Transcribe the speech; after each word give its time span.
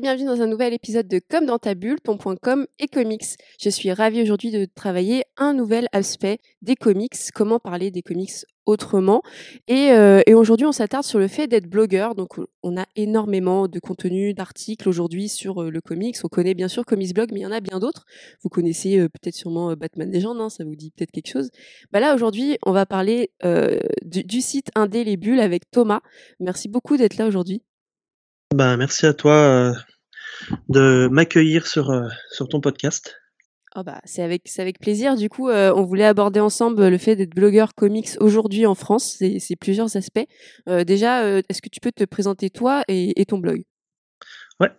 bienvenue 0.00 0.26
dans 0.26 0.42
un 0.42 0.48
nouvel 0.48 0.72
épisode 0.72 1.06
de 1.06 1.20
Comme 1.30 1.46
dans 1.46 1.58
ta 1.58 1.74
bulle, 1.74 2.00
ton 2.00 2.16
point 2.16 2.34
com 2.34 2.66
et 2.80 2.88
comics. 2.88 3.36
Je 3.60 3.68
suis 3.68 3.92
ravie 3.92 4.22
aujourd'hui 4.22 4.50
de 4.50 4.66
travailler 4.74 5.22
un 5.36 5.54
nouvel 5.54 5.86
aspect 5.92 6.38
des 6.62 6.74
comics, 6.74 7.14
comment 7.32 7.60
parler 7.60 7.92
des 7.92 8.02
comics 8.02 8.32
autrement. 8.66 9.22
Et, 9.68 9.92
euh, 9.92 10.20
aujourd'hui, 10.34 10.66
on 10.66 10.72
s'attarde 10.72 11.04
sur 11.04 11.20
le 11.20 11.28
fait 11.28 11.46
d'être 11.46 11.68
blogueur. 11.68 12.16
Donc, 12.16 12.40
on 12.64 12.76
a 12.76 12.86
énormément 12.96 13.68
de 13.68 13.78
contenu, 13.78 14.34
d'articles 14.34 14.88
aujourd'hui 14.88 15.28
sur 15.28 15.62
euh, 15.62 15.70
le 15.70 15.80
comics. 15.80 16.16
On 16.24 16.28
connaît 16.28 16.54
bien 16.54 16.68
sûr 16.68 16.84
Comics 16.84 17.14
Blog, 17.14 17.30
mais 17.32 17.40
il 17.40 17.42
y 17.44 17.46
en 17.46 17.52
a 17.52 17.60
bien 17.60 17.78
d'autres. 17.78 18.04
Vous 18.42 18.48
connaissez 18.48 18.98
euh, 18.98 19.08
peut-être 19.08 19.36
sûrement 19.36 19.74
Batman 19.76 20.10
Legend, 20.10 20.40
hein, 20.40 20.48
ça 20.48 20.64
vous 20.64 20.74
dit 20.74 20.90
peut-être 20.90 21.12
quelque 21.12 21.30
chose. 21.30 21.50
Bah 21.92 22.00
là, 22.00 22.14
aujourd'hui, 22.14 22.58
on 22.66 22.72
va 22.72 22.84
parler 22.86 23.30
du, 24.02 24.24
du 24.24 24.40
site 24.40 24.70
Indé 24.74 25.04
les 25.04 25.16
Bulles 25.16 25.40
avec 25.40 25.70
Thomas. 25.70 26.00
Merci 26.40 26.68
beaucoup 26.68 26.96
d'être 26.96 27.16
là 27.16 27.26
aujourd'hui. 27.26 27.62
Ben, 28.54 28.76
merci 28.76 29.04
à 29.04 29.12
toi 29.12 29.34
euh, 29.34 29.72
de 30.68 31.08
m'accueillir 31.10 31.66
sur, 31.66 31.90
euh, 31.90 32.06
sur 32.30 32.46
ton 32.46 32.60
podcast. 32.60 33.16
Oh 33.74 33.82
bah, 33.82 34.00
c'est 34.04 34.22
avec, 34.22 34.78
plaisir. 34.78 35.16
Du 35.16 35.28
coup, 35.28 35.48
euh, 35.48 35.72
on 35.74 35.82
voulait 35.82 36.04
aborder 36.04 36.38
ensemble 36.38 36.86
le 36.86 36.98
fait 36.98 37.16
d'être 37.16 37.34
blogueur 37.34 37.74
comics 37.74 38.10
aujourd'hui 38.20 38.64
en 38.64 38.76
France. 38.76 39.16
C'est, 39.18 39.56
plusieurs 39.56 39.96
aspects. 39.96 40.24
Déjà, 40.68 41.28
est-ce 41.40 41.60
que 41.60 41.68
tu 41.68 41.80
peux 41.80 41.90
te 41.90 42.04
présenter 42.04 42.48
toi 42.48 42.84
et, 42.86 43.20
et 43.20 43.26
ton 43.26 43.38
blog? 43.38 43.64
Ouais. 44.60 44.70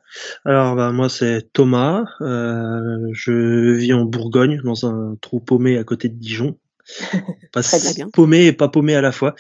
Alors 0.46 0.78
bah, 0.78 0.94
moi 0.94 1.09
c'est 1.09 1.52
Thomas. 1.52 2.06
je 2.22 3.73
vis 3.73 3.92
en 3.92 4.06
Bourgogne 4.06 4.62
dans 4.64 4.86
un 4.86 5.18
trou 5.20 5.42
paumé 5.42 5.78
à 5.78 5.84
côté 5.84 6.08
de 6.08 6.16
Dijon. 6.16 6.58
Pas 7.52 7.61
paumé 8.14 8.47
et 8.47 8.53
pas 8.53 8.67
paumé 8.67 8.95
à 8.95 9.02
la 9.02 9.11
fois. 9.11 9.36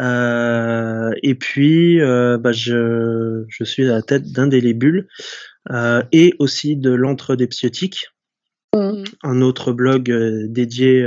Euh, 0.00 1.10
et 1.22 1.34
puis 1.34 2.00
euh, 2.00 2.38
bah, 2.38 2.52
je, 2.52 3.44
je 3.48 3.64
suis 3.64 3.88
à 3.88 3.92
la 3.92 4.02
tête 4.02 4.32
d'Indélébule 4.32 5.08
euh, 5.70 6.02
et 6.12 6.34
aussi 6.38 6.76
de 6.76 6.90
l'Entre 6.90 7.36
des 7.36 7.46
Psiotiques, 7.46 8.08
Mhm. 8.72 9.02
un 9.24 9.42
autre 9.42 9.72
blog 9.72 10.12
dédié 10.48 11.04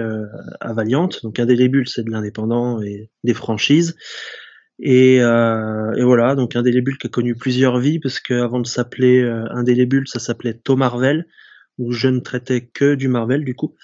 à 0.59 0.73
Valiant. 0.73 1.09
Donc 1.23 1.39
Indélébule 1.39 1.87
c'est 1.87 2.03
de 2.03 2.11
l'indépendant 2.11 2.81
et 2.81 3.09
des 3.23 3.33
franchises. 3.33 3.95
Et, 4.79 5.15
et 5.15 6.03
voilà, 6.03 6.35
donc 6.35 6.57
Indélébule 6.57 6.97
qui 6.97 7.07
a 7.07 7.09
connu 7.09 7.35
plusieurs 7.35 7.79
vies, 7.79 7.99
parce 7.99 8.19
qu'avant 8.19 8.59
de 8.59 8.67
s'appeler 8.67 9.21
euh, 9.21 9.45
Indélébule, 9.51 10.07
ça 10.07 10.19
s'appelait 10.19 10.55
To 10.55 10.75
Marvel, 10.75 11.25
où 11.77 11.91
je 11.91 12.07
ne 12.07 12.19
traitais 12.19 12.61
que 12.61 12.95
du 12.95 13.07
Marvel 13.07 13.45
du 13.45 13.55
coup. 13.55 13.75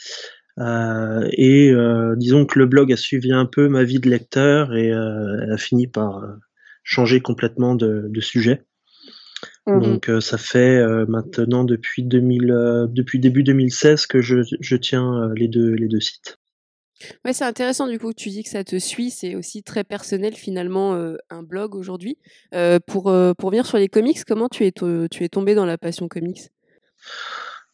Euh, 0.60 1.28
et 1.32 1.72
euh, 1.72 2.16
disons 2.18 2.46
que 2.46 2.60
le 2.60 2.66
blog 2.66 2.92
a 2.92 2.98
suivi 2.98 3.32
un 3.32 3.46
peu 3.46 3.70
ma 3.70 3.84
vie 3.84 4.00
de 4.00 4.10
lecteur 4.10 4.76
et 4.76 4.92
euh, 4.92 5.40
elle 5.44 5.52
a 5.52 5.58
fini 5.58 5.88
par 5.88 6.22
changer 6.84 7.22
complètement 7.22 7.76
de, 7.76 8.08
de 8.10 8.22
sujet. 8.22 8.64
Mhm. 9.68 9.82
Donc 9.82 10.12
ça 10.22 10.38
fait 10.38 10.84
maintenant 11.08 11.64
depuis 11.64 12.04
2000, 12.04 12.52
euh, 12.52 12.88
depuis 12.90 13.20
début 13.20 13.44
2016 13.44 14.08
que 14.08 14.22
je, 14.22 14.38
je 14.60 14.76
tiens 14.76 15.32
les 15.36 15.48
deux 15.48 15.72
les 15.74 15.88
deux 15.88 16.02
sites. 16.02 16.40
Ouais, 17.24 17.34
c'est 17.34 17.46
intéressant 17.46 17.88
du 17.88 17.98
coup. 17.98 18.14
Tu 18.14 18.30
dis 18.30 18.44
que 18.44 18.50
ça 18.50 18.64
te 18.64 18.78
suit, 18.78 19.10
c'est 19.10 19.36
aussi 19.36 19.64
très 19.64 19.84
personnel 19.84 20.36
finalement 20.36 20.96
euh, 20.96 21.16
un 21.30 21.44
blog 21.44 21.76
aujourd'hui. 21.76 22.18
Euh, 22.54 22.80
pour 22.86 23.10
euh, 23.10 23.34
pour 23.34 23.52
venir 23.52 23.66
sur 23.66 23.78
les 23.78 23.88
comics, 23.88 24.24
comment 24.26 24.50
tu 24.50 24.66
es 24.66 24.72
tu 24.72 25.24
es 25.24 25.30
tombé 25.30 25.56
dans 25.56 25.66
la 25.66 25.78
passion 25.78 26.08
comics? 26.08 26.50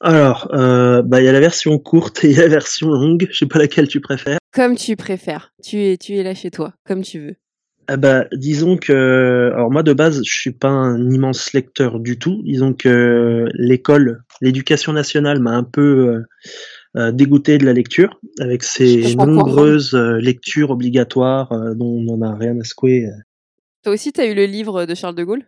Alors, 0.02 0.54
euh, 0.54 1.02
bah 1.02 1.22
il 1.22 1.26
y 1.26 1.30
a 1.30 1.32
la 1.32 1.40
version 1.40 1.78
courte 1.80 2.24
et 2.24 2.30
il 2.30 2.38
y 2.38 2.40
a 2.40 2.44
la 2.44 2.50
version 2.50 2.90
longue. 2.90 3.28
Je 3.32 3.38
sais 3.38 3.46
pas 3.46 3.60
laquelle 3.60 3.88
tu 3.88 4.02
préfères. 4.02 4.38
Comme 4.54 4.76
tu 4.76 4.96
préfères. 4.96 5.54
Tu 5.64 5.82
es 5.82 5.98
tu 5.98 6.16
es 6.16 6.24
là 6.24 6.36
chez 6.36 6.52
toi, 6.52 6.74
comme 6.86 7.02
tu 7.02 7.20
veux. 7.20 7.36
Ah 7.88 7.98
bah, 7.98 8.26
disons 8.34 8.78
que, 8.78 9.52
alors 9.54 9.70
moi 9.70 9.84
de 9.84 9.94
base, 9.94 10.22
je 10.26 10.34
suis 10.34 10.52
pas 10.52 10.70
un 10.70 11.12
immense 11.12 11.54
lecteur 11.54 12.00
du 12.00 12.18
tout. 12.18 12.42
Disons 12.44 12.74
que 12.74 13.46
l'école, 13.54 14.24
l'éducation 14.42 14.92
nationale 14.92 15.40
m'a 15.40 15.52
un 15.52 15.64
peu 15.64 15.82
euh, 15.82 16.22
euh, 16.98 17.12
dégoûté 17.12 17.60
de 17.60 17.66
la 17.66 17.74
lecture, 17.74 18.20
avec 18.40 18.64
ses 18.64 19.16
nombreuses 19.16 19.94
lectures 19.94 20.72
obligatoires 20.72 21.52
euh, 21.52 21.76
dont 21.76 21.86
on 21.86 22.18
n'en 22.18 22.22
a 22.22 22.36
rien 22.36 22.60
à 22.60 22.64
secouer. 22.64 23.08
Toi 23.84 23.94
aussi, 23.94 24.12
tu 24.12 24.20
as 24.20 24.26
eu 24.26 24.34
le 24.34 24.46
livre 24.46 24.86
de 24.86 24.96
Charles 24.96 25.16
de 25.16 25.24
Gaulle? 25.24 25.44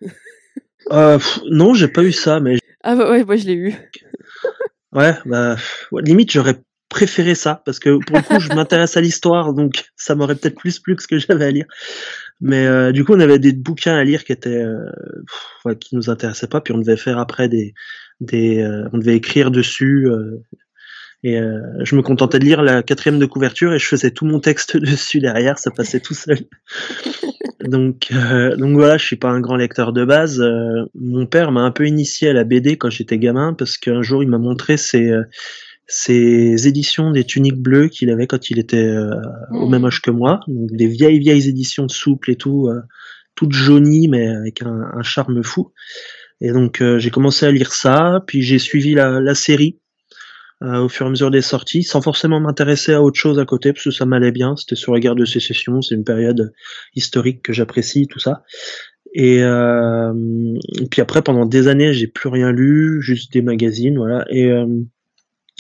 Euh, 0.92 1.18
pff, 1.18 1.42
non, 1.50 1.74
j'ai 1.74 1.88
pas 1.88 2.04
eu 2.04 2.12
ça, 2.12 2.40
mais 2.40 2.58
Ah 2.84 2.96
bah 2.96 3.10
ouais, 3.10 3.24
moi 3.24 3.36
je 3.36 3.46
l'ai 3.48 3.56
eu. 3.56 3.74
Ouais, 4.94 5.16
bah 5.26 5.56
ouais, 5.92 6.02
limite 6.04 6.32
j'aurais 6.32 6.62
préféré 6.90 7.36
ça 7.36 7.62
parce 7.66 7.80
que 7.80 7.98
pour 8.06 8.18
le 8.18 8.24
coup, 8.24 8.40
je 8.40 8.54
m'intéresse 8.54 8.98
à 8.98 9.02
l'histoire, 9.02 9.54
donc 9.54 9.86
ça 9.96 10.16
m'aurait 10.16 10.36
peut-être 10.36 10.58
plus 10.58 10.80
plu 10.80 10.96
que 10.96 11.04
ce 11.04 11.08
que 11.08 11.20
j'avais 11.20 11.46
à 11.46 11.52
lire. 11.52 11.66
Mais 12.40 12.66
euh, 12.66 12.92
du 12.92 13.04
coup, 13.04 13.14
on 13.14 13.20
avait 13.20 13.40
des 13.40 13.54
bouquins 13.54 13.96
à 13.96 14.04
lire 14.04 14.24
qui 14.24 14.32
étaient 14.32 14.64
euh, 14.64 15.74
qui 15.80 15.96
nous 15.96 16.10
intéressaient 16.10 16.48
pas, 16.48 16.62
puis 16.62 16.74
on 16.74 16.78
devait 16.78 16.98
faire 16.98 17.18
après 17.18 17.50
des 17.50 17.74
euh, 18.34 18.90
on 18.94 18.98
devait 18.98 19.16
écrire 19.16 19.52
dessus 19.52 20.08
et 21.24 21.40
euh, 21.40 21.60
je 21.84 21.96
me 21.96 22.02
contentais 22.02 22.40
de 22.40 22.46
lire 22.46 22.62
la 22.62 22.84
quatrième 22.84 23.20
de 23.20 23.26
couverture 23.26 23.74
et 23.74 23.80
je 23.80 23.86
faisais 23.88 24.12
tout 24.12 24.26
mon 24.26 24.40
texte 24.40 24.78
dessus 24.78 25.20
derrière, 25.20 25.58
ça 25.60 25.72
passait 25.72 26.00
tout 26.00 26.14
seul. 26.14 26.38
donc 27.64 28.08
euh, 28.12 28.56
donc 28.56 28.74
voilà, 28.76 28.98
je 28.98 29.06
suis 29.06 29.16
pas 29.16 29.30
un 29.30 29.40
grand 29.40 29.56
lecteur 29.56 29.94
de 29.94 30.06
base. 30.06 30.40
Euh, 30.42 30.86
mon 30.96 31.26
père 31.26 31.52
m'a 31.52 31.62
un 31.62 31.72
peu 31.72 31.88
initié 31.88 32.30
à 32.30 32.34
la 32.34 32.44
BD 32.44 32.78
quand 32.78 32.90
j'étais 32.90 33.18
gamin 33.18 33.54
parce 33.54 33.78
qu'un 33.78 34.02
jour 34.02 34.24
il 34.24 34.30
m'a 34.30 34.38
montré 34.38 34.78
ses 34.78 35.10
euh, 35.10 35.24
ses 35.88 36.68
éditions 36.68 37.12
des 37.12 37.24
tuniques 37.24 37.62
bleues 37.62 37.88
qu'il 37.88 38.10
avait 38.10 38.28
quand 38.28 38.50
il 38.50 38.60
était 38.60 38.78
euh, 38.86 39.10
au 39.52 39.68
même 39.70 39.82
Mhm. 39.82 39.88
âge 39.88 40.02
que 40.02 40.12
moi, 40.12 40.42
donc 40.48 40.70
des 40.72 40.88
vieilles 40.88 41.20
vieilles 41.20 41.48
éditions 41.48 41.88
souples 41.88 42.32
et 42.32 42.36
tout, 42.36 42.68
euh, 42.68 42.82
toutes 43.36 43.54
jaunies 43.54 44.08
mais 44.10 44.28
avec 44.28 44.62
un, 44.62 44.92
un 44.96 45.04
charme 45.04 45.44
fou. 45.44 45.72
Et 46.42 46.52
donc 46.52 46.82
euh, 46.82 47.00
j'ai 47.00 47.10
commencé 47.10 47.46
à 47.46 47.52
lire 47.52 47.74
ça, 47.74 48.22
puis 48.28 48.42
j'ai 48.42 48.60
suivi 48.60 48.94
la, 48.94 49.20
la 49.22 49.34
série 49.36 49.80
euh, 50.64 50.84
au 50.84 50.90
fur 50.90 51.06
et 51.06 51.08
à 51.08 51.10
mesure 51.10 51.32
des 51.32 51.42
sorties, 51.42 51.84
sans 51.84 52.02
forcément 52.02 52.40
m'intéresser 52.40 52.94
à 52.94 53.02
autre 53.02 53.20
chose 53.20 53.40
à 53.40 53.46
côté, 53.46 53.74
parce 53.74 53.84
que 53.84 53.92
ça 53.92 54.06
m'allait 54.06 54.32
bien. 54.32 54.56
C'était 54.56 54.76
sur 54.76 54.94
la 54.94 55.00
guerre 55.00 55.16
de 55.16 55.26
sécession, 55.26 55.82
c'est 55.82 55.96
une 55.96 56.04
période 56.04 56.54
historique 56.96 57.42
que 57.42 57.54
j'apprécie, 57.54 58.08
tout 58.08 58.20
ça. 58.20 58.44
Et, 59.14 59.42
euh, 59.42 60.14
puis 60.92 61.02
après, 61.02 61.22
pendant 61.22 61.46
des 61.46 61.68
années, 61.68 61.94
j'ai 61.94 62.08
plus 62.08 62.30
rien 62.30 62.52
lu, 62.52 63.02
juste 63.02 63.34
des 63.34 63.42
magazines, 63.42 63.98
voilà. 63.98 64.26
Et 64.30 64.52
euh, 64.52 64.66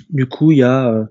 du 0.09 0.25
coup, 0.25 0.51
il 0.51 0.59
y 0.59 0.63
a 0.63 0.91
euh, 0.91 1.05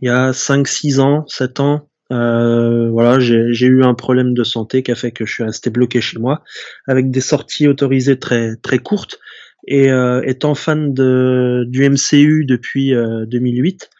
il 0.00 0.06
y 0.06 0.10
a 0.10 0.32
5 0.32 0.68
6 0.68 1.00
ans, 1.00 1.26
7 1.26 1.60
ans, 1.60 1.88
euh, 2.10 2.88
voilà, 2.90 3.18
j'ai 3.20 3.66
eu 3.66 3.84
un 3.84 3.94
problème 3.94 4.32
de 4.32 4.42
santé 4.42 4.82
qui 4.82 4.90
a 4.90 4.94
fait 4.94 5.12
que 5.12 5.26
je 5.26 5.32
suis 5.32 5.44
resté 5.44 5.68
bloqué 5.70 6.00
chez 6.00 6.18
moi 6.18 6.42
avec 6.86 7.10
des 7.10 7.20
sorties 7.20 7.68
autorisées 7.68 8.18
très 8.18 8.56
très 8.56 8.78
courtes 8.78 9.18
et 9.68 9.90
euh, 9.90 10.22
étant 10.26 10.54
fan 10.54 10.94
de 10.94 11.64
du 11.68 11.84
MCU 11.88 12.44
depuis 12.46 12.94
euh, 12.94 13.26
2008 13.26 13.90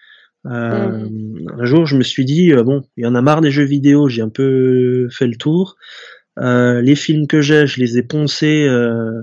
euh, 0.47 1.09
Mhm. 1.09 1.47
un 1.59 1.65
jour 1.67 1.87
je 1.87 1.97
me 1.97 2.03
suis 2.05 2.25
dit 2.25 2.53
euh, 2.53 2.63
bon 2.65 2.83
il 2.97 3.05
y 3.05 3.07
en 3.07 3.15
a 3.17 3.23
marre 3.23 3.41
des 3.43 3.51
jeux 3.53 3.65
vidéo 3.65 4.09
j'ai 4.09 4.23
un 4.23 4.31
peu 4.31 5.09
fait 5.11 5.27
le 5.29 5.37
tour 5.37 5.77
Euh, 6.41 6.81
les 6.83 6.97
films 6.97 7.27
que 7.29 7.41
j'ai 7.43 7.67
je 7.67 7.81
les 7.81 7.99
ai 7.99 8.05
poncés 8.05 8.67
euh, 8.69 9.23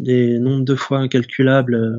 des 0.00 0.38
nombres 0.38 0.64
de 0.64 0.74
fois 0.74 0.98
incalculables 0.98 1.74
euh, 1.76 1.96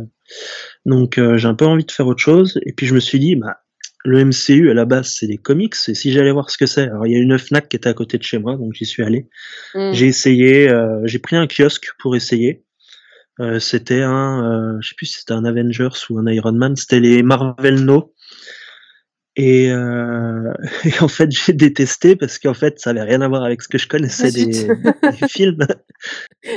donc 0.85 1.17
euh, 1.17 1.37
j'ai 1.37 1.47
un 1.47 1.55
peu 1.55 1.65
envie 1.65 1.85
de 1.85 1.91
faire 1.91 2.07
autre 2.07 2.21
chose 2.21 2.59
et 2.65 2.73
puis 2.73 2.85
je 2.87 2.93
me 2.95 2.99
suis 2.99 3.19
dit 3.19 3.35
bah 3.35 3.57
le 4.05 4.19
MCU 4.19 4.69
à 4.69 4.73
la 4.73 4.85
base 4.85 5.13
c'est 5.17 5.27
des 5.27 5.37
comics 5.37 5.75
et 5.87 5.95
si 5.95 6.11
j'allais 6.11 6.31
voir 6.31 6.49
ce 6.49 6.57
que 6.57 6.65
c'est 6.65 6.83
alors 6.83 7.07
il 7.07 7.13
y 7.13 7.15
a 7.15 7.19
une 7.19 7.37
Fnac 7.39 7.69
qui 7.69 7.77
était 7.77 7.89
à 7.89 7.93
côté 7.93 8.17
de 8.17 8.23
chez 8.23 8.39
moi 8.39 8.57
donc 8.57 8.73
j'y 8.73 8.85
suis 8.85 9.03
allé 9.03 9.29
Mhm. 9.75 9.93
j'ai 9.93 10.07
essayé 10.07 10.69
euh, 10.69 11.01
j'ai 11.05 11.19
pris 11.19 11.35
un 11.37 11.47
kiosque 11.47 11.89
pour 11.99 12.15
essayer 12.15 12.62
euh, 13.39 13.59
c'était 13.59 14.01
un 14.01 14.75
euh, 14.75 14.77
je 14.81 14.89
sais 14.89 14.95
plus 14.95 15.07
si 15.07 15.19
c'était 15.19 15.33
un 15.33 15.45
Avengers 15.45 15.89
ou 16.09 16.19
un 16.19 16.27
Iron 16.27 16.53
Man 16.53 16.75
c'était 16.75 16.99
les 16.99 17.23
Marvel 17.23 17.83
No. 17.83 18.13
Et, 19.35 19.71
euh, 19.71 20.53
et 20.85 20.99
en 21.01 21.07
fait 21.07 21.31
j'ai 21.31 21.53
détesté 21.53 22.15
parce 22.15 22.37
qu'en 22.37 22.53
fait 22.53 22.79
ça 22.79 22.91
avait 22.91 23.01
rien 23.01 23.21
à 23.21 23.27
voir 23.27 23.43
avec 23.43 23.63
ce 23.63 23.67
que 23.67 23.79
je 23.79 23.87
connaissais 23.87 24.31
des, 24.31 25.27
films. 25.27 25.65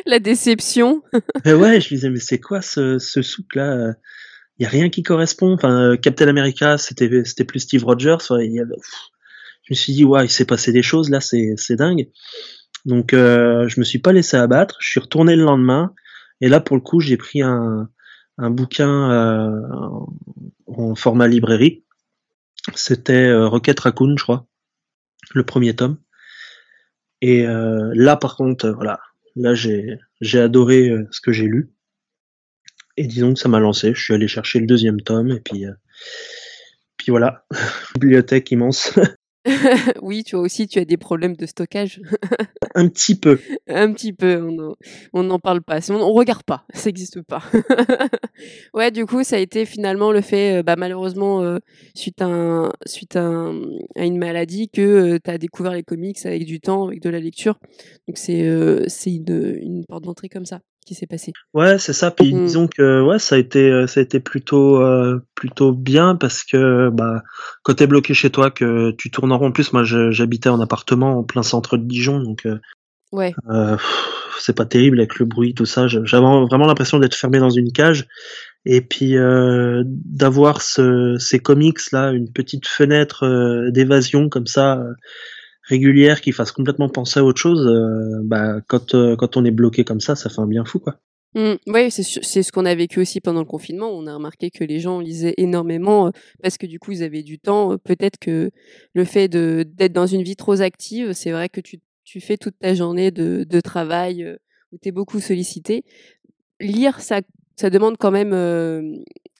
La 0.04 0.18
déception. 0.18 1.02
mais 1.44 1.54
ouais 1.54 1.80
je 1.80 1.86
me 1.86 1.96
disais 1.96 2.10
mais 2.10 2.20
c'est 2.20 2.40
quoi 2.40 2.60
ce, 2.60 2.98
ce 2.98 3.22
souk 3.22 3.54
là 3.54 3.94
il 4.58 4.62
y 4.62 4.66
a 4.66 4.70
rien 4.70 4.90
qui 4.90 5.02
correspond. 5.02 5.54
Enfin 5.54 5.92
euh, 5.92 5.96
Captain 5.96 6.28
America 6.28 6.76
c'était 6.76 7.24
c'était 7.24 7.44
plus 7.44 7.60
Steve 7.60 7.84
Rogers 7.84 8.18
y 8.30 8.60
avait- 8.60 8.74
je 9.62 9.72
me 9.72 9.74
suis 9.74 9.94
dit 9.94 10.04
ouais 10.04 10.26
il 10.26 10.30
s'est 10.30 10.44
passé 10.44 10.72
des 10.72 10.82
choses 10.82 11.08
là 11.08 11.20
c'est 11.22 11.54
c'est 11.56 11.76
dingue. 11.76 12.08
Donc 12.84 13.14
euh, 13.14 13.66
je 13.68 13.80
me 13.80 13.84
suis 13.84 13.98
pas 13.98 14.12
laissé 14.12 14.36
abattre. 14.36 14.76
Je 14.80 14.90
suis 14.90 15.00
retourné 15.00 15.36
le 15.36 15.42
lendemain 15.42 15.94
et 16.40 16.48
là 16.48 16.60
pour 16.60 16.76
le 16.76 16.82
coup 16.82 17.00
j'ai 17.00 17.16
pris 17.16 17.42
un 17.42 17.88
bouquin 18.50 19.10
euh, 19.10 19.60
en- 20.66 20.94
format 20.94 21.28
librairie. 21.28 21.84
C'était 22.74 23.26
euh, 23.26 23.48
Rocket 23.48 23.78
Raccoon 23.80 24.16
je 24.16 24.22
crois 24.22 24.46
le 25.34 25.44
premier 25.44 25.74
tome. 25.74 25.98
Et 27.22 27.46
euh, 27.46 27.90
là 27.94 28.16
par 28.16 28.36
contre 28.36 28.68
voilà 28.70 29.00
là 29.36 29.54
j'ai 29.54 29.98
j'ai 30.20 30.40
adoré 30.40 30.88
euh, 30.90 31.06
ce 31.10 31.20
que 31.20 31.32
j'ai 31.32 31.46
lu. 31.46 31.70
Et 32.98 33.06
disons 33.06 33.34
que 33.34 33.38
ça 33.40 33.48
m'a 33.48 33.60
lancé. 33.60 33.92
Je 33.94 34.02
suis 34.02 34.14
allé 34.14 34.28
chercher 34.28 34.58
le 34.58 34.66
deuxième 34.66 35.00
tome 35.00 35.30
et 35.30 35.40
puis 35.40 35.64
puis 36.96 37.10
voilà. 37.10 37.44
Bibliothèque 37.94 38.50
immense 38.50 38.92
oui, 40.02 40.24
tu 40.24 40.36
vois 40.36 40.44
aussi, 40.44 40.66
tu 40.66 40.78
as 40.78 40.84
des 40.84 40.96
problèmes 40.96 41.36
de 41.36 41.46
stockage. 41.46 42.00
Un 42.74 42.88
petit 42.88 43.14
peu. 43.14 43.40
Un 43.68 43.92
petit 43.92 44.12
peu, 44.12 44.42
on 45.12 45.22
n'en 45.22 45.38
parle 45.38 45.62
pas, 45.62 45.78
on, 45.90 45.94
on 45.94 46.12
regarde 46.12 46.42
pas, 46.42 46.64
ça 46.74 46.86
n'existe 46.86 47.22
pas. 47.22 47.42
ouais, 48.74 48.90
du 48.90 49.06
coup, 49.06 49.22
ça 49.24 49.36
a 49.36 49.38
été 49.38 49.64
finalement 49.64 50.12
le 50.12 50.20
fait, 50.20 50.58
euh, 50.58 50.62
bah, 50.62 50.76
malheureusement, 50.76 51.42
euh, 51.42 51.58
suite, 51.94 52.20
à, 52.20 52.26
un, 52.26 52.72
suite 52.84 53.16
à, 53.16 53.50
à, 53.96 54.04
une 54.04 54.18
maladie, 54.18 54.68
que 54.68 54.82
euh, 54.82 55.18
tu 55.22 55.30
as 55.30 55.38
découvert 55.38 55.72
les 55.72 55.82
comics 55.82 56.24
avec 56.26 56.44
du 56.44 56.60
temps, 56.60 56.88
avec 56.88 57.00
de 57.00 57.10
la 57.10 57.20
lecture. 57.20 57.58
Donc 58.08 58.18
c'est 58.18 58.40
une, 58.40 59.58
une 59.62 59.84
porte 59.86 60.04
d'entrée 60.04 60.28
comme 60.28 60.46
ça 60.46 60.60
qui 60.86 60.94
s'est 60.94 61.06
passé. 61.06 61.32
Ouais, 61.52 61.78
c'est 61.78 61.92
ça. 61.92 62.10
Puis 62.10 62.32
mmh. 62.32 62.46
disons 62.46 62.68
que 62.68 63.02
ouais, 63.02 63.18
ça 63.18 63.34
a 63.34 63.38
été 63.38 63.86
ça 63.86 64.00
a 64.00 64.02
été 64.02 64.20
plutôt 64.20 64.82
plutôt 65.34 65.72
bien 65.72 66.16
parce 66.16 66.44
que 66.44 66.90
bah 66.90 67.22
quand 67.62 67.74
t'es 67.74 67.86
bloqué 67.86 68.14
chez 68.14 68.30
toi 68.30 68.50
que 68.50 68.92
tu 68.92 69.10
tournes 69.10 69.32
en 69.32 69.38
rond. 69.38 69.48
En 69.48 69.52
plus, 69.52 69.72
moi 69.72 69.84
j'habitais 69.84 70.48
en 70.48 70.60
appartement 70.60 71.18
en 71.18 71.24
plein 71.24 71.42
centre 71.42 71.76
de 71.76 71.84
Dijon, 71.84 72.20
donc 72.20 72.46
ouais. 73.12 73.34
c'est 74.38 74.56
pas 74.56 74.64
terrible 74.64 75.00
avec 75.00 75.18
le 75.18 75.26
bruit 75.26 75.54
tout 75.54 75.66
ça. 75.66 75.88
J'avais 75.88 76.22
vraiment 76.22 76.66
l'impression 76.66 76.98
d'être 76.98 77.14
fermé 77.14 77.38
dans 77.38 77.50
une 77.50 77.72
cage 77.72 78.06
et 78.66 78.80
puis 78.80 79.16
euh, 79.16 79.84
d'avoir 79.86 80.60
ce, 80.60 81.16
ces 81.18 81.38
comics 81.38 81.78
là, 81.92 82.10
une 82.10 82.30
petite 82.30 82.66
fenêtre 82.66 83.24
euh, 83.24 83.70
d'évasion 83.70 84.28
comme 84.28 84.48
ça 84.48 84.78
euh, 84.78 84.92
régulière 85.68 86.20
qui 86.20 86.32
fasse 86.32 86.52
complètement 86.52 86.88
penser 86.88 87.20
à 87.20 87.24
autre 87.24 87.40
chose. 87.40 87.68
bah 88.24 88.60
quand 88.68 88.92
quand 89.16 89.36
on 89.36 89.44
est 89.44 89.50
bloqué 89.50 89.84
comme 89.84 90.00
ça, 90.00 90.16
ça 90.16 90.30
fait 90.30 90.40
un 90.40 90.46
bien 90.46 90.64
fou 90.64 90.78
quoi. 90.78 90.98
Mmh, 91.34 91.56
oui, 91.66 91.90
c'est 91.90 92.42
ce 92.42 92.50
qu'on 92.50 92.64
a 92.64 92.74
vécu 92.74 92.98
aussi 92.98 93.20
pendant 93.20 93.40
le 93.40 93.46
confinement. 93.46 93.90
On 93.90 94.06
a 94.06 94.14
remarqué 94.14 94.50
que 94.50 94.64
les 94.64 94.80
gens 94.80 95.00
lisaient 95.00 95.34
énormément 95.36 96.10
parce 96.42 96.56
que 96.56 96.66
du 96.66 96.78
coup 96.78 96.92
ils 96.92 97.02
avaient 97.02 97.22
du 97.22 97.38
temps. 97.38 97.76
Peut-être 97.78 98.18
que 98.18 98.50
le 98.94 99.04
fait 99.04 99.28
d'être 99.28 99.92
dans 99.92 100.06
une 100.06 100.22
vie 100.22 100.36
trop 100.36 100.62
active, 100.62 101.12
c'est 101.12 101.32
vrai 101.32 101.50
que 101.50 101.60
tu, 101.60 101.80
tu 102.04 102.20
fais 102.20 102.38
toute 102.38 102.58
ta 102.58 102.74
journée 102.74 103.10
de, 103.10 103.44
de 103.46 103.60
travail 103.60 104.36
où 104.72 104.78
tu 104.78 104.88
es 104.88 104.92
beaucoup 104.92 105.20
sollicité. 105.20 105.84
Lire, 106.58 107.00
ça 107.00 107.20
ça 107.56 107.70
demande 107.70 107.96
quand 107.98 108.10
même 108.10 108.32
euh, 108.32 108.82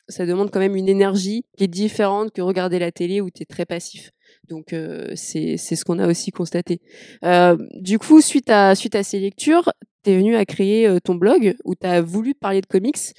ça 0.08 0.26
demande 0.26 0.50
quand 0.50 0.60
même 0.60 0.76
une 0.76 0.88
énergie 0.88 1.44
qui 1.56 1.64
est 1.64 1.68
différente 1.68 2.32
que 2.32 2.42
regarder 2.42 2.78
la 2.78 2.92
télé 2.92 3.20
où 3.20 3.30
tu 3.30 3.42
es 3.42 3.46
très 3.46 3.66
passif. 3.66 4.12
Donc 4.48 4.72
euh, 4.72 5.08
c'est 5.14 5.56
ce 5.56 5.84
qu'on 5.84 5.98
a 5.98 6.06
aussi 6.08 6.30
constaté. 6.30 6.80
Euh, 7.24 7.56
du 7.74 7.98
coup, 7.98 8.20
suite 8.20 8.50
à 8.50 8.74
suite 8.74 8.94
à 8.94 9.02
ces 9.02 9.18
lectures, 9.18 9.72
tu 10.04 10.10
es 10.10 10.16
venu 10.16 10.36
à 10.36 10.44
créer 10.44 10.98
ton 11.04 11.14
blog 11.14 11.56
où 11.64 11.74
tu 11.74 11.86
as 11.86 12.00
voulu 12.00 12.34
parler 12.34 12.60
de 12.60 12.66
comics. 12.66 13.14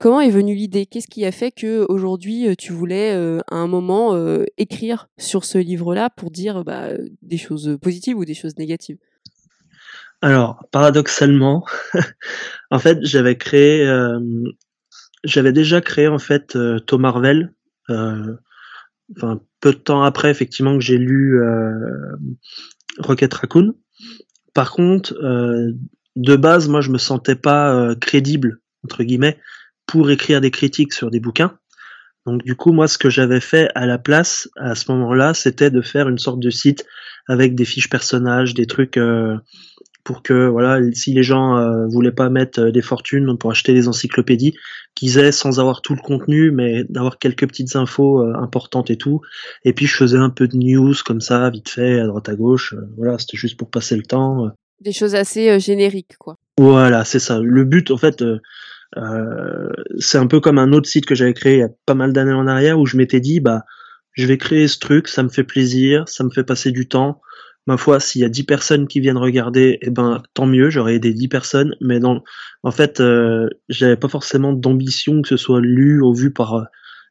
comment 0.00 0.20
est 0.20 0.30
venue 0.30 0.54
l'idée? 0.54 0.86
Qu'est-ce 0.86 1.08
qui 1.08 1.24
a 1.24 1.32
fait 1.32 1.52
que 1.52 1.86
aujourd'hui 1.88 2.56
tu 2.56 2.72
voulais 2.72 3.12
à 3.12 3.54
un 3.54 3.66
moment 3.68 4.16
écrire 4.56 5.08
sur 5.18 5.44
ce 5.44 5.58
livre-là 5.58 6.10
pour 6.10 6.30
dire 6.30 6.64
bah, 6.64 6.88
des 7.22 7.38
choses 7.38 7.78
positives 7.80 8.16
ou 8.16 8.24
des 8.24 8.34
choses 8.34 8.56
négatives? 8.58 8.98
Alors, 10.22 10.66
paradoxalement, 10.70 11.64
en 12.70 12.78
fait, 12.78 12.98
j'avais 13.02 13.38
créé, 13.38 13.86
euh, 13.86 14.20
j'avais 15.24 15.52
déjà 15.52 15.80
créé 15.80 16.08
en 16.08 16.18
fait 16.18 16.56
euh, 16.56 16.78
Tom 16.78 17.02
Marvel, 17.02 17.54
euh, 17.88 18.36
enfin 19.16 19.40
peu 19.60 19.72
de 19.72 19.78
temps 19.78 20.02
après 20.02 20.30
effectivement 20.30 20.78
que 20.78 20.84
j'ai 20.84 20.98
lu 20.98 21.40
euh, 21.42 21.70
Rocket 22.98 23.32
Raccoon. 23.32 23.74
Par 24.54 24.72
contre, 24.72 25.14
de 26.16 26.36
base, 26.36 26.68
moi, 26.68 26.80
je 26.80 26.90
me 26.90 26.98
sentais 26.98 27.36
pas 27.36 27.94
crédible 28.00 28.60
entre 28.84 29.04
guillemets 29.04 29.38
pour 29.86 30.10
écrire 30.10 30.40
des 30.40 30.50
critiques 30.50 30.92
sur 30.92 31.10
des 31.10 31.20
bouquins. 31.20 31.56
Donc 32.26 32.42
du 32.42 32.56
coup, 32.56 32.72
moi, 32.72 32.88
ce 32.88 32.98
que 32.98 33.10
j'avais 33.10 33.40
fait 33.40 33.70
à 33.74 33.86
la 33.86 33.98
place 33.98 34.48
à 34.56 34.74
ce 34.74 34.90
moment-là, 34.92 35.34
c'était 35.34 35.70
de 35.70 35.80
faire 35.80 36.08
une 36.08 36.18
sorte 36.18 36.40
de 36.40 36.50
site 36.50 36.84
avec 37.28 37.54
des 37.54 37.64
fiches 37.64 37.88
personnages, 37.88 38.54
des 38.54 38.66
trucs 38.66 38.98
pour 40.04 40.22
que 40.22 40.46
voilà, 40.46 40.80
si 40.92 41.12
les 41.12 41.22
gens 41.22 41.56
euh, 41.56 41.86
voulaient 41.86 42.12
pas 42.12 42.30
mettre 42.30 42.60
euh, 42.60 42.70
des 42.70 42.82
fortunes 42.82 43.36
pour 43.38 43.50
acheter 43.50 43.72
des 43.72 43.88
encyclopédies, 43.88 44.54
qu'ils 44.94 45.18
aient 45.18 45.32
sans 45.32 45.60
avoir 45.60 45.82
tout 45.82 45.94
le 45.94 46.00
contenu, 46.00 46.50
mais 46.50 46.84
d'avoir 46.88 47.18
quelques 47.18 47.46
petites 47.46 47.76
infos 47.76 48.20
euh, 48.20 48.34
importantes 48.36 48.90
et 48.90 48.96
tout. 48.96 49.20
Et 49.64 49.72
puis 49.72 49.86
je 49.86 49.96
faisais 49.96 50.18
un 50.18 50.30
peu 50.30 50.48
de 50.48 50.56
news 50.56 50.94
comme 51.04 51.20
ça, 51.20 51.50
vite 51.50 51.68
fait, 51.68 52.00
à 52.00 52.06
droite 52.06 52.28
à 52.28 52.34
gauche. 52.34 52.74
voilà, 52.96 53.18
c'était 53.18 53.36
juste 53.36 53.56
pour 53.56 53.70
passer 53.70 53.96
le 53.96 54.02
temps. 54.02 54.50
Des 54.80 54.92
choses 54.92 55.14
assez 55.14 55.60
génériques, 55.60 56.16
quoi. 56.18 56.36
Voilà, 56.58 57.04
c'est 57.04 57.18
ça. 57.18 57.38
Le 57.38 57.64
but, 57.64 57.90
en 57.90 57.96
fait, 57.96 58.24
c'est 59.98 60.18
un 60.18 60.26
peu 60.26 60.40
comme 60.40 60.58
un 60.58 60.72
autre 60.72 60.88
site 60.88 61.06
que 61.06 61.14
j'avais 61.14 61.34
créé 61.34 61.54
il 61.54 61.60
y 61.60 61.62
a 61.62 61.70
pas 61.86 61.94
mal 61.94 62.12
d'années 62.12 62.32
en 62.32 62.46
arrière 62.46 62.78
où 62.78 62.86
je 62.86 62.96
m'étais 62.96 63.20
dit, 63.20 63.40
bah, 63.40 63.64
je 64.12 64.26
vais 64.26 64.38
créer 64.38 64.68
ce 64.68 64.78
truc, 64.78 65.08
ça 65.08 65.22
me 65.22 65.28
fait 65.28 65.44
plaisir, 65.44 66.08
ça 66.08 66.24
me 66.24 66.30
fait 66.30 66.44
passer 66.44 66.72
du 66.72 66.88
temps 66.88 67.20
ma 67.70 67.76
foi, 67.76 68.00
s'il 68.00 68.20
y 68.20 68.24
a 68.24 68.28
10 68.28 68.44
personnes 68.44 68.88
qui 68.88 68.98
viennent 68.98 69.16
regarder, 69.16 69.78
eh 69.82 69.90
ben 69.90 70.22
tant 70.34 70.46
mieux, 70.46 70.70
j'aurais 70.70 70.96
aidé 70.96 71.14
10 71.14 71.28
personnes, 71.28 71.76
mais 71.80 72.00
dans, 72.00 72.24
en 72.64 72.72
fait, 72.72 73.00
euh, 73.00 73.48
j'avais 73.68 73.96
pas 73.96 74.08
forcément 74.08 74.52
d'ambition 74.52 75.22
que 75.22 75.28
ce 75.28 75.36
soit 75.36 75.60
lu 75.60 76.02
ou 76.02 76.12
vu 76.12 76.32
par 76.32 76.54
euh, 76.54 76.64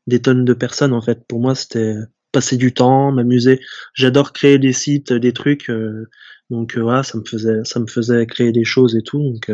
des 0.06 0.22
tonnes 0.22 0.44
de 0.44 0.54
personnes. 0.54 0.92
En 0.94 1.02
fait, 1.02 1.26
pour 1.28 1.40
moi, 1.40 1.56
c'était 1.56 1.96
passer 2.34 2.58
du 2.58 2.74
temps, 2.74 3.14
m'amuser. 3.14 3.62
J'adore 3.94 4.34
créer 4.34 4.60
des 4.60 4.74
sites, 4.74 5.14
des 5.14 5.32
trucs, 5.32 5.70
euh, 5.70 6.10
donc 6.50 6.78
voilà, 6.78 7.04
ça 7.04 7.18
me 7.18 7.24
faisait, 7.24 7.64
ça 7.64 7.80
me 7.80 7.88
faisait 7.88 8.26
créer 8.26 8.52
des 8.52 8.66
choses 8.66 8.98
et 8.98 9.02
tout, 9.02 9.20
donc 9.20 9.52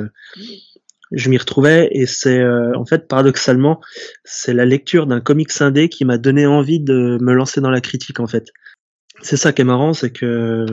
je 1.11 1.29
m'y 1.29 1.37
retrouvais 1.37 1.87
et 1.91 2.07
c'est 2.07 2.43
en 2.75 2.85
fait 2.85 3.07
paradoxalement 3.07 3.79
c'est 4.23 4.53
la 4.53 4.65
lecture 4.65 5.05
d'un 5.05 5.21
comics 5.21 5.61
indé 5.61 5.87
qui 5.87 6.03
m'a 6.03 6.17
donné 6.17 6.47
envie 6.47 6.79
de 6.79 7.19
me 7.21 7.33
lancer 7.33 7.61
dans 7.61 7.69
la 7.69 7.79
critique 7.79 8.19
en 8.19 8.27
fait 8.27 8.49
c'est 9.21 9.37
ça 9.37 9.53
qui 9.53 9.61
est 9.61 9.65
marrant, 9.65 9.93
c'est 9.93 10.11
que 10.11 10.65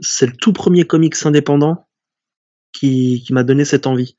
c'est 0.00 0.26
le 0.26 0.32
tout 0.32 0.52
premier 0.52 0.84
comics 0.84 1.14
indépendant 1.24 1.86
qui, 2.72 3.22
qui 3.24 3.32
m'a 3.32 3.44
donné 3.44 3.64
cette 3.64 3.86
envie. 3.86 4.16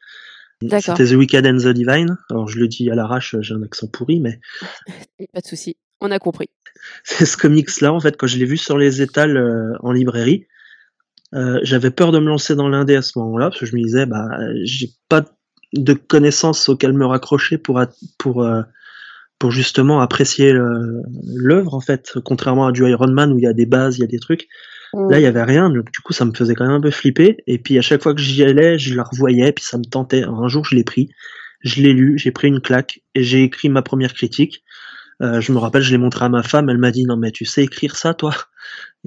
C'était 0.62 1.06
The 1.06 1.14
Wicked 1.14 1.46
and 1.46 1.58
the 1.58 1.70
Divine. 1.70 2.18
Alors 2.30 2.48
je 2.48 2.60
le 2.60 2.68
dis 2.68 2.90
à 2.90 2.96
l'arrache, 2.96 3.36
j'ai 3.40 3.54
un 3.54 3.64
accent 3.64 3.88
pourri, 3.88 4.20
mais 4.20 4.40
pas 5.34 5.42
de 5.42 5.48
souci, 5.48 5.78
on 6.02 6.12
a 6.12 6.20
compris. 6.20 6.50
C'est 7.04 7.26
ce 7.26 7.38
comics-là, 7.38 7.94
en 7.94 8.00
fait, 8.00 8.18
quand 8.18 8.28
je 8.28 8.38
l'ai 8.38 8.46
vu 8.46 8.58
sur 8.58 8.78
les 8.78 9.02
étals 9.02 9.38
euh, 9.38 9.74
en 9.82 9.92
librairie, 9.92 10.48
euh, 11.34 11.60
j'avais 11.64 11.92
peur 11.92 12.12
de 12.12 12.20
me 12.20 12.28
lancer 12.28 12.56
dans 12.56 12.68
l'indé 12.68 12.96
à 12.96 13.02
ce 13.02 13.18
moment-là, 13.20 13.50
parce 13.50 13.60
que 13.60 13.66
je 13.66 13.76
me 13.76 13.82
disais, 13.82 14.06
bah, 14.06 14.28
j'ai 14.64 14.90
pas 15.08 15.26
de 15.74 15.94
connaissances 15.94 16.68
auxquelles 16.68 16.94
me 16.94 17.06
raccrocher 17.06 17.58
pour 17.58 17.80
pour 18.18 18.44
euh, 18.44 18.64
pour 19.40 19.52
justement 19.52 20.02
apprécier 20.02 20.54
l'œuvre 21.36 21.74
en 21.74 21.82
fait, 21.82 22.12
contrairement 22.26 22.68
à 22.68 22.72
du 22.72 22.88
Iron 22.88 23.12
Man 23.12 23.32
où 23.34 23.38
il 23.38 23.44
y 23.44 23.48
a 23.48 23.54
des 23.54 23.66
bases, 23.66 23.98
il 23.98 24.02
y 24.02 24.04
a 24.04 24.08
des 24.08 24.20
trucs. 24.20 24.48
Là, 24.94 25.20
il 25.20 25.24
y 25.24 25.28
avait 25.28 25.44
rien, 25.44 25.70
donc 25.70 25.92
du 25.92 26.00
coup, 26.02 26.14
ça 26.14 26.26
me 26.26 26.34
faisait 26.34 26.56
quand 26.56 26.66
même 26.66 26.76
un 26.78 26.82
peu 26.82 26.90
flipper. 26.92 27.38
Et 27.46 27.60
puis 27.60 27.78
à 27.78 27.82
chaque 27.82 28.02
fois 28.02 28.16
que 28.16 28.22
j'y 28.22 28.44
allais, 28.44 28.80
je 28.80 28.96
la 28.96 29.04
revoyais, 29.04 29.52
puis 29.52 29.64
ça 29.64 29.78
me 29.78 29.84
tentait. 29.84 30.24
un 30.24 30.48
jour, 30.48 30.66
je 30.66 30.76
l'ai 30.76 30.84
pris, 30.84 31.10
je 31.62 31.82
l'ai 31.82 31.94
lu, 31.94 32.18
j'ai 32.18 32.32
pris 32.32 32.48
une 32.48 32.60
claque 32.60 33.02
et 33.16 33.24
j'ai 33.24 33.44
écrit 33.44 33.70
ma 33.70 33.82
première 33.84 34.14
critique. 34.14 34.64
Euh, 35.22 35.42
je 35.42 35.52
me 35.52 35.58
rappelle, 35.58 35.82
je 35.84 35.92
l'ai 35.92 35.98
montré 35.98 36.26
à 36.26 36.30
ma 36.30 36.44
femme, 36.44 36.70
elle 36.70 36.78
m'a 36.78 36.92
dit 36.92 37.04
non 37.06 37.18
mais 37.18 37.32
tu 37.32 37.46
sais 37.46 37.64
écrire 37.64 37.96
ça 37.96 38.14
toi? 38.14 38.34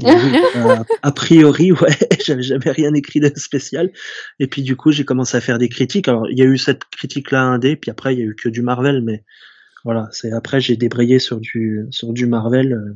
Euh, 0.04 0.76
A 1.02 1.12
priori 1.12 1.70
ouais, 1.72 1.98
j'avais 2.24 2.42
jamais 2.42 2.70
rien 2.70 2.94
écrit 2.94 3.20
de 3.20 3.30
spécial. 3.36 3.90
Et 4.38 4.46
puis 4.46 4.62
du 4.62 4.74
coup 4.76 4.90
j'ai 4.90 5.04
commencé 5.04 5.36
à 5.36 5.40
faire 5.42 5.58
des 5.58 5.68
critiques. 5.68 6.08
Alors 6.08 6.26
il 6.30 6.38
y 6.38 6.42
a 6.42 6.46
eu 6.46 6.56
cette 6.56 6.84
critique 6.86 7.30
là 7.30 7.42
indé, 7.42 7.76
puis 7.76 7.90
après 7.90 8.14
il 8.14 8.18
y 8.20 8.22
a 8.22 8.24
eu 8.24 8.34
que 8.34 8.48
du 8.48 8.62
Marvel, 8.62 9.02
mais 9.02 9.22
voilà, 9.84 10.08
c'est 10.12 10.32
après 10.32 10.60
j'ai 10.60 10.76
débrayé 10.76 11.18
sur 11.18 11.40
du 11.40 11.86
sur 11.90 12.12
du 12.12 12.26
Marvel. 12.26 12.72
Euh. 12.72 12.94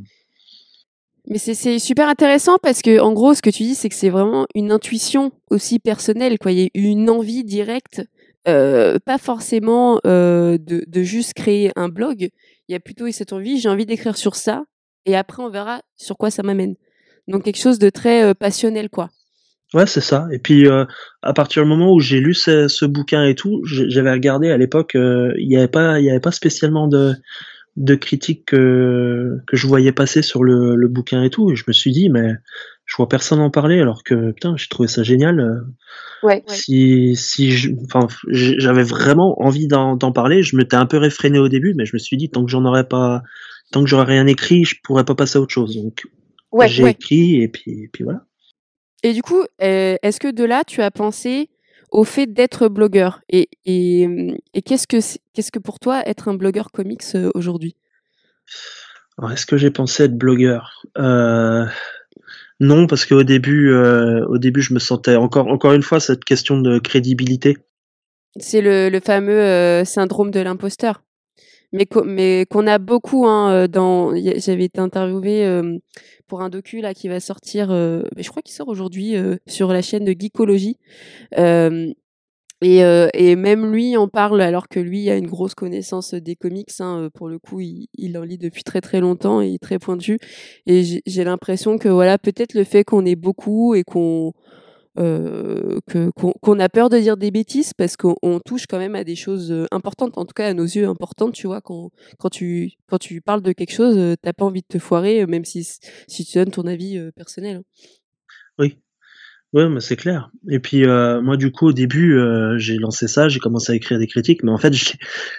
Mais 1.29 1.39
c'est 1.39 1.81
super 1.81 2.09
intéressant 2.09 2.57
parce 2.63 2.83
que 2.83 3.01
en 3.01 3.13
gros, 3.13 3.35
ce 3.35 3.43
que 3.43 3.51
tu 3.51 3.65
dis, 3.65 3.75
c'est 3.75 3.89
que 3.89 3.97
c'est 3.97 4.11
vraiment 4.11 4.47
une 4.55 4.71
intuition 4.71 5.33
aussi 5.51 5.81
personnelle. 5.81 6.39
Quoi. 6.39 6.53
Il 6.53 6.61
y 6.61 6.65
a 6.67 6.69
une 6.75 7.11
envie 7.11 7.43
directe, 7.43 8.01
euh, 8.47 9.01
pas 9.05 9.19
forcément 9.19 10.01
euh, 10.07 10.57
de, 10.57 10.85
de, 10.87 11.03
juste 11.03 11.35
créer 11.35 11.73
un 11.75 11.89
blog. 11.89 12.29
Il 12.69 12.73
y 12.73 12.77
a 12.77 12.81
plutôt 12.81 13.11
cette 13.11 13.33
envie, 13.33 13.59
j'ai 13.59 13.69
envie 13.69 13.87
d'écrire 13.87 14.17
sur 14.17 14.37
ça, 14.37 14.67
et 15.05 15.17
après 15.17 15.43
on 15.43 15.51
verra 15.51 15.83
sur 15.97 16.17
quoi 16.17 16.31
ça 16.31 16.45
m'amène. 16.45 16.77
Donc 17.27 17.43
quelque 17.43 17.59
chose 17.59 17.81
de 17.81 17.91
très 17.91 18.23
euh, 18.23 18.35
passionnel, 18.35 18.89
quoi. 18.89 19.11
Ouais, 19.77 19.87
c'est 19.87 20.01
ça. 20.01 20.27
Et 20.33 20.39
puis, 20.39 20.67
euh, 20.67 20.87
à 21.21 21.35
partir 21.35 21.63
du 21.63 21.69
moment 21.69 21.93
où 21.93 22.01
j'ai 22.01 22.19
lu 22.19 22.33
ce, 22.33 22.67
ce, 22.67 22.87
bouquin 22.87 23.27
et 23.27 23.35
tout, 23.35 23.61
j'avais 23.67 24.11
regardé 24.11 24.51
à 24.51 24.57
l'époque, 24.57 24.95
euh, 24.95 25.35
il 25.37 25.47
n'y 25.49 25.59
avait 25.59 25.69
pas, 25.69 26.01
il 26.01 26.07
y 26.07 26.09
avait 26.09 26.19
pas 26.19 26.33
spécialement 26.33 26.89
de, 26.89 27.13
de 27.77 27.95
critiques 27.95 28.47
que, 28.47 29.37
que 29.47 29.55
je 29.55 29.67
voyais 29.67 29.93
passer 29.93 30.23
sur 30.23 30.45
le, 30.45 30.77
le, 30.77 30.89
bouquin 30.89 31.23
et 31.23 31.29
tout. 31.29 31.53
Et 31.53 31.57
je 31.57 31.65
me 31.69 31.75
suis 31.75 31.93
dit, 31.93 32.09
mais 32.09 32.37
je 32.87 32.97
vois 32.97 33.07
personne 33.07 33.39
en 33.39 33.51
parler, 33.51 33.79
alors 33.79 34.03
que 34.03 34.31
putain, 34.31 34.57
j'ai 34.57 34.69
trouvé 34.69 34.89
ça 34.89 35.03
génial. 35.03 35.41
Euh. 35.41 35.61
Ouais, 36.23 36.43
si, 36.47 37.15
si, 37.15 37.77
enfin, 37.85 38.07
j'avais 38.29 38.83
vraiment 38.83 39.43
envie 39.43 39.67
d'en 39.67 39.99
parler. 40.11 40.43
Je 40.43 40.57
m'étais 40.57 40.77
un 40.77 40.87
peu 40.87 40.97
réfréné 40.97 41.39
au 41.39 41.51
début, 41.51 41.75
mais 41.77 41.85
je 41.85 41.95
me 41.95 41.99
suis 41.99 42.17
dit, 42.17 42.31
tant 42.31 42.47
que 42.47 42.51
j'en 42.51 42.65
aurais 42.65 42.89
pas, 42.89 43.23
tant 43.73 43.83
que 43.85 43.91
j'aurais 43.91 44.07
rien 44.07 44.27
écrit, 44.27 44.65
je 44.65 44.77
pourrais 44.83 45.05
pas 45.05 45.15
passer 45.15 45.37
à 45.37 45.43
autre 45.43 45.53
chose. 45.53 45.77
Donc, 45.77 46.07
ouais, 46.51 46.67
j'ai 46.67 46.87
écrit 46.87 47.43
et 47.43 47.49
puis, 47.49 47.83
et 47.83 47.91
puis 47.93 48.05
voilà. 48.05 48.23
Et 49.03 49.13
du 49.13 49.23
coup, 49.23 49.43
euh, 49.63 49.97
est-ce 50.03 50.21
que 50.21 50.31
de 50.31 50.45
là, 50.45 50.65
tu 50.65 50.83
as 50.83 50.91
pensé 50.91 51.51
au 51.91 52.05
fait 52.05 52.27
d'être 52.27 52.69
blogueur 52.69 53.21
Et, 53.29 53.49
et, 53.65 54.09
qu'est-ce 54.65 54.87
que 54.87 54.99
qu'est-ce 55.33 55.53
que 55.53 55.59
pour 55.59 55.79
toi 55.79 56.03
être 56.07 56.29
un 56.29 56.35
blogueur 56.35 56.71
comics 56.73 57.03
euh, 57.15 57.31
aujourd'hui? 57.35 57.77
Est-ce 59.31 59.47
que 59.47 59.57
j'ai 59.57 59.71
pensé 59.71 60.05
être 60.05 60.17
blogueur? 60.17 60.83
Euh, 60.99 61.65
Non, 62.61 62.87
parce 62.87 63.05
qu'au 63.05 63.23
début, 63.23 63.71
euh, 63.71 64.25
au 64.27 64.39
début, 64.39 64.63
je 64.63 64.73
me 64.73 64.79
sentais 64.79 65.17
encore, 65.17 65.49
encore 65.49 65.73
une 65.73 65.83
fois, 65.83 66.01
cette 66.01 66.25
question 66.25 66.59
de 66.61 66.79
crédibilité. 66.79 67.59
C'est 68.39 68.61
le, 68.61 68.89
le 68.89 69.01
fameux 69.01 69.41
euh, 69.41 69.85
syndrome 69.85 70.31
de 70.31 70.41
l'imposteur, 70.41 71.03
mais 72.05 72.47
qu'on 72.47 72.67
a 72.67 72.79
beaucoup. 72.79 73.27
Hein, 73.27 73.51
euh, 73.51 73.69
dans, 73.69 74.15
j'avais 74.15 74.65
été 74.65 74.81
interviewée 74.81 75.45
euh, 75.45 75.79
pour 76.27 76.43
un 76.43 76.49
docu 76.49 76.81
là 76.81 76.95
qui 76.95 77.09
va 77.09 77.21
sortir, 77.21 77.71
euh, 77.71 78.03
je 78.17 78.29
crois 78.29 78.43
qu'il 78.43 78.55
sort 78.55 78.69
aujourd'hui 78.69 79.15
sur 79.47 79.73
la 79.73 79.83
chaîne 79.83 80.05
de 80.05 80.15
Geekologie. 80.19 80.79
Et, 82.63 82.79
et 82.79 83.37
même 83.37 83.71
lui 83.71 83.99
en 83.99 84.09
parle 84.09 84.41
alors 84.41 84.69
que 84.69 84.81
lui 84.81 85.11
a 85.11 85.17
une 85.17 85.27
grosse 85.27 85.55
connaissance 85.55 86.15
des 86.15 86.37
comics. 86.37 86.71
Hein, 86.81 87.11
pour 87.13 87.29
le 87.29 87.39
coup, 87.39 87.61
il, 87.61 88.19
en 88.19 88.23
lit 88.23 88.39
depuis 88.39 88.65
très 88.65 88.81
très 88.81 89.01
longtemps 89.01 89.43
et 89.43 89.49
il 89.49 89.55
est 89.57 89.63
très 89.63 89.79
pointu. 89.79 90.19
Et 90.67 91.03
j'ai 91.07 91.25
l'impression 91.25 91.77
que 91.77 91.89
voilà, 91.89 92.17
peut-être 92.17 92.55
le 92.55 92.65
fait 92.65 92.83
qu'on 92.83 93.05
est 93.05 93.15
beaucoup 93.15 93.75
et 93.75 93.85
qu'on 93.85 94.33
euh, 94.99 95.79
qu'on 96.15 96.59
a 96.59 96.69
peur 96.69 96.89
de 96.89 96.99
dire 96.99 97.17
des 97.17 97.31
bêtises 97.31 97.73
parce 97.75 97.97
qu'on 97.97 98.17
on 98.23 98.41
touche 98.41 98.67
quand 98.67 98.79
même 98.79 98.95
à 98.95 99.05
des 99.05 99.17
choses 99.17 99.53
euh, 99.53 99.67
importantes, 99.71 100.17
en 100.19 100.25
tout 100.25 100.35
cas 100.35 100.49
à 100.49 100.55
nos 100.55 100.65
yeux 100.65 100.87
importantes. 100.89 101.35
Tu 101.35 101.47
vois, 101.47 101.61
quand 101.61 101.91
quand 102.19 102.31
tu 102.31 102.73
quand 102.89 102.99
tu 102.99 103.21
parles 103.21 103.43
de 103.43 103.53
quelque 103.53 103.73
chose, 103.73 103.97
euh, 103.99 104.15
t'as 104.21 104.33
pas 104.33 104.45
envie 104.45 104.63
de 104.63 104.67
te 104.69 104.79
foirer, 104.79 105.27
même 105.27 105.45
si 105.45 105.65
si 106.09 106.25
tu 106.25 106.39
donnes 106.39 106.51
ton 106.51 106.67
avis 106.67 106.99
personnel. 107.15 107.57
hein. 107.57 107.63
Oui, 108.59 108.79
ouais, 109.53 109.69
mais 109.69 109.81
c'est 109.81 109.97
clair. 109.97 110.31
Et 110.49 110.59
puis 110.59 110.87
moi, 110.87 111.37
du 111.37 111.53
coup, 111.53 111.67
au 111.69 111.73
début, 111.73 112.19
j'ai 112.57 112.77
lancé 112.77 113.07
ça, 113.09 113.29
j'ai 113.29 113.39
commencé 113.39 113.73
à 113.73 113.77
écrire 113.77 113.99
des 113.99 114.07
critiques, 114.07 114.43
mais 114.43 114.53
en 114.53 114.59
fait, 114.59 114.73
je, 114.73 114.93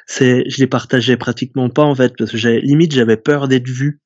je 0.07 0.57
les 0.59 0.67
partageais 0.67 1.17
pratiquement 1.17 1.69
pas 1.69 1.83
en 1.83 1.95
fait, 1.95 2.13
parce 2.17 2.31
que 2.31 2.37
limite, 2.59 2.93
j'avais 2.93 3.17
peur 3.17 3.47
d'être 3.47 3.67
vu. 3.67 4.01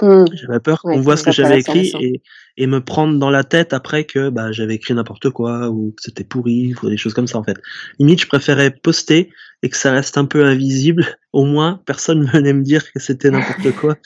J'avais 0.00 0.60
peur 0.60 0.80
Ouais, 0.84 0.94
qu'on 0.94 1.00
voit 1.00 1.16
ce 1.16 1.24
que 1.24 1.32
j'avais 1.32 1.60
écrit 1.60 1.92
et, 2.00 2.22
et 2.56 2.66
me 2.66 2.80
prendre 2.80 3.18
dans 3.18 3.30
la 3.30 3.44
tête 3.44 3.72
après 3.72 4.04
que 4.04 4.30
bah, 4.30 4.52
j'avais 4.52 4.74
écrit 4.74 4.94
n'importe 4.94 5.30
quoi 5.30 5.68
ou 5.68 5.92
que 5.96 6.02
c'était 6.02 6.24
pourri 6.24 6.74
ou 6.82 6.88
des 6.88 6.96
choses 6.96 7.14
comme 7.14 7.26
ça 7.26 7.38
en 7.38 7.44
fait. 7.44 7.56
Limite, 7.98 8.20
je 8.20 8.26
préférais 8.26 8.70
poster 8.70 9.30
et 9.62 9.68
que 9.68 9.76
ça 9.76 9.92
reste 9.92 10.18
un 10.18 10.24
peu 10.24 10.44
invisible. 10.44 11.06
Au 11.32 11.44
moins, 11.44 11.80
personne 11.86 12.24
venait 12.32 12.52
me 12.52 12.62
dire 12.62 12.90
que 12.92 12.98
c'était 12.98 13.30
n'importe 13.30 13.70
quoi. 13.80 13.96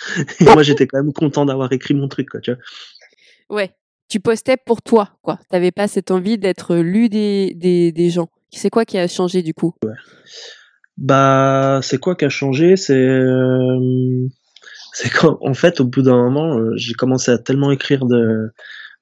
Et 0.40 0.44
moi, 0.44 0.62
j'étais 0.62 0.86
quand 0.86 1.02
même 1.02 1.12
content 1.12 1.46
d'avoir 1.46 1.72
écrit 1.72 1.94
mon 1.94 2.08
truc, 2.08 2.28
quoi, 2.30 2.40
tu 2.40 2.52
vois. 2.52 2.60
Ouais, 3.56 3.74
tu 4.08 4.20
postais 4.20 4.56
pour 4.56 4.82
toi, 4.82 5.10
quoi. 5.22 5.38
T'avais 5.50 5.72
pas 5.72 5.88
cette 5.88 6.10
envie 6.10 6.38
d'être 6.38 6.76
lu 6.76 7.08
des, 7.08 7.54
des, 7.54 7.92
des 7.92 8.10
gens. 8.10 8.28
C'est 8.50 8.70
quoi 8.70 8.84
qui 8.84 8.98
a 8.98 9.08
changé 9.08 9.42
du 9.42 9.54
coup? 9.54 9.74
Bah, 10.96 11.80
c'est 11.82 11.98
quoi 11.98 12.14
qui 12.14 12.24
a 12.24 12.28
changé? 12.28 12.76
C'est 12.76 12.94
euh, 12.94 14.28
c'est 14.94 15.10
quand, 15.10 15.38
en 15.42 15.54
fait, 15.54 15.80
au 15.80 15.84
bout 15.84 16.02
d'un 16.02 16.16
moment, 16.16 16.56
euh, 16.58 16.72
j'ai 16.76 16.94
commencé 16.94 17.30
à 17.30 17.38
tellement 17.38 17.70
écrire 17.72 18.06
de, 18.06 18.50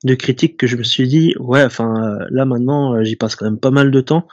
de 0.04 0.14
critiques 0.14 0.56
que 0.58 0.66
je 0.66 0.76
me 0.76 0.82
suis 0.82 1.06
dit, 1.06 1.34
ouais, 1.38 1.62
enfin, 1.64 2.20
euh, 2.22 2.26
là 2.30 2.44
maintenant, 2.44 2.94
euh, 2.96 3.04
j'y 3.04 3.16
passe 3.16 3.37
quand 3.37 3.44
même 3.44 3.61
pas 3.61 3.70
mal 3.70 3.90
de 3.90 4.00
temps. 4.00 4.26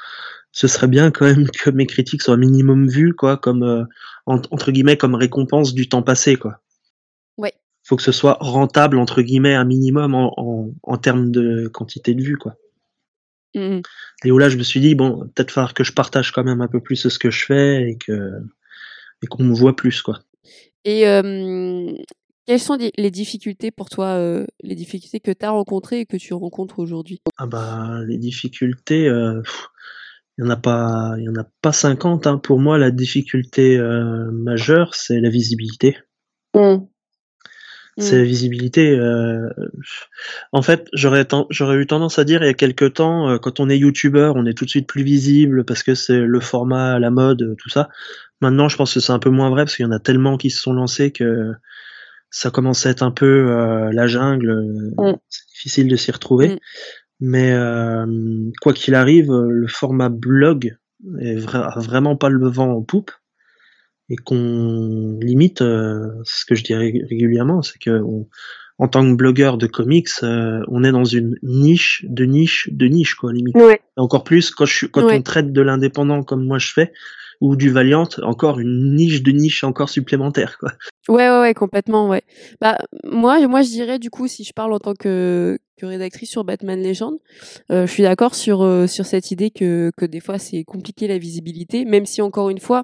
Ce 0.51 0.68
serait 0.68 0.88
bien 0.88 1.12
quand 1.12 1.25
même 1.25 1.48
que 1.50 1.70
mes 1.70 1.86
critiques 1.86 2.24
soient 2.24 2.38
minimum 2.38 2.88
vues, 2.88 3.13
quoi, 3.13 3.38
comme 3.38 3.63
euh, 3.63 3.84
en- 4.25 4.42
entre 4.51 4.72
guillemets, 4.72 4.98
comme 4.98 5.16
récompense 5.16 5.74
du 5.74 5.89
temps 5.89 6.01
passé, 6.01 6.38
quoi. 6.38 6.62
Ouais. 7.38 7.54
Faut 7.84 7.98
que 7.98 8.04
ce 8.04 8.12
soit 8.12 8.38
rentable 8.39 8.98
entre 8.98 9.22
guillemets 9.22 9.56
un 9.56 9.66
minimum 9.66 10.16
en, 10.16 10.34
en, 10.38 10.72
en 10.84 10.98
termes 10.98 11.32
de 11.32 11.68
quantité 11.68 12.16
de 12.16 12.24
vues, 12.24 12.38
quoi. 12.38 12.56
Mhm. 13.56 13.82
Et 14.24 14.32
où 14.32 14.38
là, 14.38 14.50
je 14.50 14.58
me 14.58 14.63
suis 14.63 14.80
dit, 14.80 14.96
bon, 14.96 15.28
peut-être 15.36 15.51
falloir 15.51 15.74
que 15.74 15.84
je 15.84 15.92
partage 15.92 16.32
quand 16.32 16.44
même 16.44 16.62
un 16.62 16.68
peu 16.68 16.80
plus 16.80 17.08
ce 17.10 17.20
que 17.20 17.32
je 17.32 17.46
fais 17.46 17.89
et 17.89 17.98
que 17.98 18.32
et 19.22 19.28
qu'on 19.28 19.44
me 19.44 19.54
voit 19.54 19.75
plus, 19.75 20.01
quoi. 20.01 20.20
Et 20.86 21.06
quelles 22.50 22.60
sont 22.60 22.80
les 22.98 23.12
difficultés 23.12 23.70
pour 23.70 23.90
toi, 23.90 24.16
euh, 24.16 24.48
les 24.64 24.74
difficultés 24.74 25.20
que 25.20 25.30
tu 25.30 25.46
as 25.46 25.52
rencontrées 25.52 26.00
et 26.00 26.06
que 26.08 26.18
tu 26.18 26.34
rencontres 26.34 26.80
aujourd'hui? 26.80 27.22
Ah 27.38 27.46
bah, 27.46 28.00
les 28.08 28.18
difficultés, 28.18 29.08
euh, 29.08 29.40
il 30.38 30.46
y 30.46 30.48
en 30.48 30.50
a 30.50 30.56
pas, 30.56 31.14
il 31.20 31.26
y 31.26 31.30
en 31.30 31.36
a 31.36 31.46
pas 31.62 31.72
50. 31.72 32.26
Hein. 32.26 32.40
Pour 32.40 32.60
moi, 32.60 32.80
la 32.80 32.90
difficulté 32.90 33.78
euh, 33.78 34.32
majeure, 34.32 34.96
c'est 34.96 35.20
la 35.20 35.30
visibilité. 35.30 35.98
C'est 36.56 38.16
la 38.16 38.22
Mhm. 38.22 38.28
visibilité. 38.28 39.00
En 40.52 40.62
fait, 40.62 40.88
j'aurais 40.94 41.26
eu 41.76 41.86
tendance 41.86 42.18
à 42.18 42.24
dire 42.24 42.42
il 42.42 42.48
y 42.48 42.50
a 42.50 42.54
quelque 42.54 42.86
temps, 42.86 43.38
quand 43.40 43.60
on 43.60 43.70
est 43.70 43.78
youtubeur, 43.78 44.38
on 44.38 44.46
est 44.46 44.54
tout 44.54 44.66
de 44.66 44.70
suite 44.70 44.88
plus 44.88 45.04
visible 45.04 45.66
parce 45.66 45.84
que 45.84 45.94
c'est 45.94 46.20
le 46.20 46.40
format, 46.40 46.98
la 46.98 47.12
mode, 47.12 47.56
tout 47.60 47.70
ça. 47.70 47.90
Maintenant, 48.41 48.69
je 48.69 48.77
pense 48.77 48.93
que 48.93 49.00
c'est 49.00 49.12
un 49.12 49.19
peu 49.19 49.29
moins 49.29 49.50
vrai 49.50 49.63
parce 49.65 49.75
qu'il 49.75 49.86
y 49.86 49.88
en 49.89 49.91
a 49.91 50.00
tellement 50.00 50.38
qui 50.38 50.50
se 50.50 50.62
sont 50.62 50.74
lancés 50.74 51.12
que 51.12 51.51
ça 52.31 52.51
commence 52.51 52.86
à 52.86 52.91
être 52.91 53.01
un 53.03 53.12
peu 53.12 53.50
euh, 53.51 53.91
la 53.91 54.08
jungle. 54.08 54.50
euh, 54.51 55.12
Mm. 55.12 55.15
C'est 55.29 55.48
difficile 55.53 55.88
de 55.89 55.96
s'y 55.96 56.12
retrouver. 56.12 56.50
Mm. 56.50 56.58
Mais 57.22 57.51
euh, 57.51 58.05
quoi 58.62 58.74
qu'il 58.74 58.96
arrive, 58.96 59.31
le 59.34 59.67
format 59.67 60.10
blog 60.10 60.77
est 61.19 61.36
vra- 61.36 61.69
a 61.75 61.79
vraiment 61.79 62.15
pas 62.15 62.29
le 62.29 62.48
vent 62.48 62.72
en 62.72 62.81
poupe 62.81 63.12
et 64.10 64.15
qu'on 64.15 65.17
limite, 65.22 65.62
euh, 65.62 66.08
c'est 66.24 66.41
ce 66.41 66.46
que 66.46 66.55
je 66.55 66.63
dis 66.63 66.74
ré- 66.75 67.01
régulièrement, 67.10 67.62
c'est 67.62 67.77
que 67.79 68.01
on- 68.01 68.27
en 68.77 68.88
tant 68.88 69.03
que 69.03 69.15
blogueur 69.15 69.58
de 69.58 69.67
comics, 69.67 70.08
euh, 70.24 70.62
on 70.69 70.86
est 70.86 70.91
dans 70.93 71.03
une 71.03 71.36
niche 71.43 72.05
de 72.08 72.24
niche 72.24 72.69
de 72.72 72.86
niche 72.88 73.15
quoi 73.15 73.34
limite. 73.34 73.55
Ouais. 73.58 73.81
Et 73.98 74.00
encore 74.00 74.24
plus 74.24 74.51
quand 74.51 74.65
je 74.65 74.74
suis, 74.74 74.89
quand 74.89 75.03
Ouais. 75.05 75.17
on 75.17 75.22
traite 75.22 75.51
de 75.51 75.62
l'indépendant 75.62 76.24
comme 76.24 76.46
moi 76.46 76.58
je 76.60 76.72
fais 76.72 76.93
ou 77.41 77.55
du 77.55 77.69
Valiant, 77.69 78.10
encore 78.24 78.60
une 78.60 78.96
niche 78.96 79.24
de 79.24 79.31
niche 79.31 79.63
encore 79.63 79.89
supplémentaire 79.89 80.58
quoi. 80.60 80.72
Ouais, 81.10 81.27
ouais, 81.27 81.39
ouais, 81.39 81.53
complètement, 81.55 82.08
ouais. 82.08 82.22
Bah, 82.62 82.77
moi, 83.03 83.48
moi, 83.48 83.63
je 83.63 83.69
dirais, 83.69 83.98
du 83.98 84.12
coup, 84.12 84.27
si 84.27 84.43
je 84.43 84.53
parle 84.53 84.74
en 84.74 84.79
tant 84.79 84.93
que, 84.93 85.58
que 85.75 85.88
rédactrice 85.88 86.29
sur 86.29 86.43
Batman 86.43 86.79
Legend, 86.79 87.17
euh, 87.72 87.88
je 87.88 87.91
suis 87.91 88.03
d'accord 88.03 88.36
sur, 88.36 88.62
euh, 88.62 88.86
sur 88.86 89.08
cette 89.08 89.31
idée 89.31 89.50
que, 89.50 89.91
que 89.98 90.05
des 90.05 90.19
fois, 90.19 90.38
c'est 90.38 90.63
compliqué 90.63 91.08
la 91.08 91.17
visibilité, 91.17 91.84
même 91.84 92.05
si, 92.05 92.22
encore 92.22 92.51
une 92.51 92.60
fois, 92.60 92.84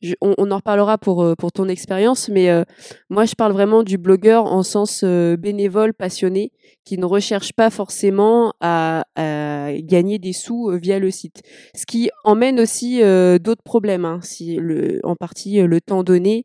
je- 0.00 0.14
on, 0.20 0.34
on 0.38 0.50
en 0.50 0.56
reparlera 0.56 0.98
pour, 0.98 1.22
euh, 1.22 1.34
pour 1.34 1.52
ton 1.52 1.68
expérience, 1.68 2.28
mais 2.28 2.50
euh, 2.50 2.64
moi, 3.08 3.24
je 3.24 3.34
parle 3.34 3.52
vraiment 3.52 3.82
du 3.82 3.98
blogueur 3.98 4.46
en 4.46 4.62
sens 4.62 5.02
euh, 5.04 5.36
bénévole, 5.36 5.94
passionné, 5.94 6.52
qui 6.84 6.98
ne 6.98 7.04
recherche 7.04 7.52
pas 7.52 7.70
forcément 7.70 8.52
à, 8.60 9.04
à 9.16 9.72
gagner 9.80 10.18
des 10.18 10.32
sous 10.32 10.70
euh, 10.70 10.76
via 10.78 10.98
le 10.98 11.10
site. 11.10 11.42
Ce 11.74 11.86
qui 11.86 12.10
emmène 12.24 12.60
aussi 12.60 13.02
euh, 13.02 13.38
d'autres 13.38 13.62
problèmes, 13.62 14.04
hein, 14.04 14.20
si 14.22 14.56
le, 14.56 15.00
en 15.04 15.16
partie 15.16 15.60
le 15.60 15.80
temps 15.80 16.02
donné, 16.02 16.44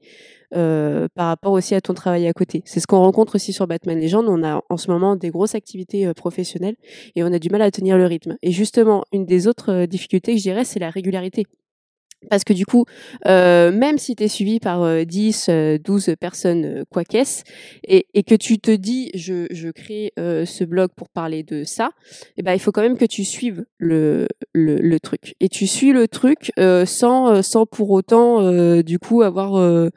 par 0.51 1.27
rapport 1.27 1.51
aussi 1.51 1.75
à 1.75 1.81
ton 1.81 1.93
travail 1.93 2.27
à 2.27 2.33
côté. 2.33 2.62
C'est 2.65 2.79
ce 2.79 2.88
qu'on 2.88 3.00
rencontre 3.00 3.35
aussi 3.35 3.51
sur 3.51 3.67
Batman 3.67 4.00
Legend. 4.00 4.24
On 4.29 4.41
a 4.41 4.62
en 4.69 4.77
ce 4.77 4.89
moment 4.89 5.17
des 5.17 5.29
grosses 5.29 5.53
activités 5.53 6.13
professionnelles 6.13 6.77
et 7.15 7.24
on 7.25 7.33
a 7.33 7.39
du 7.39 7.50
mal 7.50 7.62
à 7.62 7.71
tenir 7.71 7.97
le 7.97 8.05
rythme. 8.05 8.38
Et 8.41 8.51
justement, 8.51 9.03
une 9.12 9.25
des 9.25 9.47
autres 9.47 9.85
difficultés 9.85 10.38
je 10.38 10.43
dirais, 10.43 10.63
c'est 10.63 10.79
la 10.79 10.89
régularité. 10.89 11.45
Parce 12.29 12.44
que 12.44 12.53
du 12.53 12.65
coup, 12.65 12.86
euh, 13.27 13.72
même 13.72 13.98
si 13.98 14.15
tu 14.15 14.24
es 14.24 14.27
suivi 14.27 14.60
par 14.60 14.84
euh, 14.84 15.03
10, 15.03 15.48
euh, 15.50 15.77
12 15.77 16.15
personnes, 16.20 16.65
euh, 16.65 16.84
quoi 16.89 17.03
qu'est-ce, 17.03 17.44
et, 17.88 18.08
et 18.13 18.24
que 18.24 18.36
tu 18.36 18.60
te 18.60 18.72
dis, 18.72 19.12
je, 19.13 19.46
je 19.51 19.70
crée 19.70 20.12
euh, 20.20 20.46
ce 20.46 20.63
blog 20.63 20.89
pour 20.96 21.10
parler 21.10 21.44
de 21.44 21.63
ça, 21.63 21.91
eh 22.38 22.41
ben, 22.44 22.53
il 22.53 22.60
faut 22.60 22.72
quand 22.72 22.82
même 22.82 22.98
que 22.98 23.05
tu 23.05 23.24
suives 23.25 23.65
le, 23.77 24.27
le, 24.53 24.77
le 24.77 25.00
truc. 25.00 25.36
Et 25.39 25.50
tu 25.50 25.67
suis 25.67 25.91
le 25.91 26.08
truc 26.08 26.51
euh, 26.60 26.86
sans, 26.86 27.29
euh, 27.29 27.41
sans 27.41 27.65
pour 27.65 27.91
autant, 27.91 28.41
euh, 28.41 28.82
du 28.84 29.00
coup, 29.00 29.22
avoir... 29.22 29.55
euh, 29.55 29.89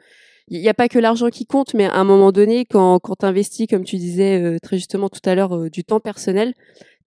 il 0.51 0.59
n'y 0.59 0.67
a 0.69 0.73
pas 0.73 0.89
que 0.89 0.97
l'argent 0.97 1.29
qui 1.29 1.45
compte, 1.45 1.75
mais 1.75 1.85
à 1.85 1.95
un 1.95 2.03
moment 2.03 2.31
donné, 2.31 2.65
quand, 2.65 2.99
quand 2.99 3.17
tu 3.17 3.25
investis, 3.25 3.67
comme 3.67 3.83
tu 3.83 3.97
disais 3.97 4.41
euh, 4.41 4.57
très 4.59 4.77
justement 4.77 5.07
tout 5.07 5.21
à 5.25 5.35
l'heure, 5.35 5.55
euh, 5.55 5.69
du 5.69 5.83
temps 5.83 5.99
personnel, 5.99 6.53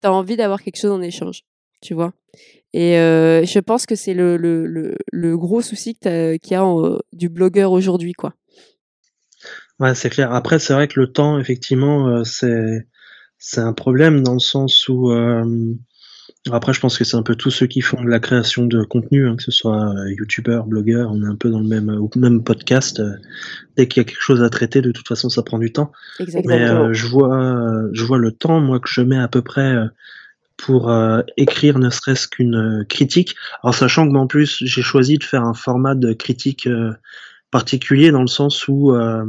tu 0.01 0.07
as 0.07 0.13
envie 0.13 0.35
d'avoir 0.37 0.61
quelque 0.61 0.77
chose 0.77 0.91
en 0.91 1.01
échange, 1.01 1.41
tu 1.81 1.93
vois. 1.95 2.13
Et 2.73 2.97
euh, 2.97 3.43
je 3.45 3.59
pense 3.59 3.85
que 3.85 3.95
c'est 3.95 4.13
le, 4.13 4.37
le, 4.37 4.65
le, 4.65 4.95
le 5.11 5.37
gros 5.37 5.61
souci 5.61 5.95
qu'il 5.95 6.39
y 6.51 6.55
a 6.55 6.63
en, 6.63 6.99
du 7.11 7.27
blogueur 7.29 7.71
aujourd'hui, 7.71 8.13
quoi. 8.13 8.33
Ouais, 9.79 9.95
c'est 9.95 10.09
clair. 10.09 10.31
Après, 10.33 10.59
c'est 10.59 10.73
vrai 10.73 10.87
que 10.87 10.99
le 10.99 11.11
temps, 11.11 11.39
effectivement, 11.39 12.07
euh, 12.07 12.23
c'est 12.23 12.87
c'est 13.39 13.61
un 13.61 13.73
problème 13.73 14.21
dans 14.21 14.33
le 14.33 14.39
sens 14.39 14.87
où 14.87 15.11
euh, 15.11 15.73
après, 16.51 16.73
je 16.73 16.79
pense 16.79 16.97
que 16.97 17.03
c'est 17.03 17.17
un 17.17 17.23
peu 17.23 17.35
tous 17.35 17.49
ceux 17.51 17.67
qui 17.67 17.81
font 17.81 18.01
de 18.03 18.09
la 18.09 18.19
création 18.19 18.65
de 18.65 18.83
contenu, 18.83 19.27
hein, 19.27 19.35
que 19.35 19.43
ce 19.43 19.51
soit 19.51 19.93
youtubeur, 20.17 20.65
blogueur, 20.65 21.11
on 21.11 21.21
est 21.23 21.27
un 21.27 21.35
peu 21.35 21.49
dans 21.49 21.59
le 21.59 21.67
même 21.67 21.89
ou 21.89 22.09
même 22.15 22.43
podcast. 22.43 23.01
dès 23.75 23.87
qu'il 23.87 24.01
y 24.01 24.05
a 24.05 24.09
quelque 24.09 24.21
chose 24.21 24.41
à 24.41 24.49
traiter, 24.49 24.81
de 24.81 24.91
toute 24.91 25.07
façon, 25.07 25.29
ça 25.29 25.43
prend 25.43 25.59
du 25.59 25.71
temps. 25.71 25.91
Mais 26.19 26.25
Exactement. 26.25 26.55
euh, 26.55 26.93
je 26.93 27.07
vois, 27.07 27.83
je 27.93 28.03
vois 28.05 28.17
le 28.17 28.31
temps, 28.31 28.59
moi, 28.59 28.79
que 28.79 28.89
je 28.89 29.01
mets 29.01 29.19
à 29.19 29.27
peu 29.27 29.41
près 29.41 29.75
pour 30.61 30.91
euh, 30.91 31.21
écrire 31.37 31.79
ne 31.79 31.89
serait-ce 31.89 32.27
qu'une 32.27 32.55
euh, 32.55 32.83
critique. 32.85 33.35
Alors 33.63 33.73
sachant 33.73 34.07
que 34.09 34.15
en 34.15 34.27
plus, 34.27 34.57
j'ai 34.61 34.81
choisi 34.81 35.17
de 35.17 35.23
faire 35.23 35.43
un 35.43 35.53
format 35.53 35.95
de 35.95 36.13
critique 36.13 36.67
euh, 36.67 36.91
particulier 37.49 38.11
dans 38.11 38.21
le 38.21 38.27
sens 38.27 38.67
où, 38.67 38.91
euh, 38.91 39.25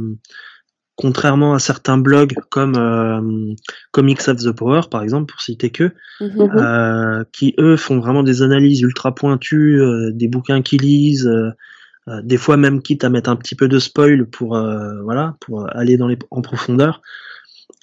contrairement 0.95 1.55
à 1.55 1.59
certains 1.59 1.97
blogs 1.97 2.35
comme 2.49 2.75
euh, 2.75 3.53
Comics 3.91 4.27
of 4.27 4.37
the 4.37 4.51
Power, 4.51 4.81
par 4.91 5.01
exemple, 5.01 5.31
pour 5.31 5.41
citer 5.41 5.71
que, 5.71 5.91
euh, 6.21 7.23
qui 7.33 7.55
eux 7.59 7.77
font 7.77 7.99
vraiment 7.99 8.21
des 8.21 8.43
analyses 8.43 8.81
ultra 8.81 9.15
pointues, 9.15 9.81
euh, 9.81 10.11
des 10.13 10.27
bouquins 10.27 10.61
qu'ils 10.61 10.81
lisent, 10.81 11.27
euh, 11.27 12.21
des 12.21 12.37
fois 12.37 12.57
même 12.57 12.81
quitte 12.81 13.03
à 13.03 13.09
mettre 13.09 13.29
un 13.29 13.35
petit 13.37 13.55
peu 13.55 13.67
de 13.67 13.79
spoil 13.79 14.25
pour 14.29 14.59
voilà 15.03 15.37
pour 15.39 15.65
aller 15.73 15.95
dans 15.95 16.07
les 16.07 16.19
en 16.31 16.41
profondeur. 16.41 17.01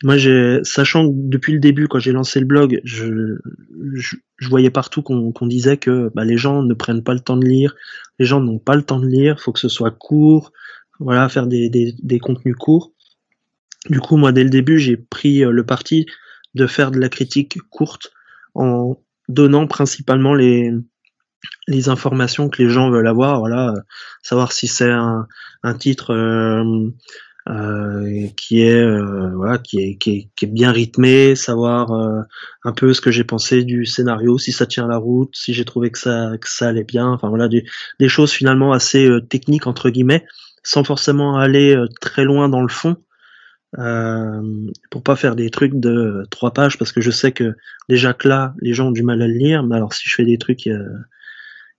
Moi, 0.03 0.17
sachant 0.63 1.09
que 1.09 1.15
depuis 1.15 1.53
le 1.53 1.59
début, 1.59 1.87
quand 1.87 1.99
j'ai 1.99 2.13
lancé 2.13 2.41
le 2.41 2.47
blog, 2.47 2.81
je, 2.85 3.37
je, 3.93 4.17
voyais 4.49 4.71
partout 4.71 5.03
qu'on 5.03 5.47
disait 5.47 5.77
que 5.77 6.11
bah, 6.15 6.25
les 6.25 6.39
gens 6.39 6.63
ne 6.63 6.73
prennent 6.73 7.03
pas 7.03 7.13
le 7.13 7.21
temps 7.21 7.37
de 7.37 7.47
lire, 7.47 7.75
les 8.19 8.25
gens 8.25 8.41
n'ont 8.41 8.59
pas 8.59 8.77
le 8.77 8.83
temps 8.83 8.99
de 8.99 9.07
lire, 9.07 9.41
faut 9.41 9.53
que 9.53 9.59
ce 9.59 9.69
soit 9.69 9.91
court, 9.91 10.53
voilà, 11.01 11.29
faire 11.29 11.47
des, 11.47 11.69
des, 11.69 11.95
des 12.03 12.19
contenus 12.19 12.57
courts. 12.59 12.93
Du 13.89 14.01
coup, 14.01 14.17
moi, 14.17 14.33
dès 14.33 14.45
le 14.45 14.51
début, 14.51 14.79
j'ai 14.79 14.97
pris 14.97 15.45
euh, 15.45 15.51
le 15.51 15.65
parti 15.65 16.07
de 16.55 16.67
faire 16.67 16.91
de 16.91 16.99
la 16.99 17.09
critique 17.09 17.59
courte 17.71 18.13
en 18.55 18.97
donnant 19.29 19.67
principalement 19.67 20.35
les, 20.35 20.73
les 21.69 21.89
informations 21.89 22.49
que 22.49 22.63
les 22.63 22.69
gens 22.69 22.91
veulent 22.91 23.07
avoir, 23.07 23.39
voilà, 23.39 23.75
savoir 24.23 24.53
si 24.53 24.67
c'est 24.67 24.91
un, 24.91 25.27
un 25.63 25.75
titre 25.75 26.13
euh, 26.13 26.91
euh, 27.49 28.27
qui 28.37 28.63
est 28.63 28.83
euh, 28.83 29.31
voilà 29.35 29.57
qui 29.57 29.79
est, 29.79 29.97
qui 29.97 30.11
est, 30.11 30.29
qui 30.37 30.45
est 30.45 30.49
bien 30.49 30.73
rythmé 30.73 31.35
savoir 31.35 31.91
euh, 31.93 32.21
un 32.65 32.73
peu 32.73 32.93
ce 32.93 33.01
que 33.01 33.11
j'ai 33.11 33.25
pensé 33.25 33.65
du 33.65 33.87
scénario 33.87 34.37
si 34.37 34.53
ça 34.53 34.67
tient 34.67 34.87
la 34.87 34.99
route 34.99 35.35
si 35.35 35.55
j'ai 35.55 35.65
trouvé 35.65 35.91
que 35.91 35.99
ça 35.99 36.33
que 36.39 36.51
ça 36.51 36.69
allait 36.69 36.85
bien 36.85 37.09
enfin 37.09 37.31
voilà 37.31 37.49
des, 37.49 37.65
des 37.99 38.09
choses 38.11 38.31
finalement 38.31 38.73
assez 38.73 39.09
techniques 39.31 39.67
entre 39.67 39.89
guillemets 39.89 40.27
sans 40.63 40.85
forcément 40.85 41.39
aller 41.39 41.75
très 42.03 42.25
loin 42.25 42.51
dans 42.51 42.61
le 42.61 42.69
fond 42.69 42.97
euh, 43.79 44.71
pour 44.91 45.03
pas 45.03 45.17
faire 45.17 45.35
des 45.35 45.49
trucs 45.49 45.81
de 45.81 46.27
trois 46.31 46.53
pages 46.53 46.77
parce 46.77 46.93
que 46.93 47.01
je 47.01 47.11
sais 47.11 47.33
que 47.33 47.57
déjà 47.89 48.13
que 48.13 48.29
là 48.29 48.55
les 48.61 48.75
gens 48.75 48.89
ont 48.89 48.93
du 48.93 49.03
mal 49.03 49.23
à 49.23 49.27
le 49.27 49.33
lire 49.33 49.63
mais 49.63 49.77
alors 49.77 49.95
si 49.95 50.03
je 50.07 50.15
fais 50.15 50.27
des 50.27 50.37
trucs 50.37 50.69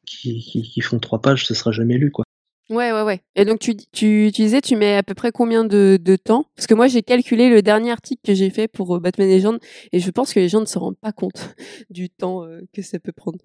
qui, 0.08 0.40
qui, 0.40 0.64
qui 0.64 0.82
font 0.82 0.98
trois 0.98 1.22
pages 1.22 1.46
ce 1.46 1.54
sera 1.54 1.72
jamais 1.72 2.00
lu 2.00 2.10
quoi 2.10 2.26
Ouais, 2.72 2.94
ouais, 2.94 3.02
ouais. 3.02 3.22
Et 3.36 3.44
donc, 3.44 3.60
tu, 3.60 3.76
tu, 3.76 4.32
tu, 4.34 4.42
disais, 4.44 4.62
tu 4.62 4.78
mets 4.78 4.96
à 4.96 5.04
peu 5.04 5.14
près 5.14 5.34
combien 5.34 5.66
de, 5.66 6.00
de 6.02 6.16
temps? 6.16 6.46
Parce 6.56 6.68
que 6.68 6.74
moi, 6.74 6.88
j'ai 6.88 7.04
calculé 7.04 7.50
le 7.50 7.62
dernier 7.62 7.92
article 7.92 8.22
que 8.26 8.34
j'ai 8.34 8.50
fait 8.50 8.70
pour 8.70 8.96
euh, 8.96 9.00
Batman 9.00 9.30
Legends 9.30 9.58
et 9.92 10.00
je 10.00 10.10
pense 10.10 10.34
que 10.34 10.40
les 10.40 10.48
gens 10.48 10.62
ne 10.62 10.66
se 10.66 10.80
rendent 10.80 10.98
pas 10.98 11.12
compte 11.12 11.54
du 11.90 12.10
temps 12.10 12.46
euh, 12.46 12.62
que 12.74 12.82
ça 12.82 12.98
peut 12.98 13.12
prendre. 13.12 13.40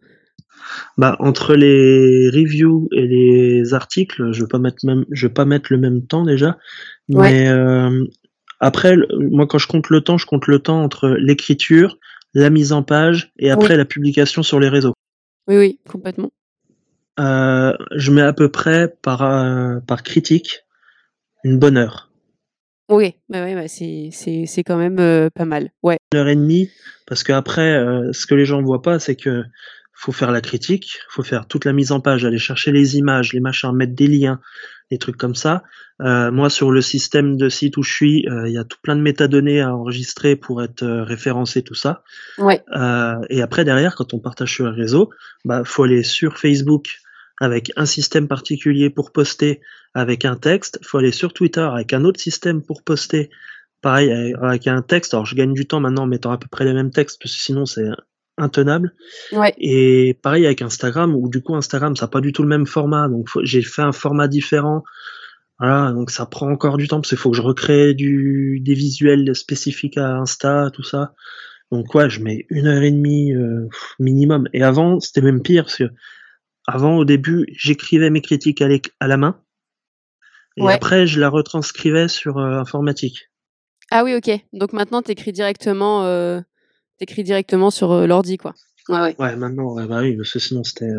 Bah, 0.97 1.17
entre 1.19 1.55
les 1.55 2.31
reviews 2.31 2.89
et 2.93 3.07
les 3.07 3.75
articles, 3.75 4.33
je 4.33 4.43
vais 4.43 4.49
pas 4.49 4.59
mettre 4.59 4.87
même, 4.87 5.05
je 5.11 5.27
vais 5.27 5.33
pas 5.33 5.45
mettre 5.45 5.73
le 5.73 5.79
même 5.79 6.07
temps 6.07 6.25
déjà. 6.25 6.57
Mais 7.09 7.49
euh, 7.49 8.05
après, 8.61 8.97
moi, 9.19 9.49
quand 9.49 9.59
je 9.59 9.67
compte 9.67 9.91
le 9.91 10.03
temps, 10.03 10.19
je 10.19 10.27
compte 10.27 10.47
le 10.47 10.61
temps 10.61 10.83
entre 10.83 11.09
l'écriture, 11.19 11.99
la 12.33 12.51
mise 12.51 12.73
en 12.73 12.85
page 12.85 13.33
et 13.41 13.51
après 13.51 13.77
la 13.77 13.85
publication 13.85 14.45
sur 14.45 14.61
les 14.61 14.69
réseaux. 14.69 14.95
Oui, 15.49 15.57
oui, 15.57 15.81
complètement. 15.91 16.31
Euh, 17.19 17.73
je 17.95 18.11
mets 18.11 18.23
à 18.23 18.33
peu 18.33 18.51
près 18.51 18.95
par, 19.03 19.23
euh, 19.23 19.79
par 19.87 20.03
critique 20.03 20.65
une 21.45 21.59
bonne 21.59 21.77
heure. 21.77 22.11
Oui, 22.89 23.15
bah 23.29 23.43
ouais, 23.43 23.55
bah 23.55 23.69
c'est, 23.69 24.11
c'est, 24.13 24.47
c'est 24.47 24.63
quand 24.63 24.77
même 24.77 25.01
euh, 25.01 25.29
pas 25.35 25.45
mal. 25.45 25.71
Ouais. 25.83 25.97
Une 26.13 26.19
heure 26.19 26.29
et 26.29 26.37
demie, 26.37 26.71
parce 27.07 27.23
que 27.25 27.33
après, 27.33 27.83
ce 28.13 28.27
que 28.27 28.35
les 28.35 28.45
gens 28.45 28.63
voient 28.63 28.83
pas, 28.83 28.99
c'est 28.99 29.17
que 29.17 29.43
faut 29.93 30.13
faire 30.13 30.31
la 30.31 30.41
critique, 30.43 30.99
faut 31.09 31.23
faire 31.23 31.49
toute 31.49 31.65
la 31.65 31.73
mise 31.73 31.91
en 31.91 32.01
page, 32.01 32.25
aller 32.25 32.39
chercher 32.39 32.71
les 32.71 32.97
images, 32.97 33.33
les 33.33 33.41
machins, 33.41 33.73
mettre 33.73 33.95
des 33.95 34.07
liens, 34.07 34.41
des 34.91 34.99
trucs 34.99 35.17
comme 35.17 35.35
ça. 35.35 35.63
Moi, 35.99 36.51
sur 36.51 36.71
le 36.71 36.81
système 36.83 37.37
de 37.37 37.49
site 37.49 37.77
où 37.77 37.83
je 37.83 37.93
suis, 37.93 38.27
il 38.29 38.53
y 38.53 38.59
a 38.59 38.65
tout 38.65 38.77
plein 38.83 38.95
de 38.95 39.01
métadonnées 39.01 39.63
à 39.63 39.75
enregistrer 39.75 40.37
pour 40.37 40.63
être 40.63 40.87
référencé, 40.87 41.63
tout 41.63 41.75
ça. 41.75 42.05
Ouais. 42.39 42.63
et 43.31 43.41
après, 43.41 43.65
derrière, 43.65 43.97
quand 43.97 44.13
on 44.15 44.21
partage 44.21 44.53
sur 44.53 44.67
le 44.67 44.73
réseau, 44.73 45.11
bah, 45.45 45.63
faut 45.65 45.85
aller 45.85 46.03
sur 46.03 46.39
Facebook, 46.39 47.01
avec 47.41 47.73
un 47.77 47.87
système 47.87 48.29
particulier 48.29 48.91
pour 48.91 49.13
poster 49.13 49.61
avec 49.95 50.25
un 50.25 50.37
texte. 50.37 50.79
Il 50.83 50.87
faut 50.87 50.99
aller 50.99 51.13
sur 51.13 51.33
Twitter 51.33 51.61
avec 51.61 51.93
un 51.93 52.05
autre 52.05 52.21
système 52.21 52.63
pour 52.63 52.83
poster. 52.83 53.31
Pareil, 53.83 54.35
avec 54.41 54.67
un 54.67 54.83
texte. 54.83 55.15
Alors, 55.15 55.27
je 55.27 55.37
gagne 55.37 55.53
du 55.53 55.67
temps 55.67 55.81
maintenant 55.81 56.05
en 56.05 56.07
mettant 56.07 56.33
à 56.33 56.39
peu 56.39 56.49
près 56.51 56.65
les 56.65 56.73
mêmes 56.73 56.91
textes, 56.91 57.21
parce 57.23 57.35
que 57.35 57.41
sinon, 57.41 57.67
c'est 57.67 57.87
intenable. 58.39 58.95
Ouais. 59.33 59.55
Et 59.59 60.19
pareil 60.23 60.47
avec 60.47 60.63
Instagram, 60.63 61.15
où 61.15 61.29
du 61.29 61.43
coup, 61.43 61.55
Instagram, 61.55 61.95
ça 61.95 62.07
n'a 62.07 62.11
pas 62.11 62.21
du 62.21 62.33
tout 62.33 62.43
le 62.43 62.49
même 62.49 62.67
format. 62.67 63.09
Donc, 63.09 63.29
j'ai 63.43 63.63
fait 63.63 63.83
un 63.83 63.93
format 63.93 64.29
différent. 64.29 64.83
Voilà, 65.59 65.93
donc 65.93 66.11
ça 66.11 66.27
prend 66.27 66.51
encore 66.51 66.77
du 66.79 66.89
temps, 66.89 66.97
parce 66.97 67.11
qu'il 67.11 67.19
faut 67.19 67.31
que 67.31 67.37
je 67.37 67.43
recrée 67.43 67.95
du, 67.95 68.61
des 68.61 68.75
visuels 68.75 69.35
spécifiques 69.35 69.99
à 69.99 70.17
Insta, 70.17 70.71
tout 70.73 70.83
ça. 70.83 71.15
Donc, 71.71 71.95
ouais, 71.95 72.11
je 72.11 72.21
mets 72.21 72.47
une 72.49 72.67
heure 72.67 72.83
et 72.83 72.91
demie 72.91 73.35
euh, 73.35 73.69
minimum. 73.99 74.49
Et 74.53 74.63
avant, 74.63 75.01
c'était 75.01 75.23
même 75.23 75.43
pire, 75.43 75.65
parce 75.65 75.77
que 75.77 75.91
avant, 76.67 76.97
au 76.97 77.05
début, 77.05 77.47
j'écrivais 77.53 78.11
mes 78.11 78.21
critiques 78.21 78.63
à, 78.63 79.07
la 79.07 79.17
main. 79.17 79.41
Et 80.57 80.69
après, 80.69 81.07
je 81.07 81.21
la 81.21 81.29
retranscrivais 81.29 82.09
sur 82.09 82.39
euh, 82.39 82.59
informatique. 82.59 83.31
Ah 83.91 84.03
oui, 84.03 84.15
ok. 84.17 84.31
Donc 84.53 84.73
maintenant, 84.73 85.03
tu 85.03 85.13
écris 85.13 85.33
directement, 85.33 86.05
euh, 86.05 86.41
directement 87.01 87.71
sur 87.71 87.93
euh, 87.93 88.07
l'ordi, 88.07 88.37
quoi. 88.37 88.55
Ouais, 88.89 89.01
ouais. 89.01 89.17
ouais 89.19 89.37
maintenant, 89.37 89.75
bah 89.87 90.01
oui, 90.01 90.17
parce 90.17 90.33
que 90.33 90.39
sinon, 90.39 90.65
c'était. 90.65 90.91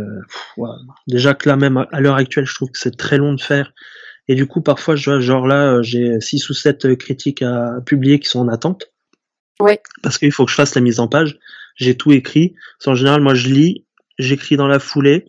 Déjà 1.08 1.34
que 1.34 1.50
là, 1.50 1.56
même 1.56 1.86
à 1.92 2.02
l'heure 2.02 2.16
actuelle, 2.16 2.46
je 2.46 2.54
trouve 2.54 2.70
que 2.70 2.78
c'est 2.78 2.96
très 2.96 3.18
long 3.18 3.34
de 3.34 3.42
faire. 3.42 3.74
Et 4.28 4.36
du 4.36 4.46
coup, 4.46 4.62
parfois, 4.62 4.96
je 4.96 5.10
vois, 5.10 5.20
genre 5.22 5.48
là, 5.48 5.82
j'ai 5.82 6.20
six 6.20 6.50
ou 6.50 6.54
sept 6.54 6.96
critiques 6.98 7.42
à 7.42 7.80
publier 7.86 8.20
qui 8.20 8.28
sont 8.28 8.40
en 8.40 8.50
attente. 8.50 8.92
Ouais. 9.60 9.82
Parce 10.04 10.18
qu'il 10.18 10.32
faut 10.32 10.46
que 10.46 10.52
je 10.52 10.56
fasse 10.56 10.76
la 10.76 10.82
mise 10.82 11.00
en 11.00 11.08
page. 11.08 11.40
J'ai 11.76 11.96
tout 11.96 12.12
écrit. 12.12 12.56
En 12.86 12.94
général, 12.94 13.22
moi, 13.22 13.34
je 13.34 13.48
lis, 13.48 13.86
j'écris 14.20 14.58
dans 14.58 14.68
la 14.68 14.80
foulée 14.80 15.26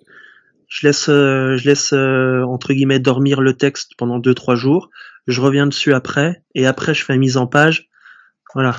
je 0.68 0.86
laisse, 0.86 1.08
euh, 1.08 1.56
je 1.56 1.66
laisse 1.66 1.92
euh, 1.92 2.42
entre 2.42 2.72
guillemets 2.72 3.00
dormir 3.00 3.40
le 3.40 3.54
texte 3.54 3.92
pendant 3.96 4.18
deux 4.18 4.34
trois 4.34 4.54
jours. 4.54 4.90
Je 5.26 5.40
reviens 5.40 5.66
dessus 5.66 5.94
après 5.94 6.42
et 6.54 6.66
après 6.66 6.94
je 6.94 7.04
fais 7.04 7.16
mise 7.16 7.36
en 7.36 7.46
page. 7.46 7.88
Voilà. 8.54 8.76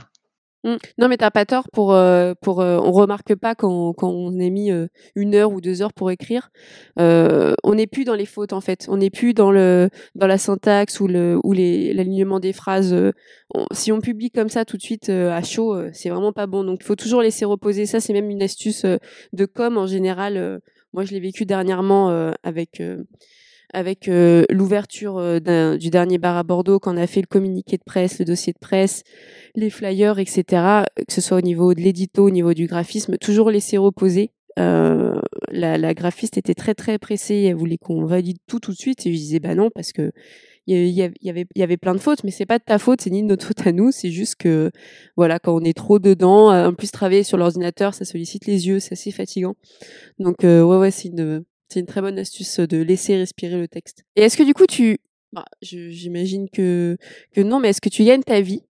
Mmh. 0.65 0.75
Non, 0.97 1.07
mais 1.07 1.15
t'as 1.15 1.31
pas 1.31 1.45
tort 1.45 1.67
pour 1.71 1.93
euh, 1.93 2.33
pour 2.41 2.57
on 2.57 2.91
remarque 2.91 3.33
pas 3.35 3.55
quand, 3.55 3.93
quand 3.93 4.09
on 4.09 4.33
a 4.39 4.49
mis 4.49 4.71
une 5.15 5.33
heure 5.33 5.51
ou 5.51 5.61
deux 5.61 5.81
heures 5.81 5.93
pour 5.93 6.11
écrire, 6.11 6.49
on 6.97 7.73
n'est 7.73 7.87
plus 7.87 8.03
dans 8.03 8.15
les 8.15 8.25
fautes 8.25 8.53
en 8.53 8.61
fait, 8.61 8.85
on 8.89 8.97
n'est 8.97 9.09
plus 9.09 9.33
dans 9.33 9.51
le 9.51 9.89
dans 10.15 10.27
la 10.27 10.37
syntaxe 10.37 10.99
ou 10.99 11.07
le 11.07 11.39
ou 11.43 11.53
les 11.53 11.93
l'alignement 11.93 12.41
des 12.41 12.51
phrases. 12.51 12.93
si 13.71 13.91
on 13.91 14.01
publie 14.01 14.31
comme 14.31 14.49
ça 14.49 14.65
tout 14.65 14.75
de 14.75 14.81
suite 14.81 15.09
à 15.09 15.41
chaud, 15.43 15.75
c'est 15.93 16.09
vraiment 16.09 16.33
pas 16.33 16.45
bon. 16.45 16.65
Donc 16.65 16.79
il 16.81 16.85
faut 16.85 16.97
toujours 16.97 17.21
laisser 17.21 17.45
reposer. 17.45 17.85
Ça 17.85 18.01
c'est 18.01 18.13
même 18.13 18.29
une 18.29 18.43
astuce 18.43 18.85
de 18.85 19.45
com 19.45 19.77
en 19.77 19.87
général 19.87 20.59
moi, 20.93 21.05
je 21.05 21.11
l'ai 21.11 21.19
vécu 21.19 21.45
dernièrement 21.45 22.09
euh, 22.09 22.31
avec 22.43 22.81
euh, 22.81 23.03
avec 23.71 24.07
euh, 24.07 24.45
l'ouverture 24.49 25.39
du 25.77 25.89
dernier 25.91 26.17
bar 26.17 26.37
à 26.37 26.43
Bordeaux, 26.43 26.79
quand 26.79 26.95
on 26.95 26.97
a 26.97 27.05
fait 27.05 27.21
le 27.21 27.27
communiqué 27.27 27.77
de 27.77 27.83
presse, 27.83 28.17
le 28.17 28.25
dossier 28.25 28.51
de 28.51 28.57
presse, 28.57 29.03
les 29.53 29.69
flyers, 29.69 30.17
etc., 30.17 30.43
que 30.95 31.13
ce 31.13 31.21
soit 31.21 31.37
au 31.37 31.41
niveau 31.41 31.75
de 31.75 31.81
l'édito, 31.81 32.25
au 32.25 32.31
niveau 32.31 32.55
du 32.55 32.65
graphisme, 32.65 33.17
toujours 33.17 33.51
laisser 33.51 33.77
reposer. 33.77 34.31
Euh, 34.57 35.21
la, 35.51 35.77
la, 35.77 35.93
graphiste 35.93 36.37
était 36.37 36.55
très 36.55 36.73
très 36.73 36.97
pressée, 36.97 37.43
elle 37.43 37.55
voulait 37.55 37.77
qu'on 37.77 38.05
valide 38.05 38.37
tout 38.47 38.59
tout 38.59 38.71
de 38.71 38.77
suite, 38.77 39.05
et 39.05 39.13
je 39.13 39.17
disais 39.17 39.39
bah 39.39 39.53
non 39.53 39.69
parce 39.73 39.93
que 39.93 40.11
il 40.73 41.11
y, 41.21 41.61
avait, 41.61 41.77
plein 41.77 41.95
de 41.95 41.99
fautes, 41.99 42.23
mais 42.23 42.31
c'est 42.31 42.45
pas 42.45 42.59
de 42.59 42.63
ta 42.63 42.77
faute, 42.77 43.01
c'est 43.01 43.09
ni 43.09 43.23
de 43.23 43.27
notre 43.27 43.45
faute 43.45 43.65
à 43.65 43.71
nous, 43.71 43.91
c'est 43.91 44.11
juste 44.11 44.35
que, 44.35 44.71
voilà, 45.15 45.39
quand 45.39 45.55
on 45.55 45.63
est 45.63 45.75
trop 45.75 45.99
dedans, 45.99 46.51
euh, 46.51 46.67
en 46.67 46.73
plus 46.73 46.91
travailler 46.91 47.23
sur 47.23 47.37
l'ordinateur, 47.37 47.93
ça 47.93 48.05
sollicite 48.05 48.45
les 48.45 48.67
yeux, 48.67 48.79
c'est 48.79 48.93
assez 48.93 49.11
fatigant. 49.11 49.55
Donc, 50.19 50.43
euh, 50.43 50.61
ouais, 50.61 50.77
ouais, 50.77 50.91
c'est 50.91 51.09
une, 51.09 51.43
très 51.87 52.01
bonne 52.01 52.19
astuce 52.19 52.59
de 52.59 52.77
laisser 52.81 53.15
respirer 53.17 53.57
le 53.57 53.67
texte. 53.67 54.03
Et 54.15 54.21
est-ce 54.21 54.37
que 54.37 54.43
du 54.43 54.53
coup, 54.53 54.67
tu, 54.67 54.99
bah, 55.31 55.45
j'imagine 55.61 56.49
que, 56.49 56.97
non, 57.37 57.59
mais 57.59 57.69
est-ce 57.69 57.81
que 57.81 57.89
tu 57.89 58.03
gagnes 58.03 58.23
ta 58.23 58.41
vie 58.41 58.63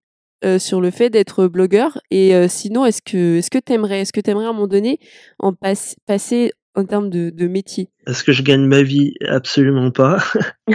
euh, 0.44 0.58
sur 0.58 0.80
le 0.80 0.90
fait 0.90 1.10
d'être 1.10 1.48
blogueur? 1.48 2.00
Et 2.10 2.32
sinon 2.48 2.86
est-ce 2.86 3.02
que 3.02 3.38
est-ce 3.38 3.50
que 3.50 3.58
t'aimerais 3.58 4.00
est-ce 4.00 4.12
que 4.12 4.20
t'aimerais 4.20 4.46
à 4.46 4.48
un 4.48 4.52
moment 4.52 4.68
donné 4.68 5.00
en 5.38 5.52
passer 5.52 6.52
en 6.74 6.84
termes 6.84 7.10
de, 7.10 7.30
de 7.30 7.46
métier 7.46 7.90
Est-ce 8.06 8.24
que 8.24 8.32
je 8.32 8.42
gagne 8.42 8.64
ma 8.64 8.82
vie? 8.82 9.14
Absolument 9.26 9.90
pas. 9.90 10.22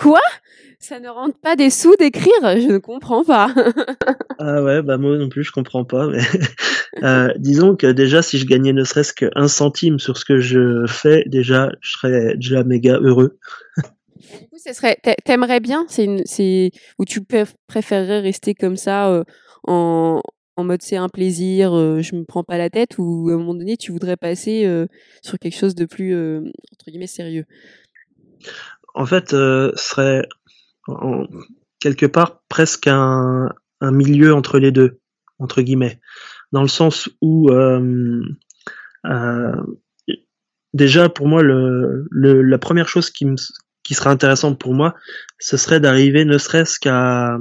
Quoi? 0.00 0.20
Ça 0.78 1.00
ne 1.00 1.08
rentre 1.08 1.38
pas 1.38 1.56
des 1.56 1.70
sous 1.70 1.96
d'écrire? 1.96 2.30
Je 2.42 2.72
ne 2.72 2.76
comprends 2.76 3.24
pas. 3.24 3.54
ah 4.38 4.62
ouais, 4.62 4.82
bah 4.82 4.98
moi 4.98 5.16
non 5.16 5.30
plus, 5.30 5.42
je 5.42 5.50
comprends 5.50 5.86
pas. 5.86 6.08
Mais 6.08 6.20
euh, 7.02 7.32
disons 7.38 7.74
que 7.74 7.86
déjà, 7.86 8.20
si 8.20 8.36
je 8.36 8.44
gagnais 8.44 8.74
ne 8.74 8.84
serait-ce 8.84 9.14
qu'un 9.14 9.48
centime 9.48 9.98
sur 9.98 10.18
ce 10.18 10.26
que 10.26 10.40
je 10.40 10.84
fais, 10.86 11.24
déjà, 11.26 11.70
je 11.80 11.92
serais 11.92 12.36
déjà 12.36 12.64
méga 12.64 12.98
heureux. 13.00 13.38
Du 13.76 14.48
coup, 14.48 14.58
ce 14.62 14.74
serait, 14.74 14.98
t'aimerais 15.24 15.60
bien, 15.60 15.86
c'est 15.88 16.04
une, 16.04 16.22
c'est, 16.26 16.70
ou 16.98 17.06
tu 17.06 17.22
préférerais 17.66 18.20
rester 18.20 18.54
comme 18.54 18.76
ça 18.76 19.10
euh, 19.10 19.24
en, 19.66 20.20
en 20.56 20.64
mode 20.64 20.82
c'est 20.82 20.96
un 20.96 21.08
plaisir, 21.08 21.74
euh, 21.74 22.00
je 22.00 22.14
me 22.14 22.24
prends 22.24 22.44
pas 22.44 22.58
la 22.58 22.70
tête, 22.70 22.98
ou 22.98 23.28
à 23.30 23.34
un 23.34 23.38
moment 23.38 23.54
donné 23.54 23.76
tu 23.76 23.92
voudrais 23.92 24.16
passer 24.16 24.66
sur 25.22 25.38
quelque 25.38 25.56
chose 25.56 25.74
de 25.74 25.84
plus 25.84 26.14
guillemets 26.90 27.06
sérieux? 27.06 27.46
En 28.94 29.06
fait, 29.06 29.34
euh, 29.34 29.72
serait 29.76 30.26
quelque 31.80 32.06
part 32.06 32.42
presque 32.48 32.86
un, 32.86 33.50
milieu 33.82 34.32
entre 34.32 34.58
les 34.58 34.72
deux, 34.72 35.00
entre 35.38 35.60
guillemets, 35.60 36.00
dans 36.52 36.62
le 36.62 36.68
sens 36.68 37.10
où 37.20 37.50
euh, 37.50 38.22
euh, 39.04 39.62
déjà 40.72 41.10
pour 41.10 41.28
moi 41.28 41.42
la 41.42 42.58
première 42.58 42.88
chose 42.88 43.10
qui 43.10 43.26
me 43.26 43.36
qui 43.82 43.92
serait 43.92 44.08
intéressante 44.08 44.58
pour 44.58 44.72
moi, 44.72 44.94
ce 45.38 45.58
serait 45.58 45.80
d'arriver 45.80 46.24
ne 46.24 46.38
serait-ce 46.38 46.80
qu'à 46.80 47.36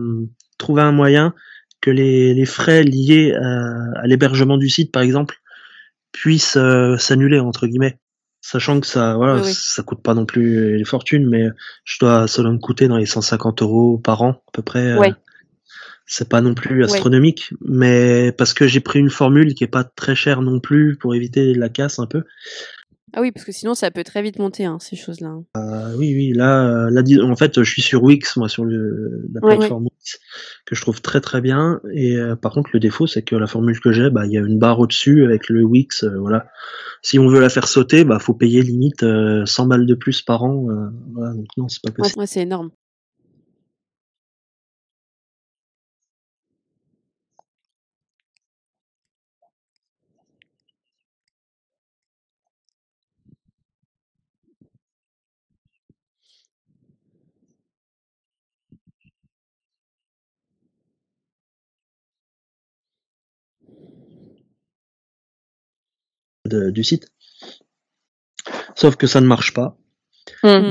trouver 0.58 0.82
un 0.82 0.92
moyen 0.92 1.34
que 1.84 1.92
les, 1.92 2.34
les 2.34 2.46
frais 2.46 2.82
liés 2.84 3.34
à, 3.34 4.00
à 4.02 4.08
l'hébergement 4.08 4.58
du 4.58 4.70
site, 4.70 4.92
par 4.92 5.04
exemple, 5.04 5.36
puissent 6.14 6.58
euh, 6.58 6.96
s'annuler 6.98 7.40
entre 7.40 7.68
guillemets 7.68 8.00
sachant 8.46 8.80
que 8.80 8.88
ça 8.88 9.16
voilà 9.16 9.36
Oui, 9.36 9.42
oui. 9.46 9.54
ça 9.56 9.84
coûte 9.84 10.02
pas 10.04 10.14
non 10.14 10.26
plus 10.26 10.78
les 10.78 10.84
fortunes 10.86 11.28
mais 11.28 11.46
je 11.86 11.98
dois 12.00 12.28
ça 12.28 12.42
doit 12.44 12.52
me 12.52 12.60
coûter 12.60 12.88
dans 12.88 12.98
les 12.98 13.06
150 13.06 13.62
euros 13.62 13.98
par 13.98 14.22
an 14.22 14.44
à 14.48 14.52
peu 14.54 14.62
près 14.62 14.86
euh, 14.92 15.00
Ouais. 15.00 15.14
c'est 16.06 16.28
pas 16.30 16.42
non 16.42 16.54
plus 16.54 16.84
astronomique 16.84 17.54
mais 17.66 18.34
parce 18.38 18.54
que 18.54 18.68
j'ai 18.68 18.82
pris 18.82 19.00
une 19.00 19.10
formule 19.10 19.54
qui 19.56 19.64
est 19.64 19.68
pas 19.68 19.86
très 19.86 20.14
chère 20.16 20.42
non 20.42 20.60
plus 20.60 20.98
pour 20.98 21.16
éviter 21.16 21.54
la 21.54 21.70
casse 21.70 22.00
un 22.00 22.06
peu 22.06 22.24
Ah 23.16 23.22
oui, 23.22 23.32
parce 23.32 23.46
que 23.46 23.52
sinon 23.52 23.76
ça 23.76 23.92
peut 23.92 24.04
très 24.04 24.22
vite 24.24 24.40
monter, 24.40 24.66
hein, 24.66 24.78
ces 24.80 24.96
choses-là. 24.96 25.36
Ah 25.54 25.90
oui 25.98 26.16
oui 26.16 26.34
là 26.34 26.68
euh, 26.88 26.90
là 26.90 27.04
en 27.24 27.36
fait 27.36 27.62
je 27.62 27.70
suis 27.70 27.82
sur 27.84 28.02
Wix 28.04 28.38
moi 28.38 28.50
sur 28.50 28.66
le 28.66 29.28
la 29.34 29.42
Ouais. 29.46 29.58
plateforme 29.58 29.84
Wix 29.84 30.20
que 30.66 30.76
je 30.76 30.82
trouve 30.82 31.02
très 31.02 31.22
très 31.22 31.40
bien 31.40 31.80
et 31.94 32.16
euh, 32.18 32.36
par 32.36 32.52
contre 32.54 32.72
le 32.74 32.80
défaut 32.80 33.06
c'est 33.06 33.22
que 33.22 33.36
la 33.36 33.46
formule 33.48 33.80
que 33.80 33.92
j'ai 33.92 34.10
bah 34.10 34.26
il 34.26 34.32
y 34.32 34.38
a 34.38 34.42
une 34.42 34.58
barre 34.58 34.80
au-dessus 34.80 35.24
avec 35.26 35.48
le 35.50 35.64
Wix 35.64 36.04
euh, 36.04 36.18
voilà 36.18 36.48
si 37.04 37.20
on 37.20 37.28
veut 37.28 37.40
la 37.40 37.50
faire 37.50 37.68
sauter 37.68 38.04
bah 38.04 38.18
faut 38.20 38.34
payer 38.34 38.64
limite 38.64 39.04
euh, 39.04 39.46
100 39.46 39.68
balles 39.68 39.86
de 39.86 39.94
plus 39.96 40.22
par 40.24 40.44
an 40.44 40.66
euh, 40.72 40.88
voilà 41.14 41.34
donc 41.34 41.46
non 41.58 41.68
c'est 41.68 41.84
pas 41.84 41.92
possible 41.92 42.20
Ouais, 42.20 42.28
c'est 42.28 42.42
énorme. 42.42 42.72
De- 66.54 66.72
du 66.72 66.84
site 66.84 67.08
sauf 68.76 68.96
que 68.96 69.08
ça 69.08 69.22
ne 69.22 69.28
marche 69.28 69.54
pas 69.54 69.78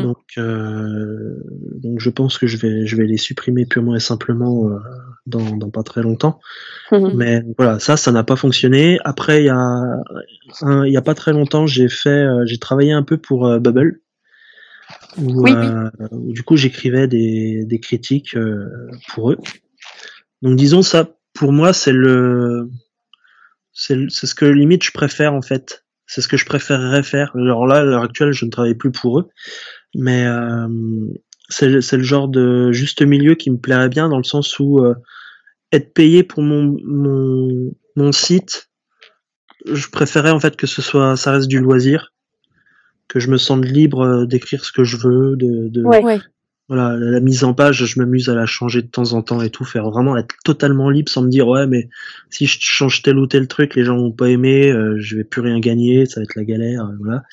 donc 0.03 0.19
euh, 0.39 1.37
donc 1.83 2.01
je 2.01 2.11
pense 2.11 2.39
que 2.39 2.47
je 2.47 2.57
vais 2.57 2.87
je 2.87 2.97
vais 2.97 3.07
les 3.07 3.19
supprimer 3.19 3.67
purement 3.67 3.95
et 3.95 4.01
simplement 4.01 4.69
euh, 4.69 4.79
dans, 5.27 5.57
dans 5.57 5.71
pas 5.71 5.83
très 5.83 6.03
longtemps 6.03 6.41
Mhm. 6.91 7.13
Mais 7.15 7.43
voilà, 7.59 7.79
ça, 7.79 7.97
ça 7.97 8.13
n'a 8.13 8.23
pas 8.23 8.37
fonctionné. 8.37 8.99
Après, 9.05 9.43
il 9.43 9.47
y 9.47 9.49
a, 9.49 9.57
un- 10.63 10.85
il 10.87 10.93
y 10.93 10.97
a 10.99 11.03
pas 11.03 11.15
très 11.15 11.33
longtemps, 11.33 11.67
j'ai 11.67 11.89
fait, 11.89 12.11
euh, 12.11 12.45
j'ai 12.45 12.59
travaillé 12.59 12.93
un 12.93 13.03
peu 13.03 13.17
pour 13.17 13.49
Bubble, 13.61 14.01
où, 15.19 15.43
Oui, 15.43 15.53
oui. 15.53 16.09
où 16.13 16.33
du 16.35 16.43
coup 16.43 16.57
j'écrivais 16.57 17.09
des, 17.09 17.65
des 17.65 17.81
critiques 17.81 18.37
pour 19.15 19.31
eux. 19.33 19.39
Donc 20.43 20.57
disons 20.57 20.83
ça, 20.83 21.09
pour 21.35 21.53
moi, 21.53 21.73
c'est 21.73 21.93
le, 21.93 22.69
c'est 23.73 24.09
ce 24.11 24.35
que 24.35 24.45
limite 24.45 24.85
je 24.85 24.93
préfère 24.93 25.35
en 25.35 25.43
fait. 25.43 25.85
C'est 26.07 26.21
ce 26.21 26.29
que 26.29 26.37
je 26.37 26.45
préférerais 26.45 27.03
faire. 27.03 27.33
Alors 27.37 27.67
là, 27.67 27.77
à 27.77 27.83
l'heure 27.85 28.03
actuelle, 28.03 28.33
je 28.33 28.45
ne 28.45 28.51
travaille 28.51 28.75
plus 28.75 28.93
pour 28.93 29.21
eux, 29.21 29.29
mais 29.95 30.27
euh, 30.27 30.69
c'est 31.49 31.69
le- 31.69 31.81
c'est 31.81 31.97
le 31.97 32.03
genre 32.03 32.29
de 32.29 32.71
juste 32.73 33.03
milieu 33.03 33.35
qui 33.35 33.51
me 33.51 33.57
plairait 33.59 33.89
bien 33.89 34.09
dans 34.09 34.19
le 34.19 34.25
sens 34.25 34.59
où 34.59 34.81
euh, 34.85 34.95
être 35.73 35.95
payé 35.95 36.23
pour 36.23 36.43
mon, 36.43 36.77
mon, 36.85 37.73
mon 37.97 38.13
site, 38.13 38.69
je 39.65 39.89
préférais 39.89 40.31
en 40.33 40.41
fait 40.41 40.57
que 40.57 40.67
ce 40.67 40.83
soit, 40.83 41.17
ça 41.17 41.33
reste 41.33 41.49
du 41.49 41.61
loisir, 41.61 42.13
que 43.09 43.21
je 43.21 43.31
me 43.31 43.39
sente 43.39 43.65
libre 43.65 44.01
euh, 44.03 44.27
d'écrire 44.27 44.65
ce 44.65 44.73
que 44.73 44.85
je 44.85 44.97
veux, 44.99 45.37
de, 45.37 45.69
de 45.69 45.83
Ouais. 45.85 46.21
Voilà, 46.73 46.97
la, 46.97 47.21
mise 47.21 47.45
en 47.45 47.53
page, 47.53 47.85
je 47.85 48.01
m'amuse 48.01 48.31
à 48.31 48.35
la 48.35 48.47
changer 48.47 48.81
de 48.81 48.87
temps 48.87 49.13
en 49.13 49.21
temps 49.21 49.43
et 49.43 49.51
tout, 49.51 49.63
faire 49.65 49.91
vraiment 49.91 50.17
être 50.17 50.35
totalement 50.43 50.89
libre 50.89 51.11
sans 51.11 51.23
me 51.23 51.29
dire 51.29 51.47
ouais 51.47 51.67
mais 51.67 51.91
si 52.31 52.47
je 52.47 52.57
change 52.61 53.03
tel 53.03 53.19
ou 53.19 53.27
tel 53.27 53.47
truc, 53.47 53.75
les 53.75 53.85
gens 53.85 53.99
vont 53.99 54.11
pas 54.11 54.31
aimer, 54.31 54.71
euh, 54.71 54.97
je 54.99 55.17
vais 55.17 55.25
plus 55.25 55.43
rien 55.43 55.61
gagner, 55.61 56.07
ça 56.07 56.21
va 56.21 56.25
être 56.25 56.35
la 56.35 56.45
galère, 56.45 56.87
euh, 56.87 56.97
voilà. 56.99 57.25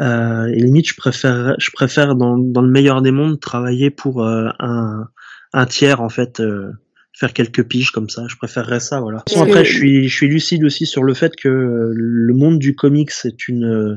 Euh, 0.00 0.46
et 0.46 0.60
limite, 0.60 0.88
je 0.88 0.96
préfère, 0.96 1.54
je 1.58 1.70
préfère 1.72 2.16
dans, 2.16 2.36
dans 2.36 2.62
le 2.62 2.68
meilleur 2.68 3.00
des 3.00 3.12
mondes 3.12 3.38
travailler 3.38 3.90
pour 3.90 4.24
euh, 4.24 4.48
un, 4.58 5.06
un 5.52 5.66
tiers 5.66 6.00
en 6.00 6.08
fait, 6.08 6.40
euh, 6.40 6.72
faire 7.12 7.32
quelques 7.32 7.62
piges 7.64 7.90
comme 7.90 8.08
ça. 8.08 8.24
Je 8.28 8.36
préférerais 8.36 8.80
ça, 8.80 9.00
voilà. 9.00 9.22
Après, 9.36 9.64
je 9.64 9.72
suis, 9.72 10.08
je 10.08 10.14
suis 10.14 10.28
lucide 10.28 10.64
aussi 10.64 10.84
sur 10.84 11.02
le 11.02 11.14
fait 11.14 11.34
que 11.36 11.48
euh, 11.48 11.92
le 11.94 12.34
monde 12.34 12.58
du 12.58 12.74
comics 12.74 13.12
est 13.24 13.48
une 13.48 13.64
euh, 13.64 13.96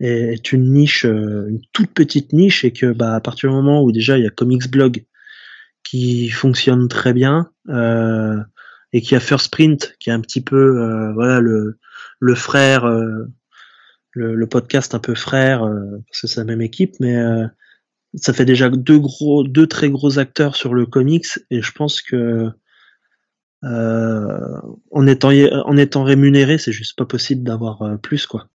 est 0.00 0.52
une 0.52 0.72
niche, 0.72 1.04
euh, 1.04 1.46
une 1.48 1.60
toute 1.72 1.92
petite 1.92 2.32
niche, 2.32 2.64
et 2.64 2.72
que 2.72 2.92
bah 2.92 3.14
à 3.14 3.20
partir 3.20 3.50
du 3.50 3.56
moment 3.56 3.82
où 3.82 3.92
déjà 3.92 4.18
il 4.18 4.24
y 4.24 4.26
a 4.26 4.30
Comics 4.30 4.70
Blog 4.70 5.04
qui 5.84 6.28
fonctionne 6.30 6.88
très 6.88 7.12
bien, 7.12 7.50
euh, 7.68 8.36
et 8.92 9.00
qui 9.00 9.14
a 9.14 9.20
First 9.20 9.52
Print 9.52 9.94
qui 9.98 10.10
est 10.10 10.12
un 10.12 10.20
petit 10.20 10.40
peu 10.40 10.80
euh, 10.80 11.12
voilà 11.12 11.40
le 11.40 11.78
le 12.18 12.34
frère 12.34 12.84
euh, 12.84 13.26
le, 14.12 14.34
le 14.34 14.46
podcast 14.46 14.94
un 14.94 14.98
peu 14.98 15.14
frère 15.14 15.64
euh, 15.64 16.02
parce 16.08 16.22
que 16.22 16.26
c'est 16.26 16.40
la 16.40 16.44
même 16.44 16.62
équipe 16.62 16.94
mais 17.00 17.16
euh, 17.16 17.46
ça 18.14 18.32
fait 18.32 18.44
déjà 18.44 18.68
deux 18.70 18.98
gros 18.98 19.44
deux 19.44 19.66
très 19.66 19.90
gros 19.90 20.18
acteurs 20.18 20.56
sur 20.56 20.74
le 20.74 20.86
comics 20.86 21.38
et 21.50 21.62
je 21.62 21.72
pense 21.72 22.02
que 22.02 22.50
en 23.62 25.06
étant 25.06 25.28
en 25.28 25.76
étant 25.76 26.02
rémunéré 26.02 26.56
c'est 26.56 26.72
juste 26.72 26.96
pas 26.96 27.04
possible 27.04 27.42
d'avoir 27.42 27.98
plus 28.00 28.26
quoi 28.26 28.48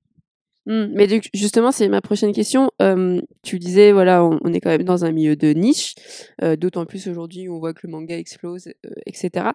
Mm. 0.67 0.93
Mais 0.95 1.09
justement, 1.35 1.73
c'est 1.73 1.89
ma 1.89 2.01
prochaine 2.01 2.33
question. 2.33 2.71
Euh, 2.81 3.21
tu 3.43 3.59
disais, 3.59 3.93
voilà, 3.93 4.25
on, 4.25 4.53
est 4.53 4.61
quand 4.61 4.71
même 4.71 4.85
dans 4.85 5.05
un 5.05 5.13
milieu 5.13 5.37
de 5.37 5.53
niche, 5.53 5.95
euh, 6.43 6.57
d'autant 6.57 6.87
plus 6.87 7.09
aujourd'hui, 7.09 7.49
on 7.49 7.59
voit 7.59 7.75
que 7.75 7.87
le 7.87 7.91
manga 7.91 8.17
explose, 8.17 8.69
euh, 8.87 8.91
etc. 9.07 9.47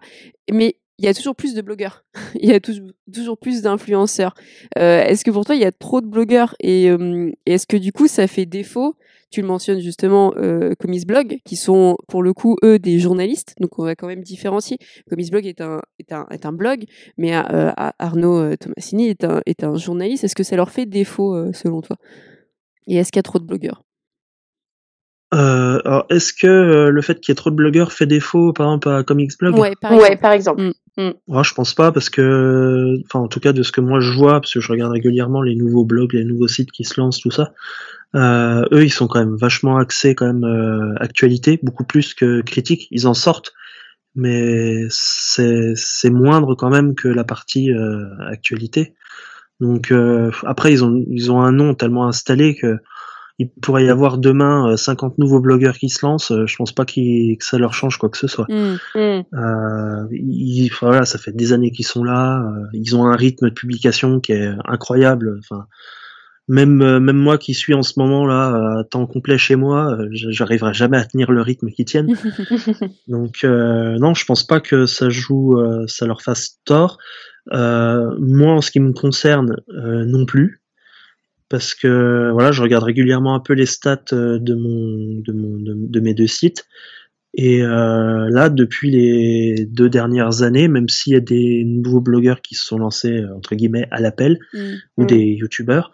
Mais 0.50 0.76
il 0.98 1.04
y 1.04 1.08
a 1.08 1.14
toujours 1.14 1.36
plus 1.36 1.54
de 1.54 1.62
blogueurs, 1.62 2.04
il 2.34 2.48
y 2.48 2.52
a 2.52 2.60
tou- 2.60 2.92
toujours 3.12 3.38
plus 3.38 3.62
d'influenceurs. 3.62 4.34
Est-ce 4.76 5.24
que 5.24 5.30
pour 5.30 5.44
toi, 5.44 5.54
il 5.54 5.62
y 5.62 5.64
a 5.64 5.72
trop 5.72 6.00
de 6.00 6.06
blogueurs? 6.06 6.56
Et 6.60 6.88
est-ce 7.46 7.66
que 7.66 7.76
du 7.76 7.92
coup, 7.92 8.08
ça 8.08 8.26
fait 8.26 8.46
défaut 8.46 8.96
Tu 9.30 9.42
le 9.42 9.46
mentionnes 9.46 9.80
justement, 9.80 10.32
euh, 10.38 10.74
Comics 10.78 11.06
Blog, 11.06 11.38
qui 11.44 11.56
sont 11.56 11.98
pour 12.08 12.22
le 12.22 12.32
coup, 12.32 12.56
eux, 12.64 12.78
des 12.78 12.98
journalistes. 12.98 13.54
Donc, 13.60 13.78
on 13.78 13.84
va 13.84 13.94
quand 13.94 14.06
même 14.06 14.22
différencier. 14.22 14.78
Comics 15.10 15.30
Blog 15.30 15.46
est 15.46 15.60
un, 15.60 15.82
est 15.98 16.12
un, 16.12 16.26
est 16.30 16.46
un 16.46 16.52
blog, 16.52 16.84
mais 17.18 17.36
euh, 17.36 17.70
Ar- 17.76 17.92
Arnaud 17.98 18.38
euh, 18.38 18.56
Tomassini 18.56 19.08
est 19.08 19.24
un, 19.24 19.42
est 19.44 19.64
un 19.64 19.76
journaliste. 19.76 20.24
Est-ce 20.24 20.34
que 20.34 20.42
ça 20.44 20.56
leur 20.56 20.70
fait 20.70 20.86
défaut 20.86 21.34
euh, 21.34 21.52
selon 21.52 21.82
toi? 21.82 21.96
Et 22.86 22.96
est-ce 22.96 23.12
qu'il 23.12 23.18
y 23.18 23.20
a 23.20 23.24
trop 23.24 23.38
de 23.38 23.44
blogueurs? 23.44 23.82
Euh, 25.34 25.78
alors 25.84 26.06
est-ce 26.08 26.32
que 26.32 26.46
euh, 26.46 26.90
le 26.90 27.02
fait 27.02 27.20
qu'il 27.20 27.30
y 27.30 27.32
ait 27.32 27.36
trop 27.36 27.50
de 27.50 27.54
blogueurs 27.54 27.92
fait 27.92 28.06
défaut 28.06 28.54
par 28.54 28.68
exemple 28.68 28.88
à 28.88 29.02
Comics 29.04 29.32
Blog? 29.38 29.58
Ouais, 29.58 29.74
par 29.78 29.92
Ouais, 29.92 29.98
exemple. 29.98 30.22
par 30.22 30.32
exemple. 30.32 30.72
Moi, 31.28 31.42
je 31.42 31.52
pense 31.54 31.74
pas 31.74 31.92
parce 31.92 32.10
que, 32.10 32.96
enfin, 33.04 33.20
en 33.20 33.28
tout 33.28 33.38
cas, 33.38 33.52
de 33.52 33.62
ce 33.62 33.70
que 33.70 33.80
moi 33.80 34.00
je 34.00 34.12
vois, 34.12 34.40
parce 34.40 34.54
que 34.54 34.60
je 34.60 34.72
regarde 34.72 34.90
régulièrement 34.92 35.42
les 35.42 35.54
nouveaux 35.54 35.84
blogs, 35.84 36.14
les 36.14 36.24
nouveaux 36.24 36.48
sites 36.48 36.72
qui 36.72 36.84
se 36.84 36.98
lancent, 36.98 37.20
tout 37.20 37.30
ça. 37.30 37.52
Euh, 38.14 38.64
eux, 38.72 38.84
ils 38.84 38.90
sont 38.92 39.06
quand 39.06 39.18
même 39.18 39.36
vachement 39.36 39.76
axés 39.76 40.14
quand 40.14 40.26
même 40.26 40.44
euh, 40.44 40.94
actualité, 40.98 41.58
beaucoup 41.62 41.84
plus 41.84 42.14
que 42.14 42.40
critique. 42.40 42.88
Ils 42.90 43.06
en 43.06 43.14
sortent, 43.14 43.52
mais 44.14 44.86
c'est 44.90 46.10
moindre 46.10 46.54
quand 46.54 46.70
même 46.70 46.94
que 46.94 47.08
la 47.08 47.24
partie 47.24 47.72
euh, 47.72 48.04
actualité. 48.26 48.94
Donc 49.60 49.90
euh, 49.92 50.30
après, 50.44 50.72
ils 50.72 50.84
ont 50.84 51.04
ils 51.10 51.30
ont 51.32 51.40
un 51.42 51.52
nom 51.52 51.74
tellement 51.74 52.06
installé 52.06 52.54
que 52.56 52.78
il 53.40 53.50
pourrait 53.62 53.84
y 53.84 53.88
avoir 53.88 54.18
demain 54.18 54.72
euh, 54.72 54.76
50 54.76 55.18
nouveaux 55.18 55.40
blogueurs 55.40 55.76
qui 55.78 55.88
se 55.90 56.04
lancent. 56.04 56.32
euh, 56.32 56.46
Je 56.46 56.56
pense 56.56 56.72
pas 56.72 56.84
qu'ils- 56.84 57.36
que 57.38 57.44
ça 57.44 57.56
leur 57.58 57.72
change 57.74 57.96
quoi 57.98 58.08
que 58.08 58.18
ce 58.18 58.26
soit. 58.26 58.46
Mm. 58.48 58.76
Mm. 58.96 59.22
Euh, 59.34 60.06
ils, 60.12 60.70
voilà, 60.80 61.04
ça 61.04 61.18
fait 61.18 61.30
des 61.32 61.52
années 61.52 61.70
qu'ils 61.70 61.86
sont 61.86 62.02
là. 62.04 62.40
euh, 62.40 62.66
ils 62.72 62.96
ont 62.96 63.06
un 63.06 63.14
rythme 63.16 63.48
de 63.50 63.54
publication 63.54 64.18
qui 64.20 64.32
est 64.32 64.50
incroyable. 64.64 65.38
Enfin, 65.40 65.66
même 66.48 66.80
euh, 66.82 66.98
même 66.98 67.16
moi 67.18 67.36
qui 67.38 67.54
suis 67.54 67.74
en 67.74 67.82
ce 67.82 67.98
moment 67.98 68.26
là 68.26 68.78
à 68.80 68.84
temps 68.84 69.06
complet 69.06 69.36
chez 69.38 69.54
moi, 69.56 69.92
euh, 69.98 70.08
j'arriverai 70.12 70.72
jamais 70.72 70.96
à 70.96 71.04
tenir 71.04 71.30
le 71.30 71.42
rythme 71.42 71.70
qu'ils 71.70 71.84
tiennent. 71.84 72.14
Donc 73.08 73.44
euh, 73.44 73.98
non, 73.98 74.14
je 74.14 74.24
pense 74.24 74.46
pas 74.46 74.60
que 74.60 74.86
ça 74.86 75.10
joue, 75.10 75.58
euh, 75.58 75.84
ça 75.86 76.06
leur 76.06 76.22
fasse 76.22 76.58
tort. 76.64 76.98
Euh, 77.52 78.14
moi, 78.18 78.52
en 78.52 78.60
ce 78.60 78.70
qui 78.70 78.80
me 78.80 78.92
concerne, 78.92 79.56
non 79.68 80.26
plus, 80.26 80.60
parce 81.48 81.74
que 81.74 82.30
voilà, 82.32 82.52
je 82.52 82.60
regarde 82.62 82.84
régulièrement 82.84 83.34
un 83.34 83.40
peu 83.40 83.54
les 83.54 83.66
stats 83.66 84.04
de 84.12 84.54
mon 84.54 85.20
de 85.20 85.32
mon 85.32 85.58
de, 85.58 85.74
de 85.76 86.00
mes 86.00 86.14
deux 86.14 86.26
sites. 86.26 86.66
Et 87.34 87.60
là, 87.60 88.48
depuis 88.48 88.90
les 88.90 89.66
deux 89.66 89.88
dernières 89.88 90.42
années, 90.42 90.66
même 90.66 90.88
s'il 90.88 91.12
y 91.12 91.16
a 91.16 91.20
des 91.20 91.62
nouveaux 91.64 92.00
blogueurs 92.00 92.40
qui 92.42 92.54
se 92.54 92.64
sont 92.64 92.78
lancés 92.78 93.22
entre 93.36 93.54
guillemets 93.54 93.86
à 93.90 94.00
l'appel 94.00 94.38
Mm. 94.52 94.58
ou 94.96 95.02
Mm. 95.04 95.06
des 95.06 95.24
youtubeurs, 95.24 95.92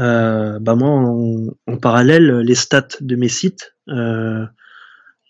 euh, 0.00 0.58
bah 0.60 0.74
moi 0.74 0.88
en, 0.90 1.46
en 1.66 1.76
parallèle, 1.76 2.38
les 2.38 2.54
stats 2.54 2.88
de 3.00 3.16
mes 3.16 3.28
sites, 3.28 3.74
euh, 3.88 4.44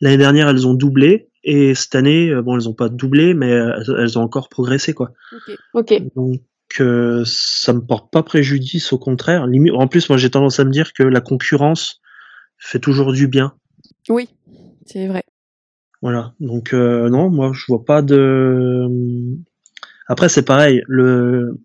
l'année 0.00 0.18
dernière 0.18 0.48
elles 0.48 0.66
ont 0.66 0.74
doublé 0.74 1.28
et 1.42 1.74
cette 1.74 1.94
année, 1.94 2.30
euh, 2.30 2.42
bon 2.42 2.56
elles 2.56 2.68
ont 2.68 2.74
pas 2.74 2.88
doublé, 2.88 3.34
mais 3.34 3.52
euh, 3.52 3.76
elles, 3.76 3.96
elles 4.00 4.18
ont 4.18 4.22
encore 4.22 4.48
progressé 4.48 4.94
quoi. 4.94 5.12
Ok. 5.32 5.56
Ok. 5.74 6.02
Donc 6.16 6.40
que 6.68 7.22
ça 7.24 7.72
me 7.72 7.80
porte 7.80 8.10
pas 8.10 8.22
préjudice, 8.22 8.92
au 8.92 8.98
contraire. 8.98 9.46
En 9.74 9.88
plus, 9.88 10.08
moi, 10.08 10.18
j'ai 10.18 10.30
tendance 10.30 10.58
à 10.58 10.64
me 10.64 10.70
dire 10.70 10.92
que 10.92 11.02
la 11.02 11.20
concurrence 11.20 12.00
fait 12.58 12.80
toujours 12.80 13.12
du 13.12 13.28
bien. 13.28 13.54
Oui, 14.08 14.28
c'est 14.86 15.06
vrai. 15.06 15.22
Voilà. 16.02 16.34
Donc 16.40 16.74
euh, 16.74 17.08
non, 17.08 17.30
moi, 17.30 17.52
je 17.54 17.64
vois 17.68 17.84
pas 17.84 18.02
de. 18.02 18.88
Après, 20.08 20.28
c'est 20.28 20.44
pareil. 20.44 20.82
Le 20.86 21.58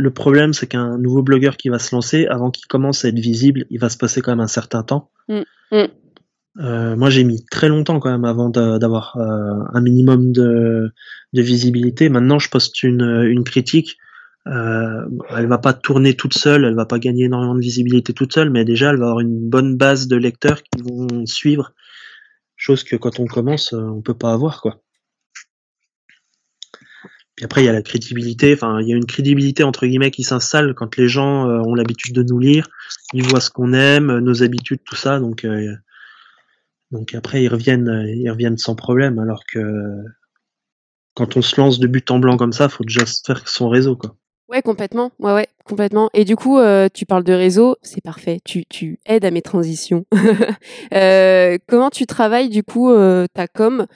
le 0.00 0.10
problème, 0.10 0.52
c'est 0.52 0.66
qu'un 0.66 0.98
nouveau 0.98 1.22
blogueur 1.22 1.56
qui 1.56 1.68
va 1.68 1.78
se 1.78 1.94
lancer, 1.94 2.26
avant 2.26 2.50
qu'il 2.50 2.66
commence 2.66 3.04
à 3.04 3.08
être 3.08 3.18
visible, 3.18 3.66
il 3.70 3.78
va 3.78 3.88
se 3.88 3.98
passer 3.98 4.20
quand 4.20 4.32
même 4.32 4.40
un 4.40 4.46
certain 4.48 4.82
temps. 4.82 5.10
Mm. 5.28 5.40
Mm. 5.72 5.86
Euh, 6.58 6.96
moi, 6.96 7.10
j'ai 7.10 7.22
mis 7.24 7.44
très 7.50 7.68
longtemps 7.68 8.00
quand 8.00 8.10
même 8.10 8.24
avant 8.24 8.48
d'avoir 8.48 9.16
euh, 9.16 9.64
un 9.72 9.80
minimum 9.80 10.32
de, 10.32 10.90
de, 11.32 11.42
visibilité. 11.42 12.08
Maintenant, 12.08 12.38
je 12.38 12.50
poste 12.50 12.82
une, 12.82 13.02
une 13.02 13.44
critique. 13.44 13.98
Euh, 14.46 15.04
elle 15.36 15.46
va 15.46 15.58
pas 15.58 15.74
tourner 15.74 16.14
toute 16.14 16.34
seule, 16.34 16.64
elle 16.64 16.74
va 16.74 16.86
pas 16.86 16.98
gagner 16.98 17.26
énormément 17.26 17.54
de 17.54 17.60
visibilité 17.60 18.14
toute 18.14 18.32
seule, 18.32 18.50
mais 18.50 18.64
déjà, 18.64 18.90
elle 18.90 18.98
va 18.98 19.06
avoir 19.06 19.20
une 19.20 19.48
bonne 19.48 19.76
base 19.76 20.08
de 20.08 20.16
lecteurs 20.16 20.62
qui 20.62 20.82
vont 20.82 21.26
suivre. 21.26 21.72
Chose 22.56 22.82
que 22.82 22.96
quand 22.96 23.20
on 23.20 23.26
commence, 23.26 23.72
euh, 23.72 23.80
on 23.80 24.02
peut 24.02 24.14
pas 24.14 24.32
avoir, 24.32 24.60
quoi. 24.60 24.80
Après, 27.42 27.62
il 27.62 27.66
y 27.66 27.68
a 27.68 27.72
la 27.72 27.82
crédibilité. 27.82 28.54
Enfin, 28.54 28.80
il 28.80 28.88
y 28.88 28.92
a 28.92 28.96
une 28.96 29.06
crédibilité 29.06 29.62
entre 29.62 29.86
guillemets 29.86 30.10
qui 30.10 30.22
s'installe 30.22 30.74
quand 30.74 30.96
les 30.96 31.08
gens 31.08 31.48
euh, 31.48 31.60
ont 31.60 31.74
l'habitude 31.74 32.14
de 32.14 32.22
nous 32.22 32.38
lire, 32.38 32.68
ils 33.12 33.24
voient 33.24 33.40
ce 33.40 33.50
qu'on 33.50 33.72
aime, 33.72 34.18
nos 34.18 34.42
habitudes, 34.42 34.80
tout 34.84 34.96
ça. 34.96 35.18
Donc, 35.18 35.46
donc 36.90 37.14
après, 37.14 37.42
ils 37.42 37.48
reviennent, 37.48 37.88
euh, 37.88 38.14
ils 38.14 38.30
reviennent 38.30 38.58
sans 38.58 38.74
problème, 38.74 39.18
alors 39.18 39.44
que 39.46 39.60
quand 41.14 41.36
on 41.36 41.42
se 41.42 41.60
lance 41.60 41.78
de 41.78 41.86
but 41.86 42.10
en 42.10 42.18
blanc 42.18 42.36
comme 42.36 42.52
ça, 42.52 42.68
faut 42.68 42.84
déjà 42.84 43.04
faire 43.26 43.46
son 43.46 43.68
réseau, 43.68 43.96
quoi. 43.96 44.16
Ouais, 44.48 44.62
complètement. 44.62 45.12
Ouais, 45.20 45.32
ouais, 45.32 45.46
complètement. 45.64 46.10
Et 46.12 46.24
du 46.24 46.34
coup, 46.34 46.58
euh, 46.58 46.88
tu 46.92 47.06
parles 47.06 47.22
de 47.22 47.32
réseau, 47.32 47.76
c'est 47.82 48.02
parfait. 48.02 48.40
Tu, 48.44 48.64
tu 48.66 48.98
aides 49.06 49.24
à 49.24 49.30
mes 49.30 49.42
transitions. 49.42 50.06
euh, 50.92 51.56
comment 51.68 51.88
tu 51.88 52.04
travailles 52.04 52.48
du 52.48 52.64
coup 52.64 52.90
euh, 52.90 53.26
ta 53.32 53.46
com? 53.46 53.86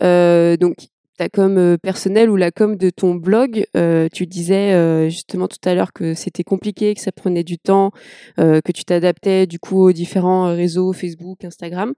Donc, 0.00 0.76
ta 1.16 1.28
com 1.28 1.56
euh, 1.58 1.76
personnelle 1.76 2.30
ou 2.30 2.36
la 2.36 2.50
com 2.50 2.76
de 2.76 2.90
ton 2.90 3.14
blog. 3.14 3.66
Euh, 3.76 4.08
tu 4.12 4.26
disais 4.26 4.72
euh, 4.72 5.08
justement 5.08 5.48
tout 5.48 5.58
à 5.64 5.74
l'heure 5.74 5.92
que 5.92 6.14
c'était 6.14 6.44
compliqué, 6.44 6.94
que 6.94 7.00
ça 7.00 7.12
prenait 7.12 7.44
du 7.44 7.58
temps, 7.58 7.92
que 8.36 8.72
tu 8.72 8.84
t'adaptais 8.84 9.46
du 9.46 9.58
coup 9.58 9.80
aux 9.80 9.92
différents 9.92 10.54
réseaux, 10.54 10.92
Facebook, 10.92 11.44
Instagram. 11.44 11.94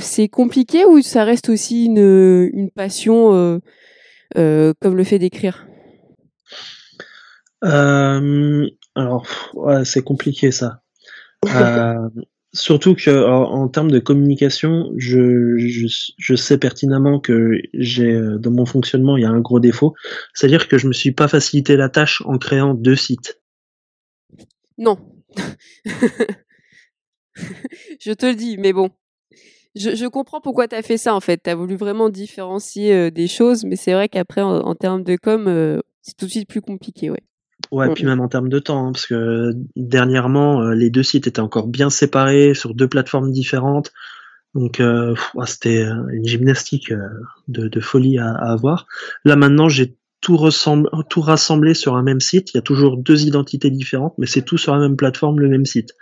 c'est 0.00 0.28
compliqué 0.28 0.84
ou 0.84 1.00
ça 1.02 1.24
reste 1.24 1.48
aussi 1.48 1.86
une, 1.86 2.50
une 2.52 2.70
passion 2.70 3.60
comme 4.34 4.96
le 4.96 5.04
fait 5.04 5.18
d'écrire? 5.18 5.66
Alors, 7.62 9.26
ouais, 9.54 9.84
c'est 9.84 10.02
compliqué 10.02 10.50
ça. 10.50 10.80
Surtout 12.56 12.94
que 12.94 13.10
en, 13.10 13.68
termes 13.68 13.90
de 13.90 13.98
communication, 13.98 14.90
je, 14.96 15.58
je, 15.58 16.34
sais 16.34 16.56
pertinemment 16.56 17.20
que 17.20 17.60
j'ai 17.74 18.14
euh, 18.14 18.38
dans 18.38 18.50
mon 18.50 18.64
fonctionnement 18.64 19.18
il 19.18 19.24
y 19.24 19.26
a 19.26 19.30
un 19.30 19.40
gros 19.40 19.60
défaut, 19.60 19.94
c'est-à-dire 20.32 20.66
que 20.66 20.78
je 20.78 20.88
me 20.88 20.94
suis 20.94 21.12
pas 21.12 21.28
facilité 21.28 21.76
la 21.76 21.90
tâche 21.90 22.22
en 22.24 22.38
créant 22.38 22.72
deux 22.72 22.96
sites. 22.96 23.42
Non. 24.78 24.96
je 27.36 28.12
te 28.12 28.24
le 28.24 28.34
dis, 28.34 28.56
mais 28.56 28.72
bon. 28.72 28.90
Je, 29.74 30.08
comprends 30.08 30.40
pourquoi 30.40 30.66
tu 30.66 30.76
as 30.76 30.82
fait 30.82 30.96
ça 30.96 31.14
en 31.14 31.20
fait. 31.20 31.42
Tu 31.44 31.50
as 31.50 31.54
voulu 31.54 31.76
vraiment 31.76 32.08
différencier 32.08 32.94
euh, 32.94 33.10
des 33.10 33.26
choses, 33.26 33.64
mais 33.66 33.76
c'est 33.76 33.92
vrai 33.92 34.08
qu'après, 34.08 34.40
en, 34.40 34.60
en, 34.60 34.74
termes 34.74 35.02
de 35.02 35.16
com, 35.16 35.46
euh, 35.46 35.80
c'est 36.00 36.16
tout 36.16 36.24
de 36.24 36.30
suite 36.30 36.48
plus 36.48 36.62
compliqué, 36.62 37.10
ouais. 37.10 37.22
Ouais, 37.72 37.92
puis 37.92 38.04
même 38.04 38.20
en 38.20 38.28
termes 38.28 38.48
de 38.48 38.58
temps, 38.58 38.88
hein, 38.88 38.92
parce 38.92 39.06
que 39.06 39.52
dernièrement, 39.74 40.62
euh, 40.62 40.74
les 40.74 40.90
deux 40.90 41.02
sites 41.02 41.26
étaient 41.26 41.40
encore 41.40 41.66
bien 41.66 41.90
séparés 41.90 42.54
sur 42.54 42.74
deux 42.74 42.88
plateformes 42.88 43.32
différentes. 43.32 43.92
Donc, 44.54 44.80
euh, 44.80 45.14
c'était 45.46 45.82
euh, 45.82 46.08
une 46.12 46.24
gymnastique 46.24 46.92
de, 47.48 47.68
de, 47.68 47.80
folie 47.80 48.18
à, 48.18 48.30
à, 48.30 48.52
avoir. 48.52 48.86
Là, 49.24 49.36
maintenant, 49.36 49.68
j'ai 49.68 49.96
tout, 50.20 50.38
tout 51.10 51.20
rassemblé 51.20 51.74
sur 51.74 51.96
un 51.96 52.02
même 52.02 52.20
site. 52.20 52.52
Il 52.54 52.56
y 52.56 52.58
a 52.58 52.62
toujours 52.62 52.96
deux 52.96 53.24
identités 53.24 53.70
différentes, 53.70 54.14
mais 54.18 54.26
c'est 54.26 54.42
tout 54.42 54.58
sur 54.58 54.74
la 54.74 54.80
même 54.80 54.96
plateforme, 54.96 55.40
le 55.40 55.48
même 55.48 55.66
site. 55.66 55.92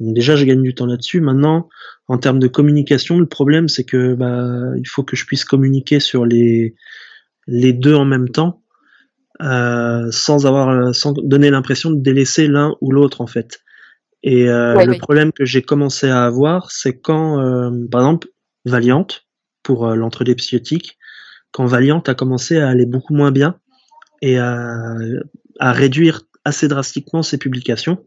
Donc 0.00 0.14
déjà, 0.14 0.36
je 0.36 0.44
gagne 0.44 0.62
du 0.62 0.74
temps 0.74 0.86
là-dessus. 0.86 1.20
Maintenant, 1.20 1.68
en 2.08 2.18
termes 2.18 2.38
de 2.38 2.48
communication, 2.48 3.18
le 3.18 3.26
problème, 3.26 3.68
c'est 3.68 3.84
que 3.84 4.14
bah, 4.14 4.76
il 4.76 4.88
faut 4.88 5.02
que 5.02 5.16
je 5.16 5.26
puisse 5.26 5.44
communiquer 5.44 6.00
sur 6.00 6.24
les, 6.24 6.74
les 7.46 7.72
deux 7.72 7.94
en 7.94 8.04
même 8.04 8.28
temps. 8.28 8.61
Euh, 9.42 10.08
sans 10.10 10.46
avoir, 10.46 10.68
euh, 10.68 10.92
sans 10.92 11.12
donner 11.12 11.50
l'impression 11.50 11.90
de 11.90 12.00
délaisser 12.00 12.46
l'un 12.46 12.76
ou 12.80 12.92
l'autre 12.92 13.20
en 13.20 13.26
fait. 13.26 13.60
Et 14.22 14.48
euh, 14.48 14.84
le 14.84 14.98
problème 14.98 15.32
que 15.32 15.44
j'ai 15.44 15.62
commencé 15.62 16.08
à 16.08 16.24
avoir, 16.24 16.70
c'est 16.70 16.98
quand, 16.98 17.38
par 17.90 18.02
exemple, 18.02 18.28
Valiant 18.64 19.08
pour 19.64 19.88
l'entrée 19.88 20.32
psychotique, 20.36 20.96
quand 21.50 21.66
Valiant 21.66 22.00
a 22.06 22.14
commencé 22.14 22.58
à 22.58 22.68
aller 22.68 22.86
beaucoup 22.86 23.14
moins 23.14 23.32
bien 23.32 23.56
et 24.20 24.38
à, 24.38 24.94
à 25.58 25.72
réduire 25.72 26.22
assez 26.44 26.68
drastiquement 26.68 27.22
ses 27.22 27.38
publications. 27.38 27.98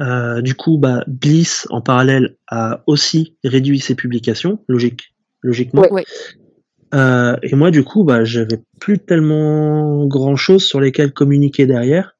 Euh, 0.00 0.40
du 0.40 0.54
coup, 0.54 0.78
bah, 0.78 1.04
Bliss 1.06 1.66
en 1.70 1.80
parallèle 1.80 2.36
a 2.48 2.82
aussi 2.86 3.36
réduit 3.44 3.80
ses 3.80 3.94
publications, 3.94 4.64
logique, 4.68 5.14
logiquement. 5.42 5.82
Ouais, 5.82 6.04
euh, 6.94 7.36
et 7.42 7.54
moi, 7.54 7.70
du 7.70 7.82
coup, 7.82 8.04
bah, 8.04 8.24
j'avais 8.24 8.60
plus 8.80 8.98
tellement 8.98 10.06
grand 10.06 10.36
chose 10.36 10.64
sur 10.64 10.80
lesquels 10.80 11.12
communiquer 11.12 11.66
derrière. 11.66 12.16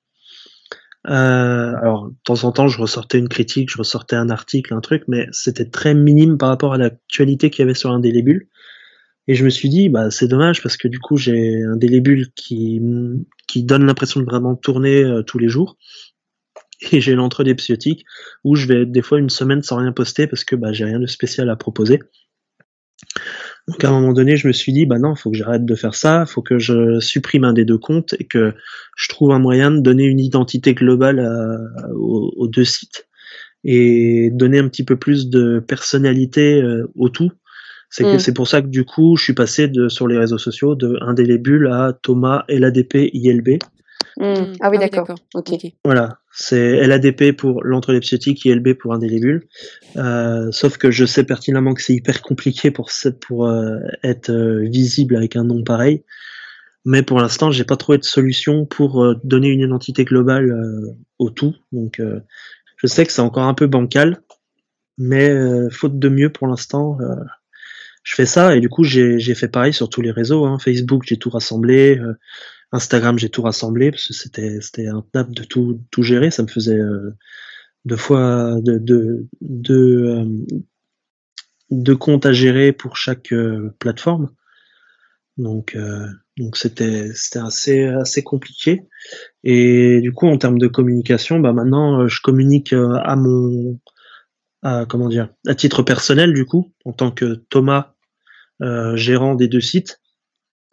Euh, 1.06 1.74
alors, 1.80 2.08
de 2.08 2.14
temps 2.24 2.44
en 2.44 2.52
temps, 2.52 2.66
je 2.66 2.80
ressortais 2.80 3.18
une 3.18 3.28
critique, 3.28 3.70
je 3.70 3.78
ressortais 3.78 4.16
un 4.16 4.30
article, 4.30 4.74
un 4.74 4.80
truc, 4.80 5.04
mais 5.06 5.26
c'était 5.32 5.68
très 5.68 5.94
minime 5.94 6.38
par 6.38 6.48
rapport 6.48 6.72
à 6.72 6.78
l'actualité 6.78 7.50
qu'il 7.50 7.60
y 7.60 7.64
avait 7.64 7.74
sur 7.74 7.90
un 7.90 8.00
délébule. 8.00 8.48
Et 9.28 9.34
je 9.34 9.44
me 9.44 9.50
suis 9.50 9.68
dit, 9.68 9.88
bah, 9.88 10.10
c'est 10.10 10.28
dommage 10.28 10.62
parce 10.62 10.76
que 10.76 10.88
du 10.88 10.98
coup, 10.98 11.16
j'ai 11.16 11.62
un 11.62 11.76
délébule 11.76 12.32
qui, 12.34 12.80
qui 13.46 13.62
donne 13.62 13.86
l'impression 13.86 14.20
de 14.20 14.26
vraiment 14.26 14.54
tourner 14.54 15.02
euh, 15.02 15.22
tous 15.22 15.38
les 15.38 15.48
jours. 15.48 15.76
Et 16.92 17.00
j'ai 17.00 17.14
l'entre 17.14 17.44
des 17.44 17.54
psiotiques 17.54 18.04
où 18.42 18.56
je 18.56 18.66
vais 18.66 18.84
des 18.84 19.00
fois 19.00 19.18
une 19.18 19.30
semaine 19.30 19.62
sans 19.62 19.76
rien 19.76 19.92
poster 19.92 20.26
parce 20.26 20.44
que 20.44 20.56
bah, 20.56 20.72
j'ai 20.72 20.84
rien 20.84 20.98
de 20.98 21.06
spécial 21.06 21.48
à 21.48 21.56
proposer. 21.56 22.00
Donc 23.68 23.82
à 23.82 23.88
un 23.88 23.92
moment 23.92 24.12
donné, 24.12 24.36
je 24.36 24.46
me 24.46 24.52
suis 24.52 24.72
dit, 24.72 24.84
bah 24.84 24.98
non, 24.98 25.14
il 25.14 25.18
faut 25.18 25.30
que 25.30 25.36
j'arrête 25.36 25.64
de 25.64 25.74
faire 25.74 25.94
ça, 25.94 26.24
il 26.28 26.30
faut 26.30 26.42
que 26.42 26.58
je 26.58 27.00
supprime 27.00 27.44
un 27.44 27.54
des 27.54 27.64
deux 27.64 27.78
comptes 27.78 28.14
et 28.18 28.24
que 28.24 28.52
je 28.96 29.08
trouve 29.08 29.32
un 29.32 29.38
moyen 29.38 29.70
de 29.70 29.80
donner 29.80 30.04
une 30.04 30.20
identité 30.20 30.74
globale 30.74 31.26
aux, 31.94 32.46
deux 32.46 32.64
sites 32.64 33.06
et 33.64 34.30
donner 34.30 34.58
un 34.58 34.68
petit 34.68 34.84
peu 34.84 34.96
plus 34.96 35.30
de 35.30 35.58
personnalité 35.60 36.60
euh, 36.60 36.86
au 36.94 37.08
tout. 37.08 37.32
C'est 37.88 38.04
mm. 38.04 38.18
c'est 38.18 38.34
pour 38.34 38.46
ça 38.46 38.60
que 38.60 38.66
du 38.66 38.84
coup, 38.84 39.16
je 39.16 39.24
suis 39.24 39.32
passé 39.32 39.68
de, 39.68 39.88
sur 39.88 40.06
les 40.06 40.18
réseaux 40.18 40.36
sociaux 40.36 40.74
de 40.74 40.98
Indélébule 41.00 41.68
à 41.68 41.98
Thomas 42.02 42.44
LADP 42.48 43.08
ILB. 43.12 43.58
Mm. 44.18 44.24
Mm. 44.24 44.52
Ah 44.60 44.70
oui, 44.70 44.76
ah 44.80 44.88
d'accord. 44.88 45.14
Ok. 45.34 45.50
Voilà, 45.84 46.18
c'est 46.32 46.86
LADP 46.86 47.36
pour 47.36 47.62
l'entrelépsiotique, 47.64 48.44
ILB 48.44 48.74
pour 48.74 48.92
un 48.92 48.98
délébule. 48.98 49.46
Euh, 49.96 50.50
sauf 50.50 50.76
que 50.78 50.90
je 50.90 51.04
sais 51.04 51.24
pertinemment 51.24 51.74
que 51.74 51.82
c'est 51.82 51.94
hyper 51.94 52.22
compliqué 52.22 52.70
pour, 52.70 52.90
pour 53.20 53.46
euh, 53.46 53.78
être 54.02 54.30
euh, 54.30 54.68
visible 54.68 55.16
avec 55.16 55.36
un 55.36 55.44
nom 55.44 55.62
pareil. 55.62 56.04
Mais 56.84 57.02
pour 57.02 57.18
l'instant, 57.18 57.50
j'ai 57.50 57.64
pas 57.64 57.76
trouvé 57.76 57.98
de 57.98 58.04
solution 58.04 58.66
pour 58.66 59.02
euh, 59.02 59.14
donner 59.24 59.48
une 59.48 59.60
identité 59.60 60.04
globale 60.04 60.52
au 61.18 61.30
tout. 61.30 61.54
Donc, 61.72 62.00
je 62.76 62.86
sais 62.86 63.06
que 63.06 63.12
c'est 63.12 63.22
encore 63.22 63.44
un 63.44 63.54
peu 63.54 63.66
bancal, 63.66 64.20
mais 64.98 65.32
faute 65.70 65.98
de 65.98 66.08
mieux 66.10 66.30
pour 66.30 66.46
l'instant, 66.46 66.98
je 68.02 68.14
fais 68.14 68.26
ça. 68.26 68.54
Et 68.54 68.60
du 68.60 68.68
coup, 68.68 68.84
j'ai 68.84 69.34
fait 69.34 69.48
pareil 69.48 69.72
sur 69.72 69.88
tous 69.88 70.02
les 70.02 70.10
réseaux. 70.10 70.44
Hein. 70.44 70.58
Facebook, 70.58 71.04
j'ai 71.06 71.16
tout 71.16 71.30
rassemblé. 71.30 71.98
Instagram, 72.72 73.18
j'ai 73.18 73.28
tout 73.28 73.42
rassemblé 73.42 73.90
parce 73.90 74.08
que 74.08 74.14
c'était 74.14 74.60
c'était 74.60 74.88
table 75.12 75.34
de 75.34 75.44
tout 75.44 75.80
tout 75.90 76.02
gérer. 76.02 76.30
Ça 76.30 76.42
me 76.42 76.48
faisait 76.48 76.78
euh, 76.78 77.14
deux 77.84 77.96
fois 77.96 78.56
deux 78.60 78.80
deux 78.80 79.28
deux, 79.40 80.04
euh, 80.06 80.24
deux 81.70 81.96
comptes 81.96 82.26
à 82.26 82.32
gérer 82.32 82.72
pour 82.72 82.96
chaque 82.96 83.32
euh, 83.32 83.74
plateforme. 83.78 84.30
Donc 85.36 85.76
donc 86.36 86.56
c'était 86.56 87.10
c'était 87.14 87.40
assez 87.40 87.84
assez 87.84 88.22
compliqué. 88.22 88.82
Et 89.42 90.00
du 90.00 90.12
coup, 90.12 90.28
en 90.28 90.38
termes 90.38 90.58
de 90.58 90.68
communication, 90.68 91.40
bah 91.40 91.52
maintenant, 91.52 92.06
je 92.06 92.20
communique 92.22 92.72
à 92.72 93.16
mon 93.16 93.80
à, 94.62 94.86
comment 94.88 95.08
dire 95.08 95.28
à 95.46 95.54
titre 95.56 95.82
personnel 95.82 96.32
du 96.32 96.44
coup 96.46 96.72
en 96.84 96.92
tant 96.92 97.10
que 97.10 97.34
Thomas 97.50 97.94
gérant 98.94 99.34
des 99.34 99.48
deux 99.48 99.60
sites 99.60 100.00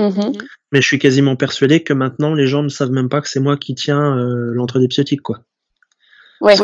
Mmh 0.01 0.31
Mais 0.71 0.81
je 0.81 0.87
suis 0.87 0.99
quasiment 0.99 1.35
persuadé 1.35 1.83
que 1.83 1.93
maintenant, 1.93 2.33
les 2.33 2.47
gens 2.47 2.63
ne 2.63 2.69
savent 2.69 2.91
même 2.91 3.09
pas 3.09 3.21
que 3.21 3.29
c'est 3.29 3.39
moi 3.39 3.57
qui 3.57 3.75
tiens 3.75 4.17
euh, 4.17 4.51
l'entre 4.53 4.79
des 4.79 4.87
psychotiques, 4.87 5.21
quoi. 5.21 5.39
Ouais, 6.41 6.55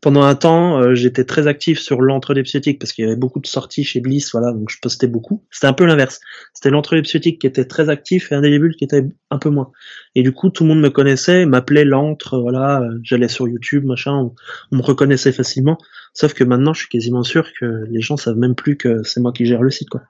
pendant 0.00 0.22
un 0.22 0.34
temps, 0.34 0.78
euh, 0.78 0.94
j'étais 0.94 1.24
très 1.24 1.46
actif 1.46 1.78
sur 1.78 2.00
l'entre-deux 2.00 2.42
parce 2.78 2.92
qu'il 2.92 3.04
y 3.04 3.06
avait 3.06 3.16
beaucoup 3.16 3.38
de 3.38 3.46
sorties 3.46 3.84
chez 3.84 4.00
Bliss, 4.00 4.32
voilà, 4.32 4.52
donc 4.52 4.70
je 4.70 4.78
postais 4.80 5.06
beaucoup. 5.06 5.44
C'était 5.50 5.66
un 5.66 5.72
peu 5.74 5.84
l'inverse. 5.84 6.20
C'était 6.54 6.70
l'entre-deux 6.70 7.02
qui 7.02 7.46
était 7.46 7.66
très 7.66 7.90
actif 7.90 8.32
et 8.32 8.34
un 8.34 8.40
début 8.40 8.70
qui 8.70 8.84
était 8.84 9.04
un 9.30 9.38
peu 9.38 9.50
moins. 9.50 9.70
Et 10.14 10.22
du 10.22 10.32
coup, 10.32 10.48
tout 10.48 10.64
le 10.64 10.70
monde 10.70 10.80
me 10.80 10.88
connaissait, 10.88 11.44
m'appelait 11.44 11.84
l'entre, 11.84 12.38
voilà, 12.38 12.80
euh, 12.80 12.98
j'allais 13.02 13.28
sur 13.28 13.46
YouTube, 13.46 13.84
machin, 13.84 14.30
on, 14.72 14.76
me 14.76 14.82
reconnaissait 14.82 15.32
facilement. 15.32 15.76
Sauf 16.14 16.32
que 16.32 16.44
maintenant, 16.44 16.72
je 16.72 16.80
suis 16.80 16.88
quasiment 16.88 17.22
sûr 17.22 17.50
que 17.60 17.84
les 17.90 18.00
gens 18.00 18.16
savent 18.16 18.38
même 18.38 18.54
plus 18.54 18.76
que 18.76 19.02
c'est 19.02 19.20
moi 19.20 19.32
qui 19.32 19.44
gère 19.44 19.62
le 19.62 19.70
site, 19.70 19.90
quoi. 19.90 20.02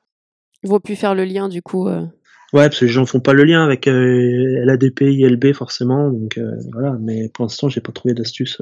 Ils 0.63 0.71
vont 0.71 0.79
plus 0.79 0.97
faire 0.97 1.15
le 1.15 1.25
lien, 1.25 1.49
du 1.49 1.63
coup. 1.63 1.89
Euh. 1.89 2.07
Ouais, 2.53 2.69
parce 2.69 2.81
que 2.81 2.85
les 2.85 2.91
gens 2.91 3.07
font 3.07 3.21
pas 3.21 3.33
le 3.33 3.45
lien 3.45 3.65
avec 3.65 3.87
euh, 3.87 4.65
LADP, 4.65 5.03
ILB 5.03 5.53
forcément, 5.53 6.11
donc 6.11 6.41
voilà. 6.73 6.97
Mais 7.01 7.29
pour 7.29 7.45
l'instant, 7.45 7.69
j'ai 7.69 7.81
pas 7.81 7.93
trouvé 7.93 8.15
d'astuce 8.15 8.61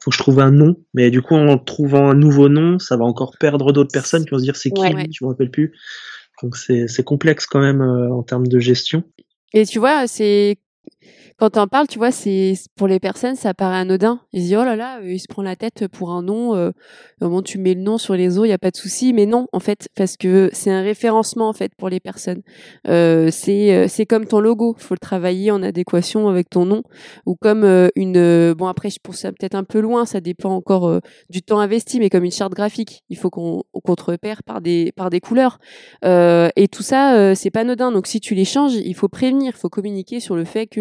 faut 0.00 0.10
que 0.10 0.16
je 0.16 0.22
trouve 0.22 0.40
un 0.40 0.50
nom. 0.50 0.76
Mais 0.92 1.10
du 1.10 1.22
coup, 1.22 1.34
en 1.34 1.58
trouvant 1.58 2.10
un 2.10 2.14
nouveau 2.14 2.48
nom, 2.48 2.78
ça 2.78 2.96
va 2.96 3.04
encore 3.04 3.36
perdre 3.38 3.72
d'autres 3.72 3.92
personnes 3.92 4.24
qui 4.24 4.30
vont 4.30 4.38
se 4.38 4.44
dire 4.44 4.56
c'est 4.56 4.70
qui, 4.70 4.82
je 4.82 5.24
me 5.24 5.30
rappelle 5.30 5.50
plus. 5.50 5.72
Donc 6.42 6.56
c'est 6.56 7.04
complexe 7.04 7.46
quand 7.46 7.60
même 7.60 7.80
euh, 7.80 8.12
en 8.12 8.22
termes 8.22 8.46
de 8.46 8.58
gestion. 8.58 9.02
Et 9.52 9.64
tu 9.64 9.78
vois, 9.78 10.06
c'est 10.06 10.56
quand 11.36 11.50
tu 11.50 11.58
en 11.58 11.66
parles, 11.66 11.88
tu 11.88 11.98
vois, 11.98 12.12
c'est 12.12 12.54
pour 12.76 12.86
les 12.86 13.00
personnes, 13.00 13.34
ça 13.34 13.54
paraît 13.54 13.78
anodin. 13.78 14.20
Ils 14.32 14.40
se 14.40 14.44
disent 14.46 14.56
oh 14.56 14.64
là 14.64 14.76
là, 14.76 15.00
euh, 15.00 15.12
il 15.12 15.18
se 15.18 15.26
prend 15.26 15.42
la 15.42 15.56
tête 15.56 15.88
pour 15.88 16.12
un 16.12 16.22
nom. 16.22 16.54
Euh, 16.54 16.70
moment 17.20 17.42
tu 17.42 17.58
mets 17.58 17.74
le 17.74 17.80
nom 17.80 17.98
sur 17.98 18.14
les 18.14 18.38
os, 18.38 18.46
il 18.46 18.50
y 18.50 18.52
a 18.52 18.58
pas 18.58 18.70
de 18.70 18.76
souci. 18.76 19.12
Mais 19.12 19.26
non, 19.26 19.48
en 19.52 19.58
fait, 19.58 19.88
parce 19.96 20.16
que 20.16 20.48
c'est 20.52 20.70
un 20.70 20.82
référencement 20.82 21.48
en 21.48 21.52
fait 21.52 21.72
pour 21.76 21.88
les 21.88 21.98
personnes. 21.98 22.42
Euh, 22.86 23.30
c'est 23.32 23.74
euh, 23.74 23.86
c'est 23.88 24.06
comme 24.06 24.26
ton 24.26 24.38
logo, 24.38 24.76
faut 24.78 24.94
le 24.94 24.98
travailler 24.98 25.50
en 25.50 25.62
adéquation 25.62 26.28
avec 26.28 26.50
ton 26.50 26.66
nom 26.66 26.82
ou 27.26 27.34
comme 27.34 27.64
une. 27.96 28.54
bon 28.54 28.66
après, 28.66 28.90
je 28.90 29.00
pousse 29.02 29.18
ça 29.18 29.32
peut-être 29.32 29.56
un 29.56 29.64
peu 29.64 29.80
loin, 29.80 30.06
ça 30.06 30.20
dépend 30.20 30.50
encore 30.50 31.00
du 31.30 31.42
temps 31.42 31.58
investi, 31.58 31.98
mais 31.98 32.10
comme 32.10 32.24
une 32.24 32.30
charte 32.30 32.52
graphique, 32.52 33.02
il 33.08 33.16
faut 33.16 33.30
qu'on 33.30 33.64
qu'on 33.72 33.96
te 33.96 34.04
repère 34.04 34.44
par 34.44 34.60
des 34.60 34.92
par 34.92 35.10
des 35.10 35.20
couleurs. 35.20 35.58
et 36.04 36.68
tout 36.70 36.82
ça, 36.82 37.34
c'est 37.34 37.50
pas 37.50 37.60
anodin. 37.60 37.90
Donc 37.90 38.06
si 38.06 38.20
tu 38.20 38.36
les 38.36 38.44
changes, 38.44 38.74
il 38.74 38.94
faut 38.94 39.08
prévenir, 39.08 39.54
il 39.56 39.58
faut 39.58 39.68
communiquer 39.68 40.20
sur 40.20 40.36
le 40.36 40.44
fait 40.44 40.66
que 40.66 40.73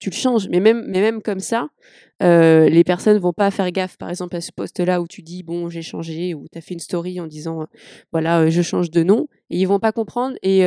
tu 0.00 0.10
le 0.10 0.14
changes. 0.14 0.48
Mais 0.48 0.60
même, 0.60 0.84
mais 0.88 1.00
même 1.00 1.22
comme 1.22 1.40
ça, 1.40 1.68
euh, 2.22 2.68
les 2.68 2.84
personnes 2.84 3.18
vont 3.18 3.32
pas 3.32 3.50
faire 3.50 3.70
gaffe, 3.70 3.96
par 3.96 4.08
exemple, 4.08 4.36
à 4.36 4.40
ce 4.40 4.50
poste-là 4.52 5.00
où 5.00 5.06
tu 5.06 5.22
dis, 5.22 5.42
bon, 5.42 5.68
j'ai 5.68 5.82
changé, 5.82 6.34
ou 6.34 6.46
tu 6.50 6.58
as 6.58 6.60
fait 6.60 6.74
une 6.74 6.80
story 6.80 7.20
en 7.20 7.26
disant, 7.26 7.62
euh, 7.62 7.66
voilà, 8.12 8.40
euh, 8.40 8.50
je 8.50 8.62
change 8.62 8.90
de 8.90 9.02
nom, 9.02 9.28
et 9.50 9.58
ils 9.58 9.66
vont 9.66 9.78
pas 9.78 9.92
comprendre. 9.92 10.36
Et, 10.42 10.60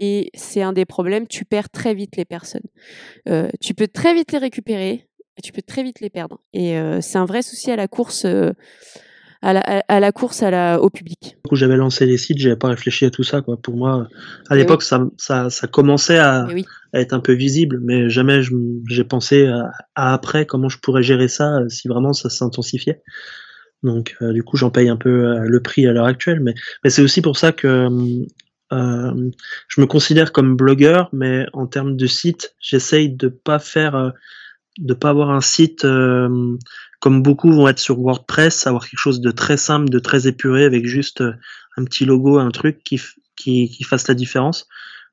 et 0.00 0.30
c'est 0.34 0.62
un 0.62 0.72
des 0.72 0.84
problèmes, 0.84 1.26
tu 1.26 1.44
perds 1.44 1.70
très 1.70 1.94
vite 1.94 2.16
les 2.16 2.24
personnes. 2.24 2.66
tu 3.60 3.74
peux 3.74 3.88
très 3.88 4.14
vite 4.14 4.32
les 4.32 4.38
récupérer, 4.38 5.06
tu 5.42 5.52
peux 5.52 5.62
très 5.62 5.82
vite 5.82 6.00
les 6.00 6.10
perdre. 6.10 6.40
Et 6.52 6.76
c'est 7.00 7.18
un 7.18 7.24
vrai 7.24 7.42
souci 7.42 7.70
à 7.70 7.76
la 7.76 7.86
course 7.86 8.26
à 9.46 9.52
la, 9.52 9.60
à 9.86 10.00
la 10.00 10.10
course 10.10 10.42
à 10.42 10.50
la, 10.50 10.80
au 10.80 10.90
public. 10.90 11.36
Quand 11.48 11.54
j'avais 11.54 11.76
lancé 11.76 12.04
les 12.04 12.16
sites, 12.16 12.38
j'avais 12.38 12.56
pas 12.56 12.68
réfléchi 12.68 13.04
à 13.04 13.10
tout 13.10 13.22
ça. 13.22 13.42
Quoi. 13.42 13.56
Pour 13.56 13.76
moi, 13.76 14.08
à 14.50 14.56
eh 14.56 14.58
l'époque, 14.58 14.82
ça, 14.82 15.06
ça, 15.18 15.50
ça, 15.50 15.68
commençait 15.68 16.18
à, 16.18 16.48
eh 16.50 16.64
à, 16.92 17.00
être 17.00 17.12
un 17.12 17.20
peu 17.20 17.32
visible, 17.32 17.78
mais 17.80 18.10
jamais 18.10 18.40
j'ai 18.88 19.04
pensé 19.04 19.46
à, 19.46 19.70
après 19.94 20.46
comment 20.46 20.68
je 20.68 20.78
pourrais 20.78 21.04
gérer 21.04 21.28
ça 21.28 21.58
euh, 21.58 21.68
si 21.68 21.86
vraiment 21.86 22.12
ça 22.12 22.28
s'intensifiait. 22.28 23.02
Donc, 23.84 24.16
euh, 24.20 24.32
du 24.32 24.42
coup, 24.42 24.56
j'en 24.56 24.70
paye 24.70 24.88
un 24.88 24.96
peu 24.96 25.26
euh, 25.26 25.44
le 25.46 25.62
prix 25.62 25.86
à 25.86 25.92
l'heure 25.92 26.06
actuelle. 26.06 26.40
Mais, 26.40 26.54
mais 26.82 26.90
c'est 26.90 27.02
aussi 27.02 27.22
pour 27.22 27.36
ça 27.36 27.52
que 27.52 27.88
euh, 28.72 29.30
je 29.68 29.80
me 29.80 29.86
considère 29.86 30.32
comme 30.32 30.56
blogueur, 30.56 31.08
mais 31.12 31.46
en 31.52 31.68
termes 31.68 31.96
de 31.96 32.06
site, 32.08 32.56
j'essaye 32.58 33.10
de 33.10 33.28
pas 33.28 33.60
faire, 33.60 34.12
de 34.78 34.94
pas 34.94 35.10
avoir 35.10 35.30
un 35.30 35.40
site 35.40 35.86
comme 37.00 37.22
beaucoup 37.22 37.52
vont 37.52 37.68
être 37.68 37.78
sur 37.78 37.98
WordPress, 37.98 38.66
avoir 38.66 38.88
quelque 38.88 38.98
chose 38.98 39.20
de 39.20 39.30
très 39.30 39.56
simple, 39.56 39.88
de 39.88 39.98
très 39.98 40.26
épuré, 40.26 40.64
avec 40.64 40.86
juste 40.86 41.20
euh, 41.20 41.32
un 41.76 41.84
petit 41.84 42.04
logo, 42.04 42.38
un 42.38 42.50
truc 42.50 42.82
qui, 42.84 43.00
qui, 43.36 43.68
qui 43.68 43.84
fasse 43.84 44.08
la 44.08 44.14
différence. 44.14 44.66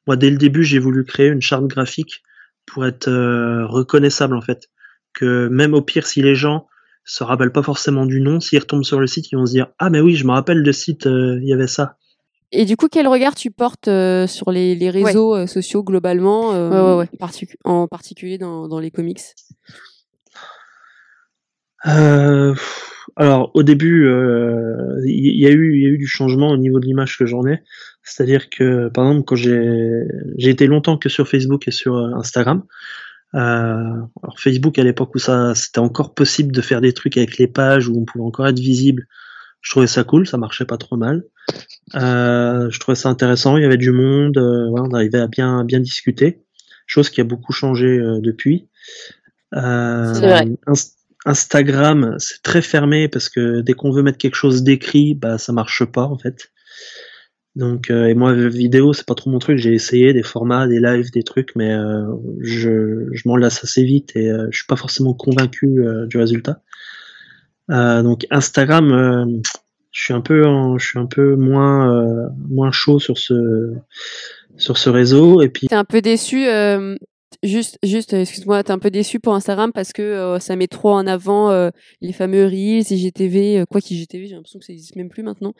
Moi, 0.07 0.15
dès 0.15 0.29
le 0.29 0.37
début, 0.37 0.63
j'ai 0.63 0.79
voulu 0.79 1.03
créer 1.03 1.27
une 1.27 1.41
charte 1.41 1.65
graphique 1.65 2.23
pour 2.65 2.85
être 2.85 3.09
euh, 3.09 3.65
reconnaissable 3.67 4.35
en 4.35 4.41
fait. 4.41 4.69
Que 5.13 5.47
même 5.49 5.73
au 5.73 5.81
pire, 5.81 6.07
si 6.07 6.21
les 6.21 6.35
gens 6.35 6.67
se 7.05 7.23
rappellent 7.23 7.51
pas 7.51 7.63
forcément 7.63 8.05
du 8.05 8.21
nom, 8.21 8.39
s'ils 8.39 8.59
retombent 8.59 8.85
sur 8.85 8.99
le 8.99 9.07
site, 9.07 9.31
ils 9.31 9.35
vont 9.35 9.45
se 9.45 9.51
dire 9.51 9.67
ah 9.77 9.89
mais 9.89 9.99
oui, 9.99 10.15
je 10.15 10.25
me 10.25 10.31
rappelle 10.31 10.63
de 10.63 10.71
site, 10.71 11.05
euh, 11.05 11.37
il 11.41 11.47
y 11.47 11.53
avait 11.53 11.67
ça. 11.67 11.97
Et 12.55 12.65
du 12.65 12.77
coup, 12.77 12.87
quel 12.87 13.07
regard 13.07 13.33
tu 13.33 13.49
portes 13.49 13.89
sur 14.27 14.51
les, 14.51 14.75
les 14.75 14.89
réseaux 14.91 15.47
sociaux 15.47 15.83
globalement, 15.83 16.49
en 17.63 17.87
particulier 17.87 18.37
dans, 18.37 18.67
dans 18.67 18.79
les 18.79 18.91
comics? 18.91 19.21
Euh, 21.87 22.55
alors 23.15 23.51
au 23.53 23.63
début, 23.63 24.07
euh, 24.07 25.01
il 25.05 25.39
y, 25.39 25.45
a 25.45 25.51
eu, 25.51 25.79
y 25.79 25.85
a 25.85 25.89
eu 25.89 25.97
du 25.97 26.07
changement 26.07 26.49
au 26.49 26.57
niveau 26.57 26.79
de 26.79 26.85
l'image 26.85 27.17
que 27.17 27.25
j'en 27.25 27.45
ai. 27.45 27.61
C'est-à-dire 28.03 28.49
que, 28.49 28.89
par 28.89 29.05
exemple, 29.05 29.25
quand 29.25 29.35
j'ai 29.35 30.01
j'ai 30.37 30.49
été 30.49 30.67
longtemps 30.67 30.97
que 30.97 31.09
sur 31.09 31.27
Facebook 31.27 31.67
et 31.67 31.71
sur 31.71 31.95
euh, 31.95 32.13
Instagram. 32.15 32.63
Euh, 33.35 33.39
alors 34.21 34.35
Facebook 34.37 34.77
à 34.77 34.83
l'époque 34.83 35.15
où 35.15 35.17
ça 35.17 35.55
c'était 35.55 35.79
encore 35.79 36.13
possible 36.13 36.51
de 36.51 36.61
faire 36.61 36.81
des 36.81 36.93
trucs 36.93 37.17
avec 37.17 37.39
les 37.39 37.47
pages 37.47 37.87
où 37.87 37.99
on 37.99 38.05
pouvait 38.05 38.23
encore 38.23 38.47
être 38.47 38.59
visible. 38.59 39.07
Je 39.61 39.71
trouvais 39.71 39.87
ça 39.87 40.03
cool, 40.03 40.27
ça 40.27 40.37
marchait 40.37 40.65
pas 40.65 40.77
trop 40.77 40.97
mal. 40.97 41.23
Euh, 41.95 42.69
je 42.69 42.79
trouvais 42.79 42.95
ça 42.95 43.09
intéressant, 43.09 43.57
il 43.57 43.63
y 43.63 43.65
avait 43.65 43.77
du 43.77 43.91
monde, 43.91 44.37
euh, 44.37 44.69
voilà, 44.69 44.85
on 44.87 44.93
arrivait 44.93 45.19
à 45.19 45.27
bien 45.27 45.63
bien 45.63 45.79
discuter. 45.79 46.43
Chose 46.85 47.09
qui 47.09 47.21
a 47.21 47.23
beaucoup 47.23 47.53
changé 47.53 47.97
depuis. 48.21 48.67
Euh, 49.55 50.13
C'est 50.13 50.27
vrai. 50.27 50.45
Instagram, 51.25 52.15
c'est 52.19 52.41
très 52.41 52.61
fermé 52.61 53.07
parce 53.07 53.29
que 53.29 53.61
dès 53.61 53.73
qu'on 53.73 53.91
veut 53.91 54.03
mettre 54.03 54.17
quelque 54.17 54.35
chose 54.35 54.63
d'écrit, 54.63 55.15
bah 55.15 55.37
ça 55.37 55.53
marche 55.53 55.85
pas 55.85 56.03
en 56.03 56.17
fait. 56.17 56.51
Donc 57.55 57.91
euh, 57.91 58.07
et 58.07 58.15
moi 58.15 58.33
vidéo 58.33 58.93
c'est 58.93 59.05
pas 59.05 59.15
trop 59.15 59.29
mon 59.29 59.39
truc. 59.39 59.57
J'ai 59.57 59.73
essayé 59.73 60.13
des 60.13 60.23
formats, 60.23 60.67
des 60.67 60.79
lives, 60.79 61.11
des 61.11 61.23
trucs, 61.23 61.55
mais 61.55 61.71
euh, 61.71 62.05
je, 62.41 63.07
je 63.11 63.27
m'en 63.27 63.37
lasse 63.37 63.63
assez 63.63 63.83
vite 63.83 64.15
et 64.15 64.29
euh, 64.29 64.47
je 64.51 64.57
suis 64.57 64.67
pas 64.67 64.75
forcément 64.75 65.13
convaincu 65.13 65.67
du 66.07 66.17
résultat. 66.17 66.61
donc 67.69 68.25
Instagram, 68.31 69.41
je 69.91 70.03
suis 70.03 70.13
un 70.13 70.21
peu, 70.21 70.43
je 70.77 70.85
suis 70.85 70.99
un 70.99 71.05
peu 71.05 71.35
moins 71.35 72.29
moins 72.49 72.71
chaud 72.71 72.99
sur 72.99 73.17
ce 73.17 73.73
sur 74.57 74.77
ce 74.77 74.89
réseau 74.89 75.41
et 75.41 75.49
puis. 75.49 75.67
T'es 75.67 75.75
un 75.75 75.85
peu 75.85 76.01
déçu 76.01 76.47
Juste, 77.41 77.77
juste, 77.83 78.13
excuse-moi, 78.13 78.63
t'es 78.63 78.71
un 78.71 78.79
peu 78.79 78.91
déçu 78.91 79.19
pour 79.19 79.33
Instagram 79.33 79.71
parce 79.73 79.93
que 79.93 80.01
euh, 80.01 80.39
ça 80.39 80.55
met 80.55 80.67
trop 80.67 80.91
en 80.91 81.07
avant 81.07 81.49
euh, 81.51 81.69
les 82.01 82.13
fameux 82.13 82.45
reels, 82.45 82.91
IGTV, 82.91 83.59
euh, 83.59 83.65
quoi 83.65 83.81
qu'IGTV, 83.81 84.27
j'ai 84.27 84.35
l'impression 84.35 84.59
que 84.59 84.65
ça 84.65 84.73
existe 84.73 84.95
même 84.95 85.09
plus 85.09 85.23
maintenant. 85.23 85.53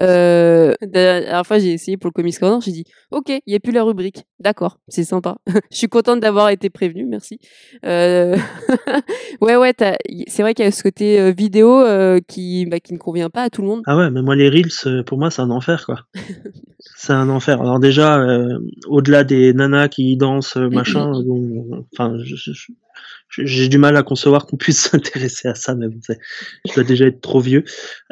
Euh, 0.00 0.74
la 0.80 0.86
dernière 0.86 1.46
fois, 1.46 1.58
j'ai 1.58 1.72
essayé 1.72 1.96
pour 1.96 2.08
le 2.08 2.12
Comics 2.12 2.38
Corner, 2.38 2.60
j'ai 2.60 2.72
dit, 2.72 2.84
ok, 3.10 3.28
il 3.28 3.42
n'y 3.46 3.54
a 3.54 3.60
plus 3.60 3.72
la 3.72 3.82
rubrique, 3.82 4.24
d'accord, 4.38 4.78
c'est 4.88 5.04
sympa. 5.04 5.38
Je 5.70 5.76
suis 5.76 5.88
contente 5.88 6.20
d'avoir 6.20 6.50
été 6.50 6.70
prévenue, 6.70 7.06
merci. 7.06 7.38
Euh... 7.84 8.36
ouais, 9.40 9.56
ouais, 9.56 9.74
c'est 10.26 10.42
vrai 10.42 10.54
qu'il 10.54 10.64
y 10.64 10.68
a 10.68 10.72
ce 10.72 10.82
côté 10.82 11.32
vidéo 11.32 11.84
qui, 12.26 12.66
bah, 12.66 12.80
qui 12.80 12.92
ne 12.92 12.98
convient 12.98 13.30
pas 13.30 13.42
à 13.44 13.50
tout 13.50 13.62
le 13.62 13.68
monde. 13.68 13.82
Ah 13.86 13.96
ouais, 13.96 14.10
mais 14.10 14.22
moi 14.22 14.36
les 14.36 14.48
reels, 14.48 15.04
pour 15.04 15.18
moi, 15.18 15.30
c'est 15.30 15.42
un 15.42 15.50
enfer, 15.50 15.84
quoi. 15.86 16.00
c'est 16.96 17.12
un 17.12 17.28
enfer. 17.28 17.60
Alors 17.60 17.80
déjà, 17.80 18.24
au-delà 18.86 19.24
des 19.24 19.52
nanas 19.52 19.88
qui 19.88 20.16
dansent, 20.16 20.56
machin 20.56 21.12
enfin, 21.92 22.16
j'ai 23.28 23.68
du 23.68 23.78
mal 23.78 23.96
à 23.96 24.02
concevoir 24.02 24.46
qu'on 24.46 24.56
puisse 24.56 24.80
s'intéresser 24.90 25.48
à 25.48 25.54
ça, 25.54 25.74
mais 25.74 25.88
bon, 25.88 26.00
je 26.68 26.74
dois 26.74 26.84
déjà 26.84 27.06
être 27.06 27.20
trop 27.20 27.40
vieux. 27.40 27.64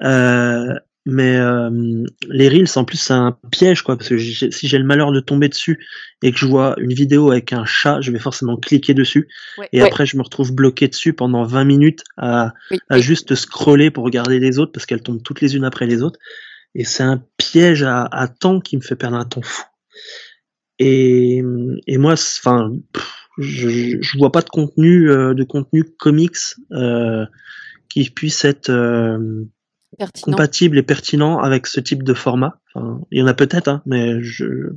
Euh, 0.03 0.75
mais 1.11 1.39
euh, 1.39 2.05
les 2.29 2.51
reels, 2.51 2.69
en 2.77 2.85
plus, 2.85 2.99
c'est 2.99 3.15
un 3.15 3.39
piège, 3.51 3.81
quoi, 3.81 3.97
parce 3.97 4.11
que 4.11 4.19
si 4.19 4.69
j'ai 4.69 4.77
le 4.77 4.85
malheur 4.85 5.11
de 5.11 5.21
tomber 5.21 5.49
dessus 5.49 5.87
et 6.23 6.33
que 6.33 6.39
je 6.39 6.45
vois 6.45 6.75
une 6.79 6.93
vidéo 6.93 7.31
avec 7.31 7.55
un 7.55 7.65
chat, 7.65 8.03
je 8.03 8.11
vais 8.11 8.19
forcément 8.19 8.59
cliquer 8.59 8.93
dessus, 8.93 9.27
et 9.73 9.81
après 9.81 10.05
je 10.05 10.19
me 10.19 10.23
retrouve 10.23 10.55
bloqué 10.55 10.87
dessus 10.87 11.15
pendant 11.15 11.45
20 11.45 11.65
minutes 11.65 12.05
à, 12.19 12.53
à 12.91 12.99
juste 12.99 13.35
scroller 13.37 13.91
pour 13.91 14.05
regarder 14.05 14.39
les 14.39 14.59
autres 14.59 14.73
parce 14.73 14.85
qu'elles 14.85 15.03
tombent 15.03 15.23
toutes 15.23 15.41
les 15.41 15.57
unes 15.57 15.65
après 15.65 15.87
les 15.87 16.03
autres. 16.03 16.19
Et 16.75 16.85
c'est 16.85 17.05
un 17.05 17.25
piège 17.39 17.83
à, 17.85 18.05
à 18.05 18.29
temps 18.29 18.61
qui 18.61 18.77
me 18.77 18.83
fait 18.83 18.97
perdre 18.97 19.17
un 19.17 19.25
temps 19.25 19.41
fou. 19.43 19.63
Et, 20.79 21.43
et 21.87 21.99
moi, 21.99 22.13
enfin, 22.13 22.73
je, 23.39 23.99
je 24.01 24.19
vois 24.19 24.33
pas 24.33 24.43
de 24.43 24.49
contenu, 24.49 25.11
euh, 25.11 25.35
de 25.35 25.45
contenu 25.45 25.85
comics 25.85 26.37
euh, 26.73 27.25
qui 27.89 28.11
puisse 28.11 28.45
être 28.45 28.71
euh, 28.71 29.45
compatible 30.23 30.79
et 30.79 30.83
pertinent 30.83 31.39
avec 31.39 31.67
ce 31.67 31.81
type 31.81 32.03
de 32.03 32.15
format. 32.15 32.61
Enfin, 32.75 33.01
il 33.11 33.19
y 33.19 33.23
en 33.23 33.27
a 33.27 33.35
peut-être, 33.35 33.69
hein, 33.69 33.83
mais 33.87 34.23
je, 34.23 34.73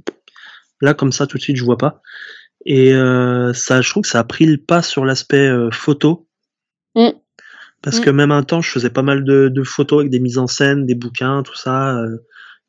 là 0.82 0.94
comme 0.94 1.12
ça 1.12 1.28
tout 1.28 1.38
de 1.38 1.44
suite 1.44 1.58
je 1.58 1.64
vois 1.64 1.78
pas. 1.78 2.02
Et 2.66 2.94
euh, 2.94 3.54
ça, 3.54 3.82
je 3.82 3.90
trouve 3.90 4.04
que 4.04 4.10
ça 4.10 4.20
a 4.20 4.24
pris 4.24 4.46
le 4.46 4.58
pas 4.58 4.84
sur 4.84 5.04
l'aspect 5.04 5.48
euh, 5.48 5.72
photo. 5.72 6.28
Mm. 6.96 7.10
Parce 7.82 8.00
mm. 8.00 8.04
que 8.04 8.10
même 8.12 8.32
un 8.32 8.44
temps, 8.44 8.62
je 8.62 8.70
faisais 8.70 8.92
pas 8.92 9.02
mal 9.02 9.24
de, 9.24 9.50
de, 9.50 9.64
photos 9.64 10.02
avec 10.02 10.12
des 10.12 10.20
mises 10.20 10.38
en 10.38 10.46
scène, 10.46 10.86
des 10.86 10.94
bouquins, 10.94 11.42
tout 11.42 11.56
ça 11.56 12.00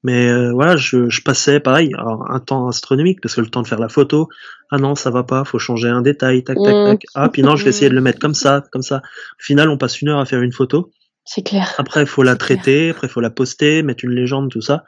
Mais 0.05 0.29
euh, 0.29 0.53
voilà, 0.53 0.77
je, 0.77 1.09
je, 1.09 1.23
passais 1.23 1.61
pareil, 1.61 1.93
alors, 1.97 2.29
un 2.31 2.41
temps 2.41 2.69
astronomique 2.69 3.21
parce 3.21 3.37
que 3.37 3.41
le 3.41 3.49
temps 3.49 3.63
de 3.63 3.69
faire 3.69 3.79
la 3.79 3.89
photo, 3.89 4.29
ah 4.71 4.79
non, 4.79 4.97
ça 4.97 5.11
va 5.11 5.23
pas, 5.23 5.45
faut 5.45 5.61
changer 5.61 5.89
un 5.89 6.03
détail, 6.03 6.43
tac, 6.43 6.57
tac, 6.57 6.75
tac. 6.87 7.05
Ah, 7.15 7.29
puis 7.29 7.43
non, 7.43 7.55
je 7.55 7.65
vais 7.65 7.71
essayer 7.71 7.89
de 7.89 7.95
le 7.95 8.01
mettre 8.01 8.19
comme 8.19 8.35
ça, 8.35 8.65
comme 8.73 8.83
ça. 8.83 8.97
Au 8.97 9.43
final, 9.43 9.69
on 9.69 9.79
passe 9.79 10.01
une 10.01 10.09
heure 10.09 10.19
à 10.19 10.27
faire 10.27 10.43
une 10.43 10.53
photo. 10.53 10.91
C'est 11.25 11.47
clair. 11.47 11.73
Après, 11.79 12.01
il 12.01 12.07
faut 12.09 12.25
la 12.25 12.35
traiter, 12.35 12.91
après, 12.91 13.07
il 13.07 13.11
faut 13.11 13.21
la 13.21 13.31
poster, 13.31 13.83
mettre 13.83 14.05
une 14.05 14.11
légende, 14.11 14.51
tout 14.51 14.61
ça. 14.61 14.85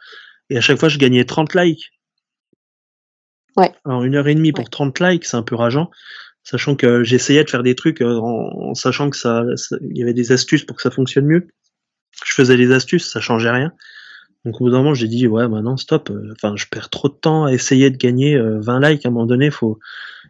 Et 0.51 0.59
à 0.59 0.61
chaque 0.61 0.79
fois, 0.79 0.89
je 0.89 0.99
gagnais 0.99 1.25
30 1.25 1.55
likes. 1.55 1.93
Ouais. 3.57 3.73
Alors, 3.85 4.03
une 4.03 4.17
heure 4.17 4.27
et 4.27 4.35
demie 4.35 4.53
pour 4.53 4.69
30 4.69 4.99
likes, 4.99 5.27
c'est 5.27 5.37
un 5.37 5.43
peu 5.43 5.55
rageant. 5.55 5.91
Sachant 6.43 6.75
que 6.75 7.05
j'essayais 7.05 7.45
de 7.45 7.51
faire 7.51 7.63
des 7.63 7.75
trucs 7.75 8.03
euh, 8.03 8.19
en, 8.19 8.75
sachant 8.75 9.09
que 9.11 9.17
ça, 9.17 9.45
il 9.81 9.97
y 9.97 10.03
avait 10.03 10.13
des 10.13 10.33
astuces 10.33 10.65
pour 10.65 10.77
que 10.77 10.83
ça 10.83 10.91
fonctionne 10.91 11.25
mieux. 11.25 11.49
Je 12.25 12.35
faisais 12.35 12.57
des 12.57 12.73
astuces, 12.73 13.11
ça 13.11 13.21
changeait 13.21 13.51
rien. 13.51 13.73
Donc 14.45 14.61
au 14.61 14.65
bout 14.65 14.71
d'un 14.71 14.79
moment, 14.79 14.95
j'ai 14.95 15.09
dit 15.09 15.27
ouais, 15.27 15.49
maintenant 15.49 15.77
stop. 15.77 16.11
Euh, 16.11 16.33
enfin, 16.33 16.55
je 16.57 16.67
perds 16.71 16.91
trop 16.91 17.09
de 17.09 17.15
temps 17.15 17.45
à 17.45 17.53
essayer 17.53 17.91
de 17.91 17.97
gagner 17.97 18.39
20 18.39 18.83
euh, 18.83 18.89
likes. 18.89 19.07
À 19.07 19.09
un 19.09 19.13
moment 19.13 19.27
donné, 19.27 19.51
faut 19.51 19.79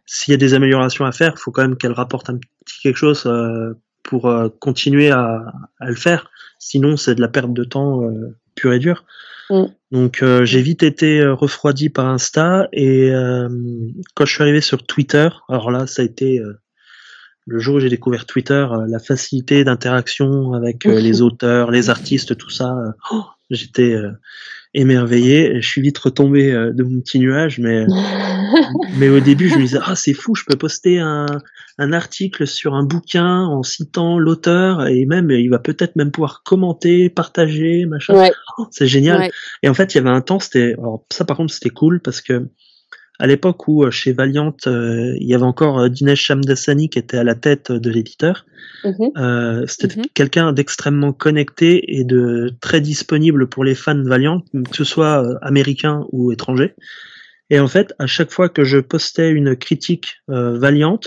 s'il 0.07 0.33
y 0.33 0.35
a 0.35 0.39
des 0.39 0.55
améliorations 0.55 1.05
à 1.05 1.13
faire, 1.13 1.39
faut 1.39 1.51
quand 1.51 1.63
même 1.63 1.77
qu'elle 1.77 1.93
rapporte 1.93 2.29
un 2.29 2.37
petit 2.37 2.81
quelque 2.83 2.97
chose 2.97 3.31
pour 4.03 4.31
continuer 4.61 5.11
à, 5.11 5.53
à, 5.81 5.89
le 5.89 5.95
faire. 5.95 6.31
Sinon, 6.59 6.99
c'est 6.99 7.15
de 7.15 7.23
la 7.23 7.29
perte 7.29 7.55
de 7.55 7.65
temps 7.65 8.03
pure 8.55 8.75
et 8.75 8.79
dure. 8.79 9.05
Mm. 9.51 9.65
Donc 9.93 10.23
euh, 10.23 10.45
j'ai 10.45 10.63
vite 10.63 10.83
été 10.83 11.21
euh, 11.21 11.35
refroidi 11.35 11.89
par 11.89 12.07
Insta 12.07 12.69
et 12.73 13.11
euh, 13.11 13.49
quand 14.15 14.25
je 14.25 14.33
suis 14.33 14.43
arrivé 14.43 14.61
sur 14.61 14.85
Twitter, 14.85 15.29
alors 15.49 15.71
là 15.71 15.87
ça 15.87 16.03
a 16.03 16.05
été 16.05 16.41
le 17.47 17.59
jour 17.59 17.77
où 17.77 17.81
j'ai 17.81 17.91
découvert 17.91 18.27
Twitter, 18.27 18.67
la 18.89 18.99
facilité 18.99 19.65
d'interaction 19.65 20.55
avec 20.55 20.85
les 20.85 21.23
auteurs, 21.23 21.71
les 21.71 21.91
artistes, 21.91 22.37
tout 22.37 22.51
ça, 22.51 22.75
oh, 23.13 23.25
j'étais 23.51 23.97
émerveillé. 24.75 25.61
Je 25.61 25.69
suis 25.69 25.81
vite 25.83 25.99
retombé 25.99 26.51
de 26.53 26.83
mon 26.83 27.01
petit 27.01 27.19
nuage, 27.19 27.59
mais 27.59 27.87
mais 28.99 29.09
au 29.09 29.21
début 29.21 29.49
je 29.49 29.57
me 29.57 29.63
disais 29.63 29.79
ah 29.83 29.97
c'est 29.97 30.15
fou, 30.15 30.35
je 30.35 30.45
peux 30.45 30.57
poster 30.57 30.99
un 30.99 31.27
un 31.79 31.93
article 31.93 32.47
sur 32.47 32.75
un 32.75 32.85
bouquin 32.85 33.41
en 33.41 33.63
citant 33.63 34.19
l'auteur 34.19 34.87
et 34.87 35.07
même 35.07 35.31
il 35.31 35.49
va 35.49 35.59
peut-être 35.59 35.97
même 35.97 36.11
pouvoir 36.11 36.43
commenter, 36.45 37.11
partager, 37.11 37.85
machin. 37.87 38.31
Oh, 38.59 38.67
c'est 38.71 38.87
génial. 38.87 39.31
Et 39.63 39.69
en 39.69 39.75
fait, 39.75 39.95
il 39.95 39.99
y 39.99 40.01
avait 40.01 40.11
un 40.11 40.21
temps, 40.21 40.39
c'était 40.39 40.77
ça 41.11 41.25
par 41.25 41.37
contre 41.37 41.53
c'était 41.53 41.71
cool 41.71 42.01
parce 42.01 42.21
que 42.21 42.49
à 43.19 43.27
l'époque 43.27 43.69
où 43.69 43.85
euh, 43.85 43.91
chez 43.91 44.13
Valiant, 44.13 44.57
euh, 44.67 45.15
il 45.21 45.27
y 45.27 45.35
avait 45.35 45.45
encore 45.45 45.79
euh, 45.79 45.89
Dinesh 45.89 46.23
Shamdasani 46.23 46.89
qui 46.89 46.99
était 46.99 47.17
à 47.17 47.25
la 47.25 47.35
tête 47.35 47.71
de 47.71 47.91
l'éditeur. 47.91 48.47
Mm-hmm. 48.85 49.67
c'était 49.67 49.87
mm-hmm. 49.87 50.13
quelqu'un 50.13 50.53
d'extrêmement 50.53 51.15
connecté 51.15 51.97
et 51.97 52.05
de 52.05 52.53
très 52.61 52.83
disponible 52.83 53.49
pour 53.49 53.65
les 53.65 53.75
fans 53.75 53.95
de 53.95 54.07
Valiant, 54.07 54.43
que 54.53 54.77
ce 54.77 54.85
soit 54.85 55.25
américains 55.41 56.05
ou 56.13 56.33
étrangers. 56.33 56.75
Et 57.49 57.59
en 57.61 57.69
fait, 57.69 57.95
à 57.99 58.07
chaque 58.07 58.31
fois 58.31 58.51
que 58.51 58.63
je 58.63 58.79
postais 58.79 59.31
une 59.31 59.57
critique 59.57 60.17
Valiant, 60.29 61.01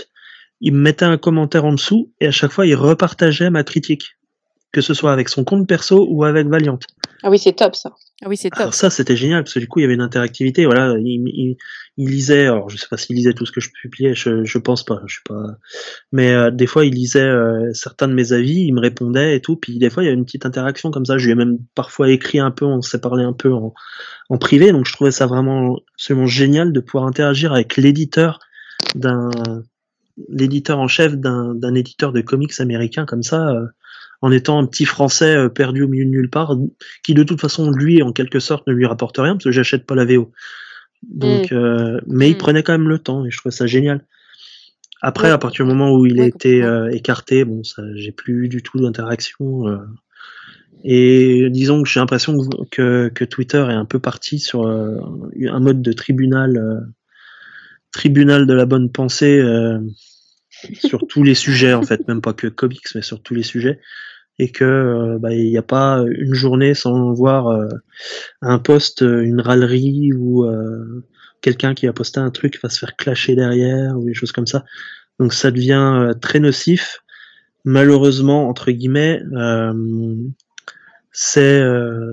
il 0.60 0.72
me 0.72 0.80
mettait 0.80 1.04
un 1.04 1.18
commentaire 1.18 1.64
en 1.64 1.72
dessous 1.72 2.12
et 2.20 2.26
à 2.26 2.32
chaque 2.32 2.50
fois 2.50 2.66
il 2.66 2.74
repartageait 2.74 3.50
ma 3.50 3.62
critique, 3.62 4.16
que 4.72 4.80
ce 4.80 4.92
soit 4.92 5.12
avec 5.12 5.28
son 5.28 5.44
compte 5.44 5.68
perso 5.68 6.04
ou 6.10 6.24
avec 6.24 6.48
Valiant. 6.48 6.80
Ah 7.22 7.30
oui, 7.30 7.38
c'est 7.38 7.52
top 7.52 7.74
ça. 7.74 7.92
Ah 8.22 8.28
oui, 8.28 8.36
c'est 8.36 8.50
top. 8.50 8.60
Alors 8.60 8.74
ça, 8.74 8.90
c'était 8.90 9.16
génial 9.16 9.42
parce 9.42 9.54
que 9.54 9.58
du 9.58 9.66
coup, 9.66 9.80
il 9.80 9.82
y 9.82 9.84
avait 9.84 9.94
une 9.94 10.00
interactivité. 10.00 10.66
Voilà, 10.66 10.94
il, 10.98 11.56
il, 11.96 12.08
lisait. 12.08 12.46
Alors, 12.46 12.70
je 12.70 12.76
sais 12.76 12.86
pas 12.88 12.96
s'il 12.96 13.16
lisait 13.16 13.32
tout 13.32 13.44
ce 13.44 13.52
que 13.52 13.60
je 13.60 13.70
publiais. 13.70 14.14
Je, 14.14 14.44
je 14.44 14.58
pense 14.58 14.84
pas. 14.84 15.02
Je 15.06 15.14
suis 15.14 15.22
pas. 15.24 15.42
Mais 16.12 16.32
euh, 16.32 16.50
des 16.50 16.66
fois, 16.66 16.84
il 16.84 16.94
lisait 16.94 17.20
euh, 17.20 17.72
certains 17.72 18.06
de 18.06 18.14
mes 18.14 18.32
avis. 18.32 18.60
Il 18.60 18.72
me 18.72 18.80
répondait 18.80 19.36
et 19.36 19.40
tout. 19.40 19.56
Puis 19.56 19.78
des 19.78 19.90
fois, 19.90 20.02
il 20.02 20.06
y 20.06 20.08
avait 20.08 20.18
une 20.18 20.24
petite 20.24 20.46
interaction 20.46 20.90
comme 20.90 21.06
ça. 21.06 21.18
Je 21.18 21.24
lui 21.26 21.32
ai 21.32 21.34
même 21.34 21.58
parfois 21.74 22.08
écrit 22.10 22.38
un 22.38 22.52
peu. 22.52 22.64
On 22.64 22.82
s'est 22.82 23.00
parlé 23.00 23.24
un 23.24 23.32
peu 23.32 23.52
en, 23.52 23.74
en 24.28 24.38
privé. 24.38 24.70
Donc, 24.70 24.86
je 24.86 24.92
trouvais 24.92 25.10
ça 25.10 25.26
vraiment 25.26 25.78
absolument 25.94 26.26
génial 26.26 26.72
de 26.72 26.80
pouvoir 26.80 27.04
interagir 27.06 27.52
avec 27.52 27.76
l'éditeur 27.76 28.38
d'un 28.94 29.30
l'éditeur 30.28 30.78
en 30.78 30.88
chef 30.88 31.14
d'un 31.16 31.74
éditeur 31.74 32.12
de 32.12 32.20
comics 32.20 32.60
américain 32.60 33.06
comme 33.06 33.22
ça, 33.22 33.48
euh, 33.48 33.66
en 34.20 34.32
étant 34.32 34.58
un 34.58 34.66
petit 34.66 34.84
Français 34.84 35.36
euh, 35.36 35.48
perdu 35.48 35.82
au 35.82 35.88
milieu 35.88 36.04
de 36.04 36.10
nulle 36.10 36.30
part, 36.30 36.56
qui 37.04 37.14
de 37.14 37.22
toute 37.22 37.40
façon 37.40 37.70
lui 37.70 38.02
en 38.02 38.12
quelque 38.12 38.40
sorte 38.40 38.66
ne 38.66 38.72
lui 38.72 38.86
rapporte 38.86 39.16
rien 39.18 39.34
parce 39.34 39.44
que 39.44 39.52
j'achète 39.52 39.86
pas 39.86 39.94
la 39.94 40.04
VO. 40.04 40.32
Donc, 41.02 41.52
mm. 41.52 41.54
euh, 41.54 42.00
mais 42.06 42.28
il 42.30 42.34
mm. 42.34 42.38
prenait 42.38 42.62
quand 42.62 42.72
même 42.72 42.88
le 42.88 42.98
temps 42.98 43.24
et 43.24 43.30
je 43.30 43.38
trouvais 43.38 43.54
ça 43.54 43.66
génial. 43.66 44.04
Après, 45.00 45.30
à 45.30 45.38
partir 45.38 45.64
du 45.64 45.68
moment 45.70 45.92
où 45.92 46.06
il 46.06 46.20
a 46.20 46.26
été 46.26 46.60
écarté, 46.90 47.44
bon, 47.44 47.62
ça, 47.62 47.84
j'ai 47.94 48.10
plus 48.10 48.48
du 48.48 48.64
tout 48.64 48.80
d'interaction. 48.80 49.62
et 50.82 51.48
disons 51.50 51.84
que 51.84 51.88
j'ai 51.88 52.00
l'impression 52.00 52.36
que, 52.72 53.08
que, 53.14 53.24
Twitter 53.24 53.64
est 53.70 53.74
un 53.74 53.84
peu 53.84 54.00
parti 54.00 54.40
sur 54.40 54.66
un 54.66 55.60
mode 55.60 55.82
de 55.82 55.92
tribunal, 55.92 56.90
tribunal 57.92 58.48
de 58.48 58.54
la 58.54 58.66
bonne 58.66 58.90
pensée 58.90 59.40
sur 60.74 61.06
tous 61.06 61.22
les 61.22 61.34
sujets 61.34 61.74
en 61.74 61.82
fait, 61.82 62.06
même 62.08 62.20
pas 62.20 62.32
que 62.32 62.46
comics, 62.46 62.86
mais 62.94 63.02
sur 63.02 63.22
tous 63.22 63.34
les 63.34 63.42
sujets, 63.42 63.80
et 64.38 64.50
que 64.50 64.64
euh, 64.64 65.18
bah, 65.18 65.34
il 65.34 65.50
n'y 65.50 65.58
a 65.58 65.62
pas 65.62 66.04
une 66.08 66.34
journée 66.34 66.74
sans 66.74 67.12
voir 67.12 67.48
euh, 67.48 67.68
un 68.40 68.58
post, 68.58 69.02
euh, 69.02 69.22
une 69.22 69.40
râlerie 69.40 70.12
ou 70.12 70.46
quelqu'un 71.40 71.74
qui 71.74 71.86
va 71.86 71.92
poster 71.92 72.20
un 72.20 72.30
truc 72.30 72.58
va 72.62 72.68
se 72.68 72.78
faire 72.78 72.96
clasher 72.96 73.34
derrière 73.34 73.96
ou 73.96 74.04
des 74.04 74.14
choses 74.14 74.32
comme 74.32 74.46
ça. 74.46 74.64
Donc 75.18 75.32
ça 75.32 75.50
devient 75.50 76.12
très 76.20 76.40
nocif. 76.40 77.02
Malheureusement 77.64 78.48
entre 78.48 78.70
guillemets, 78.70 79.20
c'est 81.12 81.62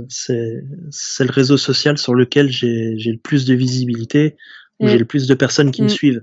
c'est 0.09 1.23
le 1.23 1.31
réseau 1.31 1.57
social 1.57 1.97
sur 1.97 2.15
lequel 2.15 2.49
j'ai 2.49 2.95
le 2.97 3.17
plus 3.17 3.45
de 3.45 3.53
visibilité, 3.53 4.35
où 4.79 4.87
j'ai 4.87 4.97
le 4.97 5.05
plus 5.05 5.27
de 5.27 5.33
personnes 5.33 5.71
qui 5.71 5.81
me 5.81 5.87
mm. 5.87 5.89
suivent. 5.89 6.21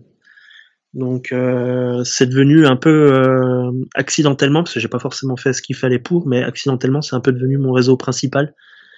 Donc 0.95 1.33
euh, 1.33 2.05
c'est 2.05 2.27
devenu 2.27 2.67
un 2.67 2.77
peu 2.77 3.13
euh, 3.15 3.73
accidentellement, 3.95 4.63
parce 4.63 4.75
que 4.75 4.81
j'ai 4.81 4.89
pas 4.89 4.99
forcément 4.99 5.37
fait 5.37 5.53
ce 5.53 5.63
qu'il 5.63 5.77
fallait 5.77 5.99
pour, 5.99 6.27
mais 6.27 6.43
accidentellement 6.43 7.01
c'est 7.01 7.17
un 7.17 7.21
peu 7.21 7.33
devenu 7.33 7.57
mon 7.57 7.73
réseau 7.73 7.97
principal. 7.97 8.55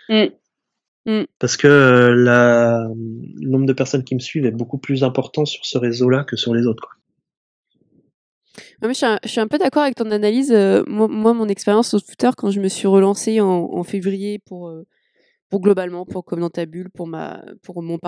Mm. 0.09 0.25
Mm. 1.07 1.25
Parce 1.39 1.57
que 1.57 1.69
euh, 1.69 2.15
la, 2.15 2.89
le 2.89 3.49
nombre 3.49 3.67
de 3.67 3.73
personnes 3.73 4.03
qui 4.03 4.15
me 4.15 4.21
suivent 4.21 4.47
est 4.47 4.51
beaucoup 4.51 4.79
plus 4.79 5.05
important 5.05 5.45
sur 5.45 5.65
ce 5.65 5.79
réseau-là 5.79 6.25
que 6.25 6.37
sur 6.37 6.53
les 6.53 6.67
autres. 6.67 6.83
Quoi. 6.83 6.97
je, 8.89 8.93
suis 8.93 9.07
un, 9.07 9.21
je, 9.23 9.29
suis 9.29 9.41
un, 9.41 9.49
peu 9.49 9.59
d'accord 9.59 9.83
avec 9.83 9.95
ton 9.95 10.11
analyse. 10.11 10.53
Moi, 10.89 11.33
mon 11.33 11.47
expérience 11.47 11.91
sur 11.91 12.03
Twitter, 12.03 12.31
quand 12.37 12.51
je 12.51 12.61
me 12.61 12.69
suis 12.69 12.89
relancée 12.89 13.41
en, 13.41 13.71
en 13.73 13.85
février 13.85 14.41
pour 14.41 14.73
pour 15.51 15.61
globalement, 15.61 16.05
pour 16.05 16.25
comme 16.25 16.41
dans 16.41 16.51
ta 16.51 16.67
bulle, 16.67 16.91
pour 16.91 17.07
ma, 17.07 17.45
pour 17.63 17.83
mon 17.83 17.99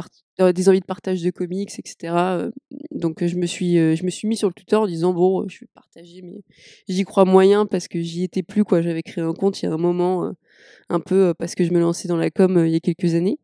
euh, 0.41 0.53
des 0.53 0.69
envies 0.69 0.81
de 0.81 0.85
partage 0.85 1.23
de 1.23 1.31
comics, 1.31 1.71
etc. 1.79 2.15
Euh, 2.15 2.51
donc 2.91 3.25
je 3.25 3.37
me 3.37 3.47
suis, 3.47 3.79
euh, 3.79 3.95
je 3.95 4.05
me 4.05 4.11
suis 4.11 4.27
mis 4.27 4.37
sur 4.37 4.49
le 4.49 4.55
Twitter 4.55 4.77
en 4.77 4.87
disant 4.87 5.13
bon, 5.13 5.47
je 5.49 5.61
vais 5.61 5.69
partager, 5.75 6.23
mais 6.23 6.43
j'y 6.89 7.05
crois 7.05 7.25
moyen 7.25 7.67
parce 7.67 7.89
que 7.89 8.01
j'y 8.01 8.25
étais 8.25 8.43
plus 8.43 8.65
quoi. 8.65 8.83
J'avais 8.83 9.03
créé 9.03 9.23
un 9.23 9.35
compte 9.35 9.63
il 9.63 9.67
y 9.67 9.69
a 9.69 9.73
un 9.73 9.79
moment, 9.79 10.33
un 10.89 11.01
peu 11.01 11.35
parce 11.39 11.55
que 11.55 11.65
je 11.65 11.73
me 11.73 11.81
lançais 11.81 12.09
dans 12.09 12.17
la 12.17 12.31
com 12.31 12.65
il 12.67 12.73
y 12.73 12.77
a 12.77 12.81
quelques 12.81 13.15
années, 13.15 13.39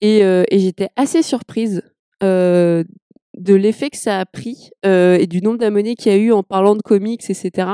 et, 0.00 0.18
et 0.20 0.58
j'étais 0.58 0.88
assez 0.96 1.22
surprise 1.22 1.82
de 3.36 3.54
l'effet 3.54 3.90
que 3.90 3.96
ça 3.96 4.18
a 4.18 4.26
pris 4.26 4.70
euh, 4.84 5.16
et 5.18 5.26
du 5.26 5.40
nombre 5.40 5.58
d'abonnés 5.58 5.94
qu'il 5.94 6.10
y 6.10 6.14
a 6.14 6.18
eu 6.18 6.32
en 6.32 6.42
parlant 6.42 6.74
de 6.74 6.82
comics, 6.82 7.22
etc. 7.28 7.68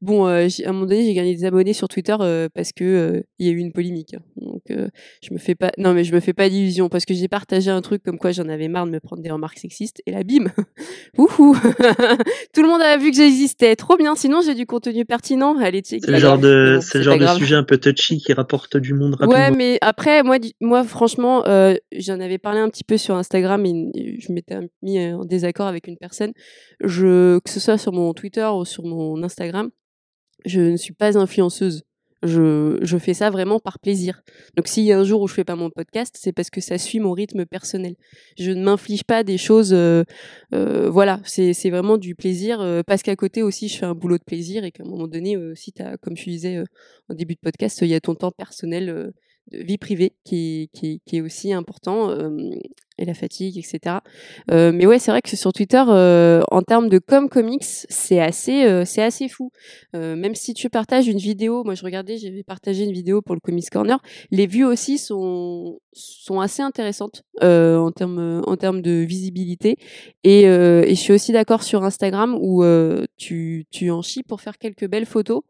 Bon, 0.00 0.26
euh, 0.26 0.48
à 0.64 0.68
un 0.68 0.72
moment 0.72 0.86
donné, 0.86 1.04
j'ai 1.04 1.14
gagné 1.14 1.34
des 1.34 1.44
abonnés 1.44 1.74
sur 1.74 1.88
Twitter 1.88 2.16
euh, 2.20 2.48
parce 2.54 2.72
que 2.72 2.84
euh, 2.84 3.20
il 3.38 3.46
y 3.46 3.50
a 3.50 3.52
eu 3.52 3.58
une 3.58 3.72
polémique. 3.72 4.14
Hein. 4.14 4.22
Donc, 4.36 4.62
euh, 4.70 4.88
je 5.22 5.34
me 5.34 5.38
fais 5.38 5.54
pas, 5.54 5.70
non 5.76 5.92
mais 5.92 6.04
je 6.04 6.14
me 6.14 6.20
fais 6.20 6.32
pas 6.32 6.48
d'illusions 6.48 6.88
parce 6.88 7.04
que 7.04 7.14
j'ai 7.14 7.28
partagé 7.28 7.70
un 7.70 7.82
truc 7.82 8.02
comme 8.02 8.18
quoi 8.18 8.32
j'en 8.32 8.48
avais 8.48 8.68
marre 8.68 8.86
de 8.86 8.90
me 8.90 9.00
prendre 9.00 9.22
des 9.22 9.30
remarques 9.30 9.58
sexistes 9.58 10.02
et 10.06 10.12
la 10.12 10.22
bim, 10.22 10.46
wouhou, 11.18 11.54
tout 12.54 12.62
le 12.62 12.68
monde 12.68 12.80
a 12.80 12.96
vu 12.96 13.10
que 13.10 13.16
j'existais, 13.16 13.76
trop 13.76 13.96
bien. 13.96 14.14
Sinon, 14.14 14.40
j'ai 14.40 14.54
du 14.54 14.66
contenu 14.66 15.04
pertinent. 15.04 15.56
Allez, 15.58 15.82
c'est 15.84 16.04
le 16.06 16.18
genre 16.18 16.38
de, 16.38 16.78
c'est 16.80 16.98
le 16.98 17.04
genre 17.04 17.18
de 17.18 17.26
sujet 17.38 17.56
un 17.56 17.64
peu 17.64 17.76
touchy 17.76 18.18
qui 18.18 18.32
rapporte 18.32 18.78
du 18.78 18.94
monde 18.94 19.14
rapidement. 19.14 19.34
Ouais, 19.34 19.50
mais 19.50 19.78
après, 19.82 20.22
moi, 20.22 20.38
moi, 20.60 20.84
franchement, 20.84 21.42
j'en 21.92 22.20
avais 22.20 22.38
parlé 22.38 22.60
un 22.60 22.70
petit 22.70 22.84
peu 22.84 22.96
sur 22.96 23.16
Instagram 23.16 23.64
et 23.66 24.20
je 24.20 24.32
m'étais 24.32 24.56
mis 24.82 24.98
en 25.14 25.24
désaccord 25.24 25.66
avec 25.66 25.86
une 25.86 25.96
personne, 25.96 26.32
je, 26.80 27.38
que 27.40 27.50
ce 27.50 27.60
soit 27.60 27.78
sur 27.78 27.92
mon 27.92 28.12
Twitter 28.14 28.48
ou 28.54 28.64
sur 28.64 28.84
mon 28.84 29.22
Instagram, 29.22 29.70
je 30.44 30.60
ne 30.60 30.76
suis 30.76 30.94
pas 30.94 31.16
influenceuse. 31.18 31.84
Je, 32.22 32.98
fais 33.00 33.14
ça 33.14 33.30
vraiment 33.30 33.58
par 33.58 33.80
plaisir. 33.80 34.22
Donc 34.56 34.68
s'il 34.68 34.84
y 34.84 34.92
a 34.92 34.98
un 34.98 35.02
jour 35.02 35.22
où 35.22 35.26
je 35.26 35.34
fais 35.34 35.44
pas 35.44 35.56
mon 35.56 35.70
podcast, 35.70 36.16
c'est 36.18 36.32
parce 36.32 36.50
que 36.50 36.60
ça 36.60 36.78
suit 36.78 37.00
mon 37.00 37.10
rythme 37.12 37.46
personnel. 37.46 37.96
Je 38.38 38.52
ne 38.52 38.62
m'inflige 38.62 39.02
pas 39.02 39.24
des 39.24 39.38
choses. 39.38 39.72
Euh, 39.72 40.04
euh, 40.54 40.88
voilà, 40.88 41.20
c'est 41.24 41.70
vraiment 41.70 41.98
du 41.98 42.14
plaisir. 42.14 42.60
Euh, 42.60 42.82
parce 42.86 43.02
qu'à 43.02 43.16
côté 43.16 43.42
aussi, 43.42 43.68
je 43.68 43.76
fais 43.76 43.86
un 43.86 43.94
boulot 43.94 44.18
de 44.18 44.24
plaisir 44.24 44.62
et 44.62 44.70
qu'à 44.70 44.84
un 44.84 44.88
moment 44.88 45.08
donné, 45.08 45.36
aussi, 45.36 45.72
comme 46.00 46.14
tu 46.14 46.30
disais 46.30 46.62
en 47.08 47.14
début 47.14 47.34
de 47.34 47.40
podcast, 47.40 47.80
il 47.82 47.88
y 47.88 47.94
a 47.94 48.00
ton 48.00 48.14
temps 48.14 48.30
personnel 48.30 49.12
vie 49.50 49.78
privée 49.78 50.12
qui, 50.24 50.70
est 51.12 51.20
aussi 51.20 51.52
important 51.52 52.14
et 52.98 53.04
la 53.04 53.14
fatigue, 53.14 53.58
etc. 53.58 53.96
Euh, 54.50 54.72
mais 54.72 54.86
ouais, 54.86 54.98
c'est 54.98 55.10
vrai 55.10 55.22
que 55.22 55.36
sur 55.36 55.52
Twitter, 55.52 55.82
euh, 55.88 56.42
en 56.50 56.62
termes 56.62 56.88
de 56.88 56.98
com 56.98 57.28
comics, 57.28 57.64
c'est 57.64 58.20
assez, 58.20 58.64
euh, 58.64 58.84
c'est 58.84 59.02
assez 59.02 59.28
fou. 59.28 59.50
même 59.94 60.34
si 60.34 60.54
tu 60.54 60.70
partages 60.70 61.08
une 61.08 61.18
vidéo, 61.18 61.64
moi 61.64 61.74
je 61.74 61.84
regardais, 61.84 62.16
j'avais 62.16 62.42
partagé 62.42 62.84
une 62.84 62.92
vidéo 62.92 63.22
pour 63.22 63.34
le 63.34 63.40
Comics 63.40 63.68
Corner, 63.70 63.98
les 64.30 64.46
vues 64.46 64.64
aussi 64.64 64.98
sont 64.98 65.80
sont 65.94 66.40
assez 66.40 66.62
intéressantes 66.62 67.24
en 67.42 67.90
termes 67.90 68.42
en 68.46 68.56
termes 68.56 68.80
de 68.80 68.92
visibilité. 69.02 69.76
Et, 70.24 70.42
et 70.42 70.94
je 70.94 71.00
suis 71.00 71.12
aussi 71.12 71.32
d'accord 71.32 71.62
sur 71.62 71.84
Instagram 71.84 72.36
où 72.40 72.64
tu 73.16 73.66
tu 73.70 73.90
en 73.90 74.02
chies 74.02 74.22
pour 74.22 74.40
faire 74.40 74.58
quelques 74.58 74.88
belles 74.88 75.06
photos. 75.06 75.42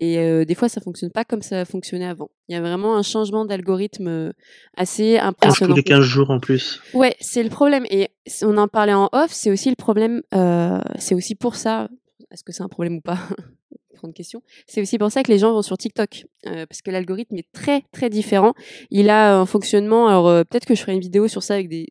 Et 0.00 0.18
euh, 0.18 0.46
des 0.46 0.54
fois, 0.54 0.70
ça 0.70 0.80
fonctionne 0.80 1.10
pas 1.10 1.26
comme 1.26 1.42
ça 1.42 1.66
fonctionnait 1.66 2.06
avant. 2.06 2.30
Il 2.48 2.54
y 2.54 2.58
a 2.58 2.60
vraiment 2.62 2.96
un 2.96 3.02
changement 3.02 3.44
d'algorithme 3.44 4.08
euh, 4.08 4.32
assez 4.74 5.18
impressionnant. 5.18 5.74
Tous 5.74 5.76
les 5.76 5.82
15 5.82 6.00
jours 6.00 6.30
en 6.30 6.40
plus. 6.40 6.80
Ouais, 6.94 7.14
c'est 7.20 7.42
le 7.42 7.50
problème. 7.50 7.84
Et 7.90 8.08
on 8.42 8.56
en 8.56 8.66
parlait 8.66 8.94
en 8.94 9.10
off, 9.12 9.30
c'est 9.30 9.50
aussi 9.50 9.68
le 9.68 9.76
problème. 9.76 10.22
Euh, 10.34 10.80
c'est 10.98 11.14
aussi 11.14 11.34
pour 11.34 11.54
ça. 11.54 11.88
Est-ce 12.30 12.42
que 12.42 12.52
c'est 12.52 12.62
un 12.62 12.68
problème 12.68 12.96
ou 12.96 13.00
pas? 13.02 13.18
grande 14.00 14.14
question. 14.14 14.42
C'est 14.66 14.80
aussi 14.80 14.98
pour 14.98 15.10
ça 15.10 15.22
que 15.22 15.30
les 15.30 15.38
gens 15.38 15.52
vont 15.52 15.62
sur 15.62 15.78
TikTok, 15.78 16.24
euh, 16.46 16.66
parce 16.66 16.80
que 16.82 16.90
l'algorithme 16.90 17.36
est 17.36 17.46
très 17.52 17.82
très 17.92 18.08
différent. 18.08 18.54
Il 18.90 19.10
a 19.10 19.38
un 19.38 19.46
fonctionnement. 19.46 20.08
Alors 20.08 20.28
euh, 20.28 20.42
peut-être 20.42 20.66
que 20.66 20.74
je 20.74 20.80
ferai 20.80 20.94
une 20.94 21.00
vidéo 21.00 21.28
sur 21.28 21.42
ça 21.42 21.54
avec 21.54 21.68
des, 21.68 21.86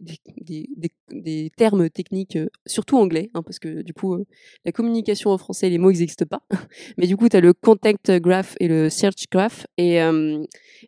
des, 1.11 1.51
termes 1.55 1.89
techniques, 1.89 2.35
euh, 2.35 2.47
surtout 2.65 2.97
anglais, 2.97 3.29
hein, 3.33 3.43
parce 3.43 3.59
que 3.59 3.81
du 3.81 3.93
coup 3.93 4.17
la 4.65 4.71
communication 4.71 5.31
en 5.31 5.37
français, 5.37 5.69
les 5.69 5.77
mots 5.77 5.89
n'existent 5.89 6.25
pas. 6.25 6.41
Mais 6.97 7.07
du 7.07 7.15
coup, 7.15 7.29
tu 7.29 7.37
as 7.37 7.41
le 7.41 7.53
contact 7.53 8.11
graph 8.11 8.55
et 8.59 8.67
le 8.67 8.89
search 8.89 9.25
graph, 9.31 9.67
et 9.77 9.99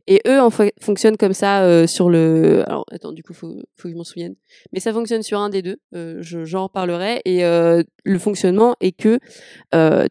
et 0.08 0.22
eux 0.28 0.40
en 0.40 0.50
fonctionnent 0.50 1.18
comme 1.18 1.34
ça 1.34 1.88
sur 1.88 2.10
le. 2.10 2.64
Alors 2.68 2.86
attends, 2.92 3.12
du 3.12 3.24
coup, 3.24 3.34
faut 3.34 3.56
faut 3.76 3.88
que 3.88 3.92
je 3.92 3.96
m'en 3.96 4.04
souvienne. 4.04 4.36
Mais 4.74 4.80
ça 4.80 4.94
fonctionne 4.94 5.24
sur 5.24 5.40
un 5.40 5.50
des 5.50 5.62
deux. 5.62 5.78
j'en 6.22 6.64
reparlerai. 6.64 7.22
Et 7.26 7.42
le 7.42 8.20
fonctionnement 8.20 8.76
est 8.82 8.94
que 8.94 9.20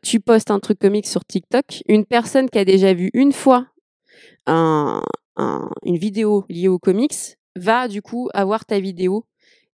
tu 0.02 0.20
postes 0.20 0.50
un 0.50 0.60
truc 0.60 0.78
comique 0.78 0.99
sur 1.06 1.24
TikTok, 1.24 1.82
une 1.88 2.04
personne 2.04 2.48
qui 2.48 2.58
a 2.58 2.64
déjà 2.64 2.94
vu 2.94 3.10
une 3.14 3.32
fois 3.32 3.66
un, 4.46 5.02
une 5.84 5.96
vidéo 5.96 6.44
liée 6.48 6.68
aux 6.68 6.78
comics 6.78 7.36
va 7.56 7.88
du 7.88 8.02
coup 8.02 8.28
avoir 8.34 8.64
ta 8.64 8.80
vidéo 8.80 9.26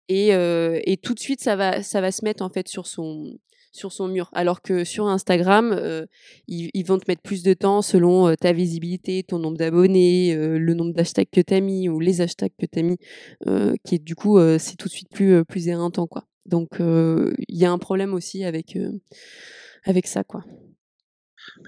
et, 0.08 0.34
euh, 0.34 0.80
tout 1.02 1.14
de 1.14 1.20
suite 1.20 1.40
ça 1.40 1.56
va 1.56 1.82
se 1.82 2.24
mettre 2.24 2.42
en 2.42 2.50
fait 2.50 2.68
sur 2.68 2.86
son 2.86 3.38
mur. 4.08 4.28
Alors 4.32 4.60
que 4.60 4.84
sur 4.84 5.06
Instagram 5.06 5.72
euh, 5.72 6.06
ils, 6.48 6.82
vont 6.84 6.98
te 6.98 7.04
mettre 7.08 7.22
plus 7.22 7.42
de 7.42 7.54
temps 7.54 7.82
selon 7.82 8.28
euh, 8.28 8.34
ta 8.34 8.52
visibilité 8.52 9.22
ton 9.22 9.38
nombre 9.38 9.56
d'abonnés 9.56 10.34
le 10.34 10.74
nombre 10.74 10.92
d'hashtags 10.92 11.30
que 11.30 11.40
tu 11.40 11.54
as 11.54 11.60
mis 11.60 11.88
ou 11.88 12.00
les 12.00 12.20
hashtags 12.20 12.52
que 12.58 12.66
tu 12.66 12.78
as 12.80 12.82
mis 12.82 12.98
qui 13.84 13.94
est 13.94 14.04
du 14.04 14.14
coup 14.14 14.38
c'est 14.58 14.76
tout 14.76 14.88
de 14.88 14.92
suite 14.92 15.10
plus 15.10 15.44
plus 15.44 15.68
éreintant 15.68 16.08
donc 16.46 16.70
il 16.80 17.56
y 17.56 17.64
a 17.64 17.70
un 17.70 17.78
problème 17.78 18.14
aussi 18.14 18.44
avec 18.44 18.76
ça 20.06 20.24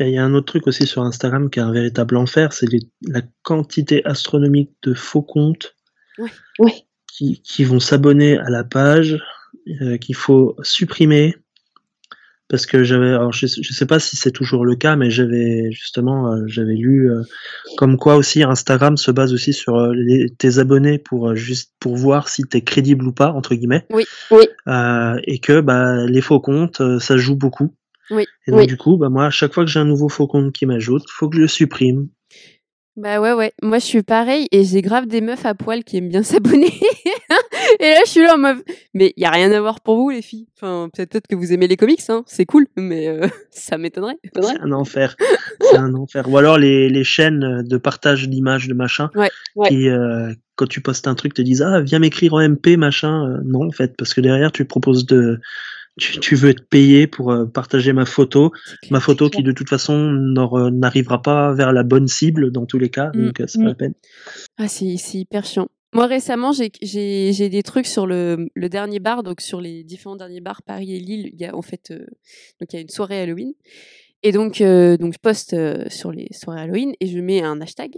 il 0.00 0.10
y 0.10 0.18
a 0.18 0.24
un 0.24 0.34
autre 0.34 0.46
truc 0.46 0.66
aussi 0.66 0.86
sur 0.86 1.02
Instagram 1.02 1.50
qui 1.50 1.58
est 1.58 1.62
un 1.62 1.72
véritable 1.72 2.16
enfer, 2.16 2.52
c'est 2.52 2.66
la 3.02 3.22
quantité 3.42 4.04
astronomique 4.04 4.70
de 4.82 4.94
faux 4.94 5.22
comptes 5.22 5.76
Qui, 7.44 7.64
vont 7.64 7.80
s'abonner 7.80 8.38
à 8.38 8.48
la 8.48 8.64
page, 8.64 9.18
euh, 9.82 9.98
qu'il 9.98 10.14
faut 10.14 10.56
supprimer. 10.62 11.36
Parce 12.48 12.66
que 12.66 12.84
j'avais, 12.84 13.08
alors 13.08 13.32
je, 13.32 13.46
ne 13.46 13.74
sais 13.74 13.86
pas 13.86 13.98
si 13.98 14.16
c'est 14.16 14.30
toujours 14.30 14.66
le 14.66 14.76
cas, 14.76 14.96
mais 14.96 15.10
j'avais 15.10 15.70
justement, 15.72 16.32
euh, 16.32 16.42
j'avais 16.46 16.74
lu 16.74 17.10
euh, 17.10 17.22
comme 17.78 17.96
quoi 17.96 18.16
aussi 18.16 18.42
Instagram 18.42 18.98
se 18.98 19.10
base 19.10 19.32
aussi 19.32 19.54
sur 19.54 19.90
tes 20.36 20.58
abonnés 20.58 20.98
pour 20.98 21.34
juste 21.34 21.72
pour 21.80 21.96
voir 21.96 22.28
si 22.28 22.42
tu 22.42 22.58
es 22.58 22.60
crédible 22.60 23.06
ou 23.06 23.12
pas 23.12 23.30
entre 23.30 23.54
guillemets. 23.54 23.86
Oui, 23.90 24.04
oui. 24.30 24.44
et 25.24 25.38
que 25.38 25.60
bah 25.60 26.04
les 26.06 26.20
faux 26.20 26.40
comptes, 26.40 26.82
ça 26.98 27.16
joue 27.16 27.36
beaucoup. 27.36 27.74
Oui. 28.10 28.26
Et 28.46 28.50
donc, 28.50 28.66
du 28.66 28.76
coup, 28.76 28.96
bah, 28.96 29.08
moi, 29.08 29.26
à 29.26 29.30
chaque 29.30 29.52
fois 29.52 29.64
que 29.64 29.70
j'ai 29.70 29.80
un 29.80 29.84
nouveau 29.84 30.08
faux 30.08 30.26
compte 30.26 30.52
qui 30.52 30.66
m'ajoute, 30.66 31.04
faut 31.08 31.28
que 31.28 31.36
je 31.36 31.42
le 31.42 31.48
supprime. 31.48 32.08
Bah 32.94 33.22
ouais, 33.22 33.32
ouais. 33.32 33.52
Moi, 33.62 33.78
je 33.78 33.86
suis 33.86 34.02
pareil 34.02 34.48
et 34.52 34.64
j'ai 34.64 34.82
grave 34.82 35.06
des 35.06 35.22
meufs 35.22 35.46
à 35.46 35.54
poil 35.54 35.82
qui 35.82 35.96
aiment 35.96 36.10
bien 36.10 36.22
s'abonner. 36.22 36.72
et 37.80 37.90
là, 37.90 38.00
je 38.04 38.10
suis 38.10 38.22
là 38.22 38.34
en 38.34 38.38
meuf. 38.38 38.58
Mais 38.92 39.14
il 39.16 39.22
y 39.22 39.24
a 39.24 39.30
rien 39.30 39.50
à 39.50 39.60
voir 39.60 39.80
pour 39.80 39.96
vous, 39.96 40.10
les 40.10 40.20
filles. 40.20 40.48
Enfin, 40.56 40.90
peut-être 40.94 41.26
que 41.26 41.34
vous 41.34 41.52
aimez 41.54 41.68
les 41.68 41.78
comics, 41.78 42.02
hein. 42.10 42.22
C'est 42.26 42.44
cool, 42.44 42.66
mais 42.76 43.08
euh, 43.08 43.26
ça 43.50 43.78
m'étonnerait. 43.78 44.18
C'est 44.34 44.60
un 44.60 44.72
enfer. 44.72 45.16
C'est 45.60 45.78
un 45.78 45.94
enfer. 45.94 46.28
Ou 46.28 46.36
alors 46.36 46.58
les, 46.58 46.90
les 46.90 47.04
chaînes 47.04 47.62
de 47.62 47.76
partage 47.78 48.28
d'images 48.28 48.68
de 48.68 48.74
machin. 48.74 49.10
Ouais. 49.14 49.30
Qui, 49.68 49.88
euh, 49.88 50.34
quand 50.56 50.66
tu 50.66 50.82
postes 50.82 51.06
un 51.06 51.14
truc, 51.14 51.32
te 51.32 51.42
disent 51.42 51.62
ah 51.62 51.80
viens 51.80 51.98
m'écrire 51.98 52.34
en 52.34 52.46
MP 52.46 52.76
machin. 52.76 53.26
Euh, 53.26 53.40
non, 53.42 53.68
en 53.68 53.72
fait, 53.72 53.96
parce 53.96 54.12
que 54.12 54.20
derrière 54.20 54.52
tu 54.52 54.66
proposes 54.66 55.06
de 55.06 55.40
tu, 55.98 56.34
veux 56.36 56.50
être 56.50 56.66
payé 56.68 57.06
pour 57.06 57.30
euh, 57.30 57.44
partager 57.44 57.92
ma 57.92 58.06
photo, 58.06 58.52
ma 58.90 59.00
photo 59.00 59.28
qui 59.28 59.42
de 59.42 59.52
toute 59.52 59.68
façon 59.68 60.10
n'arrivera 60.72 61.20
pas 61.20 61.52
vers 61.52 61.72
la 61.72 61.82
bonne 61.82 62.08
cible 62.08 62.50
dans 62.50 62.66
tous 62.66 62.78
les 62.78 62.88
cas, 62.88 63.10
mmh, 63.14 63.24
donc 63.24 63.40
euh, 63.40 63.44
c'est 63.46 63.58
pas 63.58 63.64
la 63.64 63.72
mmh. 63.72 63.76
peine. 63.76 63.94
Ah, 64.58 64.68
c'est 64.68 65.14
hyper 65.14 65.44
chiant. 65.44 65.68
Moi 65.94 66.06
récemment, 66.06 66.52
j'ai 66.52 67.48
des 67.48 67.62
trucs 67.62 67.86
sur 67.86 68.06
le, 68.06 68.48
le, 68.54 68.68
dernier 68.70 68.98
bar, 68.98 69.22
donc 69.22 69.42
sur 69.42 69.60
les 69.60 69.84
différents 69.84 70.16
derniers 70.16 70.40
bars 70.40 70.62
Paris 70.62 70.96
et 70.96 71.00
Lille. 71.00 71.28
Il 71.34 71.40
y 71.40 71.44
a 71.44 71.54
en 71.54 71.60
fait 71.60 71.90
euh, 71.90 72.06
donc 72.60 72.72
il 72.72 72.76
y 72.76 72.78
a 72.78 72.82
une 72.82 72.88
soirée 72.88 73.20
Halloween 73.20 73.52
et 74.22 74.32
donc 74.32 74.62
donc 74.62 75.12
je 75.12 75.18
poste 75.20 75.54
sur 75.90 76.12
les 76.12 76.28
soirées 76.32 76.62
Halloween 76.62 76.92
et 77.00 77.06
je 77.06 77.18
mets 77.18 77.42
un 77.42 77.60
hashtag 77.60 77.92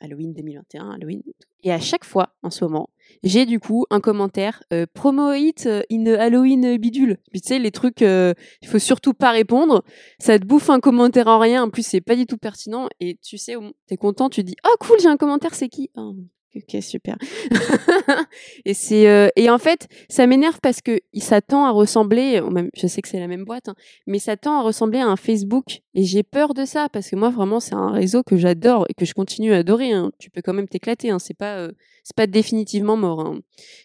Halloween 0.00 0.32
2021, 0.34 0.90
Halloween. 0.90 1.22
Et 1.64 1.72
à 1.72 1.80
chaque 1.80 2.04
fois, 2.04 2.34
en 2.42 2.50
ce 2.50 2.64
moment, 2.64 2.90
j'ai 3.22 3.46
du 3.46 3.60
coup 3.60 3.86
un 3.90 4.00
commentaire 4.00 4.62
euh, 4.72 4.86
promo 4.92 5.32
it 5.32 5.68
in 5.90 6.06
Halloween 6.06 6.76
bidule. 6.76 7.18
tu 7.32 7.40
sais, 7.42 7.58
les 7.58 7.70
trucs, 7.70 8.02
euh, 8.02 8.34
il 8.62 8.68
faut 8.68 8.78
surtout 8.78 9.14
pas 9.14 9.30
répondre. 9.30 9.84
Ça 10.18 10.38
te 10.38 10.44
bouffe 10.44 10.70
un 10.70 10.80
commentaire 10.80 11.28
en 11.28 11.38
rien. 11.38 11.64
En 11.64 11.70
plus, 11.70 11.86
c'est 11.86 12.00
pas 12.00 12.16
du 12.16 12.26
tout 12.26 12.38
pertinent. 12.38 12.88
Et 13.00 13.18
tu 13.22 13.38
sais, 13.38 13.54
t'es 13.86 13.96
content, 13.96 14.28
tu 14.28 14.42
dis, 14.42 14.56
oh 14.66 14.74
cool, 14.80 14.98
j'ai 15.00 15.08
un 15.08 15.16
commentaire, 15.16 15.54
c'est 15.54 15.68
qui? 15.68 15.90
Oh, 15.96 16.14
Ok, 16.54 16.82
super. 16.82 17.16
et 18.66 18.74
c'est 18.74 19.08
euh, 19.08 19.28
et 19.36 19.48
en 19.48 19.56
fait, 19.56 19.88
ça 20.10 20.26
m'énerve 20.26 20.58
parce 20.62 20.82
que 20.82 21.00
ça 21.16 21.40
tend 21.40 21.64
à 21.64 21.70
ressembler, 21.70 22.42
je 22.76 22.86
sais 22.86 23.00
que 23.00 23.08
c'est 23.08 23.18
la 23.18 23.26
même 23.26 23.44
boîte, 23.44 23.68
hein, 23.68 23.74
mais 24.06 24.18
ça 24.18 24.36
tend 24.36 24.58
à 24.58 24.62
ressembler 24.62 24.98
à 24.98 25.06
un 25.06 25.16
Facebook. 25.16 25.80
Et 25.94 26.04
j'ai 26.04 26.22
peur 26.22 26.52
de 26.52 26.66
ça 26.66 26.88
parce 26.92 27.08
que 27.08 27.16
moi, 27.16 27.30
vraiment, 27.30 27.58
c'est 27.58 27.74
un 27.74 27.90
réseau 27.90 28.22
que 28.22 28.36
j'adore 28.36 28.84
et 28.90 28.94
que 28.94 29.06
je 29.06 29.14
continue 29.14 29.54
à 29.54 29.58
adorer. 29.58 29.92
Hein. 29.92 30.12
Tu 30.18 30.28
peux 30.28 30.42
quand 30.42 30.52
même 30.52 30.68
t'éclater. 30.68 31.08
Hein. 31.08 31.18
C'est 31.18 31.36
pas 31.36 31.56
euh, 31.56 31.72
pas 32.16 32.26
définitivement 32.26 32.98
mort. 32.98 33.20
Hein. 33.20 33.40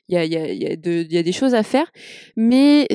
Il 0.10 0.16
y 0.16 0.18
a 0.18 0.26
y 0.26 0.36
a 0.36 0.54
y 0.54 1.18
a, 1.18 1.24
des 1.24 1.32
choses 1.32 1.54
à 1.54 1.64
faire, 1.64 1.90
mais 2.36 2.86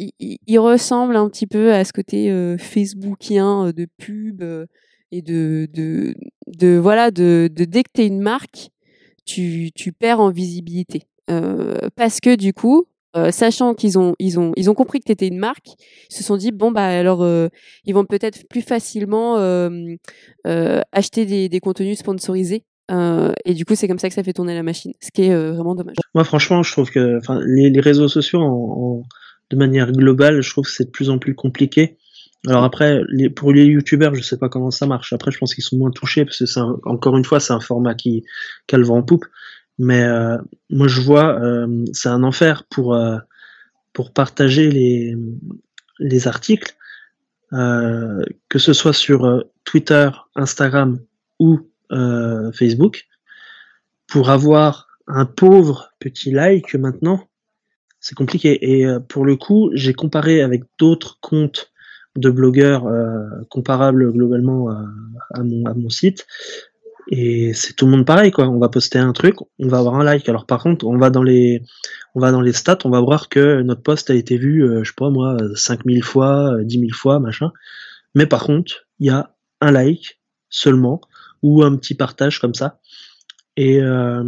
il, 0.00 0.38
il, 0.44 0.58
ressemble 0.58 1.14
un 1.14 1.28
petit 1.28 1.46
peu 1.46 1.72
à 1.72 1.84
ce 1.84 1.92
côté 1.92 2.32
euh, 2.32 2.58
Facebookien 2.58 3.70
de 3.70 3.86
pub 3.96 4.42
et 5.12 5.22
de 5.22 5.68
de 5.72 6.14
de 6.48 6.76
voilà 6.76 7.12
de, 7.12 7.48
de 7.52 7.64
dès 7.64 7.84
que 7.84 7.90
t'es 7.92 8.06
une 8.06 8.20
marque 8.20 8.70
tu, 9.24 9.92
perds 9.98 10.20
en 10.20 10.30
visibilité. 10.30 11.02
Euh, 11.30 11.76
parce 11.96 12.20
que 12.20 12.36
du 12.36 12.52
coup, 12.52 12.86
euh, 13.16 13.30
sachant 13.30 13.74
qu'ils 13.74 13.98
ont 13.98 14.14
ils 14.18 14.38
ont 14.38 14.52
ils 14.56 14.70
ont 14.70 14.74
compris 14.74 15.00
que 15.00 15.06
tu 15.06 15.12
étais 15.12 15.28
une 15.28 15.38
marque, 15.38 15.68
ils 16.10 16.14
se 16.14 16.22
sont 16.24 16.36
dit 16.36 16.52
bon 16.52 16.70
bah 16.70 16.86
alors 16.86 17.22
euh, 17.22 17.48
ils 17.84 17.94
vont 17.94 18.04
peut-être 18.04 18.46
plus 18.48 18.62
facilement 18.62 19.36
acheter 20.92 21.48
des, 21.48 21.60
contenus 21.60 21.98
sponsorisés. 21.98 22.64
et 22.90 23.54
du 23.54 23.64
coup, 23.64 23.74
c'est 23.74 23.88
comme 23.88 23.98
ça 23.98 24.08
que 24.08 24.14
ça 24.14 24.22
fait 24.22 24.32
tourner 24.32 24.54
la 24.54 24.62
machine, 24.62 24.92
ce 25.00 25.10
qui 25.12 25.22
est 25.22 25.34
vraiment 25.34 25.74
dommage. 25.74 25.96
Moi, 26.14 26.24
franchement, 26.24 26.62
je 26.62 26.72
trouve 26.72 26.90
que 26.90 27.20
les, 27.46 27.80
réseaux 27.80 28.08
sociaux, 28.08 29.04
de 29.50 29.56
manière 29.56 29.92
globale, 29.92 30.40
je 30.40 30.50
trouve 30.50 30.64
que 30.64 30.70
c'est 30.70 30.86
de 30.86 30.90
plus 30.90 31.10
en 31.10 31.18
plus 31.18 31.34
compliqué. 31.34 31.96
Alors 32.46 32.64
après, 32.64 33.02
les, 33.08 33.28
pour 33.28 33.52
les 33.52 33.64
youtubeurs, 33.66 34.14
je 34.14 34.22
sais 34.22 34.38
pas 34.38 34.48
comment 34.48 34.70
ça 34.70 34.86
marche. 34.86 35.12
Après, 35.12 35.30
je 35.30 35.38
pense 35.38 35.54
qu'ils 35.54 35.64
sont 35.64 35.76
moins 35.76 35.90
touchés 35.90 36.24
parce 36.24 36.38
que 36.38 36.88
encore 36.88 37.16
une 37.18 37.24
fois, 37.24 37.38
c'est 37.38 37.52
un 37.52 37.60
format 37.60 37.94
qui, 37.94 38.24
qui 38.66 38.76
en 38.76 39.02
poupe. 39.02 39.26
Mais 39.78 40.02
euh, 40.02 40.38
moi, 40.68 40.88
je 40.88 41.00
vois, 41.00 41.40
euh, 41.40 41.84
c'est 41.92 42.10
un 42.10 42.22
enfer 42.22 42.64
pour 42.70 42.94
euh, 42.94 43.18
pour 43.92 44.12
partager 44.12 44.70
les 44.70 45.16
les 45.98 46.28
articles, 46.28 46.74
que 47.50 48.58
ce 48.58 48.72
soit 48.72 48.92
sur 48.92 49.44
Twitter, 49.64 50.08
Instagram 50.34 50.98
ou 51.38 51.60
Facebook, 52.54 53.06
pour 54.06 54.30
avoir 54.30 54.86
un 55.06 55.26
pauvre 55.26 55.90
petit 55.98 56.30
like 56.30 56.74
maintenant, 56.74 57.28
c'est 57.98 58.14
compliqué. 58.14 58.80
Et 58.80 58.86
pour 59.08 59.26
le 59.26 59.36
coup, 59.36 59.70
j'ai 59.74 59.92
comparé 59.92 60.40
avec 60.40 60.62
d'autres 60.78 61.18
comptes 61.20 61.69
de 62.16 62.30
blogueurs 62.30 62.86
euh, 62.86 63.24
comparables 63.48 64.12
globalement 64.12 64.68
à, 64.70 65.42
mon, 65.42 65.64
à 65.66 65.74
mon 65.74 65.90
site. 65.90 66.26
Et 67.12 67.54
c'est 67.54 67.74
tout 67.74 67.86
le 67.86 67.92
monde 67.92 68.06
pareil, 68.06 68.30
quoi. 68.30 68.48
On 68.48 68.58
va 68.58 68.68
poster 68.68 68.98
un 68.98 69.12
truc, 69.12 69.36
on 69.58 69.68
va 69.68 69.78
avoir 69.78 69.96
un 69.96 70.04
like. 70.04 70.28
Alors 70.28 70.46
par 70.46 70.62
contre, 70.62 70.86
on 70.86 70.96
va 70.96 71.10
dans 71.10 71.24
les, 71.24 71.62
on 72.14 72.20
va 72.20 72.30
dans 72.30 72.40
les 72.40 72.52
stats, 72.52 72.78
on 72.84 72.90
va 72.90 73.00
voir 73.00 73.28
que 73.28 73.62
notre 73.62 73.82
post 73.82 74.10
a 74.10 74.14
été 74.14 74.38
vu, 74.38 74.62
euh, 74.62 74.84
je 74.84 74.90
sais 74.90 74.94
pas 74.96 75.10
moi, 75.10 75.36
5000 75.54 76.04
fois, 76.04 76.54
10 76.62 76.76
euh, 76.76 76.80
000 76.80 76.92
fois, 76.92 77.18
machin. 77.18 77.50
Mais 78.14 78.26
par 78.26 78.44
contre, 78.44 78.86
il 79.00 79.06
y 79.06 79.10
a 79.10 79.34
un 79.60 79.72
like 79.72 80.20
seulement 80.50 81.00
ou 81.42 81.62
un 81.62 81.76
petit 81.76 81.94
partage 81.94 82.38
comme 82.38 82.54
ça. 82.54 82.80
Et 83.56 83.80
euh, 83.82 84.22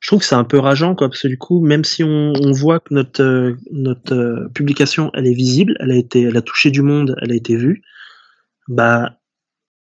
je 0.00 0.06
trouve 0.08 0.20
que 0.20 0.24
c'est 0.24 0.34
un 0.34 0.44
peu 0.44 0.58
rageant, 0.58 0.94
quoi, 0.94 1.08
parce 1.08 1.22
que 1.22 1.28
du 1.28 1.38
coup, 1.38 1.60
même 1.60 1.84
si 1.84 2.04
on, 2.04 2.32
on 2.34 2.52
voit 2.52 2.80
que 2.80 2.94
notre 2.94 3.22
euh, 3.22 3.56
notre 3.72 4.14
euh, 4.14 4.48
publication, 4.54 5.10
elle 5.14 5.26
est 5.26 5.34
visible, 5.34 5.76
elle 5.80 5.90
a 5.90 5.96
été, 5.96 6.22
elle 6.22 6.36
a 6.36 6.42
touché 6.42 6.70
du 6.70 6.82
monde, 6.82 7.16
elle 7.20 7.32
a 7.32 7.34
été 7.34 7.56
vue, 7.56 7.82
bah, 8.68 9.18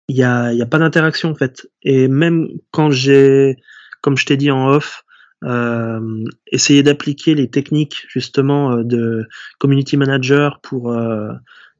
il 0.09 0.16
y 0.16 0.22
a, 0.22 0.53
y 0.53 0.62
a 0.62 0.66
pas 0.66 0.78
d'interaction 0.78 1.30
en 1.30 1.34
fait. 1.34 1.68
Et 1.82 2.09
même 2.09 2.49
quand 2.70 2.91
j'ai, 2.91 3.57
comme 4.03 4.16
je 4.16 4.26
t'ai 4.26 4.37
dit 4.37 4.51
en 4.51 4.68
off, 4.68 5.05
euh, 5.45 6.24
essayé 6.53 6.82
d'appliquer 6.82 7.34
les 7.34 7.51
techniques 7.51 8.07
justement 8.09 8.76
de 8.78 9.28
community 9.59 9.97
manager 9.97 10.61
pour 10.62 10.97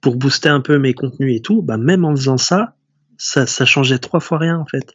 pour 0.01 0.17
booster 0.17 0.49
un 0.49 0.61
peu 0.61 0.79
mes 0.79 0.95
contenus 0.95 1.37
et 1.37 1.41
tout, 1.41 1.63
bah 1.63 1.79
même 1.79 2.05
en 2.05 2.15
faisant 2.15 2.37
ça, 2.37 2.75
ça, 3.17 3.47
ça 3.47 3.65
changeait 3.65 3.99
trois 3.99 4.21
fois 4.21 4.39
rien 4.39 4.59
en 4.59 4.67
fait. 4.67 4.95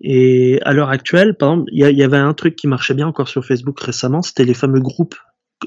Et 0.00 0.58
à 0.62 0.72
l'heure 0.72 0.88
actuelle, 0.88 1.36
par 1.36 1.52
exemple, 1.52 1.70
il 1.72 1.86
y, 1.86 1.94
y, 1.94 2.02
avait 2.02 2.16
un 2.16 2.34
truc 2.34 2.56
qui 2.56 2.66
marchait 2.66 2.94
bien 2.94 3.06
encore 3.06 3.28
sur 3.28 3.44
Facebook 3.44 3.78
récemment, 3.80 4.22
c'était 4.22 4.44
les 4.44 4.54
fameux 4.54 4.80
groupes 4.80 5.16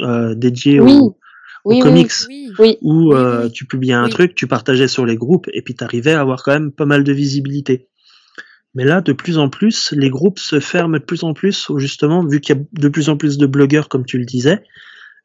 euh, 0.01 0.35
dédiés 0.35 0.79
oui. 0.79 0.93
aux, 0.93 1.17
oui, 1.65 1.79
aux 1.79 1.83
comics, 1.83 2.11
oui, 2.59 2.77
où 2.81 3.13
euh, 3.13 3.49
tu 3.49 3.65
publiais 3.65 3.93
un 3.93 4.09
truc, 4.09 4.35
tu 4.35 4.47
partageais 4.47 4.87
sur 4.87 5.05
les 5.05 5.15
groupes, 5.15 5.47
et 5.53 5.61
puis 5.61 5.75
tu 5.75 5.83
arrivais 5.83 6.13
à 6.13 6.21
avoir 6.21 6.43
quand 6.43 6.53
même 6.53 6.71
pas 6.71 6.85
mal 6.85 7.03
de 7.03 7.11
visibilité. 7.11 7.87
Mais 8.75 8.83
là, 8.83 9.01
de 9.01 9.13
plus 9.13 9.37
en 9.37 9.49
plus, 9.49 9.93
les 9.93 10.09
groupes 10.09 10.37
se 10.37 10.59
ferment 10.59 10.97
de 10.97 11.03
plus 11.03 11.23
en 11.23 11.33
plus, 11.33 11.71
justement, 11.77 12.25
vu 12.25 12.41
qu'il 12.41 12.55
y 12.55 12.59
a 12.59 12.61
de 12.73 12.89
plus 12.89 13.09
en 13.09 13.17
plus 13.17 13.37
de 13.37 13.45
blogueurs, 13.45 13.89
comme 13.89 14.05
tu 14.05 14.17
le 14.17 14.25
disais, 14.25 14.63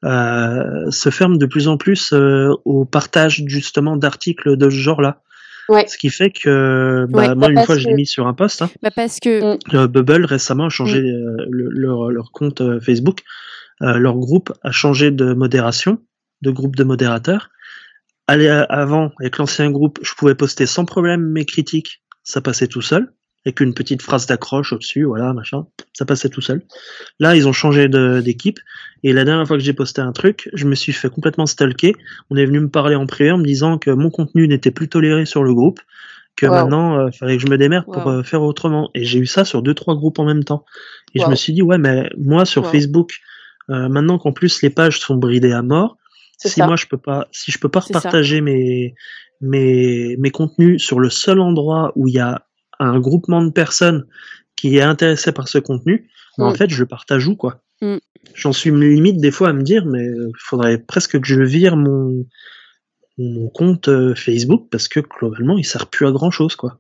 euh, 0.05 0.91
se 0.91 1.11
ferment 1.11 1.37
de 1.37 1.47
plus 1.47 1.69
en 1.69 1.77
plus 1.77 2.13
euh, 2.13 2.51
au 2.65 2.87
partage 2.87 3.43
justement 3.47 3.97
d'articles 3.97 4.57
de 4.57 4.71
ce 4.71 4.77
genre-là. 4.77 5.21
Ouais. 5.71 5.87
Ce 5.87 5.97
qui 5.97 6.11
fait 6.11 6.31
que 6.31 7.07
bah, 7.09 7.19
Ouais, 7.19 7.27
moi, 7.29 7.35
bah, 7.35 7.49
une 7.49 7.55
parce 7.55 7.67
fois, 7.67 7.79
je 7.79 7.89
l'ai 7.89 7.95
mis 7.95 8.07
sur 8.07 8.27
un 8.27 8.35
post. 8.35 8.61
Hein, 8.63 8.71
Bah 8.83 8.91
parce 8.95 9.19
que 9.21 9.55
Mm. 9.55 9.59
euh, 9.75 9.87
Bubble 9.87 10.25
récemment 10.25 10.67
a 10.67 10.69
changé 10.69 10.99
euh, 10.99 11.37
le- 11.49 11.71
leur, 11.71 12.11
leur 12.11 12.33
compte 12.33 12.61
euh, 12.61 12.81
Facebook. 12.81 13.21
Euh, 13.83 13.95
leur 13.99 14.17
groupe 14.19 14.53
a 14.63 14.73
changé 14.73 15.11
de 15.11 15.33
modération, 15.33 15.99
de 16.43 16.51
groupe 16.51 16.77
de 16.77 16.85
modérateurs. 16.85 17.49
Allez, 18.27 18.49
euh, 18.49 18.65
avant, 18.69 19.13
avec 19.21 19.39
l'ancien 19.39 19.71
groupe, 19.71 19.99
je 20.03 20.13
pouvais 20.15 20.35
poster 20.35 20.67
sans 20.67 20.85
problème 20.85 21.23
mes 21.31 21.45
critiques, 21.45 22.03
ça 22.25 22.41
passait 22.41 22.67
tout 22.69 22.83
seul, 22.83 23.13
avec 23.45 23.61
une 23.61 23.73
petite 23.75 24.03
phrase 24.03 24.27
d'accroche 24.27 24.73
au-dessus, 24.73 25.05
voilà, 25.05 25.33
machin, 25.33 25.67
ça 25.93 26.05
passait 26.05 26.29
tout 26.29 26.41
seul. 26.41 26.63
Là, 27.19 27.37
ils 27.37 27.49
ont 27.49 27.53
changé 27.53 27.89
d'équipe, 27.89 28.59
et 29.03 29.13
la 29.13 29.25
dernière 29.25 29.47
fois 29.47 29.57
que 29.57 29.63
j'ai 29.63 29.73
posté 29.73 30.03
un 30.03 30.13
truc, 30.13 30.51
je 30.53 30.67
me 30.67 30.75
suis 30.75 30.93
fait 30.93 31.09
complètement 31.09 31.47
stalker. 31.47 31.95
On 32.31 32.37
est 32.37 32.45
venu 32.45 32.61
me 32.61 32.69
parler 32.69 32.97
en 32.97 33.07
privé 33.07 33.31
en 33.31 33.39
me 33.39 33.45
disant 33.45 33.79
que 33.79 33.91
mon 33.91 34.11
contenu 34.11 34.47
n'était 34.47 34.71
plus 34.71 34.89
toléré 34.89 35.25
sur 35.25 35.43
le 35.43 35.55
groupe, 35.55 35.81
que 36.37 36.47
Wow. 36.47 36.53
maintenant, 36.53 37.09
il 37.09 37.17
fallait 37.17 37.37
que 37.37 37.43
je 37.43 37.51
me 37.51 37.59
démerde 37.59 37.87
pour 37.87 38.07
euh, 38.09 38.23
faire 38.23 38.43
autrement. 38.43 38.91
Et 38.95 39.05
j'ai 39.05 39.19
eu 39.19 39.27
ça 39.27 39.45
sur 39.45 39.63
deux, 39.63 39.75
trois 39.75 39.95
groupes 39.95 40.19
en 40.19 40.25
même 40.25 40.45
temps. 40.45 40.65
Et 41.15 41.21
je 41.21 41.27
me 41.27 41.35
suis 41.35 41.53
dit, 41.53 41.63
ouais, 41.63 41.79
mais 41.79 42.09
moi, 42.19 42.45
sur. 42.45 42.71
Facebook, 42.71 43.21
euh, 43.71 43.89
maintenant 43.89 44.19
qu'en 44.19 44.33
plus 44.33 44.63
les 44.63 44.71
pages 44.71 44.99
sont 44.99 45.17
bridées 45.17 45.53
à 45.53 45.63
mort, 45.63 45.97
si 46.39 46.49
ça. 46.49 46.67
moi 46.67 46.77
je 46.77 46.87
peux 46.87 46.99
pas, 46.99 47.29
si 47.31 47.53
je 47.53 47.59
peux 47.59 47.69
pas 47.69 47.81
repartager 47.81 48.41
mes, 48.41 48.95
mes, 49.41 50.17
mes 50.19 50.31
contenus 50.31 50.85
sur 50.85 50.99
le 50.99 51.09
seul 51.09 51.41
endroit 51.41 51.93
où 51.95 52.09
il 52.09 52.15
y 52.15 52.19
a 52.19 52.47
un 52.81 52.99
groupement 52.99 53.43
de 53.45 53.51
personnes 53.51 54.07
qui 54.57 54.77
est 54.77 54.83
intéressé 54.83 55.33
par 55.33 55.49
ce 55.49 55.59
contenu, 55.59 56.11
en 56.39 56.51
Mm. 56.51 56.57
fait, 56.57 56.71
je 56.71 56.81
le 56.81 56.87
partage 56.87 57.27
où, 57.29 57.37
quoi. 57.37 57.63
Mm. 57.81 57.97
J'en 58.35 58.53
suis 58.53 58.71
limite 58.71 59.19
des 59.21 59.31
fois 59.31 59.49
à 59.51 59.53
me 59.53 59.63
dire, 59.63 59.87
mais 59.87 60.05
il 60.07 60.33
faudrait 60.39 60.79
presque 60.79 61.19
que 61.21 61.27
je 61.27 61.41
vire 61.43 61.77
mon, 61.77 62.27
mon 63.19 63.49
compte 63.49 63.89
euh, 63.89 64.15
Facebook 64.15 64.69
parce 64.71 64.89
que 64.89 65.01
globalement, 65.01 65.57
il 65.57 65.65
sert 65.65 65.87
plus 65.87 66.07
à 66.07 66.13
grand 66.13 66.31
chose, 66.31 66.57
quoi. 66.57 66.79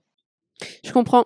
Je 0.84 0.92
comprends. 0.92 1.24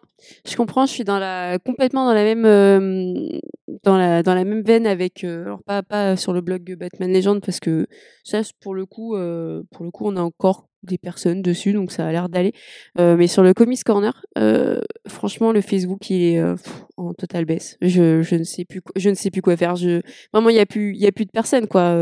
Je 0.49 0.55
comprends. 0.55 0.87
Je 0.87 0.93
suis 0.93 1.03
dans 1.03 1.19
la 1.19 1.59
complètement 1.59 2.07
dans 2.07 2.15
la 2.15 2.23
même 2.23 2.45
euh, 2.45 3.39
dans 3.83 3.99
la 3.99 4.23
dans 4.23 4.35
la 4.35 4.45
même 4.45 4.63
veine 4.63 4.87
avec 4.87 5.25
euh, 5.25 5.43
alors 5.45 5.63
pas 5.65 5.83
pas 5.83 6.17
sur 6.17 6.33
le 6.33 6.41
blog 6.41 6.77
Batman 6.79 7.13
Legend 7.13 7.41
parce 7.45 7.59
que 7.59 7.89
ça 8.23 8.43
pour 8.61 8.77
le 8.77 8.87
coup 8.87 9.17
euh, 9.17 9.65
pour 9.73 9.85
le 9.85 9.91
coup 9.91 10.07
on 10.07 10.17
a 10.17 10.21
encore 10.21 10.69
des 10.85 10.99
personnes 10.99 11.43
dessus 11.43 11.73
donc 11.73 11.93
ça 11.93 12.07
a 12.07 12.13
l'air 12.13 12.29
d'aller. 12.29 12.53
Euh, 12.99 13.17
mais 13.17 13.27
sur 13.27 13.43
le 13.43 13.55
Comics 13.55 13.83
Corner, 13.85 14.25
euh, 14.39 14.81
franchement 15.07 15.53
le 15.53 15.61
Facebook 15.61 16.11
il 16.11 16.23
est 16.23 16.39
euh, 16.39 16.57
en 16.97 17.15
totale 17.15 17.45
baisse. 17.45 17.77
Je 17.81 18.23
je 18.23 18.37
ne 18.37 18.45
sais 18.45 18.65
plus 18.65 18.83
je 18.97 19.11
ne 19.11 19.15
sais 19.15 19.31
plus 19.31 19.43
quoi 19.43 19.57
faire. 19.57 19.77
Je 19.77 20.01
vraiment 20.33 20.51
il 20.51 20.57
y 20.57 20.61
a 20.61 20.67
plus 20.67 20.97
a 21.05 21.13
plus 21.13 21.27
de 21.27 21.31
personnes 21.31 21.67
quoi. 21.67 21.97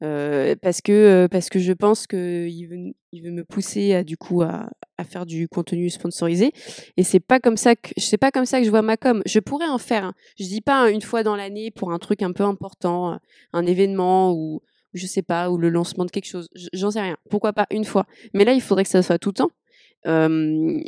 Parce 0.00 0.80
que 0.82 1.26
parce 1.30 1.48
que 1.48 1.58
je 1.58 1.72
pense 1.72 2.06
que 2.06 2.46
il 2.46 2.66
veut 2.66 2.92
il 3.12 3.22
veut 3.22 3.30
me 3.30 3.44
pousser 3.44 3.94
à 3.94 4.04
du 4.04 4.16
coup 4.16 4.42
à, 4.42 4.68
à 4.98 5.04
faire 5.04 5.24
du 5.24 5.48
contenu 5.48 5.88
sponsorisé 5.88 6.52
et 6.98 7.02
c'est 7.02 7.20
pas 7.20 7.40
comme 7.40 7.56
ça 7.56 7.74
que 7.76 8.16
pas 8.16 8.30
comme 8.30 8.44
ça 8.44 8.58
que 8.58 8.64
je 8.64 8.70
vois 8.70 8.82
ma 8.82 8.98
com 8.98 9.22
je 9.24 9.38
pourrais 9.40 9.68
en 9.68 9.78
faire 9.78 10.04
hein. 10.04 10.14
je 10.38 10.44
dis 10.44 10.60
pas 10.60 10.82
hein, 10.82 10.88
une 10.88 11.00
fois 11.00 11.22
dans 11.22 11.34
l'année 11.34 11.70
pour 11.70 11.92
un 11.92 11.98
truc 11.98 12.22
un 12.22 12.32
peu 12.32 12.44
important 12.44 13.18
un 13.54 13.66
événement 13.66 14.34
ou 14.34 14.60
je 14.96 15.06
sais 15.06 15.22
pas 15.22 15.50
ou 15.50 15.58
le 15.58 15.68
lancement 15.68 16.04
de 16.04 16.10
quelque 16.10 16.28
chose. 16.28 16.48
J'en 16.72 16.90
sais 16.90 17.00
rien. 17.00 17.16
Pourquoi 17.30 17.52
pas 17.52 17.66
une 17.70 17.84
fois. 17.84 18.06
Mais 18.34 18.44
là 18.44 18.52
il 18.52 18.60
faudrait 18.60 18.84
que 18.84 18.90
ça 18.90 19.02
soit 19.02 19.18
tout 19.18 19.30
le 19.30 19.34
temps. 19.34 19.50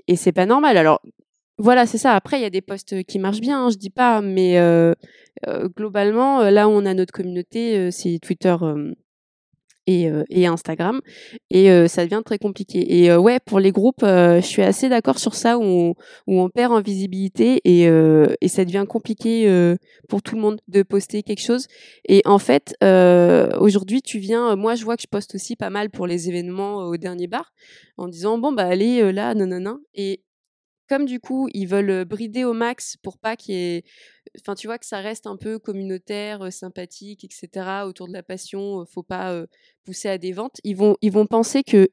Et 0.06 0.16
c'est 0.16 0.32
pas 0.32 0.46
normal. 0.46 0.76
Alors 0.76 1.00
voilà, 1.58 1.86
c'est 1.86 1.98
ça. 1.98 2.14
Après, 2.14 2.38
il 2.38 2.42
y 2.42 2.46
a 2.46 2.50
des 2.50 2.60
posts 2.60 3.02
qui 3.02 3.18
marchent 3.18 3.40
bien, 3.40 3.64
hein, 3.64 3.70
je 3.70 3.76
dis 3.76 3.90
pas, 3.90 4.20
mais 4.20 4.58
euh, 4.58 4.94
euh, 5.48 5.68
globalement, 5.68 6.40
euh, 6.40 6.50
là 6.50 6.68
où 6.68 6.70
on 6.70 6.86
a 6.86 6.94
notre 6.94 7.12
communauté, 7.12 7.90
c'est 7.90 8.20
Twitter 8.20 8.54
et, 9.88 10.06
euh, 10.10 10.22
et 10.28 10.46
Instagram, 10.46 11.00
et 11.50 11.70
euh, 11.70 11.88
ça 11.88 12.04
devient 12.04 12.20
très 12.24 12.38
compliqué. 12.38 13.00
Et 13.02 13.10
euh, 13.10 13.18
ouais, 13.18 13.40
pour 13.40 13.58
les 13.58 13.72
groupes, 13.72 14.04
je 14.04 14.44
suis 14.44 14.62
assez 14.62 14.90
d'accord 14.90 15.18
sur 15.18 15.34
ça, 15.34 15.58
où 15.58 15.94
on, 16.26 16.48
perd 16.50 16.72
en 16.72 16.80
visibilité 16.80 17.60
et, 17.64 17.88
ça 18.48 18.64
devient 18.64 18.84
compliqué 18.88 19.76
pour 20.08 20.22
tout 20.22 20.34
le 20.34 20.42
monde 20.42 20.60
de 20.68 20.82
poster 20.82 21.22
quelque 21.22 21.42
chose. 21.42 21.66
Et 22.06 22.22
en 22.26 22.38
fait, 22.38 22.74
aujourd'hui, 23.58 24.02
tu 24.02 24.18
viens, 24.18 24.56
moi, 24.56 24.74
je 24.74 24.84
vois 24.84 24.96
que 24.96 25.02
je 25.02 25.08
poste 25.08 25.34
aussi 25.34 25.56
pas 25.56 25.70
mal 25.70 25.88
pour 25.90 26.06
les 26.06 26.28
événements 26.28 26.78
au 26.88 26.96
dernier 26.96 27.26
bar, 27.26 27.52
en 27.96 28.08
disant 28.08 28.38
bon 28.38 28.52
bah 28.52 28.66
allez 28.66 29.12
là, 29.12 29.34
non 29.34 29.46
non 29.46 29.60
non, 29.60 29.78
comme 30.88 31.04
du 31.04 31.20
coup, 31.20 31.48
ils 31.52 31.66
veulent 31.66 32.04
brider 32.04 32.44
au 32.44 32.52
max 32.52 32.96
pour 33.02 33.18
pas 33.18 33.36
qu'il 33.36 33.54
y 33.54 33.58
ait. 33.58 33.84
Enfin, 34.40 34.54
tu 34.54 34.66
vois 34.66 34.78
que 34.78 34.86
ça 34.86 34.98
reste 34.98 35.26
un 35.26 35.36
peu 35.36 35.58
communautaire, 35.58 36.52
sympathique, 36.52 37.24
etc. 37.24 37.84
Autour 37.86 38.08
de 38.08 38.12
la 38.12 38.22
passion, 38.22 38.84
faut 38.86 39.02
pas 39.02 39.44
pousser 39.84 40.08
à 40.08 40.18
des 40.18 40.32
ventes. 40.32 40.60
Ils 40.64 40.76
vont, 40.76 41.26
penser 41.26 41.62
que 41.62 41.88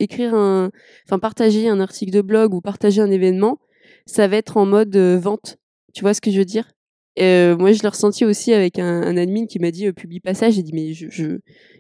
partager 1.18 1.70
un 1.70 1.80
article 1.80 2.12
de 2.12 2.22
blog 2.22 2.54
ou 2.54 2.62
partager 2.62 3.02
un 3.02 3.12
événement, 3.12 3.60
ça 4.06 4.28
va 4.28 4.38
être 4.38 4.58
en 4.58 4.66
mode 4.66 4.96
vente. 4.96 5.58
Tu 5.94 6.02
vois 6.02 6.14
ce 6.14 6.22
que 6.22 6.32
je 6.32 6.40
veux 6.40 6.46
dire? 6.46 6.72
Moi, 7.18 7.72
je 7.72 7.82
l'ai 7.82 7.88
ressenti 7.88 8.26
aussi 8.26 8.54
avec 8.54 8.80
un, 8.80 9.16
admin 9.18 9.46
qui 9.46 9.60
m'a 9.60 9.72
dit 9.72 9.92
publie 9.94 10.20
pas 10.20 10.34
ça. 10.34 10.50
J'ai 10.50 10.64
dit 10.64 10.74
mais 10.74 10.94
je, 10.94 11.08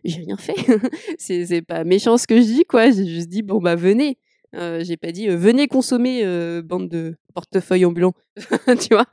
j'ai 0.03 0.19
rien 0.19 0.37
fait. 0.37 0.55
c'est 1.17 1.61
pas 1.61 1.83
méchant 1.83 2.17
ce 2.17 2.27
que 2.27 2.37
je 2.37 2.45
dis 2.45 2.65
quoi. 2.65 2.91
J'ai 2.91 3.05
juste 3.05 3.29
dit 3.29 3.41
bon 3.41 3.59
bah 3.59 3.75
venez. 3.75 4.17
Euh, 4.55 4.83
j'ai 4.83 4.97
pas 4.97 5.11
dit 5.11 5.27
euh, 5.27 5.35
venez 5.35 5.67
consommer 5.67 6.21
euh, 6.23 6.61
bande 6.61 6.87
de 6.87 7.15
portefeuille 7.33 7.85
ambulants, 7.85 8.13
tu 8.79 8.93
vois. 8.93 9.05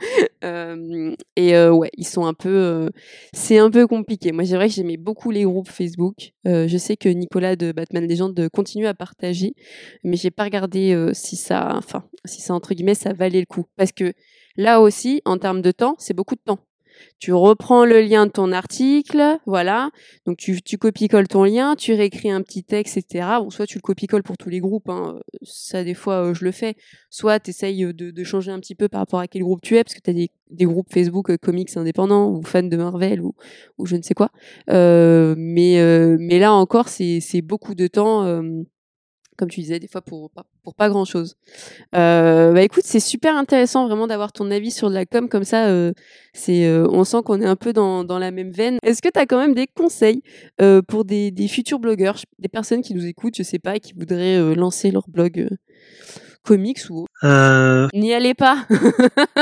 Et 1.36 1.58
ouais, 1.58 1.90
ils 1.96 2.06
sont 2.06 2.24
un 2.24 2.34
peu, 2.34 2.88
c'est 3.32 3.58
un 3.58 3.68
peu 3.68 3.88
compliqué. 3.88 4.30
Moi, 4.30 4.44
c'est 4.44 4.54
vrai 4.54 4.68
que 4.68 4.74
j'aimais 4.74 4.96
beaucoup 4.96 5.32
les 5.32 5.42
groupes 5.42 5.68
Facebook. 5.68 6.32
Je 6.44 6.76
sais 6.78 6.96
que 6.96 7.08
Nicolas 7.08 7.56
de 7.56 7.72
Batman 7.72 8.06
Legend 8.06 8.48
continue 8.50 8.86
à 8.86 8.94
partager, 8.94 9.54
mais 10.04 10.16
j'ai 10.16 10.30
pas 10.30 10.44
regardé 10.44 11.10
si 11.14 11.34
ça, 11.34 11.74
enfin, 11.74 12.04
si 12.24 12.40
ça 12.40 12.54
entre 12.54 12.74
guillemets, 12.74 12.94
ça 12.94 13.12
valait 13.12 13.40
le 13.40 13.46
coup. 13.46 13.64
Parce 13.76 13.90
que 13.90 14.12
là 14.56 14.80
aussi, 14.80 15.20
en 15.24 15.38
termes 15.38 15.62
de 15.62 15.72
temps, 15.72 15.96
c'est 15.98 16.14
beaucoup 16.14 16.36
de 16.36 16.42
temps. 16.44 16.60
Tu 17.18 17.32
reprends 17.32 17.84
le 17.84 18.00
lien 18.00 18.26
de 18.26 18.32
ton 18.32 18.52
article, 18.52 19.38
voilà. 19.46 19.90
Donc 20.26 20.38
tu, 20.38 20.60
tu 20.60 20.76
copies-colles 20.76 21.28
ton 21.28 21.44
lien, 21.44 21.76
tu 21.76 21.94
réécris 21.94 22.30
un 22.30 22.42
petit 22.42 22.64
texte, 22.64 22.96
etc. 22.96 23.26
Bon, 23.38 23.50
soit 23.50 23.66
tu 23.66 23.78
le 23.78 23.82
copies-colles 23.82 24.22
pour 24.22 24.36
tous 24.36 24.48
les 24.48 24.60
groupes, 24.60 24.88
hein. 24.88 25.20
ça 25.42 25.84
des 25.84 25.94
fois 25.94 26.30
euh, 26.30 26.34
je 26.34 26.44
le 26.44 26.50
fais. 26.50 26.74
Soit 27.10 27.38
tu 27.40 27.50
essayes 27.50 27.84
de, 27.94 28.10
de 28.10 28.24
changer 28.24 28.50
un 28.50 28.58
petit 28.58 28.74
peu 28.74 28.88
par 28.88 29.00
rapport 29.00 29.20
à 29.20 29.28
quel 29.28 29.42
groupe 29.42 29.60
tu 29.62 29.76
es, 29.76 29.84
parce 29.84 29.94
que 29.94 30.00
tu 30.00 30.10
as 30.10 30.14
des, 30.14 30.30
des 30.50 30.64
groupes 30.64 30.92
Facebook 30.92 31.30
euh, 31.30 31.36
comics 31.36 31.76
indépendants 31.76 32.30
ou 32.30 32.42
fans 32.42 32.62
de 32.62 32.76
Marvel 32.76 33.20
ou, 33.20 33.34
ou 33.78 33.86
je 33.86 33.96
ne 33.96 34.02
sais 34.02 34.14
quoi. 34.14 34.30
Euh, 34.70 35.34
mais, 35.38 35.78
mais 36.18 36.38
là 36.38 36.52
encore, 36.52 36.88
c'est 36.88 37.42
beaucoup 37.42 37.74
de 37.74 37.86
temps. 37.86 38.42
Comme 39.42 39.50
tu 39.50 39.60
disais, 39.60 39.80
des 39.80 39.88
fois 39.88 40.02
pour 40.02 40.30
pas, 40.30 40.88
grand 40.88 41.04
chose. 41.04 41.34
Euh, 41.96 42.52
bah 42.52 42.62
écoute, 42.62 42.84
c'est 42.86 43.00
super 43.00 43.36
intéressant 43.36 43.88
vraiment 43.88 44.06
d'avoir 44.06 44.32
ton 44.32 44.48
avis 44.52 44.70
sur 44.70 44.88
la 44.88 45.04
com 45.04 45.28
comme 45.28 45.42
ça. 45.42 45.66
Euh, 45.66 45.90
c'est, 46.32 46.64
euh, 46.64 46.86
on 46.92 47.02
sent 47.02 47.22
qu'on 47.24 47.40
est 47.40 47.46
un 47.46 47.56
peu 47.56 47.72
dans, 47.72 48.04
la 48.04 48.30
même 48.30 48.52
veine. 48.52 48.78
Est-ce 48.84 49.02
que 49.02 49.08
tu 49.08 49.18
as 49.18 49.26
quand 49.26 49.40
même 49.40 49.54
des 49.54 49.66
conseils 49.66 50.22
pour 50.86 51.04
des, 51.04 51.48
futurs 51.48 51.80
blogueurs, 51.80 52.18
des 52.38 52.48
personnes 52.48 52.82
qui 52.82 52.94
nous 52.94 53.04
écoutent, 53.04 53.34
je 53.36 53.42
sais 53.42 53.58
pas, 53.58 53.80
qui 53.80 53.94
voudraient 53.94 54.54
lancer 54.54 54.92
leur 54.92 55.08
blog 55.08 55.48
comics 56.42 56.80
ou 56.90 57.06
Euh, 57.24 57.88
n'y 57.94 58.12
allez 58.12 58.34
pas. 58.34 58.66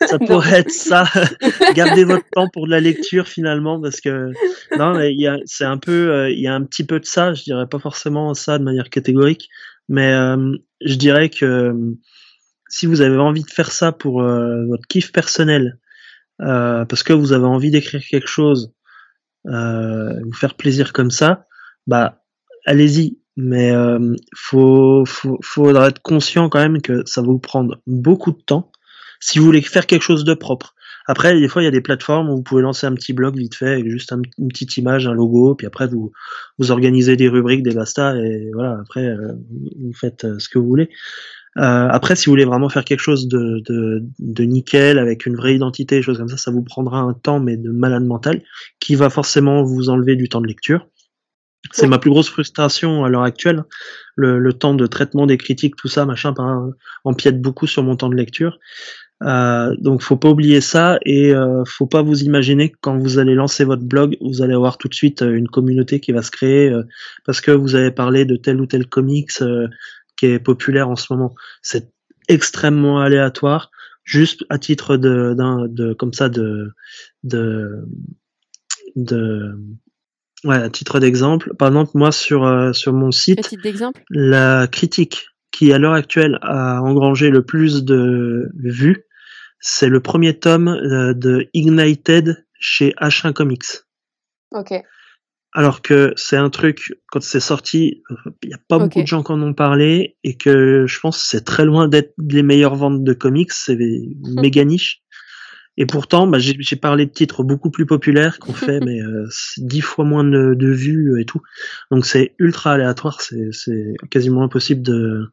ça 0.00 0.18
pourrait 0.18 0.60
être 0.60 0.70
ça. 0.70 1.04
Gardez 1.74 2.04
votre 2.04 2.28
temps 2.30 2.48
pour 2.52 2.66
de 2.66 2.70
la 2.70 2.80
lecture 2.80 3.28
finalement 3.28 3.80
parce 3.80 4.00
que 4.00 4.30
non, 4.78 4.94
mais 4.94 5.12
il 5.12 5.20
y 5.20 5.26
a, 5.26 5.38
c'est 5.44 5.64
un 5.64 5.78
peu, 5.78 6.10
euh, 6.10 6.30
il 6.30 6.40
y 6.40 6.46
a 6.46 6.54
un 6.54 6.62
petit 6.62 6.84
peu 6.84 7.00
de 7.00 7.04
ça. 7.04 7.34
Je 7.34 7.42
dirais 7.42 7.66
pas 7.66 7.78
forcément 7.78 8.32
ça 8.34 8.58
de 8.58 8.64
manière 8.64 8.90
catégorique, 8.90 9.48
mais 9.88 10.12
euh, 10.12 10.52
je 10.84 10.94
dirais 10.94 11.30
que 11.30 11.74
si 12.68 12.86
vous 12.86 13.00
avez 13.02 13.18
envie 13.18 13.44
de 13.44 13.50
faire 13.50 13.70
ça 13.70 13.92
pour 13.92 14.22
euh, 14.22 14.64
votre 14.66 14.86
kiff 14.86 15.12
personnel, 15.12 15.78
euh, 16.40 16.84
parce 16.86 17.02
que 17.02 17.12
vous 17.12 17.32
avez 17.32 17.44
envie 17.44 17.70
d'écrire 17.70 18.02
quelque 18.08 18.28
chose, 18.28 18.72
euh, 19.46 20.20
vous 20.24 20.32
faire 20.32 20.54
plaisir 20.54 20.92
comme 20.92 21.10
ça, 21.10 21.46
bah 21.86 22.22
allez-y. 22.64 23.18
Mais 23.36 23.72
euh, 23.72 24.14
faut, 24.36 25.04
faudra 25.42 25.88
être 25.88 26.02
conscient 26.02 26.48
quand 26.48 26.58
même 26.58 26.82
que 26.82 27.02
ça 27.06 27.22
va 27.22 27.28
vous 27.28 27.38
prendre 27.38 27.80
beaucoup 27.86 28.32
de 28.32 28.40
temps 28.40 28.70
si 29.20 29.38
vous 29.38 29.44
voulez 29.44 29.62
faire 29.62 29.86
quelque 29.86 30.02
chose 30.02 30.24
de 30.24 30.34
propre. 30.34 30.74
Après, 31.06 31.38
des 31.38 31.48
fois, 31.48 31.62
il 31.62 31.64
y 31.64 31.68
a 31.68 31.72
des 31.72 31.80
plateformes 31.80 32.30
où 32.30 32.36
vous 32.36 32.42
pouvez 32.42 32.62
lancer 32.62 32.86
un 32.86 32.94
petit 32.94 33.12
blog 33.12 33.36
vite 33.36 33.54
fait 33.54 33.70
avec 33.70 33.88
juste 33.88 34.12
un, 34.12 34.20
une 34.38 34.48
petite 34.48 34.76
image, 34.76 35.06
un 35.06 35.14
logo, 35.14 35.54
puis 35.54 35.66
après 35.66 35.88
vous 35.88 36.12
vous 36.58 36.70
organisez 36.70 37.16
des 37.16 37.28
rubriques, 37.28 37.62
des 37.62 37.74
basta, 37.74 38.16
et 38.16 38.50
voilà. 38.52 38.78
Après, 38.80 39.06
euh, 39.06 39.32
vous 39.80 39.92
faites 39.92 40.24
euh, 40.24 40.38
ce 40.38 40.48
que 40.48 40.58
vous 40.58 40.66
voulez. 40.66 40.90
Après, 41.54 42.16
si 42.16 42.26
vous 42.26 42.32
voulez 42.32 42.46
vraiment 42.46 42.70
faire 42.70 42.84
quelque 42.84 43.00
chose 43.00 43.28
de, 43.28 43.62
de, 43.68 44.02
de 44.18 44.44
nickel 44.44 44.98
avec 44.98 45.26
une 45.26 45.36
vraie 45.36 45.54
identité, 45.54 45.96
des 45.96 46.02
choses 46.02 46.16
comme 46.16 46.28
ça, 46.28 46.38
ça 46.38 46.50
vous 46.50 46.62
prendra 46.62 47.00
un 47.00 47.12
temps, 47.12 47.40
mais 47.40 47.58
de 47.58 47.70
malade 47.70 48.04
mental, 48.04 48.42
qui 48.80 48.94
va 48.94 49.10
forcément 49.10 49.62
vous 49.62 49.90
enlever 49.90 50.16
du 50.16 50.30
temps 50.30 50.40
de 50.40 50.46
lecture. 50.46 50.86
C'est 51.70 51.82
Ouais. 51.82 51.88
ma 51.88 51.98
plus 51.98 52.10
grosse 52.10 52.28
frustration 52.28 53.04
à 53.04 53.08
l'heure 53.08 53.22
actuelle. 53.22 53.62
Le, 54.16 54.38
le 54.38 54.52
temps 54.52 54.74
de 54.74 54.86
traitement 54.86 55.26
des 55.26 55.38
critiques, 55.38 55.76
tout 55.76 55.88
ça, 55.88 56.04
machin, 56.04 56.32
par- 56.32 56.68
empiète 57.04 57.40
beaucoup 57.40 57.66
sur 57.66 57.82
mon 57.82 57.96
temps 57.96 58.08
de 58.08 58.16
lecture. 58.16 58.58
Euh, 59.22 59.76
donc 59.78 60.02
faut 60.02 60.16
pas 60.16 60.30
oublier 60.30 60.60
ça 60.60 60.98
et 61.06 61.32
euh, 61.32 61.62
faut 61.64 61.86
pas 61.86 62.02
vous 62.02 62.24
imaginer 62.24 62.70
que 62.70 62.76
quand 62.80 62.98
vous 62.98 63.20
allez 63.20 63.36
lancer 63.36 63.62
votre 63.62 63.84
blog, 63.84 64.16
vous 64.20 64.42
allez 64.42 64.52
avoir 64.54 64.78
tout 64.78 64.88
de 64.88 64.94
suite 64.94 65.22
euh, 65.22 65.32
une 65.36 65.46
communauté 65.46 66.00
qui 66.00 66.10
va 66.10 66.22
se 66.22 66.32
créer 66.32 66.68
euh, 66.70 66.82
parce 67.24 67.40
que 67.40 67.52
vous 67.52 67.76
avez 67.76 67.92
parlé 67.92 68.24
de 68.24 68.34
tel 68.34 68.60
ou 68.60 68.66
tel 68.66 68.84
comics 68.88 69.30
euh, 69.40 69.68
qui 70.16 70.26
est 70.26 70.40
populaire 70.40 70.88
en 70.88 70.96
ce 70.96 71.12
moment. 71.12 71.36
C'est 71.62 71.92
extrêmement 72.28 72.98
aléatoire, 73.00 73.70
juste 74.02 74.44
à 74.50 74.58
titre 74.58 74.96
de, 74.96 75.34
d'un, 75.34 75.68
de 75.68 75.92
comme 75.92 76.12
ça 76.12 76.28
de 76.28 76.72
de 77.22 77.84
de 78.96 79.56
ouais 80.44 80.56
à 80.56 80.70
titre 80.70 81.00
d'exemple. 81.00 81.54
Par 81.56 81.68
exemple 81.68 81.92
moi 81.94 82.12
sur 82.12 82.44
euh, 82.44 82.72
sur 82.72 82.92
mon 82.92 83.10
site 83.10 83.42
titre 83.42 83.92
la 84.10 84.66
critique 84.66 85.26
qui 85.50 85.72
à 85.72 85.78
l'heure 85.78 85.92
actuelle 85.92 86.38
a 86.42 86.80
engrangé 86.80 87.30
le 87.30 87.44
plus 87.44 87.84
de 87.84 88.50
vues, 88.54 89.04
c'est 89.60 89.88
le 89.88 90.00
premier 90.00 90.38
tome 90.38 90.68
euh, 90.68 91.14
de 91.14 91.48
Ignited 91.54 92.44
chez 92.58 92.94
H1 93.00 93.32
Comics. 93.32 93.84
Ok. 94.50 94.72
Alors 95.54 95.82
que 95.82 96.14
c'est 96.16 96.38
un 96.38 96.48
truc, 96.48 96.94
quand 97.08 97.22
c'est 97.22 97.40
sorti, 97.40 98.02
il 98.42 98.48
n'y 98.48 98.54
a 98.54 98.60
pas 98.68 98.78
beaucoup 98.78 99.02
de 99.02 99.06
gens 99.06 99.22
qui 99.22 99.32
en 99.32 99.42
ont 99.42 99.52
parlé 99.52 100.16
et 100.24 100.36
que 100.36 100.86
je 100.86 101.00
pense 101.00 101.18
que 101.18 101.28
c'est 101.28 101.44
très 101.44 101.66
loin 101.66 101.88
d'être 101.88 102.14
les 102.18 102.42
meilleures 102.42 102.74
ventes 102.74 103.04
de 103.04 103.12
comics, 103.12 103.52
c'est 103.52 103.76
méga 104.40 104.64
niche. 104.64 105.02
Et 105.78 105.86
pourtant, 105.86 106.26
bah, 106.26 106.38
j'ai 106.38 106.76
parlé 106.76 107.06
de 107.06 107.10
titres 107.12 107.42
beaucoup 107.44 107.70
plus 107.70 107.86
populaires 107.86 108.38
qu'on 108.38 108.52
fait, 108.52 108.80
mais 108.84 109.00
euh, 109.00 109.26
dix 109.56 109.80
fois 109.80 110.04
moins 110.04 110.24
de, 110.24 110.54
de 110.54 110.68
vues 110.68 111.20
et 111.20 111.24
tout. 111.24 111.40
Donc 111.90 112.04
c'est 112.04 112.34
ultra 112.38 112.72
aléatoire, 112.72 113.20
c'est 113.22 113.94
quasiment 114.10 114.42
impossible 114.42 114.82
de, 114.82 115.30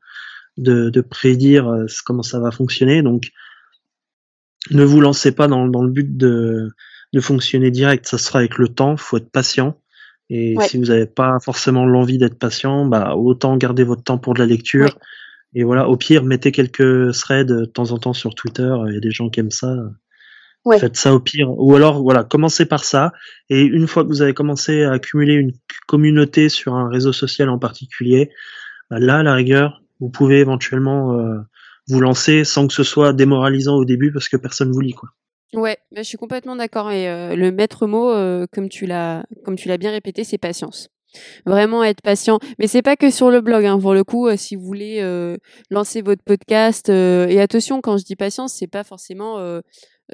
de, 0.57 0.89
de 0.89 1.01
prédire 1.01 1.67
euh, 1.67 1.85
comment 2.05 2.23
ça 2.23 2.39
va 2.39 2.51
fonctionner. 2.51 3.01
Donc 3.01 3.31
ne 4.71 4.83
vous 4.83 5.01
lancez 5.01 5.33
pas 5.33 5.47
dans, 5.47 5.67
dans 5.67 5.83
le 5.83 5.89
but 5.91 6.15
de, 6.17 6.69
de 7.13 7.19
fonctionner 7.19 7.71
direct, 7.71 8.05
ça 8.07 8.17
sera 8.17 8.39
avec 8.39 8.57
le 8.57 8.67
temps, 8.67 8.97
faut 8.97 9.17
être 9.17 9.31
patient. 9.31 9.79
Et 10.29 10.55
Ouais. 10.55 10.67
si 10.67 10.77
vous 10.77 10.85
n'avez 10.85 11.07
pas 11.07 11.39
forcément 11.39 11.85
l'envie 11.85 12.17
d'être 12.19 12.37
patient, 12.37 12.85
bah 12.85 13.15
autant 13.15 13.57
garder 13.57 13.83
votre 13.83 14.03
temps 14.03 14.19
pour 14.19 14.35
de 14.35 14.39
la 14.39 14.45
lecture. 14.45 14.85
Ouais. 14.95 15.61
Et 15.61 15.63
voilà, 15.63 15.89
au 15.89 15.97
pire, 15.97 16.23
mettez 16.23 16.51
quelques 16.51 17.11
threads 17.13 17.45
de 17.47 17.65
temps 17.65 17.91
en 17.91 17.97
temps 17.97 18.13
sur 18.13 18.35
Twitter. 18.35 18.71
Il 18.87 18.93
y 18.93 18.97
a 18.97 18.99
des 18.99 19.09
gens 19.11 19.29
qui 19.31 19.39
aiment 19.39 19.49
ça. 19.49 19.75
Ouais. 20.65 20.79
Faites 20.79 20.97
ça 20.97 21.13
au 21.13 21.19
pire. 21.19 21.49
Ou 21.57 21.75
alors, 21.75 22.01
voilà, 22.01 22.23
commencez 22.23 22.65
par 22.65 22.83
ça. 22.83 23.13
Et 23.49 23.61
une 23.61 23.87
fois 23.87 24.03
que 24.03 24.09
vous 24.09 24.21
avez 24.21 24.33
commencé 24.33 24.83
à 24.83 24.91
accumuler 24.91 25.33
une 25.33 25.53
communauté 25.87 26.49
sur 26.49 26.75
un 26.75 26.89
réseau 26.89 27.13
social 27.13 27.49
en 27.49 27.57
particulier, 27.57 28.29
bah 28.89 28.99
là, 28.99 29.19
à 29.19 29.23
la 29.23 29.33
rigueur, 29.33 29.81
vous 29.99 30.09
pouvez 30.09 30.39
éventuellement 30.39 31.13
euh, 31.13 31.39
vous 31.87 32.01
lancer 32.01 32.43
sans 32.43 32.67
que 32.67 32.73
ce 32.73 32.83
soit 32.83 33.13
démoralisant 33.13 33.75
au 33.75 33.85
début 33.85 34.11
parce 34.11 34.27
que 34.27 34.37
personne 34.37 34.71
vous 34.71 34.81
lit, 34.81 34.93
quoi. 34.93 35.09
Ouais, 35.53 35.77
bah, 35.91 36.03
je 36.03 36.07
suis 36.07 36.17
complètement 36.17 36.55
d'accord. 36.55 36.91
Et 36.91 37.09
euh, 37.09 37.35
le 37.35 37.51
maître 37.51 37.87
mot, 37.87 38.11
euh, 38.11 38.45
comme 38.51 38.69
tu 38.69 38.85
l'as, 38.85 39.25
comme 39.45 39.55
tu 39.55 39.67
l'as 39.67 39.77
bien 39.77 39.91
répété, 39.91 40.23
c'est 40.23 40.37
patience. 40.37 40.89
Vraiment 41.45 41.83
être 41.83 42.01
patient. 42.01 42.39
Mais 42.59 42.67
c'est 42.67 42.81
pas 42.81 42.95
que 42.95 43.09
sur 43.09 43.31
le 43.31 43.41
blog. 43.41 43.65
Hein. 43.65 43.79
Pour 43.79 43.93
le 43.93 44.03
coup, 44.03 44.27
euh, 44.27 44.35
si 44.37 44.55
vous 44.55 44.63
voulez 44.63 44.99
euh, 45.01 45.37
lancer 45.69 46.01
votre 46.01 46.23
podcast, 46.23 46.89
euh, 46.89 47.27
et 47.27 47.41
attention, 47.41 47.81
quand 47.81 47.97
je 47.97 48.05
dis 48.05 48.15
patience, 48.15 48.53
c'est 48.53 48.67
pas 48.67 48.83
forcément 48.83 49.37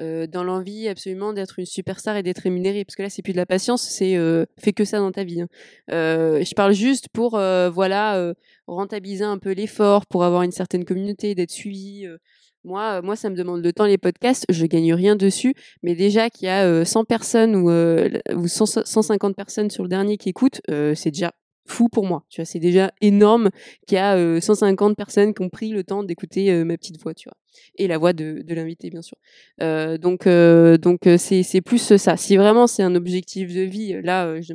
euh, 0.00 0.26
dans 0.26 0.44
l'envie 0.44 0.88
absolument 0.88 1.32
d'être 1.32 1.58
une 1.58 1.66
superstar 1.66 2.16
et 2.16 2.22
d'être 2.22 2.40
rémunéré, 2.40 2.84
parce 2.84 2.96
que 2.96 3.02
là, 3.02 3.10
c'est 3.10 3.22
plus 3.22 3.32
de 3.32 3.36
la 3.38 3.46
patience, 3.46 3.82
c'est 3.82 4.16
euh, 4.16 4.44
fais 4.58 4.72
que 4.72 4.84
ça 4.84 4.98
dans 4.98 5.12
ta 5.12 5.24
vie. 5.24 5.40
hein. 5.42 5.48
Euh, 5.90 6.44
je 6.44 6.54
parle 6.54 6.72
juste 6.72 7.08
pour 7.12 7.34
euh, 7.36 7.70
voilà 7.70 8.16
euh, 8.18 8.34
rentabiliser 8.66 9.24
un 9.24 9.38
peu 9.38 9.52
l'effort, 9.52 10.06
pour 10.06 10.24
avoir 10.24 10.42
une 10.42 10.52
certaine 10.52 10.84
communauté, 10.84 11.34
d'être 11.34 11.50
suivi. 11.50 12.06
euh. 12.06 12.18
Moi, 12.64 13.00
moi, 13.02 13.14
ça 13.14 13.30
me 13.30 13.36
demande 13.36 13.62
le 13.62 13.72
temps 13.72 13.86
les 13.86 13.96
podcasts. 13.98 14.44
Je 14.48 14.66
gagne 14.66 14.92
rien 14.92 15.14
dessus, 15.14 15.54
mais 15.84 15.94
déjà 15.94 16.30
qu'il 16.30 16.46
y 16.46 16.50
a 16.50 16.64
euh, 16.66 16.84
100 16.84 17.04
personnes 17.04 17.54
ou, 17.54 17.70
ou 17.70 18.48
100 18.48 18.66
150 18.84 19.36
personnes 19.36 19.70
sur 19.70 19.84
le 19.84 19.88
dernier 19.88 20.16
qui 20.16 20.30
écoutent, 20.30 20.60
c'est 20.68 21.10
déjà 21.12 21.30
fou 21.68 21.88
pour 21.88 22.06
moi. 22.06 22.24
Tu 22.28 22.40
vois, 22.40 22.44
c'est 22.44 22.58
déjà 22.58 22.90
énorme 23.00 23.50
qu'il 23.86 23.96
y 23.96 23.98
a 23.98 24.16
euh, 24.16 24.40
150 24.40 24.96
personnes 24.96 25.32
qui 25.34 25.42
ont 25.42 25.48
pris 25.48 25.70
le 25.70 25.84
temps 25.84 26.02
d'écouter 26.02 26.64
ma 26.64 26.76
petite 26.76 27.00
voix, 27.00 27.14
tu 27.14 27.28
vois, 27.28 27.36
et 27.76 27.86
la 27.86 27.98
voix 27.98 28.12
de, 28.12 28.42
de 28.44 28.54
l'invité, 28.54 28.90
bien 28.90 29.02
sûr. 29.02 29.16
Euh, 29.62 29.98
donc, 29.98 30.26
euh, 30.26 30.78
donc 30.78 31.06
euh, 31.06 31.16
c'est 31.18 31.42
c'est 31.42 31.60
plus 31.60 31.96
ça. 31.96 32.16
Si 32.16 32.36
vraiment 32.36 32.66
c'est 32.66 32.82
un 32.82 32.94
objectif 32.94 33.54
de 33.54 33.60
vie, 33.62 34.00
là, 34.02 34.40
je, 34.40 34.54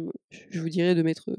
je 0.49 0.59
vous 0.61 0.69
dirais 0.69 0.95
de 0.95 1.01
mettre 1.01 1.29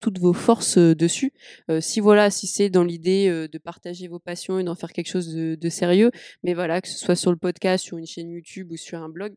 toutes 0.00 0.18
vos 0.18 0.32
forces 0.32 0.78
dessus. 0.78 1.32
Si 1.80 2.00
voilà, 2.00 2.30
si 2.30 2.46
c'est 2.46 2.70
dans 2.70 2.84
l'idée 2.84 3.28
de 3.50 3.58
partager 3.58 4.08
vos 4.08 4.18
passions 4.18 4.58
et 4.58 4.64
d'en 4.64 4.74
faire 4.74 4.92
quelque 4.92 5.10
chose 5.10 5.34
de, 5.34 5.54
de 5.54 5.68
sérieux, 5.68 6.10
mais 6.42 6.54
voilà, 6.54 6.80
que 6.80 6.88
ce 6.88 6.98
soit 6.98 7.16
sur 7.16 7.30
le 7.30 7.36
podcast, 7.36 7.84
sur 7.84 7.98
une 7.98 8.06
chaîne 8.06 8.30
YouTube 8.30 8.72
ou 8.72 8.76
sur 8.76 9.00
un 9.02 9.08
blog, 9.08 9.34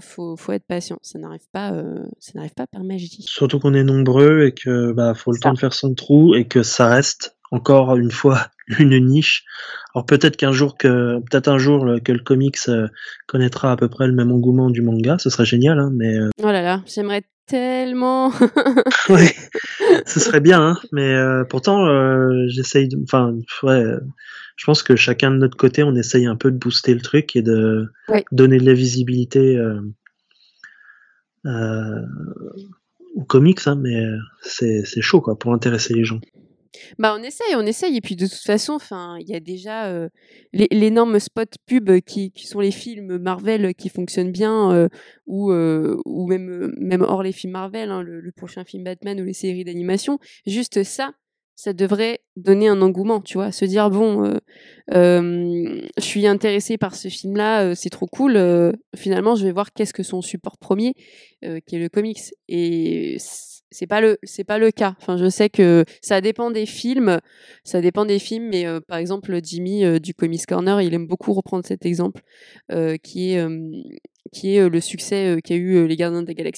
faut, 0.00 0.36
faut 0.36 0.52
être 0.52 0.66
patient. 0.66 0.98
Ça 1.02 1.18
n'arrive 1.18 1.48
pas, 1.52 1.72
ça 2.18 2.32
n'arrive 2.34 2.54
pas 2.54 2.66
par 2.66 2.84
magie. 2.84 3.22
Surtout 3.26 3.58
qu'on 3.58 3.74
est 3.74 3.84
nombreux 3.84 4.44
et 4.46 4.52
que 4.52 4.92
bah 4.92 5.14
faut 5.14 5.32
le 5.32 5.38
Ça. 5.38 5.48
temps 5.48 5.54
de 5.54 5.58
faire 5.58 5.74
son 5.74 5.94
trou 5.94 6.34
et 6.34 6.46
que 6.46 6.62
ça 6.62 6.88
reste 6.88 7.36
encore 7.50 7.96
une 7.96 8.10
fois 8.10 8.46
une 8.78 8.98
niche. 9.06 9.44
Alors 9.94 10.06
peut-être 10.06 10.36
qu'un 10.36 10.52
jour 10.52 10.76
que 10.78 11.18
peut-être 11.30 11.48
un 11.48 11.58
jour 11.58 11.84
le- 11.84 11.98
que 12.00 12.12
le 12.12 12.20
comics 12.20 12.58
euh, 12.68 12.88
connaîtra 13.26 13.72
à 13.72 13.76
peu 13.76 13.88
près 13.88 14.06
le 14.06 14.12
même 14.14 14.30
engouement 14.32 14.70
du 14.70 14.82
manga, 14.82 15.18
ce 15.18 15.30
serait 15.30 15.44
génial, 15.44 15.78
hein, 15.78 15.90
mais 15.94 16.16
euh, 16.16 16.28
Oh 16.42 16.46
là 16.46 16.62
là, 16.62 16.82
j'aimerais 16.86 17.22
tellement. 17.46 18.30
ouais, 19.08 19.34
ce 20.06 20.20
serait 20.20 20.40
bien, 20.40 20.60
hein, 20.62 20.76
mais 20.92 21.12
euh, 21.14 21.42
pourtant 21.44 21.86
euh, 21.86 22.44
j'essaye, 22.48 22.88
de- 22.88 22.98
enfin 23.02 23.34
ouais, 23.64 23.84
je 24.56 24.64
pense 24.66 24.82
que 24.84 24.94
chacun 24.94 25.30
de 25.32 25.36
notre 25.36 25.56
côté 25.56 25.82
on 25.82 25.94
essaye 25.96 26.26
un 26.26 26.36
peu 26.36 26.52
de 26.52 26.56
booster 26.58 26.94
le 26.94 27.00
truc 27.00 27.34
et 27.34 27.42
de 27.42 27.90
donner 28.30 28.58
de 28.58 28.66
la 28.66 28.74
visibilité 28.74 29.56
euh, 29.56 29.80
euh, 31.46 32.02
aux 33.16 33.24
comics, 33.24 33.60
hein, 33.66 33.74
mais 33.80 34.04
c'est 34.42 34.84
c'est 34.84 35.00
chaud 35.02 35.20
quoi 35.20 35.38
pour 35.38 35.52
intéresser 35.52 35.94
les 35.94 36.04
gens. 36.04 36.20
Bah 36.98 37.16
on 37.18 37.22
essaye, 37.22 37.54
on 37.56 37.66
essaye. 37.66 37.96
Et 37.96 38.00
puis 38.00 38.16
de 38.16 38.26
toute 38.26 38.44
façon, 38.44 38.74
enfin, 38.74 39.16
il 39.20 39.28
y 39.28 39.34
a 39.34 39.40
déjà 39.40 39.86
euh, 39.86 40.08
l'énorme 40.52 41.18
spot 41.18 41.54
pub 41.66 42.00
qui, 42.00 42.32
sont 42.36 42.60
les 42.60 42.70
films 42.70 43.18
Marvel 43.18 43.74
qui 43.74 43.88
fonctionnent 43.88 44.32
bien 44.32 44.72
euh, 44.72 44.88
ou 45.26 45.50
euh, 45.52 45.96
ou 46.04 46.26
même 46.26 46.48
euh, 46.50 46.74
même 46.78 47.02
hors 47.02 47.22
les 47.22 47.32
films 47.32 47.52
Marvel, 47.52 47.90
hein, 47.90 48.02
le, 48.02 48.20
le 48.20 48.32
prochain 48.32 48.64
film 48.64 48.84
Batman 48.84 49.20
ou 49.20 49.24
les 49.24 49.32
séries 49.32 49.64
d'animation, 49.64 50.18
juste 50.46 50.82
ça, 50.84 51.12
ça 51.56 51.72
devrait 51.72 52.20
donner 52.36 52.68
un 52.68 52.80
engouement, 52.82 53.20
tu 53.20 53.34
vois, 53.34 53.52
se 53.52 53.64
dire 53.64 53.90
bon, 53.90 54.38
je 54.88 55.82
suis 55.98 56.26
intéressé 56.26 56.78
par 56.78 56.94
ce 56.94 57.08
film-là, 57.08 57.74
c'est 57.74 57.90
trop 57.90 58.06
cool. 58.06 58.38
finalement, 58.96 59.34
je 59.34 59.44
vais 59.44 59.52
voir 59.52 59.72
qu'est-ce 59.72 59.92
que 59.92 60.02
son 60.02 60.22
support 60.22 60.56
premier, 60.56 60.94
qui 61.42 61.76
est 61.76 61.78
le 61.78 61.88
comics. 61.88 62.32
Et 62.48 63.18
c'est 63.70 63.86
pas 63.86 64.00
le 64.00 64.18
c'est 64.22 64.44
pas 64.44 64.58
le 64.58 64.70
cas. 64.70 64.94
Enfin, 65.00 65.16
je 65.16 65.28
sais 65.28 65.48
que 65.48 65.84
ça 66.02 66.20
dépend 66.20 66.50
des 66.50 66.66
films, 66.66 67.20
ça 67.64 67.80
dépend 67.80 68.04
des 68.04 68.18
films, 68.18 68.48
mais 68.48 68.66
euh, 68.66 68.80
par 68.80 68.98
exemple 68.98 69.38
Jimmy 69.42 69.84
euh, 69.84 69.98
du 69.98 70.14
Comics 70.14 70.44
Corner, 70.46 70.82
il 70.82 70.94
aime 70.94 71.06
beaucoup 71.06 71.32
reprendre 71.32 71.64
cet 71.64 71.86
exemple 71.86 72.22
euh, 72.72 72.96
qui 72.96 73.32
est 73.32 73.46
qui 74.32 74.54
est 74.56 74.68
le 74.68 74.80
succès 74.80 75.38
qu'a 75.44 75.54
eu 75.54 75.86
les 75.86 75.96
Gardiens 75.96 76.22
de 76.22 76.32
la 76.32 76.50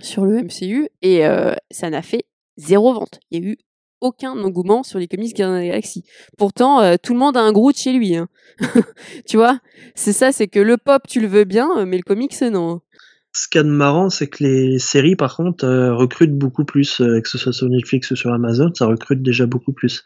sur 0.00 0.24
le 0.24 0.42
MCU 0.42 0.88
et 1.02 1.22
ça 1.70 1.90
n'a 1.90 2.02
fait 2.02 2.24
zéro 2.56 2.92
vente. 2.92 3.20
Il 3.30 3.42
y 3.42 3.46
a 3.46 3.50
eu 3.50 3.56
aucun 4.00 4.32
engouement 4.32 4.82
sur 4.82 4.98
les 4.98 5.08
comics 5.08 5.34
Gardiens 5.34 5.66
de 5.66 5.72
la. 5.72 5.80
Pourtant, 6.36 6.96
tout 6.98 7.14
le 7.14 7.18
monde 7.18 7.36
a 7.36 7.40
un 7.40 7.52
Groot 7.52 7.76
chez 7.76 7.92
lui. 7.92 8.16
Hein. 8.16 8.28
tu 9.26 9.38
vois, 9.38 9.60
c'est 9.94 10.12
ça, 10.12 10.30
c'est 10.30 10.48
que 10.48 10.60
le 10.60 10.76
pop, 10.76 11.02
tu 11.08 11.20
le 11.20 11.26
veux 11.26 11.44
bien, 11.44 11.86
mais 11.86 11.96
le 11.96 12.02
comics, 12.02 12.38
non. 12.42 12.80
Ce 13.38 13.48
qu'il 13.48 13.58
y 13.58 13.60
a 13.60 13.64
de 13.64 13.68
marrant, 13.68 14.10
c'est 14.10 14.26
que 14.26 14.42
les 14.42 14.78
séries, 14.78 15.14
par 15.16 15.36
contre, 15.36 15.64
euh, 15.64 15.94
recrutent 15.94 16.36
beaucoup 16.36 16.64
plus, 16.64 17.00
euh, 17.00 17.20
que 17.20 17.28
ce 17.28 17.38
soit 17.38 17.52
sur 17.52 17.68
Netflix 17.68 18.10
ou 18.10 18.16
sur 18.16 18.32
Amazon, 18.32 18.70
ça 18.74 18.86
recrute 18.86 19.22
déjà 19.22 19.46
beaucoup 19.46 19.72
plus. 19.72 20.04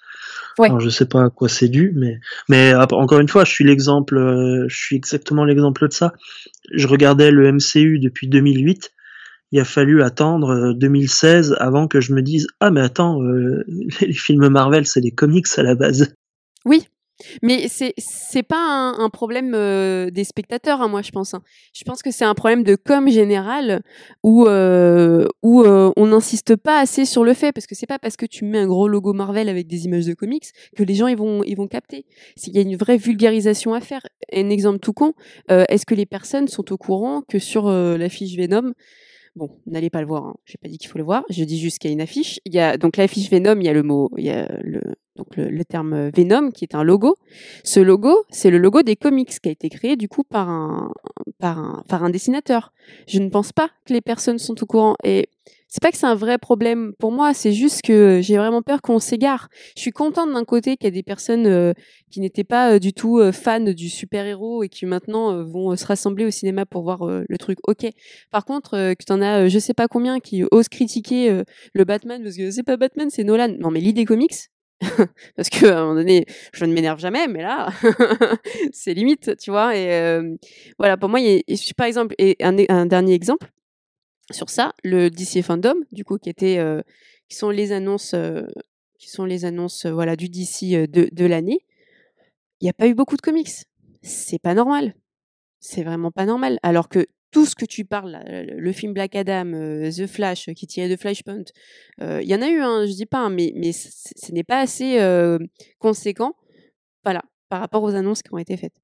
Ouais. 0.59 0.67
Alors, 0.69 0.81
je 0.81 0.91
sais 0.91 1.07
pas 1.07 1.25
à 1.25 1.31
quoi 1.31 1.49
c'est 1.49 1.69
dû, 1.69 1.93
mais, 1.97 2.21
mais 2.49 2.73
ap- 2.73 2.93
encore 2.93 3.21
une 3.21 3.29
fois, 3.29 3.45
je 3.45 3.51
suis 3.51 3.65
l'exemple, 3.65 4.19
euh, 4.19 4.67
je 4.69 4.77
suis 4.77 4.97
exactement 4.97 5.45
l'exemple 5.45 5.89
de 5.89 5.93
ça. 5.93 6.13
Je 6.73 6.87
regardais 6.87 7.31
le 7.31 7.51
MCU 7.53 7.99
depuis 7.99 8.29
2008. 8.29 8.91
Il 9.53 9.61
a 9.61 9.65
fallu 9.65 10.03
attendre 10.03 10.51
euh, 10.51 10.75
2016 10.75 11.57
avant 11.59 11.89
que 11.89 12.01
je 12.01 12.13
me 12.15 12.23
dise 12.23 12.47
ah 12.61 12.71
mais 12.71 12.81
attends 12.81 13.23
euh, 13.23 13.65
les 14.01 14.13
films 14.15 14.49
Marvel 14.49 14.87
c'est 14.87 15.03
des 15.03 15.11
comics 15.11 15.47
à 15.57 15.63
la 15.63 15.75
base. 15.75 16.15
Oui, 16.65 16.87
mais 17.43 17.69
c'est 17.69 17.95
c'est 17.99 18.43
pas 18.43 18.95
un, 18.99 19.11
problème 19.11 19.53
euh, 19.55 20.11
des 20.11 20.25
spectateurs, 20.25 20.81
hein, 20.81 20.89
moi 20.89 21.03
je 21.03 21.11
pense. 21.11 21.35
hein. 21.35 21.43
Je 21.75 21.85
pense 21.85 22.03
que 22.03 22.11
c'est 22.11 22.25
un 22.25 22.35
problème 22.35 22.63
de 22.65 22.77
com 22.77 23.09
général 23.09 23.83
où 24.23 24.47
euh, 24.47 25.27
où 25.43 25.63
euh, 25.63 25.93
on 25.97 26.07
n'insiste 26.07 26.57
pas 26.57 26.81
assez 26.81 27.05
sur 27.05 27.25
le 27.25 27.35
fait 27.35 27.53
parce 27.53 27.67
que 27.67 27.75
c'est 27.75 27.87
pas 27.87 27.99
parce 27.99 28.17
que 28.17 28.27
tu 28.27 28.45
mets 28.45 28.59
un 28.59 28.67
gros 28.67 28.89
logo 28.89 29.13
Marvel 29.13 29.49
avec 29.49 29.67
des 29.67 29.85
images 29.85 30.07
de 30.07 30.15
comics 30.15 30.47
que 30.77 30.83
les 30.83 30.95
gens 30.95 31.07
ils 31.07 31.17
vont 31.17 31.43
ils 31.45 31.57
vont 31.57 31.69
capter. 31.69 32.07
Il 32.47 32.55
y 32.55 32.59
a 32.59 32.63
une 32.63 32.77
vraie 32.77 32.97
vulgarisation 32.97 33.75
à 33.75 33.81
faire. 33.81 34.03
Un 34.33 34.51
exemple 34.51 34.79
tout 34.79 34.93
con, 34.93 35.13
est-ce 35.49 35.85
que 35.85 35.95
les 35.95 36.07
personnes 36.07 36.49
sont 36.49 36.73
au 36.73 36.77
courant 36.77 37.23
que 37.29 37.39
sur 37.39 37.69
euh, 37.69 37.97
l'affiche 37.97 38.37
Venom 38.37 38.73
Bon, 39.35 39.51
n'allez 39.67 39.89
pas 39.89 40.01
le 40.01 40.07
voir. 40.07 40.25
Hein. 40.25 40.35
J'ai 40.45 40.59
pas 40.59 40.69
dit 40.69 40.77
qu'il 40.77 40.91
faut 40.91 40.99
le 40.99 41.05
voir. 41.05 41.25
Je 41.31 41.43
dis 41.45 41.59
juste 41.59 41.79
qu'il 41.79 41.91
y 41.91 41.93
a 41.93 41.95
une 41.95 42.03
affiche. 42.03 42.39
Il 42.45 42.55
y 42.55 42.59
a 42.59 42.77
donc 42.77 42.97
l'affiche 42.97 43.31
Venom. 43.31 43.59
Il 43.61 43.65
y 43.65 43.69
a 43.69 43.73
le 43.73 43.83
mot, 43.83 44.11
il 44.19 44.25
y 44.25 44.31
a 44.31 44.47
le 44.63 44.83
donc 45.17 45.37
le, 45.37 45.51
le 45.51 45.65
terme 45.65 46.11
Venom 46.11 46.51
qui 46.51 46.65
est 46.65 46.75
un 46.75 46.83
logo. 46.83 47.17
Ce 47.65 47.81
logo, 47.81 48.25
c'est 48.31 48.51
le 48.51 48.59
logo 48.59 48.83
des 48.83 48.97
comics 48.97 49.41
qui 49.41 49.49
a 49.49 49.53
été 49.53 49.69
créé 49.69 49.97
du 49.97 50.09
coup 50.09 50.25
par 50.25 50.49
un 50.49 50.93
par 51.39 51.59
un 51.59 51.83
par 51.89 52.05
un 52.05 52.11
dessinateur. 52.11 52.73
Je 53.07 53.21
ne 53.21 53.31
pense 53.31 53.53
pas 53.53 53.71
que 53.87 53.95
les 53.95 54.01
personnes 54.03 54.39
sont 54.39 54.63
au 54.63 54.67
courant 54.67 54.97
et 55.03 55.29
c'est 55.73 55.81
pas 55.81 55.91
que 55.91 55.97
c'est 55.97 56.05
un 56.05 56.15
vrai 56.15 56.37
problème 56.37 56.93
pour 56.99 57.13
moi, 57.13 57.33
c'est 57.33 57.53
juste 57.53 57.81
que 57.81 58.21
j'ai 58.21 58.37
vraiment 58.37 58.61
peur 58.61 58.83
qu'on 58.83 58.99
s'égare. 58.99 59.49
Je 59.75 59.81
suis 59.81 59.91
contente 59.91 60.31
d'un 60.31 60.45
côté 60.45 60.77
qu'il 60.77 60.85
y 60.85 60.89
a 60.89 60.91
des 60.91 61.03
personnes 61.03 61.47
euh, 61.47 61.73
qui 62.11 62.21
n'étaient 62.21 62.45
pas 62.45 62.75
euh, 62.75 62.79
du 62.79 62.93
tout 62.93 63.19
euh, 63.19 63.33
fans 63.33 63.59
du 63.59 63.89
super-héros 63.89 64.63
et 64.65 64.69
qui 64.69 64.85
maintenant 64.85 65.33
euh, 65.33 65.45
vont 65.45 65.73
euh, 65.73 65.77
se 65.77 65.87
rassembler 65.87 66.27
au 66.27 66.31
cinéma 66.31 66.67
pour 66.67 66.83
voir 66.83 67.09
euh, 67.09 67.25
le 67.27 67.39
truc. 67.39 67.57
OK. 67.67 67.87
Par 68.31 68.45
contre, 68.45 68.75
euh, 68.75 68.93
que 68.93 69.03
t'en 69.03 69.23
as 69.23 69.45
euh, 69.45 69.49
je 69.49 69.59
sais 69.59 69.73
pas 69.73 69.89
combien 69.89 70.21
qui 70.21 70.45
osent 70.51 70.69
critiquer 70.69 71.31
euh, 71.31 71.43
le 71.73 71.85
Batman 71.85 72.23
parce 72.23 72.37
que 72.37 72.51
c'est 72.51 72.65
pas 72.65 72.77
Batman, 72.77 73.09
c'est 73.09 73.25
Nolan. 73.25 73.57
Non 73.59 73.71
mais 73.71 73.81
lis 73.81 73.95
des 73.95 74.05
comics 74.05 74.51
parce 75.37 75.49
que 75.49 75.65
à 75.65 75.79
un 75.79 75.83
moment 75.85 75.95
donné, 75.95 76.27
je 76.53 76.67
ne 76.67 76.75
m'énerve 76.75 77.01
jamais, 77.01 77.29
mais 77.29 77.41
là, 77.41 77.71
c'est 78.73 78.93
limite, 78.93 79.39
tu 79.39 79.51
vois. 79.51 79.75
Et 79.75 79.91
euh, 79.91 80.37
voilà, 80.77 80.99
pour 80.99 81.09
moi, 81.09 81.21
par 81.79 81.87
exemple, 81.87 82.15
et 82.19 82.37
un 82.41 82.85
dernier 82.85 83.15
exemple 83.15 83.51
sur 84.33 84.51
ça, 84.51 84.73
le 84.83 85.11
DC 85.11 85.43
Fandom, 85.43 85.75
du 85.93 86.05
coup, 86.05 86.19
qui 86.19 86.31
était, 86.31 86.59
euh, 86.59 86.83
qui 87.29 87.37
sont 87.37 87.51
les 87.51 87.73
annonces, 87.73 88.15
euh, 88.15 88.43
qui 88.99 89.11
sont 89.11 89.25
les 89.25 89.45
annonces, 89.45 89.87
euh, 89.87 89.93
voilà, 89.93 90.17
du 90.17 90.29
DC 90.29 90.87
de, 90.89 91.27
l'année. 91.27 91.65
Il 92.61 92.65
n'y 92.65 92.71
a 92.71 92.75
pas 92.75 92.89
eu 92.89 92.95
beaucoup 92.95 93.17
de 93.17 93.23
comics. 93.23 93.51
C'est 94.03 94.41
pas 94.41 94.55
normal. 94.55 94.95
C'est 95.61 95.83
vraiment 95.83 96.11
pas 96.11 96.27
normal. 96.27 96.59
Alors 96.63 96.89
que 96.89 97.07
tout 97.31 97.47
ce 97.47 97.55
que 97.55 97.65
tu 97.65 97.85
parles, 97.85 98.23
le, 98.27 98.73
film 98.73 98.93
Black 98.93 99.15
Adam, 99.15 99.53
The 99.91 100.07
Flash, 100.07 100.51
qui 100.55 100.67
tirait 100.67 100.89
de 100.89 100.97
Flashpoint, 100.97 101.45
il 102.01 102.29
y 102.29 102.35
en 102.35 102.43
a 102.43 102.49
eu, 102.49 102.61
hein, 102.61 102.85
je 102.87 102.93
dis 102.93 103.07
pas, 103.07 103.21
hein, 103.21 103.31
mais, 103.31 103.53
mais 103.55 103.73
ce 103.73 104.33
n'est 104.33 104.45
pas 104.45 104.61
assez 104.61 104.99
conséquent, 105.79 106.35
voilà, 107.05 107.23
par 107.49 107.61
rapport 107.61 107.83
aux 107.83 107.95
annonces 107.95 108.23
qui 108.23 108.35
ont 108.35 108.39
été 108.39 108.57
faites. 108.57 108.82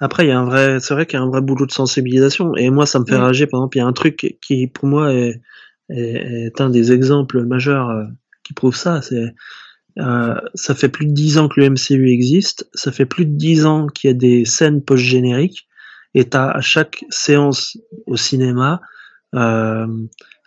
Après, 0.00 0.24
il 0.24 0.28
y 0.28 0.32
a 0.32 0.38
un 0.38 0.44
vrai, 0.44 0.80
c'est 0.80 0.94
vrai 0.94 1.06
qu'il 1.06 1.18
y 1.18 1.22
a 1.22 1.24
un 1.24 1.28
vrai 1.28 1.40
boulot 1.40 1.66
de 1.66 1.72
sensibilisation. 1.72 2.54
Et 2.56 2.70
moi, 2.70 2.86
ça 2.86 2.98
me 2.98 3.04
fait 3.04 3.16
rager. 3.16 3.46
Par 3.46 3.60
exemple, 3.60 3.76
il 3.76 3.80
y 3.80 3.82
a 3.82 3.86
un 3.86 3.92
truc 3.92 4.36
qui, 4.40 4.66
pour 4.66 4.88
moi, 4.88 5.12
est, 5.12 5.40
est, 5.88 6.46
est 6.46 6.60
un 6.60 6.70
des 6.70 6.92
exemples 6.92 7.44
majeurs 7.44 7.90
euh, 7.90 8.04
qui 8.42 8.54
prouve 8.54 8.74
ça. 8.74 9.02
C'est, 9.02 9.34
euh, 9.98 10.34
ça 10.54 10.74
fait 10.74 10.88
plus 10.88 11.06
de 11.06 11.12
dix 11.12 11.38
ans 11.38 11.48
que 11.48 11.60
le 11.60 11.70
MCU 11.70 12.10
existe. 12.10 12.68
Ça 12.74 12.90
fait 12.90 13.06
plus 13.06 13.24
de 13.24 13.36
dix 13.36 13.66
ans 13.66 13.86
qu'il 13.86 14.08
y 14.08 14.12
a 14.12 14.16
des 14.16 14.44
scènes 14.44 14.82
post-génériques. 14.82 15.68
Et 16.14 16.28
t'as 16.28 16.50
à 16.50 16.60
chaque 16.60 17.04
séance 17.10 17.76
au 18.06 18.16
cinéma, 18.16 18.80
euh, 19.34 19.86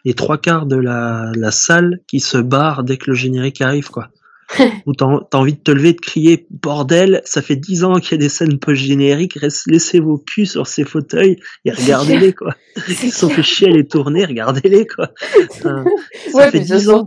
les 0.05 0.13
trois 0.13 0.37
quarts 0.37 0.65
de 0.65 0.77
la, 0.77 1.31
la 1.35 1.51
salle 1.51 1.99
qui 2.07 2.19
se 2.19 2.37
barre 2.37 2.83
dès 2.83 2.97
que 2.97 3.09
le 3.09 3.15
générique 3.15 3.61
arrive, 3.61 3.89
quoi. 3.89 4.09
Ou 4.85 4.93
t'as 4.93 5.07
t'as 5.29 5.37
envie 5.39 5.53
de 5.53 5.59
te 5.59 5.71
lever 5.71 5.93
de 5.93 5.99
crier 5.99 6.47
bordel, 6.49 7.21
ça 7.25 7.41
fait 7.41 7.55
dix 7.57 7.83
ans 7.83 7.95
qu'il 7.99 8.11
y 8.11 8.15
a 8.15 8.17
des 8.17 8.29
scènes 8.29 8.59
post-génériques, 8.59 9.37
laissez 9.67 9.99
vos 9.99 10.17
culs 10.17 10.47
sur 10.47 10.67
ces 10.67 10.85
fauteuils 10.85 11.37
et 11.65 11.71
regardez-les 11.71 12.33
quoi. 12.33 12.55
Ils 12.87 13.11
sont 13.11 13.29
fait 13.29 13.43
chier 13.43 13.67
à 13.67 13.71
les 13.71 13.85
tourner, 13.87 14.25
regardez-les 14.25 14.87
quoi. 14.87 15.11
Enfin, 15.51 15.83
ça 16.31 16.37
Ouais, 16.37 16.51
fait 16.51 16.59
10 16.61 16.89
ans. 16.89 17.05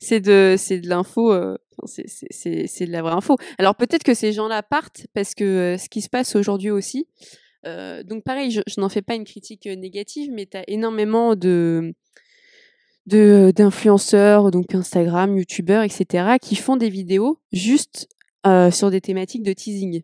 c'est 0.00 0.20
de 0.20 0.56
de 0.80 0.88
l'info 0.88 1.32
euh, 1.32 1.56
c'est 1.86 2.86
de 2.86 2.92
la 2.92 3.02
vraie 3.02 3.12
info. 3.14 3.36
Alors 3.58 3.76
peut-être 3.76 4.02
que 4.02 4.14
ces 4.14 4.32
gens-là 4.32 4.62
partent 4.62 5.06
parce 5.14 5.34
que 5.34 5.44
euh, 5.44 5.78
ce 5.78 5.88
qui 5.88 6.02
se 6.02 6.08
passe 6.08 6.34
aujourd'hui 6.36 6.70
aussi 6.70 7.06
euh, 7.66 8.02
donc 8.02 8.24
pareil, 8.24 8.50
je, 8.50 8.60
je 8.66 8.78
n'en 8.80 8.88
fais 8.90 9.00
pas 9.00 9.14
une 9.14 9.24
critique 9.24 9.66
négative 9.66 10.30
mais 10.32 10.46
tu 10.46 10.56
as 10.56 10.64
énormément 10.68 11.34
de 11.36 11.94
de 13.06 13.52
d'influenceurs 13.54 14.50
donc 14.50 14.74
Instagram, 14.74 15.36
youtubeurs 15.36 15.82
etc 15.82 16.36
qui 16.40 16.56
font 16.56 16.76
des 16.76 16.88
vidéos 16.88 17.38
juste 17.52 18.08
euh, 18.46 18.70
sur 18.70 18.90
des 18.90 19.00
thématiques 19.00 19.42
de 19.42 19.52
teasing 19.52 20.02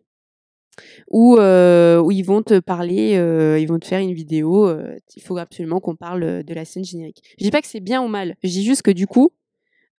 où, 1.09 1.37
euh, 1.37 1.99
où 1.99 2.11
ils 2.11 2.23
vont 2.23 2.41
te 2.41 2.59
parler, 2.59 3.17
euh, 3.17 3.59
ils 3.59 3.67
vont 3.67 3.79
te 3.79 3.85
faire 3.85 3.99
une 3.99 4.13
vidéo, 4.13 4.67
euh, 4.67 4.97
il 5.15 5.21
faut 5.21 5.37
absolument 5.37 5.79
qu'on 5.79 5.95
parle 5.95 6.23
euh, 6.23 6.43
de 6.43 6.53
la 6.53 6.65
scène 6.65 6.83
générique. 6.83 7.21
Je 7.37 7.43
dis 7.43 7.51
pas 7.51 7.61
que 7.61 7.67
c'est 7.67 7.79
bien 7.79 8.01
ou 8.01 8.07
mal, 8.07 8.35
je 8.43 8.49
dis 8.49 8.63
juste 8.63 8.81
que 8.81 8.91
du 8.91 9.07
coup, 9.07 9.31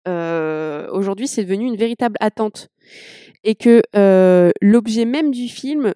euh, 0.08 0.88
aujourd'hui 0.90 1.28
c'est 1.28 1.44
devenu 1.44 1.66
une 1.66 1.76
véritable 1.76 2.16
attente 2.20 2.68
et 3.44 3.54
que 3.54 3.82
l'objet 4.60 5.04
même 5.04 5.30
du 5.30 5.48
film 5.48 5.94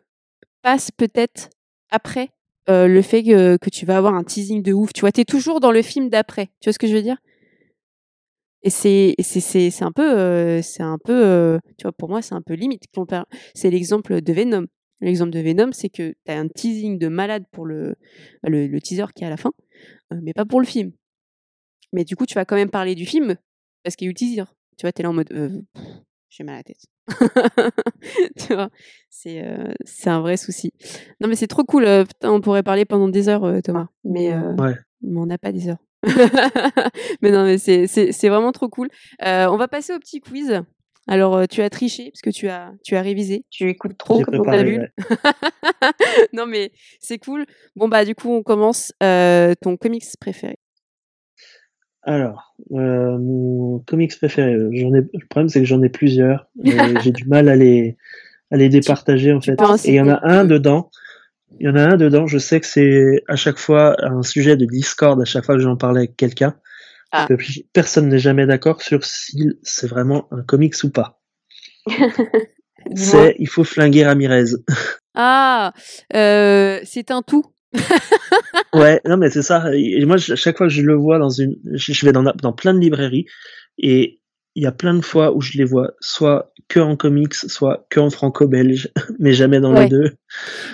passe 0.63 0.91
peut-être 0.91 1.51
après 1.91 2.31
euh, 2.69 2.89
le 2.89 3.03
fait 3.03 3.23
que, 3.23 3.57
tu 3.71 3.87
vas 3.87 3.97
avoir 3.97 4.15
un 4.15 4.25
teasing 4.25 4.63
de 4.63 4.73
ouf. 4.73 4.93
Tu 4.93 5.01
vois, 5.01 5.13
tu 5.13 5.21
es 5.21 5.25
toujours 5.25 5.61
dans 5.61 5.73
le 5.73 5.83
film 5.83 6.09
d'après. 6.09 6.47
Tu 6.61 6.69
vois 6.69 6.73
ce 6.73 6.79
que 6.79 6.87
je 6.87 6.95
veux 6.95 7.03
dire? 7.03 7.19
Et 8.63 8.71
c'est 8.71 9.15
c'est 9.21 9.85
un 9.85 9.93
peu 9.93 10.19
euh, 10.19 10.61
c'est 10.61 10.83
un 10.83 10.99
peu 10.99 11.13
euh, 11.13 11.59
tu 11.79 11.85
vois 11.85 11.93
pour 11.93 12.09
moi 12.09 12.21
c'est 12.21 12.35
un 12.35 12.43
peu 12.43 12.55
limite. 12.55 12.85
C'est 13.55 13.71
l'exemple 13.71 14.21
de 14.21 14.33
Venom. 14.33 14.67
L'exemple 15.01 15.31
de 15.31 15.39
Venom 15.39 15.71
c'est 15.73 15.89
que 15.89 16.15
tu 16.25 16.33
as 16.33 16.39
un 16.39 16.49
teasing 16.49 16.99
de 16.99 17.07
malade 17.07 17.45
pour 17.53 17.65
le 17.67 17.95
teaser 18.83 19.07
qui 19.15 19.23
est 19.23 19.27
à 19.27 19.31
la 19.31 19.37
fin 19.37 19.53
mais 20.11 20.33
pas 20.33 20.45
pour 20.45 20.61
le 20.61 20.67
film. 20.67 20.91
Mais 21.93 22.05
du 22.05 22.17
coup 22.17 22.27
tu 22.27 22.35
vas 22.35 22.45
quand 22.45 22.57
même 22.57 22.71
parler 22.71 22.97
du 22.97 23.07
film 23.07 23.37
parce 23.85 23.95
qu'il 23.95 24.07
y 24.07 24.09
a 24.09 24.11
eu 24.11 24.15
le 24.15 24.17
teaser. 24.17 24.45
Tu 24.77 24.83
vois 24.83 24.93
t'es 24.93 25.05
là 25.05 25.11
en 25.11 25.13
mode 25.13 25.65
j'ai 26.29 26.45
mal 26.45 26.55
à 26.55 26.59
la 26.59 26.65
tête 26.65 26.87
tu 28.39 28.55
vois? 28.55 28.71
C'est 29.11 29.43
euh, 29.45 29.73
c'est 29.85 30.11
un 30.11 30.21
vrai 30.21 30.37
souci 30.37 30.73
non 31.21 31.29
mais 31.29 31.37
c'est 31.37 31.47
trop 31.47 31.65
cool 31.65 31.85
euh, 31.85 32.05
putain, 32.05 32.31
on 32.33 32.41
pourrait 32.41 32.63
parler 32.63 32.85
pendant 32.85 33.09
des 33.09 33.29
heures 33.29 33.45
euh, 33.45 33.61
Thomas 33.61 33.89
mais 34.05 34.33
euh, 34.33 34.55
Ouais. 34.55 34.75
mais 35.03 35.19
on 35.21 35.27
n'a 35.27 35.39
pas 35.39 35.53
des 35.53 35.69
heures 35.69 35.79
mais 37.23 37.31
non, 37.33 37.45
mais 37.45 37.59
c'est 37.59 37.87
c'est 37.89 38.13
c'est 38.13 38.29
vraiment 38.29 38.53
trop 38.53 38.69
cool. 38.69 38.89
Euh, 39.25 39.47
on 39.49 39.57
va 39.57 39.67
passer 39.67 39.93
au 39.93 39.99
petit 39.99 40.21
quiz. 40.21 40.63
Alors, 41.09 41.49
tu 41.49 41.63
as 41.63 41.71
triché 41.71 42.11
parce 42.13 42.21
que 42.21 42.31
tu 42.31 42.49
as 42.49 42.73
tu 42.85 42.95
as 42.97 43.03
révisé. 43.03 43.45
Tu 43.51 43.69
écoutes 43.71 43.97
trop 43.99 44.23
comme 44.23 44.37
vu 44.63 44.79
ouais. 44.79 44.89
non, 46.33 46.47
mais 46.47 46.71
c'est 47.01 47.19
cool. 47.19 47.45
Bon 47.77 47.89
bah 47.89 48.05
du 48.05 48.15
coup, 48.15 48.31
on 48.31 48.43
commence. 48.43 48.93
Euh, 49.03 49.55
ton 49.61 49.77
comics 49.77 50.05
préféré. 50.21 50.59
Alors, 52.07 52.55
euh, 52.71 53.19
mon 53.19 53.81
comics 53.81 54.17
préféré, 54.17 54.55
euh, 54.55 54.71
j'en 54.73 54.95
ai, 54.95 55.01
le 55.01 55.27
problème 55.29 55.49
c'est 55.49 55.59
que 55.59 55.67
j'en 55.67 55.83
ai 55.83 55.89
plusieurs, 55.89 56.47
j'ai 57.03 57.11
du 57.11 57.25
mal 57.25 57.49
à 57.49 57.57
les, 57.57 57.97
à 58.53 58.57
les 58.57 58.69
départager 58.69 59.33
en 59.33 59.41
fait. 59.41 59.61
Et 59.85 59.91
il 59.91 59.95
y 59.95 60.01
en 60.01 60.09
a 60.09 60.21
un 60.23 60.45
dedans, 60.45 60.91
il 61.59 61.67
y 61.67 61.69
en 61.69 61.75
a 61.75 61.83
un 61.83 61.97
dedans, 61.97 62.29
je 62.29 62.39
sais 62.39 62.61
que 62.61 62.67
c'est 62.67 63.25
à 63.27 63.35
chaque 63.35 63.59
fois 63.59 63.97
un 64.05 64.23
sujet 64.23 64.57
de 64.57 64.67
Discord, 64.67 65.21
à 65.21 65.25
chaque 65.25 65.45
fois 65.45 65.57
que 65.57 65.61
j'en 65.61 65.77
parlais 65.77 66.03
avec 66.03 66.17
quelqu'un, 66.17 66.55
Ah. 67.11 67.27
personne 67.73 68.09
n'est 68.09 68.21
jamais 68.21 68.47
d'accord 68.47 68.83
sur 68.83 69.05
si 69.05 69.59
c'est 69.63 69.89
vraiment 69.89 70.29
un 70.31 70.43
comics 70.43 70.77
ou 70.85 70.91
pas. 70.91 71.21
C'est, 72.95 73.35
il 73.41 73.49
faut 73.49 73.65
flinguer 73.65 74.05
Ramirez. 74.05 74.45
Ah, 75.19 75.73
euh, 76.15 76.79
c'est 76.85 77.11
un 77.11 77.23
tout. 77.23 77.47
Ouais, 78.75 79.01
non 79.07 79.17
mais 79.17 79.31
c'est 79.31 79.43
ça. 79.43 79.71
Et 79.75 80.05
moi, 80.05 80.17
à 80.17 80.37
chaque 80.37 80.59
fois 80.59 80.67
que 80.67 80.73
je 80.73 80.83
le 80.83 80.95
vois 80.95 81.19
dans 81.19 81.31
une, 81.31 81.57
je 81.73 82.05
vais 82.07 82.13
dans, 82.13 82.23
dans 82.23 82.53
plein 82.53 82.75
de 82.75 82.79
librairies 82.81 83.27
et 83.79 84.21
il 84.55 84.63
y 84.63 84.67
a 84.67 84.73
plein 84.73 84.95
de 84.95 85.03
fois 85.03 85.35
où 85.37 85.41
je 85.41 85.57
les 85.59 85.65
vois 85.65 85.93
soit 86.01 86.53
que 86.69 86.81
en 86.81 86.97
comics, 86.97 87.35
soit 87.35 87.87
que 87.91 88.01
en 88.01 88.11
franco-belge, 88.11 88.91
mais 89.19 89.33
jamais 89.33 89.61
dans 89.61 89.73
Ouais. 89.75 89.85
les 89.85 89.89
deux. 89.91 90.11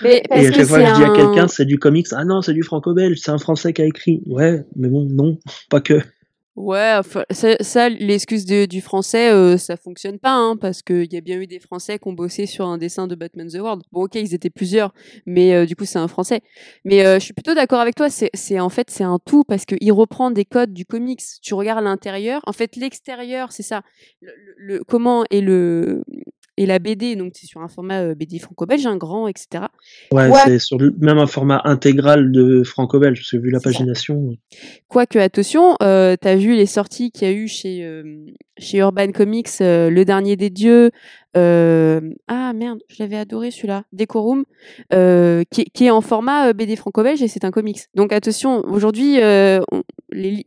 Mais 0.03 0.23
Et 0.35 0.47
à 0.47 0.53
chaque 0.53 0.67
fois 0.67 0.81
que 0.81 0.87
je 0.87 0.95
dis 0.95 1.05
à 1.05 1.11
quelqu'un 1.11 1.49
c'est 1.49 1.65
du 1.65 1.79
comics, 1.79 2.07
ah 2.13 2.25
non 2.25 2.43
c'est 2.43 2.55
du 2.55 2.63
franco-belge, 2.63 3.19
c'est 3.21 3.31
un 3.33 3.39
français 3.39 3.73
qui 3.73 3.83
a 3.83 3.87
écrit. 3.87 4.23
Ouais, 4.27 4.65
mais 4.77 4.89
bon 4.89 5.07
non, 5.11 5.39
pas 5.71 5.81
que. 5.81 6.01
Ouais, 6.55 7.01
ça, 7.31 7.57
ça, 7.61 7.89
l'excuse 7.89 8.45
du 8.45 8.83
français, 8.83 9.33
euh, 9.33 9.57
ça 9.57 9.79
fonctionne 9.79 10.19
pas, 10.19 10.33
hein, 10.35 10.55
parce 10.59 10.83
qu'il 10.83 11.11
y 11.11 11.17
a 11.17 11.23
bien 11.23 11.41
eu 11.41 11.47
des 11.47 11.59
Français 11.59 11.99
qui 11.99 12.07
ont 12.09 12.13
bossé 12.13 12.45
sur 12.45 12.67
un 12.67 12.77
dessin 12.77 13.07
de 13.07 13.15
Batman 13.15 13.49
the 13.49 13.55
World. 13.55 13.83
Bon, 13.91 14.05
ok, 14.05 14.17
ils 14.17 14.35
étaient 14.35 14.51
plusieurs, 14.51 14.93
mais 15.25 15.55
euh, 15.55 15.65
du 15.65 15.77
coup, 15.77 15.87
c'est 15.87 15.99
un 15.99 16.09
Français. 16.09 16.43
Mais 16.85 17.07
euh, 17.07 17.15
je 17.19 17.25
suis 17.25 17.33
plutôt 17.33 17.55
d'accord 17.55 17.81
avec 17.81 17.95
toi. 17.95 18.11
C'est, 18.11 18.61
en 18.61 18.69
fait, 18.69 18.91
c'est 18.91 19.03
un 19.05 19.19
tout 19.25 19.45
parce 19.45 19.65
qu'il 19.65 19.93
reprend 19.93 20.31
des 20.31 20.45
codes 20.45 20.75
du 20.75 20.85
comics. 20.85 21.23
Tu 21.41 21.55
regardes 21.55 21.85
l'intérieur, 21.85 22.43
en 22.47 22.53
fait, 22.53 22.77
l'extérieur, 22.77 23.51
c'est 23.51 23.63
ça. 23.63 23.81
Le- 24.21 24.33
le- 24.59 24.85
comment 24.85 25.25
est 25.31 25.41
le 25.41 26.05
et 26.59 26.67
la 26.67 26.79
BD, 26.79 27.17
donc 27.17 27.33
c'est 27.35 27.47
sur 27.47 27.61
un 27.63 27.69
format 27.69 28.01
euh, 28.03 28.15
BD 28.15 28.39
franco-belge, 28.39 28.85
un 28.87 28.97
grand, 28.97 29.27
etc. 29.29 29.65
Ouais, 30.13 30.31
c'est 30.45 30.59
sur 30.59 30.79
le, 30.79 30.95
même 30.99 31.19
un 31.19 31.27
format 31.27 31.63
intégral 31.65 32.31
de 32.31 32.63
franco-belge, 32.63 33.19
parce 33.21 33.31
que 33.31 33.37
vu 33.39 33.51
la 33.51 33.59
C'est 33.59 33.71
ça. 33.73 33.79
pagination. 33.79 34.37
Quoique, 34.89 35.19
attention, 35.19 35.77
euh, 35.83 36.17
t'as 36.21 36.37
vu 36.37 36.55
les 36.55 36.67
sorties 36.67 37.11
qu'il 37.11 37.27
y 37.27 37.31
a 37.31 37.35
eu 37.35 37.49
chez, 37.49 37.83
euh, 37.85 38.27
chez 38.59 38.79
Urban 38.79 39.13
Comics, 39.13 39.49
euh, 39.63 39.89
Le 39.89 40.05
Dernier 40.05 40.37
des 40.37 40.51
Dieux. 40.51 40.91
euh, 41.37 42.01
ah 42.29 42.53
merde, 42.53 42.81
je 42.91 42.97
l'avais 43.03 43.17
adoré 43.17 43.51
celui-là, 43.51 43.85
Decorum, 43.93 44.45
euh, 44.93 45.45
qui, 45.51 45.65
qui 45.65 45.87
est 45.87 45.91
en 45.91 46.03
format 46.03 46.49
euh, 46.49 46.53
BD 46.53 46.77
franco-belge 46.77 47.23
et 47.23 47.29
c'est 47.29 47.45
un 47.47 47.51
comics. 47.51 47.81
Donc 47.95 48.13
attention, 48.13 48.61
aujourd'hui, 48.67 49.19
euh, 49.23 49.61
on- 49.73 49.83
les, 50.13 50.45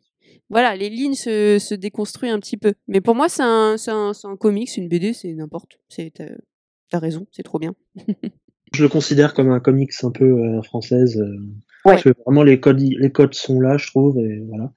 voilà, 0.50 0.76
les 0.76 0.90
lignes 0.90 1.14
se, 1.16 1.58
se 1.60 1.76
déconstruisent 1.76 2.32
un 2.32 2.40
petit 2.40 2.58
peu. 2.58 2.74
Mais 2.88 3.02
pour 3.02 3.16
moi, 3.16 3.30
c'est 3.30 3.44
un, 3.44 3.76
c'est 3.78 3.92
un, 3.92 4.14
c'est 4.14 4.28
un 4.28 4.36
comics, 4.36 4.76
une 4.78 4.88
BD, 4.90 5.14
c'est 5.14 5.34
n'importe. 5.34 5.80
C'est, 5.90 6.12
t'as, 6.14 6.26
t'as 6.92 7.00
raison, 7.00 7.26
c'est 7.32 7.44
trop 7.44 7.60
bien. 7.60 7.76
Je 8.74 8.84
le 8.84 8.90
considère 8.90 9.34
comme 9.34 9.52
un 9.52 9.60
comics 9.62 9.94
un 10.04 10.12
peu 10.12 10.26
euh, 10.26 10.62
française. 10.62 11.18
euh, 11.18 11.38
Ouais. 11.86 11.92
Parce 11.94 12.04
que 12.06 12.10
vraiment 12.26 12.42
les 12.42 12.60
codes, 12.60 12.80
les 12.80 13.12
codes 13.12 13.36
sont 13.36 13.62
là, 13.62 13.78
je 13.78 13.86
trouve, 13.86 14.18
et 14.18 14.40
voilà. 14.50 14.72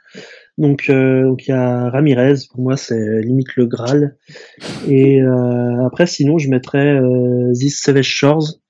Donc 0.59 0.91
euh, 0.91 1.23
donc 1.25 1.47
il 1.47 1.53
y 1.53 1.55
a 1.55 1.89
Ramirez, 1.89 2.35
pour 2.51 2.61
moi 2.61 2.77
c'est 2.77 3.23
limite 3.23 3.57
le 3.57 3.65
Graal. 3.65 4.19
Et 4.87 5.23
euh, 5.23 5.87
après 5.87 6.07
sinon 6.07 6.37
je 6.37 6.51
mettrais 6.51 7.01
euh, 7.01 7.51
This 7.55 7.81
Savage 7.81 8.05
Shores 8.05 8.61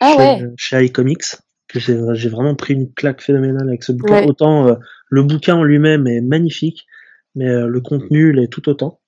Ah 0.00 0.10
chez, 0.10 0.18
ouais. 0.18 0.50
chez 0.56 0.84
iComics 0.86 1.36
j'ai 1.80 2.28
vraiment 2.28 2.54
pris 2.54 2.74
une 2.74 2.92
claque 2.92 3.22
phénoménale 3.22 3.68
avec 3.68 3.82
ce 3.82 3.92
bouquin. 3.92 4.20
Ouais. 4.22 4.26
Autant 4.26 4.68
euh, 4.68 4.74
le 5.08 5.22
bouquin 5.22 5.56
en 5.56 5.64
lui-même 5.64 6.06
est 6.06 6.20
magnifique, 6.20 6.86
mais 7.34 7.48
euh, 7.48 7.66
le 7.66 7.80
contenu 7.80 8.32
l'est 8.32 8.48
tout 8.48 8.68
autant. 8.68 9.00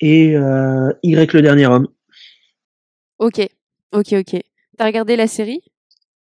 Et 0.00 0.36
euh, 0.36 0.92
Y 1.02 1.32
le 1.32 1.42
dernier 1.42 1.66
homme. 1.66 1.88
Ok, 3.18 3.40
ok, 3.92 4.12
ok. 4.12 4.40
T'as 4.76 4.86
regardé 4.86 5.16
la 5.16 5.26
série? 5.26 5.60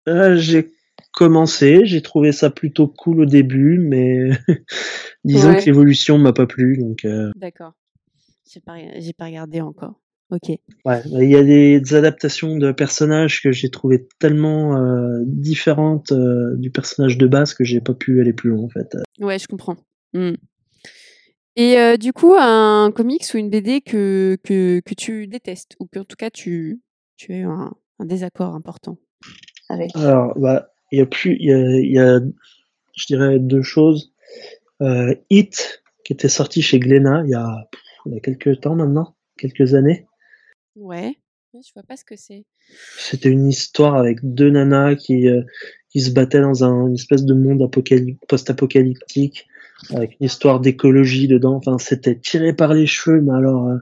J'ai 0.07 0.71
commencé, 1.13 1.85
j'ai 1.85 2.01
trouvé 2.01 2.31
ça 2.31 2.49
plutôt 2.49 2.87
cool 2.87 3.21
au 3.21 3.25
début, 3.25 3.77
mais 3.77 4.29
disons 5.23 5.49
Ouais. 5.49 5.59
que 5.59 5.65
l'évolution 5.65 6.17
m'a 6.17 6.33
pas 6.33 6.47
plu. 6.47 6.77
Donc, 6.79 7.05
D'accord. 7.35 7.73
J'ai 8.51 8.59
pas, 8.59 8.77
pas 9.17 9.25
regardé 9.25 9.61
encore. 9.61 10.01
Ok. 10.31 10.49
ouais, 10.85 11.01
il 11.05 11.29
y 11.29 11.35
a 11.35 11.43
des, 11.43 11.79
des 11.79 11.95
adaptations 11.95 12.55
de 12.55 12.71
personnages 12.71 13.41
que 13.41 13.51
j'ai 13.51 13.69
trouvé 13.69 14.07
tellement 14.19 14.77
euh, 14.77 15.23
différentes 15.25 16.11
euh, 16.11 16.55
du 16.57 16.69
personnage 16.69 17.17
de 17.17 17.25
base 17.25 17.55
que 17.55 17.63
j'ai 17.63 17.81
pas 17.81 17.95
pu 17.95 18.21
aller 18.21 18.33
plus 18.33 18.51
loin 18.51 18.65
en 18.65 18.69
fait. 18.69 18.95
Ouais, 19.19 19.39
je 19.39 19.47
comprends. 19.47 19.77
Hmm. 20.13 20.33
Et 21.55 21.79
euh, 21.79 21.97
du 21.97 22.13
coup, 22.13 22.35
un 22.37 22.91
comics 22.95 23.25
ou 23.33 23.37
une 23.37 23.49
BD 23.49 23.81
que, 23.81 24.37
que, 24.43 24.81
que 24.81 24.93
tu 24.93 25.25
détestes, 25.25 25.75
ou 25.79 25.87
qu'en 25.91 26.03
tout 26.03 26.15
cas 26.15 26.29
tu, 26.29 26.79
tu 27.17 27.33
as 27.33 27.37
eu 27.37 27.45
un, 27.45 27.73
un 27.97 28.05
désaccord 28.05 28.53
important 28.53 28.99
avec? 29.67 29.95
Alors, 29.95 30.37
bah, 30.37 30.69
il 30.91 30.99
y 30.99 31.01
a 31.01 31.07
plus, 31.07 31.37
il 31.39 31.47
y 31.47 31.53
a, 31.53 31.79
il 31.79 31.91
y 31.91 31.99
a, 31.99 32.19
je 32.95 33.05
dirais 33.07 33.39
deux 33.39 33.63
choses. 33.63 34.13
Hit, 35.29 35.83
qui 36.05 36.13
était 36.13 36.29
sorti 36.29 36.61
chez 36.61 36.79
Glénat 36.79 37.23
il 37.25 37.31
y 37.31 37.35
a, 37.35 37.67
il 38.05 38.13
y 38.13 38.17
a 38.17 38.19
quelques 38.21 38.61
temps 38.61 38.75
maintenant, 38.75 39.15
quelques 39.37 39.73
années. 39.73 40.05
Ouais. 40.79 41.15
Ouais, 41.53 41.61
Je 41.65 41.73
vois 41.73 41.83
pas 41.83 41.97
ce 41.97 42.05
que 42.05 42.15
c'est. 42.15 42.45
C'était 42.97 43.29
une 43.29 43.47
histoire 43.47 43.95
avec 43.95 44.19
deux 44.23 44.49
nanas 44.49 44.95
qui, 44.95 45.27
euh, 45.27 45.41
qui 45.89 46.01
se 46.01 46.11
battaient 46.11 46.41
dans 46.41 46.63
un, 46.63 46.87
une 46.87 46.95
espèce 46.95 47.25
de 47.25 47.33
monde 47.33 47.61
apocalyp- 47.61 48.19
post-apocalyptique, 48.27 49.47
avec 49.93 50.17
une 50.19 50.27
histoire 50.27 50.59
d'écologie 50.59 51.27
dedans. 51.27 51.55
Enfin, 51.55 51.77
c'était 51.77 52.17
tiré 52.17 52.53
par 52.53 52.73
les 52.73 52.85
cheveux, 52.85 53.21
mais 53.21 53.33
alors. 53.33 53.67
euh, 53.67 53.77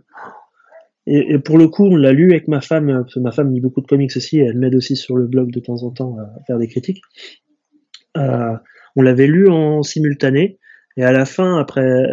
Et, 1.08 1.34
et 1.34 1.40
pour 1.40 1.58
le 1.58 1.68
coup, 1.70 1.86
on 1.86 1.96
l'a 1.96 2.12
lu 2.12 2.32
avec 2.32 2.48
ma 2.48 2.60
femme, 2.62 2.90
euh, 2.90 3.02
parce 3.02 3.14
que 3.16 3.20
ma 3.22 3.32
femme 3.32 3.54
lit 3.54 3.62
beaucoup 3.62 3.82
de 3.82 3.88
comics 3.88 4.16
aussi, 4.18 4.40
et 4.40 4.46
elle 4.46 4.58
m'aide 4.58 4.76
aussi 4.76 4.96
sur 4.96 5.16
le 5.16 5.26
blog 5.28 5.52
de 5.52 5.62
temps 5.62 5.84
en 5.84 5.92
temps 5.92 6.18
à 6.20 6.44
faire 6.46 6.58
des 6.58 6.68
critiques. 6.68 7.02
Euh, 8.18 8.56
on 8.96 9.02
l'avait 9.02 9.28
lu 9.28 9.48
en 9.50 9.84
simultané, 9.84 10.60
et 10.98 11.04
à 11.04 11.12
la 11.12 11.26
fin, 11.26 11.60
après, 11.60 12.04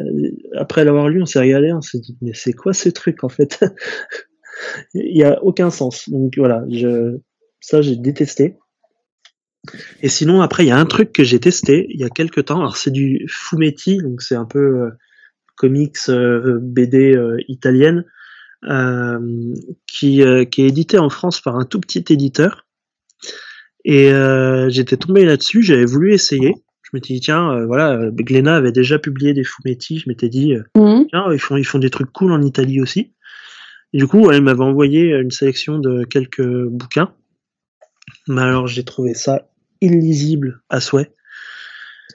après 0.56 0.84
l'avoir 0.84 1.08
lu, 1.08 1.22
on 1.22 1.26
s'est 1.26 1.40
régalé, 1.40 1.72
on 1.72 1.80
s'est 1.80 1.98
dit, 1.98 2.16
mais 2.20 2.34
c'est 2.34 2.52
quoi 2.52 2.72
ce 2.72 2.88
truc 2.88 3.24
en 3.24 3.28
fait? 3.28 3.64
Il 4.94 5.16
y 5.16 5.24
a 5.24 5.42
aucun 5.42 5.70
sens. 5.70 6.08
Donc 6.08 6.34
voilà, 6.36 6.64
je, 6.70 7.18
ça 7.60 7.82
j'ai 7.82 7.96
détesté. 7.96 8.56
Et 10.02 10.08
sinon, 10.08 10.42
après, 10.42 10.64
il 10.64 10.68
y 10.68 10.72
a 10.72 10.78
un 10.78 10.86
truc 10.86 11.12
que 11.12 11.24
j'ai 11.24 11.40
testé 11.40 11.86
il 11.88 12.00
y 12.00 12.04
a 12.04 12.10
quelques 12.10 12.46
temps. 12.46 12.60
Alors, 12.60 12.76
c'est 12.76 12.90
du 12.90 13.24
fumetti, 13.28 13.98
donc 13.98 14.22
c'est 14.22 14.34
un 14.34 14.44
peu 14.44 14.58
euh, 14.58 14.90
comics 15.56 15.96
euh, 16.08 16.58
BD 16.60 17.14
euh, 17.14 17.38
italienne, 17.48 18.04
qui, 19.86 20.22
qui 20.50 20.62
est 20.62 20.66
édité 20.66 20.98
en 20.98 21.10
France 21.10 21.42
par 21.42 21.56
un 21.56 21.66
tout 21.66 21.80
petit 21.80 22.02
éditeur. 22.08 22.66
Et 23.84 24.10
j'étais 24.68 24.96
tombé 24.96 25.26
là-dessus, 25.26 25.62
j'avais 25.62 25.84
voulu 25.84 26.14
essayer. 26.14 26.54
Je 26.82 26.90
m'étais 26.94 27.12
dit, 27.12 27.20
tiens, 27.20 27.62
voilà, 27.66 28.08
Glénat 28.10 28.56
avait 28.56 28.72
déjà 28.72 28.98
publié 28.98 29.34
des 29.34 29.44
fumetti. 29.44 29.98
Je 29.98 30.08
m'étais 30.08 30.30
dit, 30.30 30.54
euh, 30.54 30.62
tiens, 31.10 31.30
ils 31.30 31.38
font, 31.38 31.56
ils 31.56 31.64
font 31.64 31.78
des 31.78 31.90
trucs 31.90 32.10
cool 32.10 32.32
en 32.32 32.40
Italie 32.40 32.80
aussi. 32.80 33.12
Et 33.94 33.98
du 33.98 34.08
coup, 34.08 34.28
elle 34.30 34.42
m'avait 34.42 34.64
envoyé 34.64 35.10
une 35.12 35.30
sélection 35.30 35.78
de 35.78 36.04
quelques 36.04 36.44
bouquins. 36.66 37.14
Mais 38.26 38.42
alors, 38.42 38.66
j'ai 38.66 38.84
trouvé 38.84 39.14
ça 39.14 39.48
illisible 39.80 40.62
à 40.68 40.80
souhait. 40.80 41.12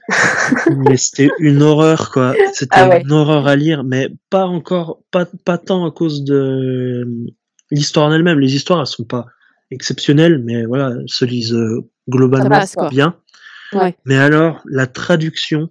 mais 0.75 0.97
c'était 0.97 1.30
une 1.39 1.61
horreur, 1.61 2.11
quoi. 2.11 2.36
C'était 2.53 2.75
Ah 2.75 2.89
ouais. 2.89 3.01
une 3.01 3.11
horreur 3.13 3.47
à 3.47 3.55
lire, 3.55 3.86
mais 3.86 4.09
pas 4.30 4.45
encore, 4.45 5.01
pas, 5.09 5.25
pas 5.45 5.57
tant 5.57 5.86
à 5.86 5.91
cause 5.91 6.25
de 6.25 7.07
l'histoire 7.71 8.07
en 8.07 8.13
elle-même. 8.13 8.39
Les 8.39 8.55
histoires, 8.55 8.82
elles 8.82 8.88
sont 8.88 9.05
pas 9.05 9.27
exceptionnelles, 9.71 10.39
mais 10.43 10.65
voilà, 10.65 10.91
elles 10.99 11.07
se 11.07 11.23
lisent 11.23 11.53
euh, 11.53 11.89
globalement 12.09 12.49
passe, 12.49 12.75
bien. 12.91 13.15
Ouais. 13.71 13.95
Mais 14.03 14.17
alors, 14.17 14.61
la 14.65 14.86
traduction, 14.86 15.69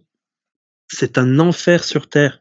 c'est 0.89 1.19
un 1.19 1.39
enfer 1.39 1.85
sur 1.85 2.09
Terre. 2.09 2.41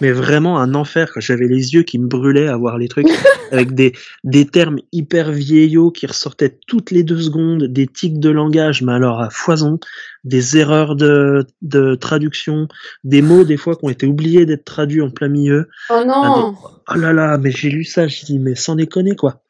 Mais 0.00 0.12
vraiment 0.12 0.58
un 0.58 0.74
enfer. 0.74 1.10
J'avais 1.16 1.46
les 1.46 1.74
yeux 1.74 1.82
qui 1.82 1.98
me 1.98 2.06
brûlaient 2.06 2.48
à 2.48 2.56
voir 2.56 2.76
les 2.78 2.88
trucs 2.88 3.06
avec 3.52 3.74
des, 3.74 3.92
des 4.24 4.46
termes 4.46 4.78
hyper 4.92 5.32
vieillots 5.32 5.90
qui 5.90 6.06
ressortaient 6.06 6.58
toutes 6.66 6.90
les 6.90 7.02
deux 7.02 7.20
secondes, 7.20 7.64
des 7.64 7.86
tics 7.86 8.20
de 8.20 8.28
langage, 8.30 8.82
mais 8.82 8.92
alors 8.92 9.20
à 9.20 9.30
foison, 9.30 9.78
des 10.24 10.58
erreurs 10.58 10.96
de, 10.96 11.46
de 11.62 11.94
traduction, 11.94 12.68
des 13.04 13.22
mots 13.22 13.44
des 13.44 13.56
fois 13.56 13.74
qui 13.76 13.84
ont 13.84 13.88
été 13.90 14.06
oubliés 14.06 14.44
d'être 14.44 14.64
traduits 14.64 15.00
en 15.02 15.10
plein 15.10 15.28
milieu. 15.28 15.68
Oh 15.90 16.02
non 16.06 16.54
Oh 16.88 16.94
là 16.94 17.12
là, 17.12 17.38
mais 17.38 17.50
j'ai 17.50 17.70
lu 17.70 17.84
ça, 17.84 18.06
j'ai 18.06 18.26
dit 18.26 18.38
mais 18.38 18.54
sans 18.54 18.74
déconner 18.76 19.16
quoi. 19.16 19.42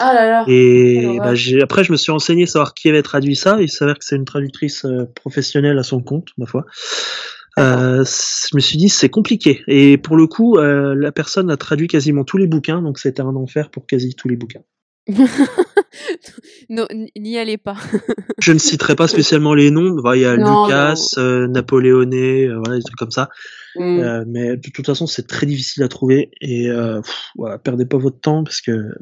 Ah 0.00 0.14
là 0.14 0.28
là 0.30 0.44
Et 0.46 1.18
bah, 1.18 1.34
j'ai- 1.34 1.60
après, 1.60 1.82
je 1.82 1.90
me 1.90 1.96
suis 1.96 2.12
renseigné 2.12 2.46
savoir 2.46 2.72
qui 2.72 2.88
avait 2.88 3.02
traduit 3.02 3.34
ça. 3.34 3.56
Il 3.60 3.68
s'avère 3.68 3.98
que 3.98 4.04
c'est 4.04 4.14
une 4.14 4.24
traductrice 4.24 4.84
euh, 4.84 5.06
professionnelle 5.16 5.76
à 5.76 5.82
son 5.82 6.00
compte, 6.00 6.28
ma 6.38 6.46
foi. 6.46 6.66
Euh, 7.58 8.04
je 8.04 8.54
me 8.56 8.60
suis 8.60 8.78
dit 8.78 8.88
c'est 8.88 9.08
compliqué. 9.08 9.62
Et 9.66 9.98
pour 9.98 10.16
le 10.16 10.26
coup, 10.26 10.56
euh, 10.58 10.94
la 10.94 11.12
personne 11.12 11.50
a 11.50 11.56
traduit 11.56 11.88
quasiment 11.88 12.24
tous 12.24 12.36
les 12.36 12.46
bouquins, 12.46 12.80
donc 12.82 12.98
c'était 12.98 13.22
un 13.22 13.34
enfer 13.36 13.70
pour 13.70 13.86
quasi 13.86 14.14
tous 14.14 14.28
les 14.28 14.36
bouquins. 14.36 14.62
Non, 16.70 16.86
n'y 17.16 17.38
allez 17.38 17.56
pas. 17.56 17.76
Je 18.42 18.52
ne 18.52 18.58
citerai 18.58 18.94
pas 18.94 19.08
spécialement 19.08 19.54
les 19.54 19.70
noms. 19.70 19.94
Bah, 20.02 20.16
Il 20.16 20.20
y 20.22 20.26
a 20.26 20.36
Non, 20.36 20.66
Lucas, 20.66 20.94
non. 21.16 21.22
euh, 21.22 21.46
Napoléoné, 21.48 22.44
euh, 22.46 22.58
voilà 22.62 22.76
des 22.76 22.82
trucs 22.84 22.98
comme 22.98 23.10
ça. 23.10 23.28
Hmm. 23.74 23.98
Euh, 24.00 24.24
mais 24.26 24.56
de 24.56 24.70
toute 24.70 24.84
façon, 24.86 25.06
c'est 25.06 25.26
très 25.26 25.46
difficile 25.46 25.82
à 25.82 25.88
trouver. 25.88 26.30
Et 26.40 26.68
euh, 26.70 27.00
pff, 27.00 27.30
voilà, 27.36 27.58
perdez 27.58 27.86
pas 27.86 27.96
votre 27.98 28.20
temps 28.20 28.44
parce 28.44 28.60
que 28.60 28.92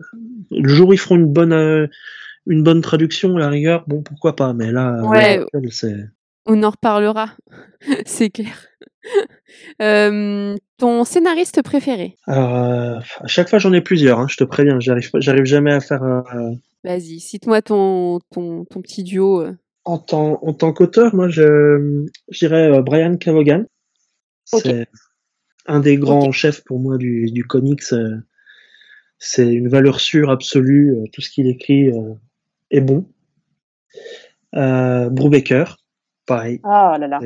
le 0.51 0.69
jour 0.69 0.91
où 0.91 0.93
ils 0.93 0.99
feront 0.99 1.17
une 1.17 1.33
bonne 1.33 1.53
euh, 1.53 1.87
une 2.47 2.63
bonne 2.63 2.81
traduction 2.83 3.37
à 3.37 3.41
la 3.41 3.49
rigueur, 3.49 3.85
bon 3.89 4.03
pourquoi 4.03 4.37
pas. 4.37 4.53
Mais 4.55 4.71
là, 4.71 5.01
Ouais. 5.03 5.45
c'est 5.71 5.97
On 6.47 6.63
en 6.63 6.71
reparlera, 6.71 7.31
c'est 8.07 8.31
clair. 8.31 8.67
Euh, 9.81 10.57
ton 10.79 11.05
scénariste 11.05 11.63
préféré? 11.63 12.17
Alors, 12.27 12.57
euh, 12.57 12.99
à 13.21 13.27
chaque 13.29 13.49
fois, 13.49 13.61
j'en 13.61 13.73
ai 13.73 13.81
plusieurs. 13.81 14.19
Hein, 14.19 14.27
je 14.29 14.37
te 14.37 14.43
préviens, 14.43 14.79
j'arrive, 14.81 15.45
jamais 15.45 15.73
à 15.73 15.81
faire. 15.81 16.03
euh, 16.03 16.51
Vas-y, 16.83 17.21
cite-moi 17.21 17.63
ton, 17.63 18.19
ton, 18.33 18.65
ton 18.65 18.83
petit 18.83 19.05
duo. 19.05 19.43
euh. 19.43 19.55
en 19.85 19.99
tant, 19.99 20.41
en 20.43 20.53
tant 20.53 20.73
qu'auteur, 20.73 21.15
moi, 21.15 21.29
je, 21.29 22.07
dirais 22.33 22.83
Brian 22.83 23.17
Cavogan. 23.17 23.67
C'est 24.45 24.89
un 25.67 25.79
des 25.81 25.97
grands 25.97 26.33
chefs 26.33 26.65
pour 26.65 26.81
moi 26.81 26.99
du, 26.99 27.31
du 27.31 27.45
comics. 27.45 27.85
c'est 29.19 29.47
une 29.47 29.69
valeur 29.69 30.01
sûre 30.01 30.31
absolue. 30.31 30.97
tout 31.13 31.21
ce 31.21 31.31
qu'il 31.31 31.47
écrit 31.47 31.91
est 32.73 32.81
bon. 32.81 33.07
Euh, 34.55 35.11
Brubaker. 35.11 35.77
Pareil. 36.27 36.61
Ah 36.65 36.97
là 36.99 37.07
là. 37.07 37.21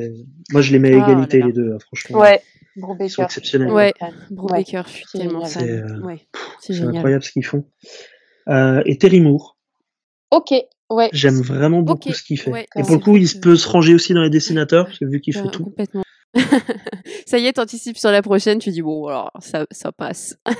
moi, 0.53 0.61
je 0.61 0.73
les 0.73 0.79
mets 0.79 0.95
à 0.95 1.05
ah 1.05 1.11
égalité 1.11 1.43
les 1.43 1.53
deux, 1.53 1.77
franchement. 1.81 2.19
Ouais. 2.19 2.41
Brubaker. 2.77 3.25
exceptionnels. 3.25 3.71
Ouais, 3.71 3.93
Brubaker, 4.31 4.85
je 4.87 4.93
suis 4.93 5.05
tellement 5.13 5.45
fan. 5.45 6.19
C'est 6.61 6.81
euh, 6.81 6.89
incroyable 6.89 7.23
ce 7.23 7.33
qu'ils 7.33 7.45
font. 7.45 7.65
Euh, 8.49 8.83
et 8.87 8.97
Terry 8.99 9.21
Moore. 9.21 9.59
Ok, 10.31 10.55
ouais. 10.91 11.09
J'aime 11.13 11.41
vraiment 11.41 11.83
beaucoup 11.83 12.13
ce 12.13 12.23
qu'il 12.23 12.39
fait. 12.39 12.67
et 12.77 12.83
pour 12.83 12.93
le 12.93 12.99
coup, 12.99 13.17
il 13.17 13.29
peut 13.41 13.57
se 13.57 13.69
ranger 13.69 13.95
aussi 13.95 14.15
dans 14.15 14.23
les 14.23 14.31
dessinateurs, 14.31 14.89
vu 15.01 15.21
qu'il 15.21 15.35
fait 15.35 15.49
tout. 15.51 15.65
Complètement. 15.65 16.03
ça 17.27 17.39
y 17.39 17.47
est, 17.47 17.55
t'anticipes 17.55 17.99
sur 17.99 18.13
la 18.13 18.23
prochaine, 18.23 18.61
tu 18.61 18.71
dis 18.71 18.83
bon, 18.83 19.09
alors 19.09 19.33
ça, 19.41 19.67
ça 19.73 19.91
passe. 19.91 20.39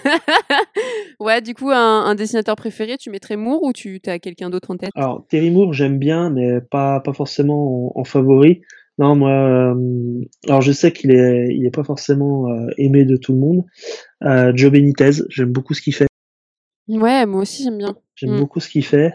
ouais, 1.21 1.41
du 1.41 1.55
coup, 1.55 1.71
un, 1.71 2.15
dessinateur 2.15 2.57
préféré, 2.57 2.97
tu 2.99 3.11
mettrais 3.11 3.37
Moore 3.37 3.63
ou 3.63 3.73
tu 3.73 4.01
as 4.07 4.19
quelqu'un 4.19 4.51
d'autre 4.51 4.71
en 4.71 4.77
tête? 4.77 4.91
Alors, 4.95 5.27
Terry 5.29 5.51
Moore, 5.51 5.73
j'aime 5.73 5.99
bien, 5.99 6.31
mais 6.31 6.61
pas, 6.61 7.01
pas 7.01 7.13
forcément 7.13 7.99
en, 7.99 8.05
favori. 8.05 8.63
Non, 8.99 9.17
moi, 9.17 9.31
euh, 9.31 10.25
alors 10.47 10.61
je 10.61 10.73
sais 10.73 10.93
qu'il 10.93 11.11
est, 11.13 11.55
il 11.55 11.65
est 11.65 11.75
pas 11.75 11.85
forcément 11.85 12.51
euh, 12.51 12.67
aimé 12.77 13.05
de 13.05 13.17
tout 13.17 13.33
le 13.33 13.39
monde. 13.39 13.65
Euh, 14.25 14.53
Joe 14.55 14.71
Benitez, 14.71 15.23
j'aime 15.31 15.53
beaucoup 15.53 15.73
ce 15.73 15.81
qu'il 15.81 15.95
fait. 15.95 16.07
Ouais, 16.89 17.25
moi 17.25 17.43
aussi 17.43 17.63
j'aime 17.63 17.79
bien. 17.79 17.97
J'aime 18.17 18.35
mm. 18.35 18.41
beaucoup 18.41 18.61
ce 18.61 18.69
qu'il 18.69 18.85
fait. 18.85 19.15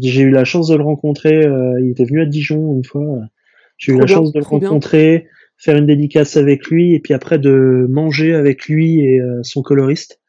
j'ai 0.00 0.22
eu 0.22 0.30
la 0.30 0.44
chance 0.44 0.68
de 0.68 0.76
le 0.76 0.82
rencontrer. 0.82 1.42
il 1.80 1.90
était 1.90 2.04
venu 2.04 2.20
à 2.20 2.26
Dijon 2.26 2.74
une 2.74 2.84
fois. 2.84 3.06
J'ai 3.78 3.92
eu 3.92 3.98
la 3.98 4.06
chance 4.06 4.32
de 4.32 4.40
le 4.40 4.44
rencontrer 4.44 5.26
faire 5.62 5.76
une 5.76 5.86
dédicace 5.86 6.36
avec 6.36 6.66
lui 6.66 6.94
et 6.94 7.00
puis 7.00 7.14
après 7.14 7.38
de 7.38 7.86
manger 7.88 8.34
avec 8.34 8.66
lui 8.66 9.00
et 9.00 9.20
euh, 9.20 9.40
son 9.42 9.62
coloriste. 9.62 10.20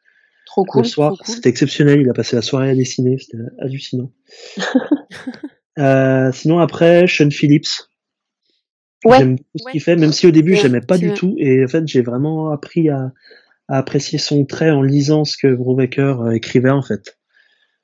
Trop 0.54 0.66
cool. 0.66 0.84
Le 0.84 0.88
soir, 0.88 1.18
c'était 1.26 1.50
exceptionnel. 1.50 2.02
Il 2.02 2.10
a 2.12 2.14
passé 2.14 2.36
la 2.36 2.44
soirée 2.44 2.70
à 2.70 2.76
dessiner, 2.76 3.18
c'était 3.18 3.44
hallucinant. 3.60 4.12
euh, 5.80 6.32
sinon 6.32 6.60
après, 6.60 7.08
Sean 7.08 7.32
Phillips. 7.32 7.90
Ouais. 9.04 9.18
J'aime 9.18 9.40
tout 9.40 9.46
ce 9.56 9.72
qu'il 9.72 9.82
fait, 9.82 9.96
même 9.96 10.12
si 10.12 10.28
au 10.28 10.32
début 10.32 10.56
j'aimais 10.56 10.82
pas 10.82 11.00
du 11.00 11.12
tout. 11.16 11.34
Et 11.40 11.66
en 11.66 11.68
fait, 11.68 11.88
j'ai 11.88 12.04
vraiment 12.04 12.52
appris 12.52 12.90
à, 12.90 13.14
à, 13.68 13.80
apprécier 13.80 14.20
son 14.20 14.46
trait 14.46 14.70
en 14.70 14.84
lisant 14.84 15.26
ce 15.26 15.38
que 15.38 15.56
Brubaker 15.56 16.22
euh, 16.22 16.30
écrivait 16.30 16.70
en 16.70 16.84
fait. 16.84 17.18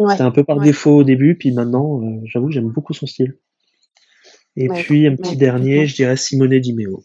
C'était 0.08 0.22
un 0.22 0.30
peu 0.30 0.44
par 0.44 0.60
défaut 0.60 0.98
au 0.98 1.04
début, 1.04 1.36
puis 1.40 1.52
maintenant, 1.52 2.04
euh, 2.04 2.22
j'avoue, 2.26 2.52
j'aime 2.52 2.70
beaucoup 2.70 2.94
son 2.94 3.08
style. 3.08 3.40
Et 4.56 4.68
puis 4.68 5.08
un 5.08 5.16
petit 5.16 5.38
dernier, 5.38 5.88
je 5.88 5.96
dirais 5.96 6.18
Simone 6.18 6.60
Di 6.60 6.74
Meo. 6.74 7.04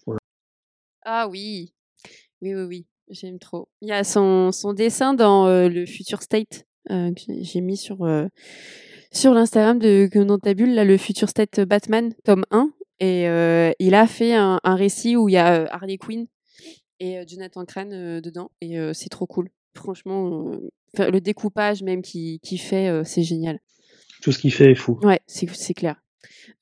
Ah 1.06 1.26
oui, 1.26 1.72
oui, 2.42 2.54
oui, 2.54 2.64
oui, 2.64 2.86
j'aime 3.10 3.38
trop. 3.38 3.68
Il 3.80 3.88
y 3.88 3.92
a 3.92 4.04
son, 4.04 4.52
son 4.52 4.72
dessin 4.72 5.14
dans 5.14 5.46
le 5.46 5.86
Future 5.86 6.22
State 6.22 6.66
que 6.88 7.32
j'ai 7.40 7.60
mis 7.60 7.76
sur, 7.76 8.06
sur 9.10 9.34
l'Instagram 9.34 9.78
de 9.78 10.08
Bulle, 10.54 10.74
là, 10.74 10.84
le 10.84 10.96
Future 10.96 11.28
State 11.28 11.60
Batman, 11.60 12.14
tome 12.24 12.44
1. 12.50 12.70
Et 13.00 13.24
il 13.78 13.94
a 13.94 14.06
fait 14.06 14.34
un, 14.34 14.60
un, 14.62 14.74
récit 14.74 15.16
où 15.16 15.28
il 15.28 15.32
y 15.32 15.36
a 15.38 15.66
Harley 15.72 15.98
Quinn 15.98 16.26
et 17.00 17.22
Jonathan 17.26 17.64
Crane 17.64 18.20
dedans. 18.20 18.50
Et 18.60 18.76
c'est 18.92 19.10
trop 19.10 19.26
cool. 19.26 19.50
Franchement, 19.76 20.52
le 20.98 21.18
découpage 21.20 21.82
même 21.82 22.02
qu'il 22.02 22.40
qui 22.40 22.58
fait, 22.58 23.02
c'est 23.04 23.22
génial. 23.22 23.60
Tout 24.22 24.32
ce 24.32 24.38
qu'il 24.38 24.52
fait 24.52 24.70
est 24.70 24.76
fou. 24.76 24.98
Ouais, 25.02 25.20
c'est 25.26 25.74
clair. 25.74 26.02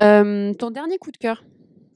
ton 0.01 0.71
dernier 0.71 0.99
coup 0.99 1.11
de 1.11 1.19
cœur? 1.19 1.45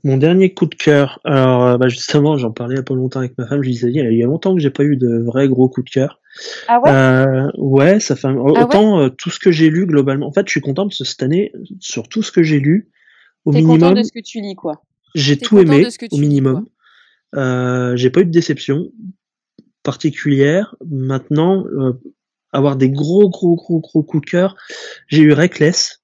Mon 0.05 0.17
dernier 0.17 0.55
coup 0.55 0.67
de 0.67 0.75
cœur, 0.75 1.21
alors 1.25 1.63
euh, 1.65 1.79
bah, 1.79 1.89
justement, 1.89 2.37
j'en 2.37 2.53
parlais 2.53 2.75
il 2.75 2.79
y 2.79 2.81
a 2.81 2.85
pas 2.85 2.95
longtemps 2.95 3.21
avec 3.21 3.37
ma 3.39 3.47
femme, 3.47 3.63
je 3.63 3.71
disais, 3.71 3.91
il 3.91 4.17
y 4.17 4.23
a 4.23 4.27
longtemps 4.27 4.55
que 4.55 4.61
j'ai 4.61 4.71
pas 4.71 4.85
eu 4.85 4.97
de 4.97 5.19
vrai 5.25 5.49
gros 5.49 5.69
coup 5.69 5.83
de 5.83 5.91
cœur. 5.91 6.21
Ah 6.69 6.81
ouais? 6.81 6.91
Euh, 6.91 7.51
Ouais, 7.57 7.99
ça 8.01 8.15
fait 8.15 8.29
ah 8.29 8.35
autant 8.35 9.01
euh, 9.01 9.09
tout 9.09 9.31
ce 9.31 9.39
que 9.39 9.51
j'ai 9.51 9.71
lu 9.71 9.87
globalement. 9.87 10.27
En 10.27 10.33
fait, 10.33 10.47
je 10.47 10.51
suis 10.51 10.61
content 10.61 10.87
parce 10.87 10.99
que 10.99 11.05
cette 11.05 11.23
année, 11.23 11.53
sur 11.81 12.09
tout 12.09 12.23
ce 12.23 12.31
que 12.31 12.43
j'ai 12.43 12.61
lu, 12.61 12.91
au 13.45 13.53
minimum. 13.53 13.79
content 13.81 13.93
de 13.95 14.03
ce 14.03 14.13
que 14.13 14.21
tu 14.21 14.41
lis, 14.41 14.55
quoi. 14.55 14.83
J'ai 15.15 15.39
tout 15.39 15.59
aimé, 15.59 15.87
au 16.11 16.19
minimum. 16.19 16.67
euh, 17.35 17.97
j'ai 17.97 18.11
pas 18.11 18.21
eu 18.21 18.27
de 18.27 18.31
déception 18.31 18.91
particulière. 19.83 20.77
Maintenant, 20.85 21.65
avoir 22.53 22.77
des 22.77 22.91
gros, 22.91 23.29
gros, 23.31 23.57
gros, 23.57 23.81
gros 23.81 24.03
coups 24.03 24.27
de 24.27 24.31
cœur, 24.31 24.57
j'ai 25.09 25.23
eu 25.23 25.33
Reckless. 25.33 26.03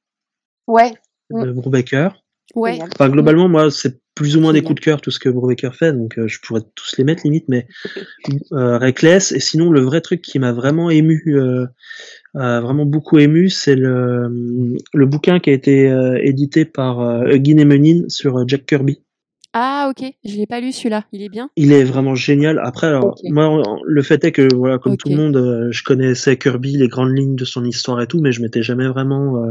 Ouais. 0.66 0.92
De 1.30 1.50
Brubaker. 1.52 2.21
Ouais. 2.54 2.78
Enfin, 2.82 3.08
globalement, 3.08 3.48
moi, 3.48 3.70
c'est 3.70 4.00
plus 4.14 4.36
ou 4.36 4.40
moins 4.40 4.52
des 4.52 4.62
coups 4.62 4.80
de 4.80 4.84
cœur 4.84 5.00
tout 5.00 5.10
ce 5.10 5.18
que 5.18 5.28
Brubaker 5.28 5.74
fait, 5.74 5.92
donc 5.92 6.18
euh, 6.18 6.28
je 6.28 6.38
pourrais 6.40 6.60
tous 6.74 6.96
les 6.98 7.04
mettre 7.04 7.22
limite, 7.24 7.46
mais 7.48 7.66
euh, 8.52 8.78
Reckless. 8.78 9.32
Et 9.32 9.40
sinon, 9.40 9.70
le 9.70 9.80
vrai 9.80 10.00
truc 10.00 10.20
qui 10.20 10.38
m'a 10.38 10.52
vraiment 10.52 10.90
ému, 10.90 11.22
euh, 11.28 11.66
vraiment 12.34 12.84
beaucoup 12.84 13.18
ému, 13.18 13.48
c'est 13.48 13.76
le, 13.76 14.76
le 14.92 15.06
bouquin 15.06 15.40
qui 15.40 15.50
a 15.50 15.52
été 15.52 15.90
édité 16.22 16.64
par 16.64 17.26
Guy 17.36 17.54
Menin 17.54 18.04
sur 18.08 18.46
Jack 18.46 18.66
Kirby. 18.66 19.02
Ah 19.54 19.90
ok, 19.90 20.10
je 20.24 20.36
l'ai 20.36 20.46
pas 20.46 20.60
lu 20.60 20.72
celui-là. 20.72 21.04
Il 21.12 21.22
est 21.22 21.28
bien. 21.28 21.50
Il 21.56 21.72
est 21.72 21.84
vraiment 21.84 22.14
génial. 22.14 22.58
Après, 22.64 22.86
alors 22.86 23.14
moi, 23.24 23.62
le 23.84 24.02
fait 24.02 24.24
est 24.24 24.32
que 24.32 24.48
voilà, 24.54 24.78
comme 24.78 24.96
tout 24.96 25.10
le 25.10 25.16
monde, 25.16 25.68
je 25.70 25.82
connaissais 25.82 26.38
Kirby, 26.38 26.78
les 26.78 26.88
grandes 26.88 27.14
lignes 27.14 27.36
de 27.36 27.44
son 27.44 27.62
histoire 27.64 28.00
et 28.00 28.06
tout, 28.06 28.20
mais 28.20 28.32
je 28.32 28.40
m'étais 28.40 28.62
jamais 28.62 28.88
vraiment 28.88 29.44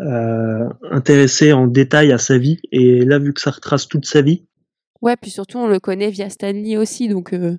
euh, 0.00 0.68
intéressé 0.90 1.52
en 1.52 1.66
détail 1.66 2.12
à 2.12 2.18
sa 2.18 2.38
vie. 2.38 2.60
Et 2.72 3.04
là, 3.04 3.18
vu 3.18 3.32
que 3.32 3.40
ça 3.40 3.50
retrace 3.50 3.88
toute 3.88 4.06
sa 4.06 4.22
vie. 4.22 4.44
Ouais, 5.02 5.16
puis 5.16 5.30
surtout, 5.30 5.58
on 5.58 5.68
le 5.68 5.80
connaît 5.80 6.10
via 6.10 6.30
Stanley 6.30 6.76
aussi, 6.76 7.08
donc. 7.08 7.32
Euh... 7.32 7.56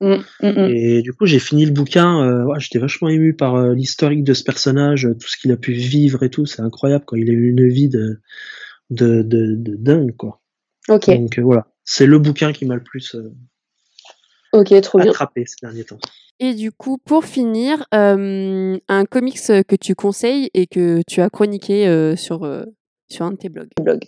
Mm, 0.00 0.16
mm, 0.42 0.48
mm. 0.48 0.70
Et 0.70 1.02
du 1.02 1.12
coup, 1.12 1.26
j'ai 1.26 1.38
fini 1.38 1.64
le 1.64 1.72
bouquin. 1.72 2.20
Euh, 2.22 2.44
ouais, 2.44 2.58
J'étais 2.58 2.78
vachement 2.78 3.08
ému 3.08 3.34
par 3.34 3.54
euh, 3.54 3.74
l'historique 3.74 4.24
de 4.24 4.34
ce 4.34 4.42
personnage, 4.42 5.08
tout 5.20 5.28
ce 5.28 5.36
qu'il 5.36 5.52
a 5.52 5.56
pu 5.56 5.72
vivre 5.72 6.22
et 6.22 6.30
tout. 6.30 6.46
C'est 6.46 6.62
incroyable, 6.62 7.04
quoi. 7.04 7.18
Il 7.18 7.30
a 7.30 7.32
eu 7.32 7.50
une 7.50 7.68
vie 7.68 7.88
de, 7.88 8.20
de, 8.90 9.22
de, 9.22 9.54
de 9.56 9.76
dingue, 9.76 10.14
quoi. 10.16 10.40
Ok. 10.88 11.06
Donc 11.06 11.38
voilà, 11.38 11.68
c'est 11.84 12.06
le 12.06 12.18
bouquin 12.18 12.52
qui 12.52 12.66
m'a 12.66 12.74
le 12.74 12.82
plus 12.82 13.16
ok, 14.54 14.80
trop 14.80 14.98
attrapé 15.00 15.44
ces 15.46 15.56
derniers 15.62 15.84
temps. 15.84 15.98
Et 16.40 16.54
du 16.54 16.72
coup, 16.72 16.98
pour 16.98 17.24
finir, 17.24 17.86
un 17.92 19.04
comics 19.08 19.38
que 19.38 19.76
tu 19.76 19.94
conseilles 19.94 20.50
et 20.54 20.66
que 20.66 21.00
tu 21.06 21.20
as 21.20 21.30
chroniqué 21.30 22.14
sur, 22.16 22.64
sur 23.08 23.24
un 23.24 23.30
de 23.30 23.36
tes 23.36 23.48
blogs. 23.48 23.70
Blog. 23.80 24.00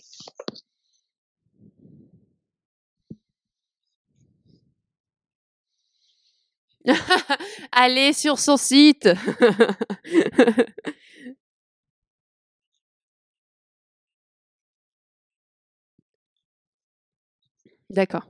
Allez 7.73 8.13
sur 8.13 8.39
son 8.39 8.57
site. 8.57 9.09
D'accord. 17.91 18.27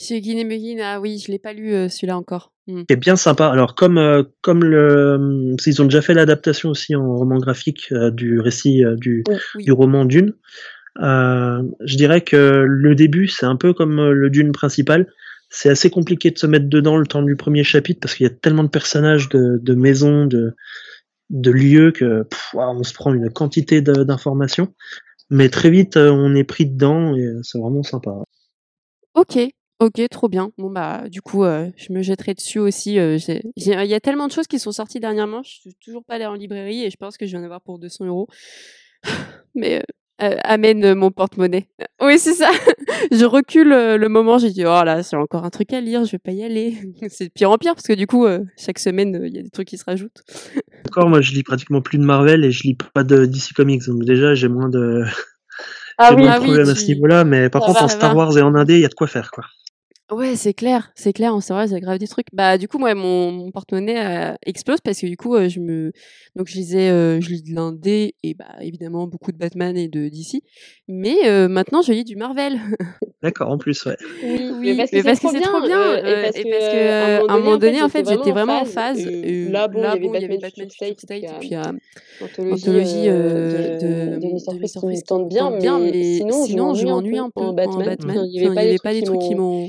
Chez 0.00 0.22
Guinée 0.22 0.80
ah 0.82 0.98
oui, 0.98 1.18
je 1.18 1.30
l'ai 1.30 1.38
pas 1.38 1.52
lu 1.52 1.74
euh, 1.74 1.90
celui-là 1.90 2.16
encore. 2.16 2.54
Mmh. 2.66 2.84
C'est 2.88 2.96
bien 2.96 3.16
sympa. 3.16 3.48
Alors 3.48 3.74
comme 3.74 3.98
euh, 3.98 4.22
comme 4.40 4.64
le, 4.64 5.18
mmh, 5.18 5.56
ils 5.66 5.82
ont 5.82 5.84
déjà 5.84 6.00
fait 6.00 6.14
l'adaptation 6.14 6.70
aussi 6.70 6.96
en 6.96 7.16
roman 7.16 7.36
graphique 7.36 7.88
euh, 7.92 8.10
du 8.10 8.40
récit 8.40 8.82
du, 8.96 9.24
du 9.56 9.72
roman 9.72 10.06
Dune. 10.06 10.32
je 10.96 11.96
dirais 11.96 12.22
que 12.22 12.64
le 12.66 12.94
début 12.94 13.28
c'est 13.28 13.44
un 13.44 13.56
peu 13.56 13.74
comme 13.74 14.10
le 14.10 14.30
Dune 14.30 14.52
principal. 14.52 15.06
C'est 15.50 15.68
assez 15.68 15.90
compliqué 15.90 16.30
de 16.30 16.38
se 16.38 16.46
mettre 16.46 16.68
dedans 16.68 16.96
le 16.96 17.06
temps 17.06 17.22
du 17.22 17.36
premier 17.36 17.64
chapitre 17.64 18.00
parce 18.00 18.14
qu'il 18.14 18.24
y 18.24 18.30
a 18.30 18.32
tellement 18.32 18.64
de 18.64 18.68
personnages, 18.68 19.28
de, 19.28 19.58
de 19.60 19.74
maisons, 19.74 20.24
de 20.24 20.54
de 21.28 21.50
lieux 21.50 21.92
que 21.92 22.26
on 22.54 22.82
se 22.84 22.94
prend 22.94 23.12
une 23.12 23.30
quantité 23.30 23.82
d'informations. 23.82 24.72
Mais 25.28 25.50
très 25.50 25.68
vite 25.68 25.98
on 25.98 26.34
est 26.34 26.44
pris 26.44 26.64
dedans 26.64 27.14
et 27.14 27.28
c'est 27.42 27.58
vraiment 27.58 27.82
sympa. 27.82 28.12
Ok, 29.14 29.38
Ok, 29.80 29.98
trop 30.10 30.28
bien. 30.28 30.52
Bon 30.58 30.70
bah 30.70 31.04
du 31.08 31.22
coup, 31.22 31.42
euh, 31.42 31.70
je 31.76 31.90
me 31.94 32.02
jetterai 32.02 32.34
dessus 32.34 32.58
aussi. 32.58 32.98
Euh, 32.98 33.16
il 33.56 33.64
y 33.66 33.94
a 33.94 34.00
tellement 34.00 34.26
de 34.26 34.32
choses 34.32 34.46
qui 34.46 34.58
sont 34.58 34.72
sorties 34.72 35.00
dernièrement. 35.00 35.42
Je 35.42 35.52
suis 35.52 35.74
toujours 35.82 36.04
pas 36.04 36.16
allée 36.16 36.26
en 36.26 36.34
librairie 36.34 36.84
et 36.84 36.90
je 36.90 36.98
pense 36.98 37.16
que 37.16 37.24
je 37.24 37.32
vais 37.32 37.38
en 37.38 37.44
avoir 37.44 37.62
pour 37.62 37.78
200 37.78 38.04
euros. 38.04 38.28
Mais 39.54 39.82
euh, 40.22 40.36
amène 40.44 40.94
mon 40.94 41.10
porte-monnaie. 41.10 41.68
Oui, 42.02 42.18
c'est 42.18 42.32
ça. 42.32 42.50
je 43.12 43.24
recule 43.24 43.68
le 43.68 44.08
moment. 44.08 44.36
J'ai 44.36 44.50
dit 44.50 44.64
oh 44.64 44.84
là, 44.84 45.02
c'est 45.02 45.16
encore 45.16 45.44
un 45.44 45.50
truc 45.50 45.72
à 45.72 45.80
lire. 45.80 46.04
Je 46.04 46.12
vais 46.12 46.18
pas 46.18 46.32
y 46.32 46.42
aller. 46.42 46.76
c'est 47.08 47.26
de 47.26 47.30
pire 47.30 47.50
en 47.50 47.56
pire 47.56 47.74
parce 47.74 47.86
que 47.86 47.92
du 47.94 48.06
coup, 48.06 48.26
chaque 48.58 48.78
semaine, 48.78 49.18
il 49.24 49.34
y 49.34 49.38
a 49.38 49.42
des 49.42 49.50
trucs 49.50 49.68
qui 49.68 49.78
se 49.78 49.84
rajoutent. 49.84 50.22
Encore, 50.88 51.08
moi, 51.08 51.20
je 51.20 51.32
lis 51.32 51.42
pratiquement 51.42 51.82
plus 51.82 51.98
de 51.98 52.04
Marvel 52.04 52.44
et 52.44 52.52
je 52.52 52.62
lis 52.64 52.76
pas 52.94 53.04
de 53.04 53.26
DC 53.26 53.52
Comics. 53.54 53.86
Donc 53.86 54.04
déjà, 54.04 54.34
j'ai 54.34 54.48
moins 54.48 54.68
de. 54.68 55.04
Ah 55.98 56.14
oui, 56.14 56.24
ah 56.26 56.36
à 56.36 56.74
ce 56.74 56.86
niveau-là, 56.86 57.24
mais 57.24 57.50
par 57.50 57.60
contre, 57.60 57.82
en 57.82 57.88
Star 57.88 58.16
Wars 58.16 58.36
et 58.38 58.42
en 58.42 58.54
Indé, 58.54 58.76
il 58.76 58.80
y 58.80 58.86
a 58.86 58.88
de 58.88 58.94
quoi 58.94 59.06
faire, 59.06 59.30
quoi. 59.30 59.44
Ouais, 60.10 60.34
c'est 60.34 60.54
clair, 60.54 60.90
c'est 60.96 61.12
clair, 61.12 61.32
c'est 61.40 61.52
vrai, 61.52 61.68
c'est 61.68 61.78
grave 61.80 61.98
des 61.98 62.08
trucs. 62.08 62.26
Bah, 62.32 62.58
du 62.58 62.66
coup, 62.66 62.78
moi, 62.78 62.94
mon, 62.94 63.30
mon 63.30 63.50
porte-monnaie 63.52 64.30
euh, 64.32 64.34
explose 64.44 64.80
parce 64.80 65.00
que 65.00 65.06
du 65.06 65.16
coup, 65.16 65.36
euh, 65.36 65.48
je 65.48 65.60
me, 65.60 65.92
donc 66.34 66.48
je 66.48 66.54
lisais, 66.54 66.90
euh, 66.90 67.20
je 67.20 67.30
lis 67.30 67.42
de 67.42 67.54
l'indé 67.54 68.16
et 68.24 68.34
bah 68.34 68.46
évidemment 68.60 69.06
beaucoup 69.06 69.30
de 69.30 69.36
Batman 69.38 69.76
et 69.76 69.86
de 69.86 70.08
DC, 70.08 70.42
mais 70.88 71.16
euh, 71.26 71.46
maintenant 71.46 71.80
je 71.82 71.92
lis 71.92 72.02
du 72.02 72.16
Marvel. 72.16 72.58
D'accord, 73.22 73.50
en 73.50 73.58
plus, 73.58 73.84
ouais. 73.84 73.96
Oui, 74.24 74.50
Oui, 74.58 74.76
mais 74.76 74.76
parce 74.76 74.90
que 74.90 75.02
c'est 75.02 75.14
trop 75.14 75.30
bien. 75.32 75.42
trop 75.42 75.60
bien, 75.60 75.96
et 75.98 76.22
parce 76.22 76.36
et 76.36 76.42
que, 76.42 76.50
parce 76.50 76.72
que, 76.72 76.76
euh, 76.76 77.26
à 77.28 77.32
un 77.32 77.38
moment 77.38 77.56
donné, 77.58 77.82
en 77.82 77.88
fait, 77.88 77.98
j'étais 77.98 78.16
j'étais 78.16 78.32
vraiment 78.32 78.62
en 78.62 78.64
phase. 78.64 79.06
Là, 79.06 79.68
bon, 79.68 79.80
là, 79.80 79.94
il 79.96 80.04
y 80.04 80.08
avait 80.08 80.38
Batman 80.38 80.50
Future 80.50 80.70
State, 80.72 81.00
State, 81.00 81.22
et 81.22 81.28
puis 81.38 81.54
euh, 81.54 81.62
Anthologie, 82.20 82.52
Anthologie 82.64 83.06
de, 83.06 83.78
de, 83.78 84.18
de 84.18 84.26
Mr. 84.26 84.54
de 84.54 84.58
Freeze 84.58 84.74
Mr. 84.74 84.80
qui 84.80 84.86
me 84.86 85.06
tente 85.06 85.28
bien, 85.28 85.78
mais 85.78 85.92
sinon, 85.92 86.44
sinon 86.44 86.74
je 86.74 86.86
m'ennuie 86.86 87.18
un 87.18 87.30
peu 87.30 87.42
en 87.42 87.52
Batman. 87.52 87.96
Il 88.26 88.42
y 88.42 88.46
avait 88.46 88.78
pas 88.82 88.92
des 88.92 89.02
trucs 89.02 89.20
qui 89.20 89.36
m'ont 89.36 89.68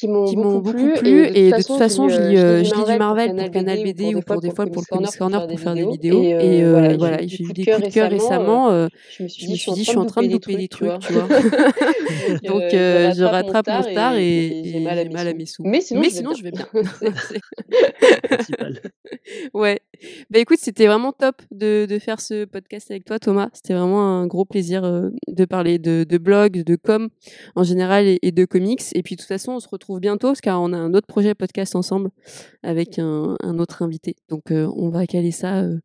qui 0.00 0.36
m'ont 0.36 0.58
beaucoup 0.58 0.72
beaucoup 0.72 0.98
plu. 0.98 1.26
Et 1.26 1.30
de 1.30 1.36
et 1.36 1.50
toute 1.50 1.58
de 1.58 1.62
toute 1.66 1.78
façon, 1.78 1.78
façon, 1.78 2.08
je 2.08 2.20
lis, 2.20 2.38
euh, 2.38 2.64
je 2.64 2.74
lis 2.74 2.92
du 2.92 2.98
Marvel 2.98 3.36
pour 3.36 3.50
Canal 3.50 3.82
BD 3.82 4.14
ou 4.14 4.20
pour 4.20 4.40
des 4.40 4.50
fois 4.50 4.66
pour 4.66 4.82
le 4.82 4.86
Comics 4.86 5.16
Corner 5.16 5.46
pour 5.46 5.60
faire 5.60 5.74
des 5.74 5.86
vidéos. 5.86 6.22
Et, 6.22 6.62
euh, 6.62 6.92
euh, 6.92 6.96
voilà, 6.98 7.18
j'ai 7.26 7.44
eu 7.44 7.52
des 7.52 7.64
coups 7.64 7.88
de 7.88 7.92
cœur 7.92 8.10
récemment. 8.10 8.70
euh, 8.70 8.88
je 9.16 9.22
me 9.22 9.28
suis 9.28 9.46
dit, 9.46 9.84
je 9.84 9.90
suis 9.90 9.98
en 9.98 10.06
train 10.06 10.22
de 10.22 10.32
louper 10.32 10.56
des 10.56 10.68
trucs, 10.68 10.98
tu 11.00 11.12
vois. 11.12 11.28
Donc, 12.44 12.62
euh, 12.62 13.10
euh, 13.10 13.14
je 13.14 13.24
rattrape 13.24 13.68
mon 13.68 13.80
retard 13.80 14.14
et, 14.16 14.62
j'ai 14.64 14.80
mal 14.80 15.28
à 15.28 15.34
mes 15.34 15.46
sous. 15.46 15.64
Mais 15.64 15.80
sinon, 15.80 16.34
je 16.34 16.42
vais 16.42 16.50
bien. 16.50 16.66
ouais. 19.54 19.80
Bah 20.30 20.38
écoute, 20.38 20.58
c'était 20.60 20.86
vraiment 20.86 21.12
top 21.12 21.42
de, 21.50 21.86
de 21.88 21.98
faire 21.98 22.20
ce 22.20 22.44
podcast 22.44 22.90
avec 22.90 23.04
toi, 23.04 23.18
Thomas. 23.18 23.48
C'était 23.52 23.74
vraiment 23.74 24.20
un 24.20 24.26
gros 24.26 24.44
plaisir 24.44 24.84
euh, 24.84 25.10
de 25.28 25.44
parler 25.44 25.78
de, 25.78 26.04
de 26.08 26.18
blog, 26.18 26.62
de 26.62 26.76
com 26.76 27.08
en 27.54 27.64
général 27.64 28.06
et, 28.06 28.18
et 28.22 28.32
de 28.32 28.44
comics. 28.44 28.82
Et 28.94 29.02
puis 29.02 29.16
de 29.16 29.20
toute 29.20 29.28
façon, 29.28 29.52
on 29.52 29.60
se 29.60 29.68
retrouve 29.68 29.89
bientôt 29.98 30.28
parce 30.28 30.40
qu'on 30.40 30.72
a 30.72 30.76
un 30.76 30.94
autre 30.94 31.06
projet 31.06 31.34
podcast 31.34 31.74
ensemble 31.74 32.10
avec 32.62 32.98
un, 32.98 33.36
un 33.42 33.58
autre 33.58 33.82
invité. 33.82 34.14
Donc 34.28 34.52
euh, 34.52 34.70
on 34.76 34.90
va 34.90 35.06
caler 35.06 35.32
ça 35.32 35.62
euh, 35.62 35.78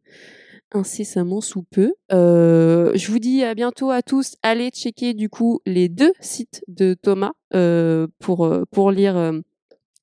incessamment 0.72 1.42
sous 1.42 1.64
peu. 1.64 1.94
Euh, 2.12 2.92
je 2.96 3.12
vous 3.12 3.20
dis 3.20 3.44
à 3.44 3.56
bientôt 3.56 3.90
à 3.90 4.02
tous. 4.02 4.36
Allez 4.44 4.70
checker 4.70 5.14
du 5.14 5.30
coup 5.30 5.62
les 5.66 5.90
deux 5.90 6.14
sites 6.20 6.64
de 6.68 6.94
Thomas 6.94 7.32
pour, 8.20 8.50
pour 8.72 8.92
lire 8.92 9.34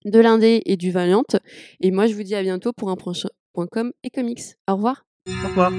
de 0.05 0.19
l'Indé 0.19 0.62
et 0.66 0.77
du 0.77 0.91
Valiant. 0.91 1.24
Et 1.81 1.91
moi, 1.91 2.07
je 2.07 2.15
vous 2.15 2.23
dis 2.23 2.35
à 2.35 2.43
bientôt 2.43 2.73
pour 2.73 2.91
un 2.91 2.97
prochain 2.97 3.29
point 3.53 3.66
com 3.66 3.93
et 4.03 4.11
comics. 4.11 4.57
Au 4.69 4.74
revoir. 4.74 5.05
Au 5.29 5.49
revoir. 5.49 5.73